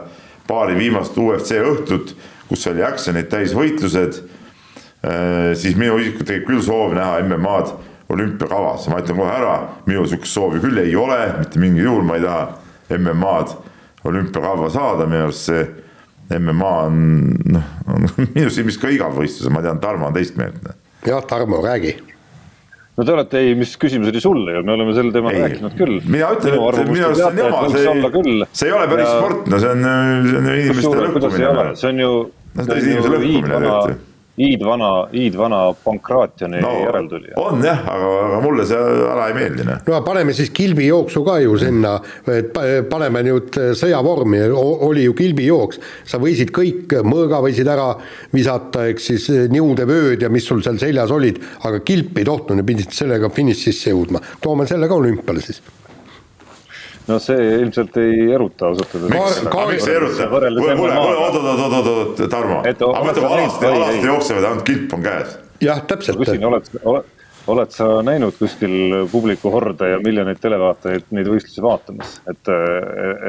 paari 0.48 0.76
viimast 0.78 1.18
UFC 1.18 1.62
õhtut, 1.64 2.16
kus 2.50 2.68
oli 2.68 2.84
action'id 2.84 3.30
täis 3.32 3.54
võitlused, 3.56 4.20
äh, 4.20 5.54
siis 5.56 5.78
minu 5.80 6.00
isiklikult 6.02 6.28
tekib 6.28 6.48
küll 6.50 6.66
soov 6.66 6.96
näha 6.98 7.22
MM-ad 7.24 7.76
olümpiakavas, 8.10 8.88
ma 8.90 9.04
ütlen 9.04 9.20
kohe 9.22 9.32
ära, 9.32 9.56
minul 9.86 10.08
sihukest 10.10 10.34
soovi 10.34 10.62
küll 10.64 10.82
ei 10.82 10.96
ole, 10.98 11.20
mitte 11.40 11.62
mingil 11.62 11.86
juhul 11.86 12.08
ma 12.08 12.18
ei 12.18 12.26
taha 12.26 12.98
MM-ad 12.98 13.54
olümpiakava 14.10 14.72
saada, 14.74 15.06
minu 15.06 15.28
arust 15.28 15.52
see 15.52 15.68
MMA 16.38 16.76
on 16.86 17.00
noh, 17.56 17.74
on 17.90 18.08
minu 18.36 18.52
silmis 18.54 18.78
ka 18.82 18.92
igav 18.94 19.18
võistlus, 19.18 19.50
ma 19.54 19.64
tean, 19.66 19.82
Tarmo 19.82 20.10
on 20.10 20.16
teist 20.16 20.38
meelt. 20.40 20.62
jah, 21.08 21.24
Tarmo, 21.30 21.62
räägi 21.66 21.96
no 23.00 23.06
te 23.08 23.16
olete, 23.16 23.40
ei, 23.40 23.56
mis 23.56 23.78
küsimus 23.80 24.12
oli 24.12 24.22
sulle 24.24 24.58
ju, 24.58 24.66
me 24.68 24.76
oleme 24.76 24.98
sel 24.98 25.14
teemal 25.16 25.38
ei, 25.38 25.46
rääkinud 25.46 25.78
küll. 25.80 26.02
mina 26.06 26.34
ütlen, 26.36 26.60
et 26.60 26.92
minu 26.92 27.08
arust 27.08 27.22
see 27.22 27.30
on 27.30 27.42
jama, 27.46 27.64
see 27.72 27.86
ei, 27.86 28.44
see 28.52 28.70
ei 28.70 28.76
ole 28.76 28.92
päris 28.92 29.08
ja... 29.08 29.16
sport, 29.16 29.50
no 29.54 29.64
see 29.64 29.72
on, 29.72 29.88
see 30.28 30.44
on 30.44 30.52
inimeste 30.58 30.94
lõhkumine. 31.00 31.66
see 31.80 31.94
on 31.94 32.06
ju. 32.06 32.14
no 32.28 32.68
see 32.68 32.76
on 32.76 32.86
inimeste 32.86 33.16
lõhkumine 33.16 33.58
tegelikult 33.58 34.08
iidvana, 34.40 34.90
iidvana 35.14 35.60
Pankraationi 35.84 36.62
no, 36.64 36.72
järeltulija. 36.84 37.36
on 37.38 37.64
jah, 37.64 37.82
aga, 37.92 38.12
aga 38.28 38.40
mulle 38.44 38.66
see 38.70 38.80
ala 39.12 39.28
ei 39.30 39.36
meeldi. 39.36 39.66
noh. 39.68 39.82
no 39.88 40.02
paneme 40.06 40.36
siis 40.38 40.52
kilbijooksu 40.56 41.24
ka 41.28 41.40
ju 41.44 41.58
sinna, 41.60 41.96
et 42.32 42.54
paneme 42.92 43.24
nüüd 43.28 43.60
sõjavormi, 43.80 44.42
oli 44.56 45.06
ju 45.08 45.16
kilbijooks, 45.18 45.82
sa 46.08 46.22
võisid 46.22 46.54
kõik, 46.56 46.96
mõõga 47.08 47.42
võisid 47.44 47.68
ära 47.70 47.90
visata, 48.34 48.88
ehk 48.90 49.04
siis 49.04 49.28
niudevööd 49.52 50.24
ja 50.24 50.32
mis 50.32 50.48
sul 50.48 50.64
seal 50.66 50.80
seljas 50.82 51.12
olid, 51.16 51.42
aga 51.68 51.84
kilpi 51.86 52.24
ei 52.24 52.30
tohtinud 52.32 52.64
ja 52.64 52.70
pidid 52.72 52.96
sellega 52.96 53.32
finišisse 53.34 53.94
jõudma. 53.94 54.24
toome 54.42 54.68
selle 54.70 54.88
ka 54.88 54.96
olümpiale 55.00 55.44
siis 55.44 55.62
no 57.10 57.20
see 57.24 57.46
ilmselt 57.60 57.98
ei 58.02 58.26
eruta 58.36 58.70
ausalt 58.70 58.96
öeldes. 58.96 59.44
miks, 59.44 59.88
ei 59.88 59.96
eruta? 59.96 60.28
kuule, 60.32 60.52
kuule, 60.80 60.98
oot, 60.98 61.38
oot, 61.38 61.46
oot, 61.54 61.78
oot, 61.78 61.94
oot, 61.94 62.26
Tarmo, 62.32 62.60
aga 62.64 63.06
mõtle, 63.06 63.30
alasti, 63.30 63.70
alasti 63.70 64.12
jooksevad, 64.12 64.52
ainult 64.52 64.68
kilp 64.68 64.94
on 64.98 65.06
käes. 65.06 65.40
jah, 65.64 65.82
täpselt. 65.90 66.20
küsin, 66.22 66.46
oled, 66.50 66.70
oled, 66.84 67.16
oled 67.50 67.74
sa 67.74 67.88
näinud 68.06 68.38
kuskil 68.38 69.08
publiku 69.12 69.52
horde 69.54 69.90
ja 69.94 69.98
miljoneid 70.04 70.42
televaatajaid 70.44 71.10
neid 71.18 71.32
võistlusi 71.32 71.64
vaatamas, 71.66 72.20
et, 72.30 72.54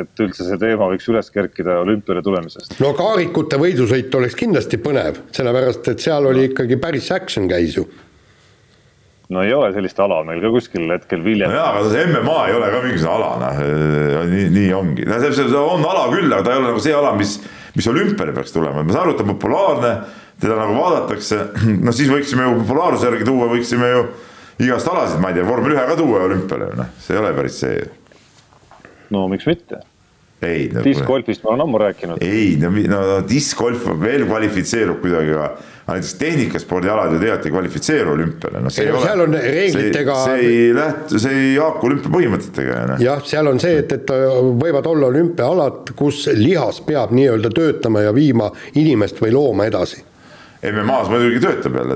et 0.02 0.24
üldse 0.26 0.46
see 0.48 0.60
teema 0.60 0.90
võiks 0.92 1.08
üles 1.12 1.32
kerkida 1.32 1.80
olümpiale 1.84 2.24
tulemisest? 2.26 2.76
no 2.82 2.92
kaarikute 2.98 3.60
võidusõit 3.60 4.14
oleks 4.20 4.36
kindlasti 4.38 4.82
põnev, 4.82 5.24
sellepärast 5.36 5.92
et 5.94 6.06
seal 6.08 6.28
oli 6.30 6.50
ikkagi 6.50 6.80
päris 6.82 7.10
action 7.16 7.48
käis 7.50 7.80
ju 7.80 7.88
no 9.30 9.42
ei 9.46 9.52
ole 9.54 9.70
sellist 9.74 9.98
ala 10.02 10.20
meil 10.26 10.40
ka 10.42 10.50
kuskil 10.52 10.88
hetkel 10.90 11.22
no 11.22 11.50
jaa, 11.54 11.66
aga 11.70 11.84
see 11.92 12.06
MMA 12.10 12.38
ei 12.48 12.56
ole 12.56 12.70
ka 12.72 12.80
mingisugune 12.84 13.12
ala, 13.16 13.28
noh, 13.42 13.60
nii, 14.30 14.48
nii 14.56 14.72
ongi. 14.74 15.06
no 15.06 15.20
see, 15.22 15.46
on 15.58 15.86
ala 15.86 16.08
küll, 16.14 16.32
aga 16.32 16.42
ta 16.46 16.54
ei 16.54 16.62
ole 16.62 16.72
nagu 16.72 16.82
see 16.82 16.96
ala, 16.96 17.12
mis, 17.18 17.36
mis 17.76 17.90
olümpiale 17.90 18.34
peaks 18.36 18.56
tulema, 18.56 18.82
ma 18.82 18.96
saan 18.96 19.06
aru, 19.06 19.14
et 19.14 19.20
ta 19.20 19.26
on 19.26 19.30
populaarne, 19.34 19.92
teda 20.42 20.58
nagu 20.58 20.74
vaadatakse, 20.78 21.38
no 21.86 21.94
siis 21.94 22.10
võiksime 22.10 22.48
ju 22.48 22.58
populaarsuse 22.64 23.10
järgi 23.10 23.28
tuua, 23.30 23.52
võiksime 23.54 23.92
ju 23.92 24.02
igast 24.66 24.90
alasid, 24.90 25.22
ma 25.22 25.30
ei 25.30 25.38
tea, 25.38 25.46
vormel 25.46 25.76
ühe 25.76 25.86
ka 25.92 25.96
tuua 26.00 26.26
olümpiale, 26.26 26.74
noh, 26.80 26.90
see 26.98 27.14
ei 27.14 27.22
ole 27.22 27.32
päris 27.38 27.62
see. 27.62 27.86
no 29.14 29.28
miks 29.30 29.46
mitte 29.46 29.84
ei 30.42 30.70
no,. 30.72 30.82
diskgolfist 30.84 31.42
ma 31.44 31.52
olen 31.52 31.66
ammu 31.66 31.80
rääkinud. 31.82 32.22
ei 32.24 32.54
no, 32.60 32.70
no, 32.72 33.00
no 33.12 33.16
diskgolf 33.28 33.84
veel 34.00 34.24
kvalifitseerub 34.28 35.00
kuidagi, 35.02 35.34
aga 35.36 35.50
näiteks 35.90 36.14
tehnikaspordialad 36.20 37.12
ju 37.12 37.18
tegelikult 37.18 37.46
ei 37.46 37.52
kvalifitseeru 37.54 38.12
olümpiale, 38.12 38.60
noh 38.64 38.72
see 38.72 38.84
ei, 38.84 38.90
ei 38.90 38.94
ole. 38.96 39.06
seal 39.06 39.20
on 39.24 39.34
reeglitega. 39.34 40.16
see 40.24 40.38
ei 40.46 40.74
lähtu, 40.74 41.18
see 41.22 41.38
ei 41.42 41.52
haaku 41.56 41.90
olümpia 41.90 42.12
põhimõtetega. 42.16 42.78
Noh. 42.92 43.02
jah, 43.04 43.22
seal 43.26 43.50
on 43.50 43.60
see, 43.62 43.76
et, 43.82 43.94
et 43.98 44.12
võivad 44.62 44.86
olla 44.90 45.10
olümpiaalad, 45.10 45.92
kus 45.98 46.24
lihas 46.36 46.80
peab 46.86 47.14
nii-öelda 47.16 47.52
töötama 47.54 48.04
ja 48.06 48.14
viima 48.16 48.50
inimest 48.80 49.22
või 49.22 49.34
looma 49.36 49.68
edasi. 49.70 50.04
MM-as 50.70 51.08
muidugi 51.12 51.40
töötab 51.46 51.78
jälle. 51.80 51.94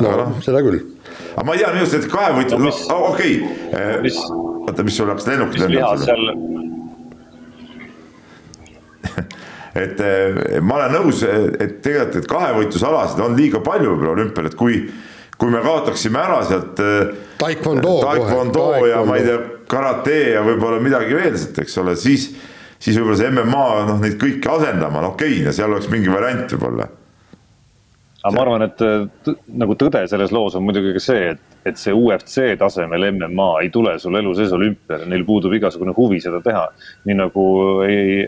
no 0.00 0.16
no. 0.16 0.26
seda 0.44 0.62
küll. 0.64 0.80
aga 1.34 1.44
ma 1.46 1.56
ei 1.56 1.64
tea, 1.64 1.72
minu 1.74 1.84
arust 1.84 1.98
need 1.98 2.08
kahevõitjad 2.12 2.60
no,, 2.64 2.72
okei. 3.10 3.32
oota, 4.64 4.86
mis 4.86 4.96
sul 4.96 5.10
hakkas 5.12 5.26
lennukid 5.30 5.66
lendama? 5.66 5.96
seal 6.06 6.24
et 9.86 10.02
eh, 10.04 10.58
ma 10.62 10.80
olen 10.80 10.96
nõus, 10.98 11.24
et 11.24 11.80
tegelikult, 11.84 12.20
et 12.20 12.30
kahevõitlusalasid 12.30 13.24
on 13.24 13.38
liiga 13.38 13.62
palju 13.64 13.94
võib-olla 13.94 14.14
olümpial, 14.18 14.50
et 14.50 14.58
kui, 14.58 14.84
kui 15.40 15.52
me 15.52 15.64
kaotaksime 15.64 16.20
ära 16.20 16.40
sealt 16.48 16.80
eh, 16.84 17.10
taekwondo, 17.40 17.98
taekwondo 18.04 18.70
ja 18.90 19.02
ma 19.08 19.18
ei 19.18 19.26
tea, 19.26 19.42
karate 19.70 20.16
ja 20.36 20.46
võib-olla 20.46 20.80
midagi 20.82 21.16
veel 21.16 21.36
sealt, 21.38 21.60
eks 21.64 21.78
ole, 21.82 21.98
siis 22.00 22.30
siis 22.80 22.96
võib-olla 22.96 23.18
see 23.20 23.34
MMA 23.34 23.66
noh, 23.90 24.00
neid 24.00 24.16
kõiki 24.20 24.50
asendama, 24.50 25.04
no 25.04 25.12
okei 25.14 25.42
okay,, 25.42 25.54
seal 25.56 25.72
oleks 25.72 25.90
mingi 25.92 26.12
variant 26.12 26.50
võib-olla. 26.54 26.88
aga 28.22 28.34
ma 28.36 28.42
arvan, 28.44 28.66
et 28.66 29.32
nagu 29.62 29.76
tõde 29.80 30.02
selles 30.10 30.32
loos 30.34 30.56
on 30.56 30.64
muidugi 30.66 30.94
ka 30.96 31.02
see, 31.04 31.32
et, 31.34 31.58
et 31.68 31.80
see 31.80 31.94
UFC 31.96 32.54
tasemel 32.60 33.10
MMA 33.12 33.50
ei 33.64 33.72
tule 33.72 33.96
sul 34.00 34.16
elu 34.20 34.34
sees 34.36 34.52
olümpiale, 34.56 35.08
neil 35.08 35.26
puudub 35.28 35.54
igasugune 35.56 35.94
huvi 35.96 36.20
seda 36.24 36.40
teha. 36.44 36.66
nii 37.08 37.18
nagu 37.20 37.44
ei, 37.86 38.26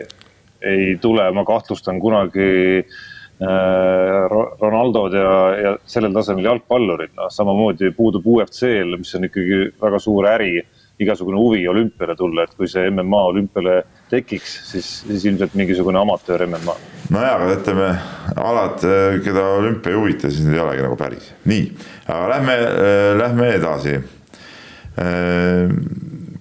ei 0.63 0.97
tule, 1.01 1.25
ma 1.35 1.43
kahtlustan 1.47 1.99
kunagi 2.01 2.51
äh, 2.79 4.35
Ronaldod 4.61 5.15
ja, 5.17 5.33
ja 5.59 5.73
sellel 5.89 6.15
tasemel 6.15 6.47
jalgpallurid, 6.51 7.15
noh 7.17 7.31
samamoodi 7.33 7.91
puudub 7.97 8.27
UFC-l, 8.35 8.95
mis 8.99 9.13
on 9.17 9.27
ikkagi 9.29 9.65
väga 9.81 9.99
suur 10.01 10.29
äri 10.31 10.55
igasugune 11.03 11.37
huvi 11.37 11.67
olümpiale 11.67 12.15
tulla, 12.15 12.45
et 12.45 12.53
kui 12.57 12.67
see 12.69 12.85
MMA 12.91 13.21
olümpiale 13.31 13.79
tekiks, 14.11 14.53
siis, 14.69 14.89
siis 15.07 15.25
ilmselt 15.25 15.55
mingisugune 15.57 15.99
amatöör 15.99 16.45
MMA. 16.45 16.75
nojah, 17.11 17.35
aga 17.39 17.55
ütleme 17.57 17.89
alad, 18.37 18.85
keda 19.25 19.47
olümpia 19.57 19.93
ei 19.93 19.97
huvita, 19.99 20.29
siis 20.29 20.45
need 20.45 20.59
ei 20.59 20.63
olegi 20.63 20.85
nagu 20.85 20.97
päris. 20.99 21.31
nii, 21.49 21.63
aga 22.07 22.27
lähme, 22.35 22.57
lähme 23.23 23.53
edasi. 23.57 23.97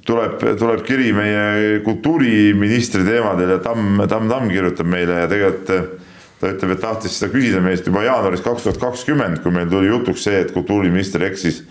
Tuleb, 0.07 0.41
tuleb 0.59 0.83
kiri 0.87 1.13
meie 1.17 1.81
kultuuriministri 1.85 3.05
teemadel 3.07 3.57
ja 3.57 3.59
Tamm, 3.63 4.03
Tamm 4.09 4.31
Tamm 4.31 4.51
kirjutab 4.51 4.89
meile 4.91 5.23
ja 5.23 5.31
tegelikult 5.31 6.01
ta 6.43 6.51
ütleb, 6.51 6.73
et 6.75 6.81
tahtis 6.83 7.15
seda 7.21 7.31
küsida 7.31 7.61
meist 7.63 7.87
juba 7.87 8.03
jaanuaris 8.03 8.43
kaks 8.43 8.65
tuhat 8.67 8.81
kakskümmend, 8.83 9.39
kui 9.45 9.55
meil 9.55 9.69
tuli 9.71 9.87
jutuks 9.93 10.25
see, 10.27 10.41
et 10.43 10.51
kultuuriminister 10.51 11.23
eksis 11.29 11.63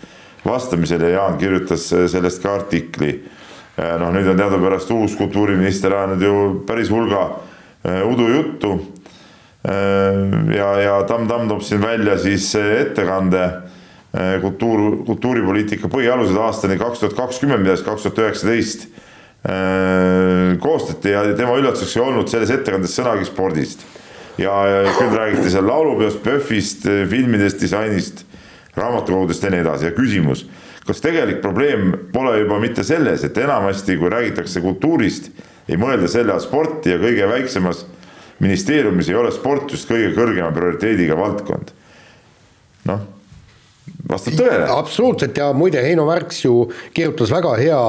vastamisel 0.45 1.03
ja 1.03 1.17
Jaan 1.17 1.35
kirjutas 1.41 1.89
sellest 1.91 2.39
ka 2.43 2.55
artikli. 2.55 3.17
noh, 3.77 4.11
nüüd 4.13 4.27
on 4.31 4.37
teadupärast 4.39 4.91
uus 4.95 5.15
kultuuriminister 5.19 5.93
ajanud 5.95 6.23
ju 6.23 6.33
päris 6.67 6.89
hulga 6.91 7.21
udujuttu. 8.07 8.71
Ja, 10.55 10.69
ja 10.79 10.95
Tamm 11.07 11.27
Tamm 11.27 11.49
toob 11.49 11.61
siin 11.67 11.81
välja 11.81 12.17
siis 12.17 12.47
ettekande 12.55 13.43
kultuur, 14.41 15.05
kultuuripoliitika 15.07 15.87
põhialused 15.91 16.35
aastani 16.35 16.75
kaks 16.79 16.99
tuhat 16.99 17.15
kakskümmend, 17.15 17.63
mida 17.63 17.77
siis 17.77 17.87
kaks 17.87 18.07
tuhat 18.07 18.19
üheksateist 18.25 18.89
koostati 20.61 21.13
ja 21.15 21.23
tema 21.33 21.55
üllatuseks 21.57 21.95
ei 21.95 22.03
olnud 22.03 22.27
selles 22.29 22.51
ettekandes 22.53 22.93
sõnagi 22.93 23.25
spordist. 23.25 23.87
ja 24.37 24.51
küll 24.97 25.15
räägiti 25.15 25.49
seal 25.53 25.65
laulupeost, 25.67 26.21
PÖFFist, 26.23 26.85
filmidest, 27.09 27.61
disainist 27.61 28.25
raamatukogudest 28.75 29.43
ja 29.43 29.51
nii 29.51 29.63
edasi 29.63 29.87
ja 29.89 29.91
küsimus, 29.95 30.45
kas 30.87 31.01
tegelik 31.03 31.41
probleem 31.43 31.91
pole 32.13 32.37
juba 32.39 32.59
mitte 32.59 32.83
selles, 32.87 33.23
et 33.27 33.37
enamasti, 33.37 33.97
kui 33.99 34.11
räägitakse 34.11 34.61
kultuurist, 34.63 35.31
ei 35.69 35.79
mõelda 35.79 36.09
selle 36.11 36.33
all 36.33 36.43
sporti 36.43 36.93
ja 36.93 36.99
kõige 37.01 37.27
väiksemas 37.29 37.85
ministeeriumis 38.41 39.09
ei 39.11 39.17
ole 39.19 39.31
sport 39.35 39.71
just 39.71 39.89
kõige 39.89 40.13
kõrgema 40.15 40.51
prioriteediga 40.55 41.17
valdkond. 41.17 41.73
noh, 42.89 43.03
vastab 44.09 44.37
tõele. 44.39 44.67
absoluutselt 44.71 45.37
ja 45.37 45.51
muide, 45.53 45.81
Heino 45.85 46.05
Värks 46.09 46.43
ju 46.45 46.65
kirjutas 46.93 47.31
väga 47.33 47.55
hea, 47.61 47.85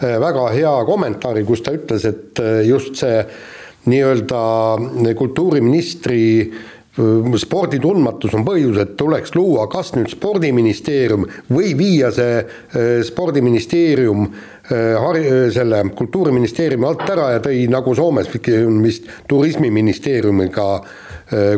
väga 0.00 0.48
hea 0.54 0.74
kommentaari, 0.88 1.44
kus 1.48 1.62
ta 1.64 1.74
ütles, 1.76 2.06
et 2.08 2.42
just 2.66 3.00
see 3.00 3.24
nii-öelda 3.90 5.14
kultuuriministri 5.16 6.20
spordi 7.38 7.78
tundmatus 7.80 8.34
on 8.34 8.44
põhjus, 8.44 8.80
et 8.82 8.96
tuleks 8.98 9.32
luua 9.36 9.68
kas 9.70 9.92
nüüd 9.94 10.10
spordiministeerium 10.10 11.24
või 11.48 11.72
viia 11.78 12.10
see 12.12 12.42
spordiministeerium 13.06 14.26
hari-, 14.70 15.52
selle 15.54 15.84
kultuuriministeeriumi 15.96 16.88
alt 16.88 17.06
ära 17.14 17.30
ja 17.36 17.44
tõi 17.44 17.62
nagu 17.70 17.94
Soomes 17.96 18.28
vist 18.82 19.06
turismiministeeriumiga 19.30 20.66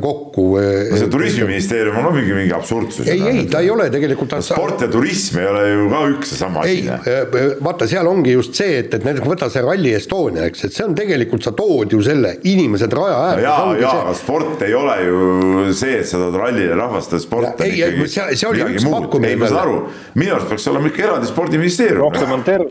kokku. 0.00 0.46
no 0.58 0.98
see 1.00 1.08
turismiministeerium 1.12 1.96
on 1.96 2.14
mingi, 2.16 2.34
mingi 2.36 2.52
absurdsus. 2.56 3.08
ei, 3.08 3.22
ei, 3.28 3.44
ta 3.50 3.62
ei 3.64 3.70
ole 3.72 3.88
tegelikult. 3.92 4.34
sport 4.44 4.84
ja 4.84 4.88
turism 4.92 5.38
ei 5.40 5.48
ole 5.48 5.62
ju 5.70 5.86
ka 5.92 6.02
üks 6.12 6.34
ja 6.34 6.40
sama 6.42 6.64
asi. 6.66 6.82
ei, 6.84 7.46
vaata, 7.64 7.88
seal 7.88 8.10
ongi 8.10 8.34
just 8.36 8.58
see, 8.58 8.78
et, 8.82 8.92
et 8.94 9.06
näiteks 9.06 9.28
võta 9.28 9.48
see 9.52 9.64
Rally 9.64 9.94
Estonia, 9.96 10.46
eks, 10.50 10.66
et 10.68 10.76
see 10.76 10.86
on 10.86 10.96
tegelikult, 10.98 11.44
sa 11.46 11.54
tood 11.56 11.94
ju 11.94 12.02
selle 12.04 12.34
inimesed 12.48 12.92
raja 12.98 13.18
äärde. 13.30 13.46
ja, 13.46 13.56
ja, 13.80 13.94
aga 14.04 14.14
sport 14.18 14.66
ei 14.66 14.76
ole 14.76 14.98
ju 15.06 15.66
see, 15.78 15.98
et 16.02 16.08
sa 16.08 16.20
tood 16.20 16.36
rallile 16.40 16.76
rahvast, 16.78 17.16
sport 17.24 17.60
on 17.60 17.72
ikkagi. 17.72 18.08
see, 18.12 18.28
see 18.36 18.50
oli 18.50 18.64
üks 18.68 18.88
pakkumine. 18.88 19.32
ei, 19.32 19.40
ma 19.40 19.50
saan 19.50 19.64
aru, 19.64 19.78
minu 20.20 20.36
arust 20.36 20.52
peaks 20.52 20.68
olema 20.72 20.92
ikka 20.92 21.06
eraldi 21.08 21.32
spordiministeerium. 21.32 22.04
rohkem 22.06 22.36
on 22.36 22.44
ter-, 22.46 22.68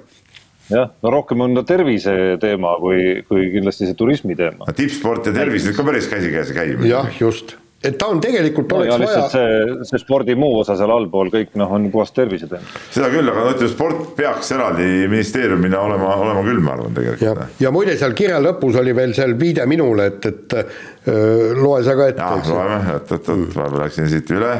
jah, 0.71 0.93
no 1.03 1.13
rohkem 1.13 1.47
on 1.47 1.57
ta 1.59 1.65
tervise 1.73 2.13
teema 2.41 2.75
kui, 2.81 3.21
kui 3.27 3.49
kindlasti 3.55 3.89
see 3.89 3.97
turismi 3.97 4.37
teema. 4.39 4.69
tippsport 4.75 5.29
ja 5.29 5.35
tervis 5.35 5.67
nüüd 5.67 5.77
ka 5.77 5.87
päris 5.87 6.07
käsikäes 6.11 6.53
ei 6.53 6.57
käi. 6.57 6.89
jah, 6.89 7.09
just, 7.19 7.55
et 7.83 7.97
ta 7.97 8.09
on 8.13 8.21
tegelikult 8.21 8.71
no, 8.71 8.81
oleks 8.83 9.09
vaja. 9.09 9.23
see, 9.31 9.85
see 9.89 10.01
spordi 10.01 10.35
muu 10.39 10.59
osa 10.61 10.75
seal 10.79 10.93
allpool 10.93 11.31
kõik 11.33 11.55
noh, 11.59 11.71
on 11.77 11.87
puhas 11.93 12.13
tervise 12.15 12.49
teema. 12.51 12.81
seda 12.93 13.09
küll, 13.13 13.31
aga 13.31 13.45
no 13.45 13.53
ütleme, 13.55 13.71
sport 13.73 14.03
peaks 14.17 14.53
eraldi 14.55 14.89
ministeeriumina 15.11 15.81
olema, 15.87 16.13
olema 16.21 16.43
küll, 16.45 16.61
ma 16.63 16.75
arvan 16.77 16.93
tegelikult. 16.97 17.25
ja, 17.25 17.49
ja 17.65 17.73
muide, 17.73 17.97
seal 17.99 18.15
kirja 18.17 18.41
lõpus 18.43 18.77
oli 18.81 18.95
veel 18.97 19.15
seal 19.17 19.33
viide 19.39 19.65
minule, 19.69 20.11
et, 20.13 20.29
et 20.29 20.57
öö, 20.59 21.55
loe 21.57 21.81
sa 21.87 21.97
ka 21.97 22.11
ette. 22.13 22.29
jah, 22.29 22.53
loeme, 22.53 22.79
et, 22.97 23.17
et, 23.17 23.33
et 23.33 23.57
vahepeal 23.57 23.83
läksin 23.85 24.13
siit 24.13 24.37
üle. 24.37 24.53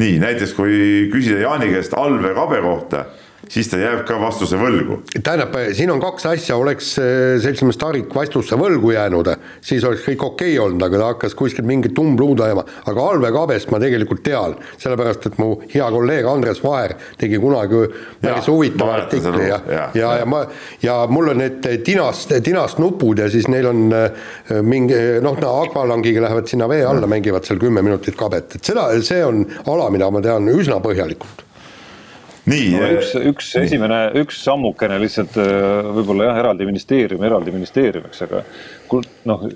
nii 0.00 0.16
näiteks, 0.24 0.56
kui 0.56 0.78
küsida 1.12 1.44
Jaani 1.44 1.68
käest 1.70 1.92
Alve 1.98 2.32
Kabe 2.34 2.64
kohta 2.64 3.04
siis 3.54 3.70
ta 3.70 3.78
jääb 3.78 4.02
ka 4.08 4.16
vastuse 4.20 4.58
võlgu. 4.58 5.00
tähendab, 5.14 5.54
siin 5.76 5.92
on 5.94 6.02
kaks 6.02 6.26
asja, 6.32 6.56
oleks 6.58 6.94
äh, 6.98 7.36
seltsimees 7.42 7.78
Tarik 7.80 8.14
vastuse 8.14 8.58
võlgu 8.58 8.94
jäänud, 8.94 9.30
siis 9.64 9.84
oleks 9.86 10.02
kõik 10.08 10.24
okei 10.26 10.54
okay 10.56 10.64
olnud, 10.64 10.82
aga 10.86 11.00
ta 11.00 11.10
hakkas 11.12 11.36
kuskilt 11.38 11.68
mingit 11.68 11.98
umbluud 12.00 12.42
ajama, 12.44 12.64
aga 12.90 13.06
Alve 13.12 13.30
Kabest 13.34 13.70
ma 13.74 13.80
tegelikult 13.82 14.24
tean, 14.26 14.56
sellepärast 14.82 15.28
et 15.30 15.38
mu 15.42 15.52
hea 15.70 15.86
kolleeg 15.94 16.28
Andres 16.30 16.62
Vaher 16.64 16.96
tegi 17.20 17.38
kunagi 17.42 17.84
päris 18.22 18.50
huvitava 18.50 18.98
artikli 19.02 19.48
ja, 19.48 19.60
ja, 19.70 19.86
ja, 19.94 20.12
ja 20.22 20.28
ma, 20.28 20.44
ja 20.82 20.98
mul 21.10 21.34
on 21.34 21.42
need 21.44 21.70
tinast, 21.86 22.34
tinast 22.44 22.82
nupud 22.82 23.22
ja 23.22 23.30
siis 23.30 23.48
neil 23.52 23.70
on 23.70 23.86
äh, 23.94 24.10
mingi 24.66 24.98
noh, 25.24 25.38
no 25.38 25.54
akvalangiga 25.62 26.26
lähevad 26.26 26.50
sinna 26.50 26.68
vee 26.70 26.82
alla, 26.88 27.06
mängivad 27.10 27.46
seal 27.46 27.62
kümme 27.62 27.84
minutit 27.86 28.18
kabet, 28.18 28.58
et 28.58 28.72
seda, 28.72 28.90
see 29.04 29.22
on 29.24 29.44
ala, 29.70 29.90
mida 29.94 30.10
ma 30.10 30.22
tean 30.24 30.50
üsna 30.50 30.82
põhjalikult 30.82 31.43
nii 32.50 32.70
no,. 32.74 32.88
üks, 32.98 33.12
üks 33.32 33.52
nii. 33.54 33.66
esimene, 33.66 34.00
üks 34.20 34.40
sammukene 34.44 34.98
lihtsalt 35.02 35.38
äh, 35.40 35.92
võib-olla 35.98 36.30
jah, 36.30 36.40
eraldi 36.44 36.68
ministeerium, 36.68 37.24
eraldi 37.24 37.54
ministeeriumiks, 37.54 38.24
aga 38.26 38.44
noh, 39.30 39.46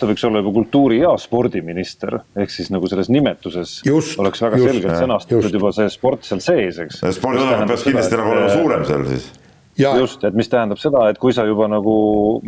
ta 0.00 0.08
võiks 0.08 0.24
olla 0.26 0.42
juba 0.42 0.52
kultuuri 0.56 1.00
ja 1.02 1.14
spordiminister, 1.20 2.20
ehk 2.38 2.52
siis 2.52 2.70
nagu 2.74 2.88
selles 2.90 3.10
nimetuses 3.12 3.78
just, 3.86 4.18
oleks 4.22 4.42
väga 4.42 4.60
just, 4.60 4.70
selgelt 4.72 5.00
sõnastatud 5.04 5.58
juba 5.60 5.72
see 5.76 5.90
sport 5.92 6.26
seal 6.26 6.42
sees, 6.44 6.80
eks. 6.86 7.02
spordiosakond 7.18 7.72
peaks 7.72 7.86
kindlasti 7.86 8.20
nagu 8.20 8.34
olema 8.34 8.54
suurem 8.54 8.86
seal 8.88 9.10
siis. 9.12 9.32
Ja. 9.76 9.90
just, 10.00 10.22
et 10.24 10.32
mis 10.32 10.48
tähendab 10.48 10.80
seda, 10.80 11.02
et 11.12 11.18
kui 11.20 11.34
sa 11.36 11.44
juba 11.44 11.66
nagu, 11.68 11.96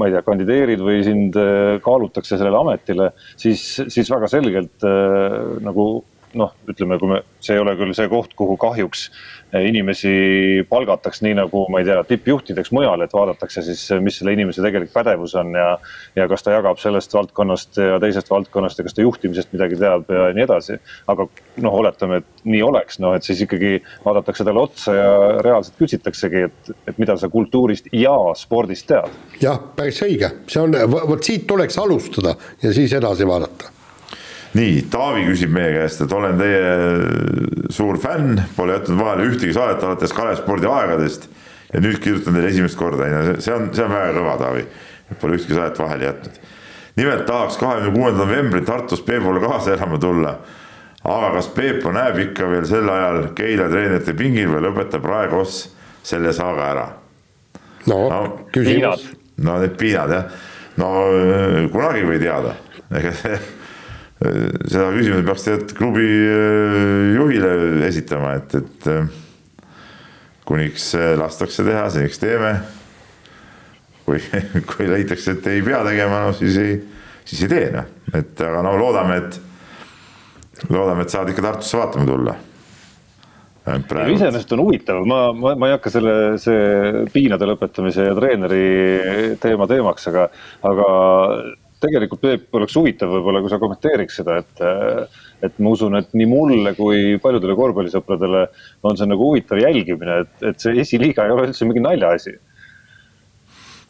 ma 0.01 0.07
ei 0.09 0.15
tea, 0.15 0.23
kandideerid 0.25 0.81
või 0.81 1.03
sind 1.05 1.37
äh, 1.37 1.75
kaalutakse 1.85 2.39
sellele 2.39 2.57
ametile, 2.57 3.11
siis, 3.37 3.65
siis 3.93 4.09
väga 4.09 4.31
selgelt 4.33 4.87
äh, 4.89 5.59
nagu 5.61 5.91
noh, 6.37 6.53
ütleme, 6.69 6.99
kui 7.01 7.09
me, 7.11 7.23
see 7.41 7.57
ei 7.57 7.63
ole 7.63 7.75
küll 7.79 7.95
see 7.97 8.09
koht, 8.11 8.35
kuhu 8.37 8.57
kahjuks 8.61 9.09
inimesi 9.57 10.11
palgataks 10.69 11.23
nii 11.25 11.39
nagu, 11.39 11.63
ma 11.73 11.81
ei 11.81 11.87
tea, 11.89 12.03
tippjuhtideks 12.11 12.73
mujal, 12.77 13.01
et 13.05 13.15
vaadatakse 13.17 13.63
siis, 13.65 13.85
mis 14.05 14.19
selle 14.21 14.35
inimese 14.37 14.61
tegelik 14.65 14.93
pädevus 14.93 15.35
on 15.41 15.55
ja. 15.57 15.71
ja 16.19 16.27
kas 16.29 16.45
ta 16.45 16.53
jagab 16.53 16.81
sellest 16.83 17.15
valdkonnast 17.17 17.81
ja 17.81 17.97
teisest 18.03 18.29
valdkonnast 18.31 18.79
ja 18.81 18.85
kas 18.85 18.97
ta 18.97 19.05
juhtimisest 19.07 19.55
midagi 19.57 19.79
teab 19.81 20.11
ja 20.13 20.29
nii 20.37 20.45
edasi. 20.45 20.77
aga 21.09 21.29
noh, 21.65 21.79
oletame, 21.81 22.21
et 22.21 22.45
nii 22.45 22.63
oleks, 22.67 23.01
noh, 23.01 23.17
et 23.17 23.25
siis 23.25 23.41
ikkagi 23.47 23.79
vaadatakse 24.05 24.45
talle 24.45 24.67
otsa 24.67 24.99
ja 24.99 25.09
reaalselt 25.45 25.81
küsitaksegi, 25.81 26.45
et, 26.51 26.71
et 26.93 27.01
mida 27.01 27.17
sa 27.17 27.33
kultuurist 27.33 27.89
ja 27.97 28.17
spordist 28.37 28.91
tead. 28.91 29.17
jah, 29.41 29.65
päris 29.77 30.03
õige, 30.05 30.35
see 30.51 30.61
on, 30.61 30.77
vot 30.93 31.25
siit 31.25 31.49
tuleks 31.49 31.81
alustada 31.81 32.37
ja 32.63 32.77
siis 32.77 32.93
edasi 33.01 33.27
vaadata 33.29 33.78
nii, 34.57 34.83
Taavi 34.91 35.25
küsib 35.29 35.53
meie 35.53 35.73
käest, 35.75 36.03
et 36.05 36.13
olen 36.15 36.39
teie 36.41 37.73
suur 37.75 37.99
fänn, 38.01 38.41
pole 38.57 38.79
jätnud 38.79 39.01
vahele 39.01 39.27
ühtegi 39.29 39.55
saadet 39.57 39.85
alates 39.85 40.15
Kalev 40.17 40.39
spordi 40.41 40.69
aegadest 40.71 41.29
ja 41.73 41.83
nüüd 41.85 41.99
kirjutan 42.05 42.37
teile 42.37 42.53
esimest 42.53 42.79
korda, 42.81 43.09
see 43.45 43.53
on, 43.55 43.69
see 43.77 43.85
on 43.85 43.93
väga 43.93 44.15
kõva, 44.17 44.37
Taavi, 44.41 44.65
pole 45.21 45.37
ühtegi 45.37 45.59
saadet 45.59 45.83
vahele 45.83 46.09
jätnud. 46.09 46.39
nimelt 46.99 47.27
tahaks 47.27 47.59
kahekümne 47.61 47.93
kuuendal 47.95 48.25
novembril 48.27 48.65
Tartus 48.67 49.03
Peepule 49.07 49.41
kaasa 49.41 49.75
elama 49.75 49.99
tulla. 49.99 50.39
aga 51.05 51.31
kas 51.37 51.49
Peepo 51.55 51.93
näeb 51.93 52.19
ikka 52.19 52.49
veel 52.51 52.67
sel 52.67 52.89
ajal 52.89 53.29
Keila 53.35 53.69
treenerite 53.69 54.15
pingil 54.15 54.49
või 54.49 54.65
lõpetab 54.65 55.05
Raekoss 55.05 55.69
selle 56.03 56.33
saaga 56.33 56.71
ära? 56.73 56.89
no, 57.87 58.09
no 58.09 58.49
küsimus. 58.53 59.07
no 59.37 59.61
need 59.61 59.77
piinad 59.79 60.11
jah, 60.11 60.27
no 60.77 60.91
kunagi 61.73 62.03
ei 62.03 62.09
või 62.09 62.19
teada 62.23 62.57
ega 62.99 63.13
see 63.13 63.39
seda 64.19 64.89
küsimust 64.97 65.27
peaks 65.29 65.47
tegelikult 65.47 65.75
klubi 65.79 66.07
äh, 66.09 67.15
juhile 67.15 67.53
esitama, 67.87 68.35
et, 68.41 68.57
et 68.59 68.89
äh, 68.91 69.07
kuniks 70.49 70.91
lastakse 71.21 71.67
teha, 71.67 71.87
seniks 71.93 72.19
teeme. 72.23 72.57
kui, 74.09 74.23
kui 74.71 74.89
leitakse, 74.89 75.37
et 75.37 75.47
ei 75.53 75.63
pea 75.63 75.83
tegema, 75.87 76.25
no 76.27 76.35
siis 76.37 76.57
ei, 76.63 76.79
siis 77.29 77.45
ei 77.45 77.53
tee 77.53 77.71
noh, 77.75 77.89
et 78.17 78.41
aga 78.41 78.63
no 78.65 78.73
loodame, 78.81 79.21
et 79.21 80.69
loodame, 80.73 81.05
et 81.05 81.13
saavad 81.13 81.35
ikka 81.35 81.45
Tartusse 81.45 81.79
vaatama 81.79 82.09
tulla. 82.09 82.37
Iseenesest 83.69 84.53
on 84.57 84.63
huvitav, 84.65 85.03
ma, 85.05 85.27
ma, 85.37 85.53
ma 85.61 85.69
ei 85.69 85.75
hakka 85.75 85.93
selle, 85.93 86.13
see 86.41 87.05
piinade 87.13 87.45
lõpetamise 87.51 88.07
ja 88.07 88.15
treeneri 88.17 88.63
teema 89.43 89.69
teemaks, 89.69 90.09
aga, 90.09 90.25
aga 90.65 90.87
tegelikult 91.83 92.23
Peep 92.25 92.59
oleks 92.59 92.77
huvitav 92.79 93.13
võib-olla, 93.13 93.43
kui 93.45 93.53
sa 93.53 93.61
kommenteeriks 93.63 94.21
seda, 94.21 94.41
et, 94.43 94.63
et 95.47 95.63
ma 95.63 95.73
usun, 95.77 95.99
et 96.01 96.13
nii 96.17 96.29
mulle 96.31 96.75
kui 96.79 97.17
paljudele 97.23 97.57
korvpallisõpradele 97.59 98.45
on 98.89 98.99
see 98.99 99.11
nagu 99.11 99.31
huvitav 99.31 99.63
jälgimine, 99.63 100.23
et, 100.25 100.37
et 100.53 100.63
see 100.63 100.79
esiliiga 100.83 101.27
ei 101.27 101.35
ole 101.35 101.49
üldse 101.51 101.69
mingi 101.69 101.85
naljaasi. 101.85 102.39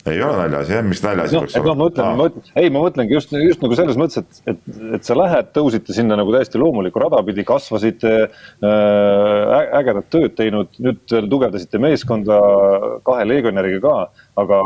Ei 0.09 0.21
ole 0.23 0.37
naljaasi 0.39 0.73
jah, 0.73 0.85
miks 0.87 1.01
naljaasi 1.05 1.37
no, 1.37 1.41
peaks 1.45 1.57
olema? 1.59 1.75
ma 1.75 1.83
mõtlen, 1.83 2.07
ma 2.07 2.19
mõtlen, 2.23 2.53
ei, 2.61 2.71
ma 2.73 2.83
mõtlengi 2.85 3.17
just, 3.17 3.33
just 3.43 3.65
nagu 3.65 3.77
selles 3.77 3.99
mõttes, 4.01 4.23
et, 4.23 4.39
et, 4.53 4.79
et 4.97 5.09
sa 5.09 5.17
lähed, 5.19 5.51
tõusite 5.57 5.97
sinna 5.97 6.17
nagu 6.17 6.33
täiesti 6.33 6.61
loomulikku 6.61 7.03
rada 7.03 7.19
pidi, 7.27 7.45
kasvasite 7.49 8.13
äh,, 8.29 9.53
ägedat 9.81 10.09
tööd 10.15 10.37
teinud, 10.39 10.71
nüüd 10.81 11.03
tugevdasite 11.11 11.83
meeskonda 11.83 12.39
kahe 13.09 13.27
legionäriga 13.29 13.83
ka, 13.85 14.25
aga, 14.39 14.59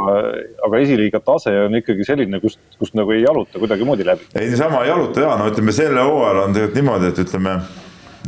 aga 0.66 0.82
esiliiga 0.82 1.22
tase 1.24 1.54
on 1.66 1.78
ikkagi 1.78 2.06
selline, 2.06 2.40
kust, 2.42 2.60
kust 2.80 2.96
nagu 2.98 3.14
ei 3.14 3.22
jaluta 3.24 3.60
kuidagimoodi 3.62 4.06
läbi. 4.08 4.28
ei, 4.34 4.50
niisama 4.50 4.82
ei 4.84 4.92
jaluta 4.92 5.24
ja 5.24 5.38
no 5.40 5.48
ütleme, 5.52 5.74
sel 5.76 5.96
hooajal 5.98 6.42
on 6.46 6.56
tegelikult 6.56 6.80
niimoodi, 6.80 7.12
et 7.12 7.22
ütleme 7.24 7.56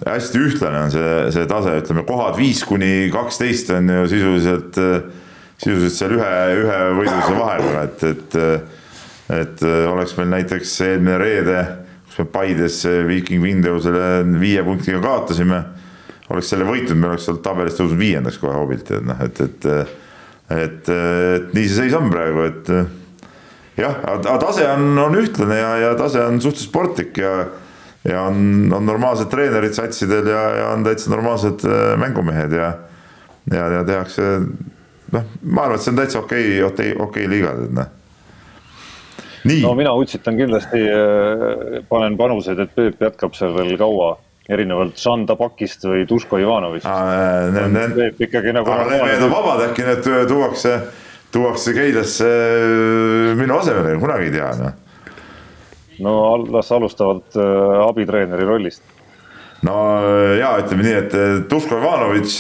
hästi 0.05 0.41
ühtlane 0.43 0.87
on 0.87 0.95
see, 0.95 1.13
see 1.37 1.51
tase, 1.51 1.77
ütleme 1.83 2.07
kohad 2.09 2.39
viis 2.39 2.65
kuni 2.67 3.11
kaksteist 3.15 3.71
on 3.77 3.93
ju 3.93 4.09
sisuliselt 4.11 4.81
sisuliselt 5.59 5.97
seal 5.97 6.17
ühe, 6.17 6.33
ühe 6.63 6.79
võidluse 6.99 7.37
vahel, 7.39 7.69
et, 7.85 8.05
et, 8.11 8.37
et 9.39 9.65
oleks 9.91 10.17
meil 10.19 10.33
näiteks 10.35 10.75
eelmine 10.89 11.19
reede, 11.21 11.61
kus 12.09 12.21
me 12.23 12.29
Paides 12.35 12.81
Viiking 13.09 13.45
Windows-ile 13.45 14.25
viie 14.41 14.65
punktiga 14.67 15.01
kaotasime, 15.05 15.63
oleks 16.33 16.51
selle 16.53 16.67
võitnud, 16.69 16.99
me 16.99 17.13
oleks 17.13 17.29
sealt 17.29 17.43
tabelis 17.45 17.79
tõusnud 17.79 18.01
viiendaks 18.01 18.41
kohe 18.43 18.57
hoobilt, 18.57 18.91
et 18.91 19.07
noh, 19.07 19.23
et, 19.25 19.45
et, 19.47 19.71
et, 20.51 20.89
et 20.89 21.53
nii 21.57 21.67
see 21.69 21.81
seis 21.85 21.97
on 21.97 22.11
praegu, 22.13 22.47
et 22.51 22.73
jah, 23.81 23.99
aga 24.15 24.39
tase 24.43 24.67
on, 24.71 24.93
on 25.07 25.19
ühtlane 25.19 25.59
ja, 25.59 25.75
ja 25.83 25.93
tase 25.99 26.23
on 26.25 26.41
suhteliselt 26.41 26.71
sportlik 26.71 27.23
ja 27.23 27.37
ja 28.05 28.27
on, 28.29 28.69
on 28.77 28.85
normaalsed 28.85 29.31
treenerid 29.33 29.73
satsidel 29.73 30.27
ja, 30.29 30.43
ja 30.59 30.65
on 30.75 30.83
täitsa 30.85 31.09
normaalsed 31.09 31.63
mängumehed 31.97 32.53
ja 32.53 32.75
ja, 33.49 33.69
ja 33.79 33.85
tehakse 33.85 34.23
noh, 35.15 35.29
ma 35.43 35.67
arvan, 35.67 35.79
et 35.79 35.85
see 35.85 35.93
on 35.93 36.01
täitsa 36.01 36.21
okei 36.21 36.49
okay,, 36.49 36.63
okei 36.63 36.93
okay,, 36.93 37.07
okei 37.07 37.27
okay 37.27 37.31
liiga, 37.33 37.55
et 37.65 37.77
noh. 37.81 37.93
Nii. 39.45 39.61
no 39.61 39.75
mina 39.77 39.93
utsitan 40.01 40.39
kindlasti, 40.41 40.81
äh, 40.89 41.83
panen 41.91 42.17
panuseid, 42.17 42.63
et 42.65 42.71
Peep 42.77 43.03
jätkab 43.05 43.35
seal 43.37 43.53
veel 43.57 43.75
kaua 43.81 44.15
erinevalt 44.49 45.01
Žan 45.01 45.25
Tabakist 45.29 45.87
või 45.89 46.05
Duško 46.09 46.39
Ivanovist. 46.43 46.87
Peep 47.97 48.21
ikkagi 48.27 48.53
nagu. 48.53 48.71
aga 48.71 48.99
need 49.09 49.23
on 49.25 49.33
vabad, 49.33 49.63
äkki 49.71 49.87
need 49.87 50.09
tuuakse, 50.29 50.75
tuuakse 51.33 51.75
Keilasse 51.77 52.29
äh, 52.29 53.31
minu 53.39 53.57
asemele, 53.59 53.97
kunagi 54.03 54.29
ei 54.29 54.35
tea 54.35 54.51
noh. 54.61 54.75
no 56.05 56.17
las 56.53 56.73
alustavad 56.75 57.39
äh, 57.39 57.81
abitreeneri 57.87 58.45
rollist 58.45 58.83
no 59.65 59.79
ja 60.37 60.53
ütleme 60.61 60.85
nii, 60.85 60.95
et 61.01 61.17
Duško 61.49 61.81
Ivanovitš 61.81 62.39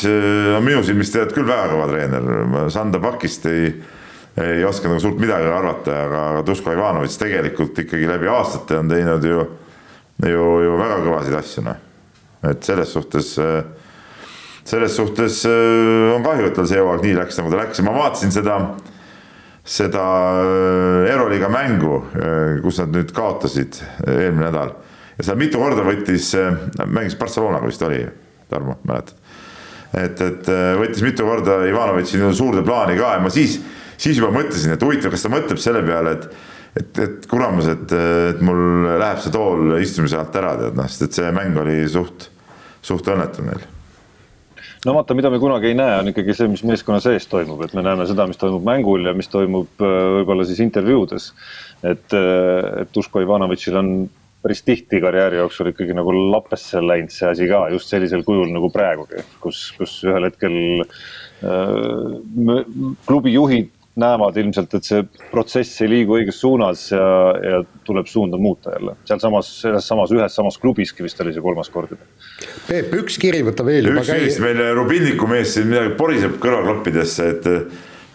on 0.58 0.64
minu 0.66 0.84
silmis 0.84 1.12
tegelikult 1.14 1.38
küll 1.38 1.48
väga 1.48 1.70
kõva 1.72 1.88
treener, 1.88 2.28
Sander 2.74 3.00
Pakist 3.00 3.48
ei, 3.48 3.70
ei 4.44 4.60
oska 4.68 4.92
nagu 4.92 5.00
suurt 5.00 5.22
midagi 5.22 5.48
arvata, 5.48 5.96
aga 6.04 6.44
Duško 6.44 6.76
Ivanovitš 6.76 7.16
tegelikult 7.22 7.80
ikkagi 7.86 8.12
läbi 8.12 8.28
aastate 8.28 8.82
on 8.82 8.92
teinud 8.92 9.24
ju, 9.24 9.48
ju, 10.20 10.46
ju 10.66 10.78
väga 10.84 11.00
kõvasid 11.06 11.40
asju, 11.40 11.64
noh. 11.70 11.80
Et 12.50 12.66
selles 12.66 12.90
suhtes, 12.92 13.34
selles 14.64 14.96
suhtes 14.96 15.44
eh, 15.48 16.14
on 16.14 16.24
kahju, 16.24 16.48
et 16.48 16.58
tal 16.58 16.68
see 16.68 16.80
hooaeg 16.80 17.04
nii 17.04 17.18
läks, 17.20 17.38
nagu 17.40 17.52
ta 17.52 17.60
läks. 17.62 17.80
Ja 17.80 17.86
ma 17.88 17.96
vaatasin 17.98 18.34
seda, 18.34 18.58
seda 19.64 20.06
eh, 20.40 21.12
Euroliiga 21.12 21.52
mängu, 21.52 22.00
kus 22.64 22.80
nad 22.82 22.96
nüüd 22.96 23.14
kaotasid 23.16 23.80
eelmine 24.06 24.48
nädal. 24.48 24.74
Ja 25.18 25.28
seal 25.28 25.38
mitu 25.38 25.60
korda 25.62 25.84
võttis, 25.86 26.32
äh, 26.38 26.56
mängis 26.90 27.14
Barcelonaga 27.18 27.68
vist 27.68 27.82
oli, 27.86 28.02
Tarmo, 28.50 28.78
mäletad? 28.88 29.20
et, 29.94 30.18
et 30.18 30.48
äh, 30.50 30.72
võttis 30.80 31.04
mitu 31.06 31.26
korda 31.26 31.60
Ivanovitši 31.68 32.32
suurde 32.34 32.64
plaani 32.66 32.96
ka. 32.98 33.12
Ja 33.14 33.22
ma 33.22 33.30
siis, 33.30 33.60
siis 33.94 34.18
juba 34.18 34.32
mõtlesin, 34.34 34.74
et 34.74 34.82
huvitav, 34.82 35.14
kas 35.14 35.22
ta 35.22 35.30
mõtleb 35.32 35.60
selle 35.62 35.84
peale, 35.86 36.18
et 36.18 36.52
et, 36.74 36.98
et 36.98 37.26
kuramus, 37.30 37.68
et, 37.70 37.92
et 37.94 38.40
mul 38.42 38.88
läheb 38.98 39.20
see 39.22 39.30
tool 39.30 39.76
istumise 39.78 40.16
alt 40.18 40.34
ära, 40.34 40.56
tead 40.58 40.74
noh, 40.74 40.88
sest 40.90 41.04
et 41.06 41.18
see 41.20 41.28
mäng 41.30 41.54
oli 41.62 41.76
suht, 41.86 42.24
suht 42.84 43.08
õnnetu 43.10 43.44
neil 43.46 43.64
no 44.84 44.96
vaata, 44.98 45.16
mida 45.16 45.30
me 45.32 45.40
kunagi 45.42 45.70
ei 45.70 45.78
näe, 45.78 46.00
on 46.02 46.10
ikkagi 46.12 46.36
see, 46.36 46.50
mis 46.52 46.64
meeskonna 46.66 47.00
sees 47.04 47.26
toimub, 47.30 47.62
et 47.64 47.72
me 47.76 47.84
näeme 47.84 48.06
seda, 48.08 48.26
mis 48.30 48.40
toimub 48.40 48.64
mängul 48.66 49.08
ja 49.08 49.14
mis 49.16 49.30
toimub 49.32 49.80
äh, 49.80 49.94
võib-olla 50.18 50.46
siis 50.48 50.60
intervjuudes. 50.64 51.30
et, 51.84 52.18
et 52.82 52.96
Usko 53.00 53.24
Ivanovitšil 53.24 53.80
on 53.80 53.90
päris 54.44 54.60
tihti 54.64 55.00
karjääri 55.00 55.38
jooksul 55.40 55.70
ikkagi 55.70 55.96
nagu 55.96 56.12
lappesse 56.12 56.82
läinud 56.84 57.12
see 57.12 57.28
asi 57.30 57.48
ka 57.48 57.62
just 57.72 57.88
sellisel 57.92 58.24
kujul 58.26 58.50
nagu 58.52 58.68
praegugi, 58.72 59.24
kus, 59.40 59.70
kus 59.78 59.96
ühel 60.04 60.28
hetkel 60.28 60.84
äh, 60.84 62.58
klubi 63.08 63.32
juhid 63.32 63.72
näevad 64.00 64.36
ilmselt, 64.42 64.74
et 64.74 64.86
see 64.88 65.04
protsess 65.30 65.82
ei 65.84 65.90
liigu 65.90 66.16
õiges 66.18 66.40
suunas 66.42 66.88
ja, 66.90 67.06
ja 67.38 67.60
tuleb 67.86 68.08
suunda 68.10 68.40
muuta 68.40 68.74
jälle. 68.74 68.96
sealsamas, 69.06 69.50
selles 69.62 69.88
samas, 69.88 70.12
ühes 70.14 70.34
samas 70.34 70.58
klubiski 70.58 71.06
vist 71.06 71.20
oli 71.22 71.34
see 71.34 71.44
kolmas 71.44 71.70
kord 71.70 71.94
juba. 71.94 72.06
Peep, 72.66 72.92
üks 73.04 73.18
kiri 73.22 73.44
võta 73.46 73.66
veel. 73.66 73.92
üks 73.94 74.10
käi... 74.10 74.20
vist 74.26 74.42
meil 74.42 74.60
Rubinniku 74.74 75.30
mees 75.30 75.54
siin 75.54 75.70
midagi 75.70 75.94
poriseb 75.98 76.38
kõrvaklappidesse, 76.42 77.32
et 77.34 77.50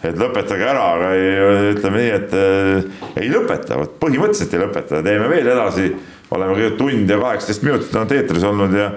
et 0.00 0.16
lõpetage 0.16 0.64
ära, 0.64 0.84
aga 0.94 1.08
ei, 1.12 1.32
ütleme 1.74 1.98
nii, 2.00 2.12
et 2.16 2.30
äh, 2.32 3.02
ei 3.20 3.26
lõpeta, 3.28 3.76
vot 3.76 3.98
põhimõtteliselt 4.00 4.54
ei 4.56 4.62
lõpeta, 4.62 5.02
teeme 5.04 5.26
veel 5.28 5.50
edasi 5.52 5.90
oleme 6.30 6.54
kõigepealt 6.54 6.78
tund 6.78 7.10
ja 7.10 7.18
kaheksateist 7.20 7.64
minutit 7.66 7.96
olnud 7.96 8.14
eetris 8.16 8.46
olnud 8.46 8.76
ja, 8.78 8.88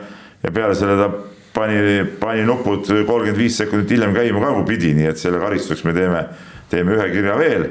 ja 0.43 0.51
peale 0.53 0.75
selle 0.77 0.95
ta 0.99 1.09
pani, 1.55 1.77
pani 2.21 2.45
nupud 2.47 2.87
kolmkümmend 2.87 3.39
viis 3.39 3.57
sekundit 3.59 3.93
hiljem 3.93 4.13
käima 4.15 4.41
ka, 4.43 4.51
kui 4.59 4.67
pidi, 4.73 4.93
nii 4.97 5.09
et 5.11 5.21
selle 5.21 5.41
karistuseks 5.41 5.85
me 5.87 5.95
teeme, 5.97 6.23
teeme 6.73 6.97
ühe 6.97 7.11
kirja 7.13 7.37
veel 7.39 7.69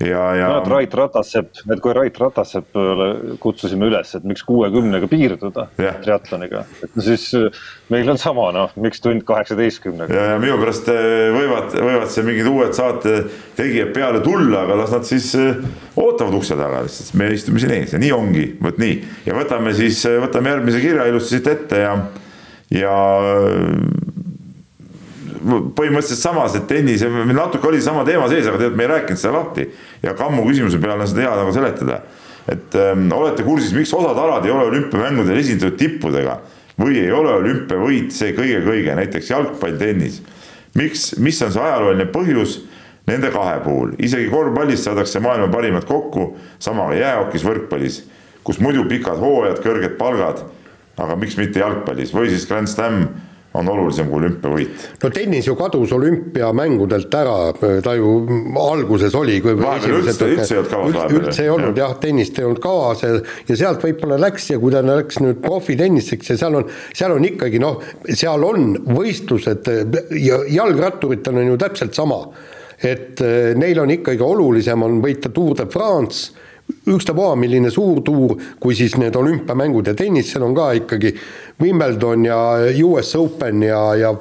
ja, 0.00 0.22
ja. 0.36 0.48
no 0.48 0.58
et 0.60 0.68
Rait 0.68 0.94
Ratassepp, 0.98 1.62
et 1.72 1.80
kui 1.82 1.94
Rait 1.96 2.18
Ratasseppile 2.20 3.36
kutsusime 3.40 3.88
üles, 3.88 4.12
et 4.18 4.26
miks 4.28 4.44
kuuekümnega 4.46 5.08
piirduda 5.10 5.66
yeah. 5.80 5.96
triatloniga, 6.04 6.64
et 6.84 6.98
siis 7.06 7.24
äh, 7.38 7.62
meil 7.92 8.10
on 8.12 8.20
sama, 8.20 8.50
noh, 8.54 8.74
miks 8.82 9.00
tund 9.04 9.24
kaheksateistkümnega. 9.28 10.12
ja, 10.12 10.26
ja 10.34 10.42
minu 10.42 10.58
pärast 10.60 10.90
äh, 10.92 11.30
võivad, 11.36 11.72
võivad 11.78 12.12
siin 12.12 12.28
mingid 12.28 12.50
uued 12.50 12.76
saate 12.76 13.16
tegijad 13.56 13.94
peale 13.96 14.20
tulla, 14.24 14.66
aga 14.66 14.80
las 14.82 14.92
nad 14.96 15.08
siis 15.08 15.32
äh, 15.40 15.64
ootavad 15.96 16.36
ukse 16.36 16.58
taga 16.58 16.84
lihtsalt, 16.84 17.16
me 17.16 17.32
istume 17.36 17.62
siin 17.62 17.76
ees 17.78 17.96
ja 17.96 18.02
nii 18.02 18.12
ongi, 18.16 18.46
vot 18.60 18.80
nii. 18.82 19.00
ja 19.28 19.38
võtame 19.38 19.72
siis, 19.76 20.04
võtame 20.26 20.52
järgmise 20.52 20.84
kirja 20.84 21.08
ilusti 21.08 21.38
siit 21.38 21.52
ette 21.56 21.84
ja, 21.86 21.96
ja 22.74 22.96
põhimõtteliselt 25.46 26.20
samas, 26.20 26.56
et 26.58 26.66
tennis, 26.68 27.04
natuke 27.06 27.68
oli 27.68 27.80
sama 27.82 28.04
teema 28.06 28.28
sees, 28.30 28.46
aga 28.46 28.58
tegelikult 28.58 28.78
me 28.80 28.86
ei 28.86 28.92
rääkinud 28.92 29.20
seda 29.20 29.34
lahti. 29.38 29.66
ja 30.02 30.14
Kammu 30.18 30.44
küsimuse 30.48 30.80
peale 30.82 31.04
on 31.04 31.10
seda 31.10 31.26
hea 31.26 31.34
nagu 31.38 31.52
seletada. 31.54 32.00
et 32.48 32.74
ähm, 32.78 33.08
olete 33.12 33.42
kursis, 33.42 33.72
miks 33.74 33.92
osad 33.94 34.18
alad 34.18 34.44
ei 34.46 34.52
ole 34.54 34.68
olümpiamängudel 34.70 35.38
esindatud 35.38 35.78
tippudega 35.78 36.38
või 36.78 37.00
ei 37.00 37.12
ole 37.12 37.32
olümpiavõit 37.40 38.12
see 38.14 38.34
kõige-kõige, 38.36 38.94
näiteks 38.94 39.30
jalgpall, 39.30 39.78
tennis. 39.80 40.22
miks, 40.74 41.16
mis 41.18 41.40
on 41.42 41.52
see 41.52 41.62
ajalooline 41.62 42.06
põhjus 42.12 42.60
nende 43.06 43.30
kahe 43.34 43.60
puhul, 43.64 43.94
isegi 44.02 44.28
korvpallis 44.30 44.84
saadakse 44.84 45.20
maailma 45.22 45.48
parimad 45.52 45.86
kokku, 45.88 46.36
sama 46.58 46.90
jäähokis, 46.94 47.46
võrkpallis, 47.46 48.02
kus 48.44 48.60
muidu 48.62 48.84
pikad 48.90 49.18
hooajad, 49.22 49.62
kõrged 49.64 49.96
palgad. 49.98 50.44
aga 50.96 51.12
miks 51.20 51.34
mitte 51.36 51.60
jalgpallis 51.60 52.12
või 52.14 52.30
siis 52.32 52.46
Grand 52.48 52.68
Slam 52.68 53.02
on 53.56 53.68
olulisem 53.72 54.08
kui 54.10 54.20
olümpiavõit. 54.20 54.86
no 55.02 55.10
tennis 55.14 55.48
ju 55.48 55.56
kadus 55.58 55.92
olümpiamängudelt 55.96 57.14
ära, 57.18 57.36
ta 57.84 57.94
ju 57.96 58.12
alguses 58.60 59.14
oli. 59.18 59.38
vahepeal 59.44 60.00
üldse, 60.00 60.30
üldse 60.32 60.54
ei 60.54 60.60
olnud 60.60 60.70
kavas 60.72 60.94
vahepeal. 60.94 61.20
üldse 61.20 61.44
ei 61.44 61.52
olnud 61.52 61.80
jah, 61.82 61.94
tennist 62.02 62.40
ei 62.40 62.48
olnud 62.48 62.62
kavas 62.64 63.04
ja, 63.04 63.12
ja 63.48 63.58
sealt 63.62 63.84
võib-olla 63.86 64.20
läks 64.26 64.50
ja 64.52 64.60
kui 64.62 64.74
ta 64.74 64.82
läks 64.86 65.20
nüüd 65.24 65.42
profitenniseks 65.44 66.34
ja 66.34 66.38
seal 66.40 66.60
on, 66.60 66.68
seal 66.96 67.16
on 67.16 67.28
ikkagi 67.28 67.62
noh, 67.62 67.80
seal 68.08 68.44
on 68.46 68.72
võistlused 68.86 69.72
ja 70.20 70.42
jalgratturitel 70.52 71.42
on 71.42 71.52
ju 71.52 71.60
täpselt 71.60 71.96
sama. 71.96 72.22
et 72.82 73.20
eh, 73.24 73.54
neil 73.56 73.78
on 73.80 73.90
ikkagi 73.90 74.20
olulisem 74.22 74.82
on 74.84 75.00
võita 75.04 75.32
Tour 75.32 75.56
de 75.56 75.64
France 75.72 76.45
ükstapuha, 76.86 77.34
milline 77.38 77.70
suur 77.70 78.02
tuur, 78.06 78.36
kui 78.60 78.74
siis 78.78 78.96
need 79.00 79.16
olümpiamängud 79.18 79.86
ja 79.90 79.94
tennisel 79.98 80.44
on 80.46 80.54
ka 80.56 80.70
ikkagi 80.80 81.14
Wimbledon 81.62 82.26
ja 82.26 82.38
US 82.86 83.14
Open 83.18 83.62
ja, 83.66 83.80
ja 83.98 84.14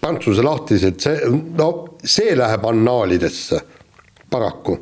Prantsuse 0.00 0.42
lahtised, 0.42 1.00
see 1.02 1.30
no 1.58 1.70
see 2.06 2.36
läheb 2.38 2.66
annaalidesse, 2.68 3.58
paraku. 4.30 4.76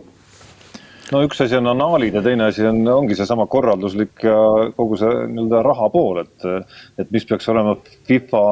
No 1.12 1.20
üks 1.24 1.40
asi 1.44 1.56
on 1.56 1.68
anaalid 1.70 2.16
ja 2.16 2.22
teine 2.24 2.48
asi 2.50 2.64
on, 2.66 2.80
ongi 2.88 3.16
seesama 3.16 3.46
korralduslik 3.48 4.24
ja 4.24 4.36
kogu 4.76 4.98
see 5.00 5.12
nii-öelda 5.30 5.60
raha 5.64 5.88
pool, 5.92 6.22
et, 6.24 6.68
et 7.00 7.12
mis 7.14 7.24
peaks 7.28 7.48
olema 7.52 7.76
FIFA 8.08 8.42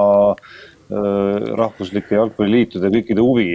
rahvuslike 1.56 2.16
jalgpalliliitude 2.18 2.90
kõikide 2.92 3.24
huvi 3.24 3.46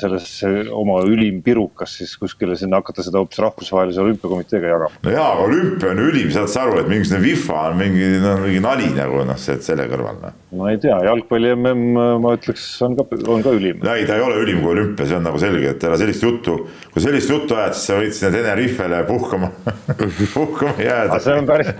sellesse 0.00 0.48
oma 0.74 0.98
ülim 1.08 1.40
pirukas 1.44 1.94
siis 2.00 2.14
kuskile 2.20 2.56
sinna 2.58 2.80
hakata 2.80 3.04
seda 3.06 3.20
hoopis 3.22 3.38
rahvusvahelise 3.40 4.02
olümpiakomiteega 4.02 4.72
jagama. 4.72 5.00
no 5.06 5.14
jaa, 5.14 5.28
aga 5.32 5.46
olümpia 5.46 5.92
on 5.94 6.02
ülim, 6.04 6.30
saad 6.34 6.50
sa 6.52 6.64
aru, 6.66 6.80
et 6.82 6.90
mingisugune 6.90 7.22
FIFA 7.24 7.60
on 7.70 7.78
mingi, 7.78 8.10
noh, 8.22 8.42
mingi 8.44 8.60
nali 8.64 8.90
nagu 8.96 9.22
noh, 9.28 9.38
see, 9.40 9.56
selle 9.64 9.86
kõrval 9.90 10.20
noh. 10.20 10.36
ma 10.58 10.72
ei 10.74 10.80
tea, 10.82 10.98
jalgpalli 11.08 11.54
mm 11.54 12.20
ma 12.24 12.34
ütleks, 12.36 12.66
on 12.84 12.98
ka, 12.98 13.06
on 13.30 13.42
ka 13.46 13.54
ülim. 13.56 13.80
ei, 13.94 14.06
ta 14.08 14.18
ei 14.18 14.26
ole 14.26 14.42
ülim 14.42 14.60
kui 14.64 14.74
olümpia, 14.74 15.08
see 15.08 15.18
on 15.18 15.26
nagu 15.30 15.40
selge, 15.40 15.72
et 15.74 15.88
ära 15.88 15.98
sellist 16.00 16.26
juttu, 16.26 16.58
kui 16.92 17.04
sellist 17.04 17.32
juttu 17.32 17.58
ajad, 17.58 17.78
siis 17.78 17.90
sa 17.90 17.98
võid 18.00 18.16
sinna 18.18 18.32
Tenerifele 18.34 19.02
puhkama 19.08 19.52
puhkama 20.36 20.76
jääda. 20.82 21.20
see 21.24 21.40
on 21.40 21.48
päris, 21.48 21.74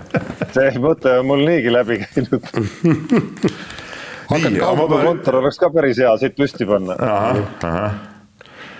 see 0.57 0.75
mõte 0.81 1.19
on 1.19 1.33
mul 1.33 1.45
niigi 1.47 1.73
läbi 1.73 2.01
käinud 2.05 2.53
nii, 4.31 4.59
aga 4.61 4.99
kontor 5.05 5.39
oleks 5.41 5.59
ka 5.61 5.69
päris 5.73 5.99
hea 6.01 6.11
siit 6.21 6.35
püsti 6.37 6.67
panna. 6.69 6.95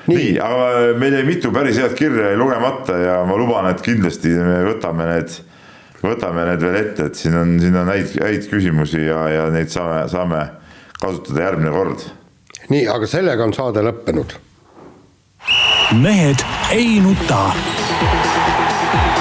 nii, 0.08 0.16
nii, 0.16 0.32
aga 0.42 0.70
meil 1.02 1.18
jäi 1.20 1.26
mitu 1.28 1.52
päris 1.56 1.80
head 1.82 1.96
kirja 1.98 2.34
lugemata 2.40 2.98
ja 3.02 3.20
ma 3.28 3.38
luban, 3.40 3.70
et 3.72 3.84
kindlasti 3.86 4.34
me 4.36 4.62
võtame 4.70 5.10
need, 5.12 5.38
võtame 6.04 6.48
need 6.50 6.66
veel 6.66 6.80
ette, 6.82 7.10
et 7.10 7.22
siin 7.22 7.38
on, 7.40 7.56
siin 7.62 7.78
on 7.82 7.92
häid, 7.94 8.18
häid 8.22 8.50
küsimusi 8.52 9.06
ja, 9.06 9.22
ja 9.34 9.46
neid 9.54 9.74
saame, 9.74 10.06
saame 10.12 10.42
kasutada 11.02 11.48
järgmine 11.50 11.76
kord. 11.76 12.08
nii, 12.74 12.88
aga 12.90 13.10
sellega 13.10 13.46
on 13.46 13.54
saade 13.54 13.86
lõppenud. 13.86 14.38
mehed 16.02 16.42
ei 16.74 16.98
nuta. 17.04 17.52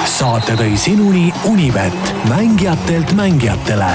saate 0.09 0.57
tõi 0.57 0.77
sinuni 0.79 1.29
Univet, 1.49 2.13
mängijatelt 2.29 3.13
mängijatele 3.17 3.93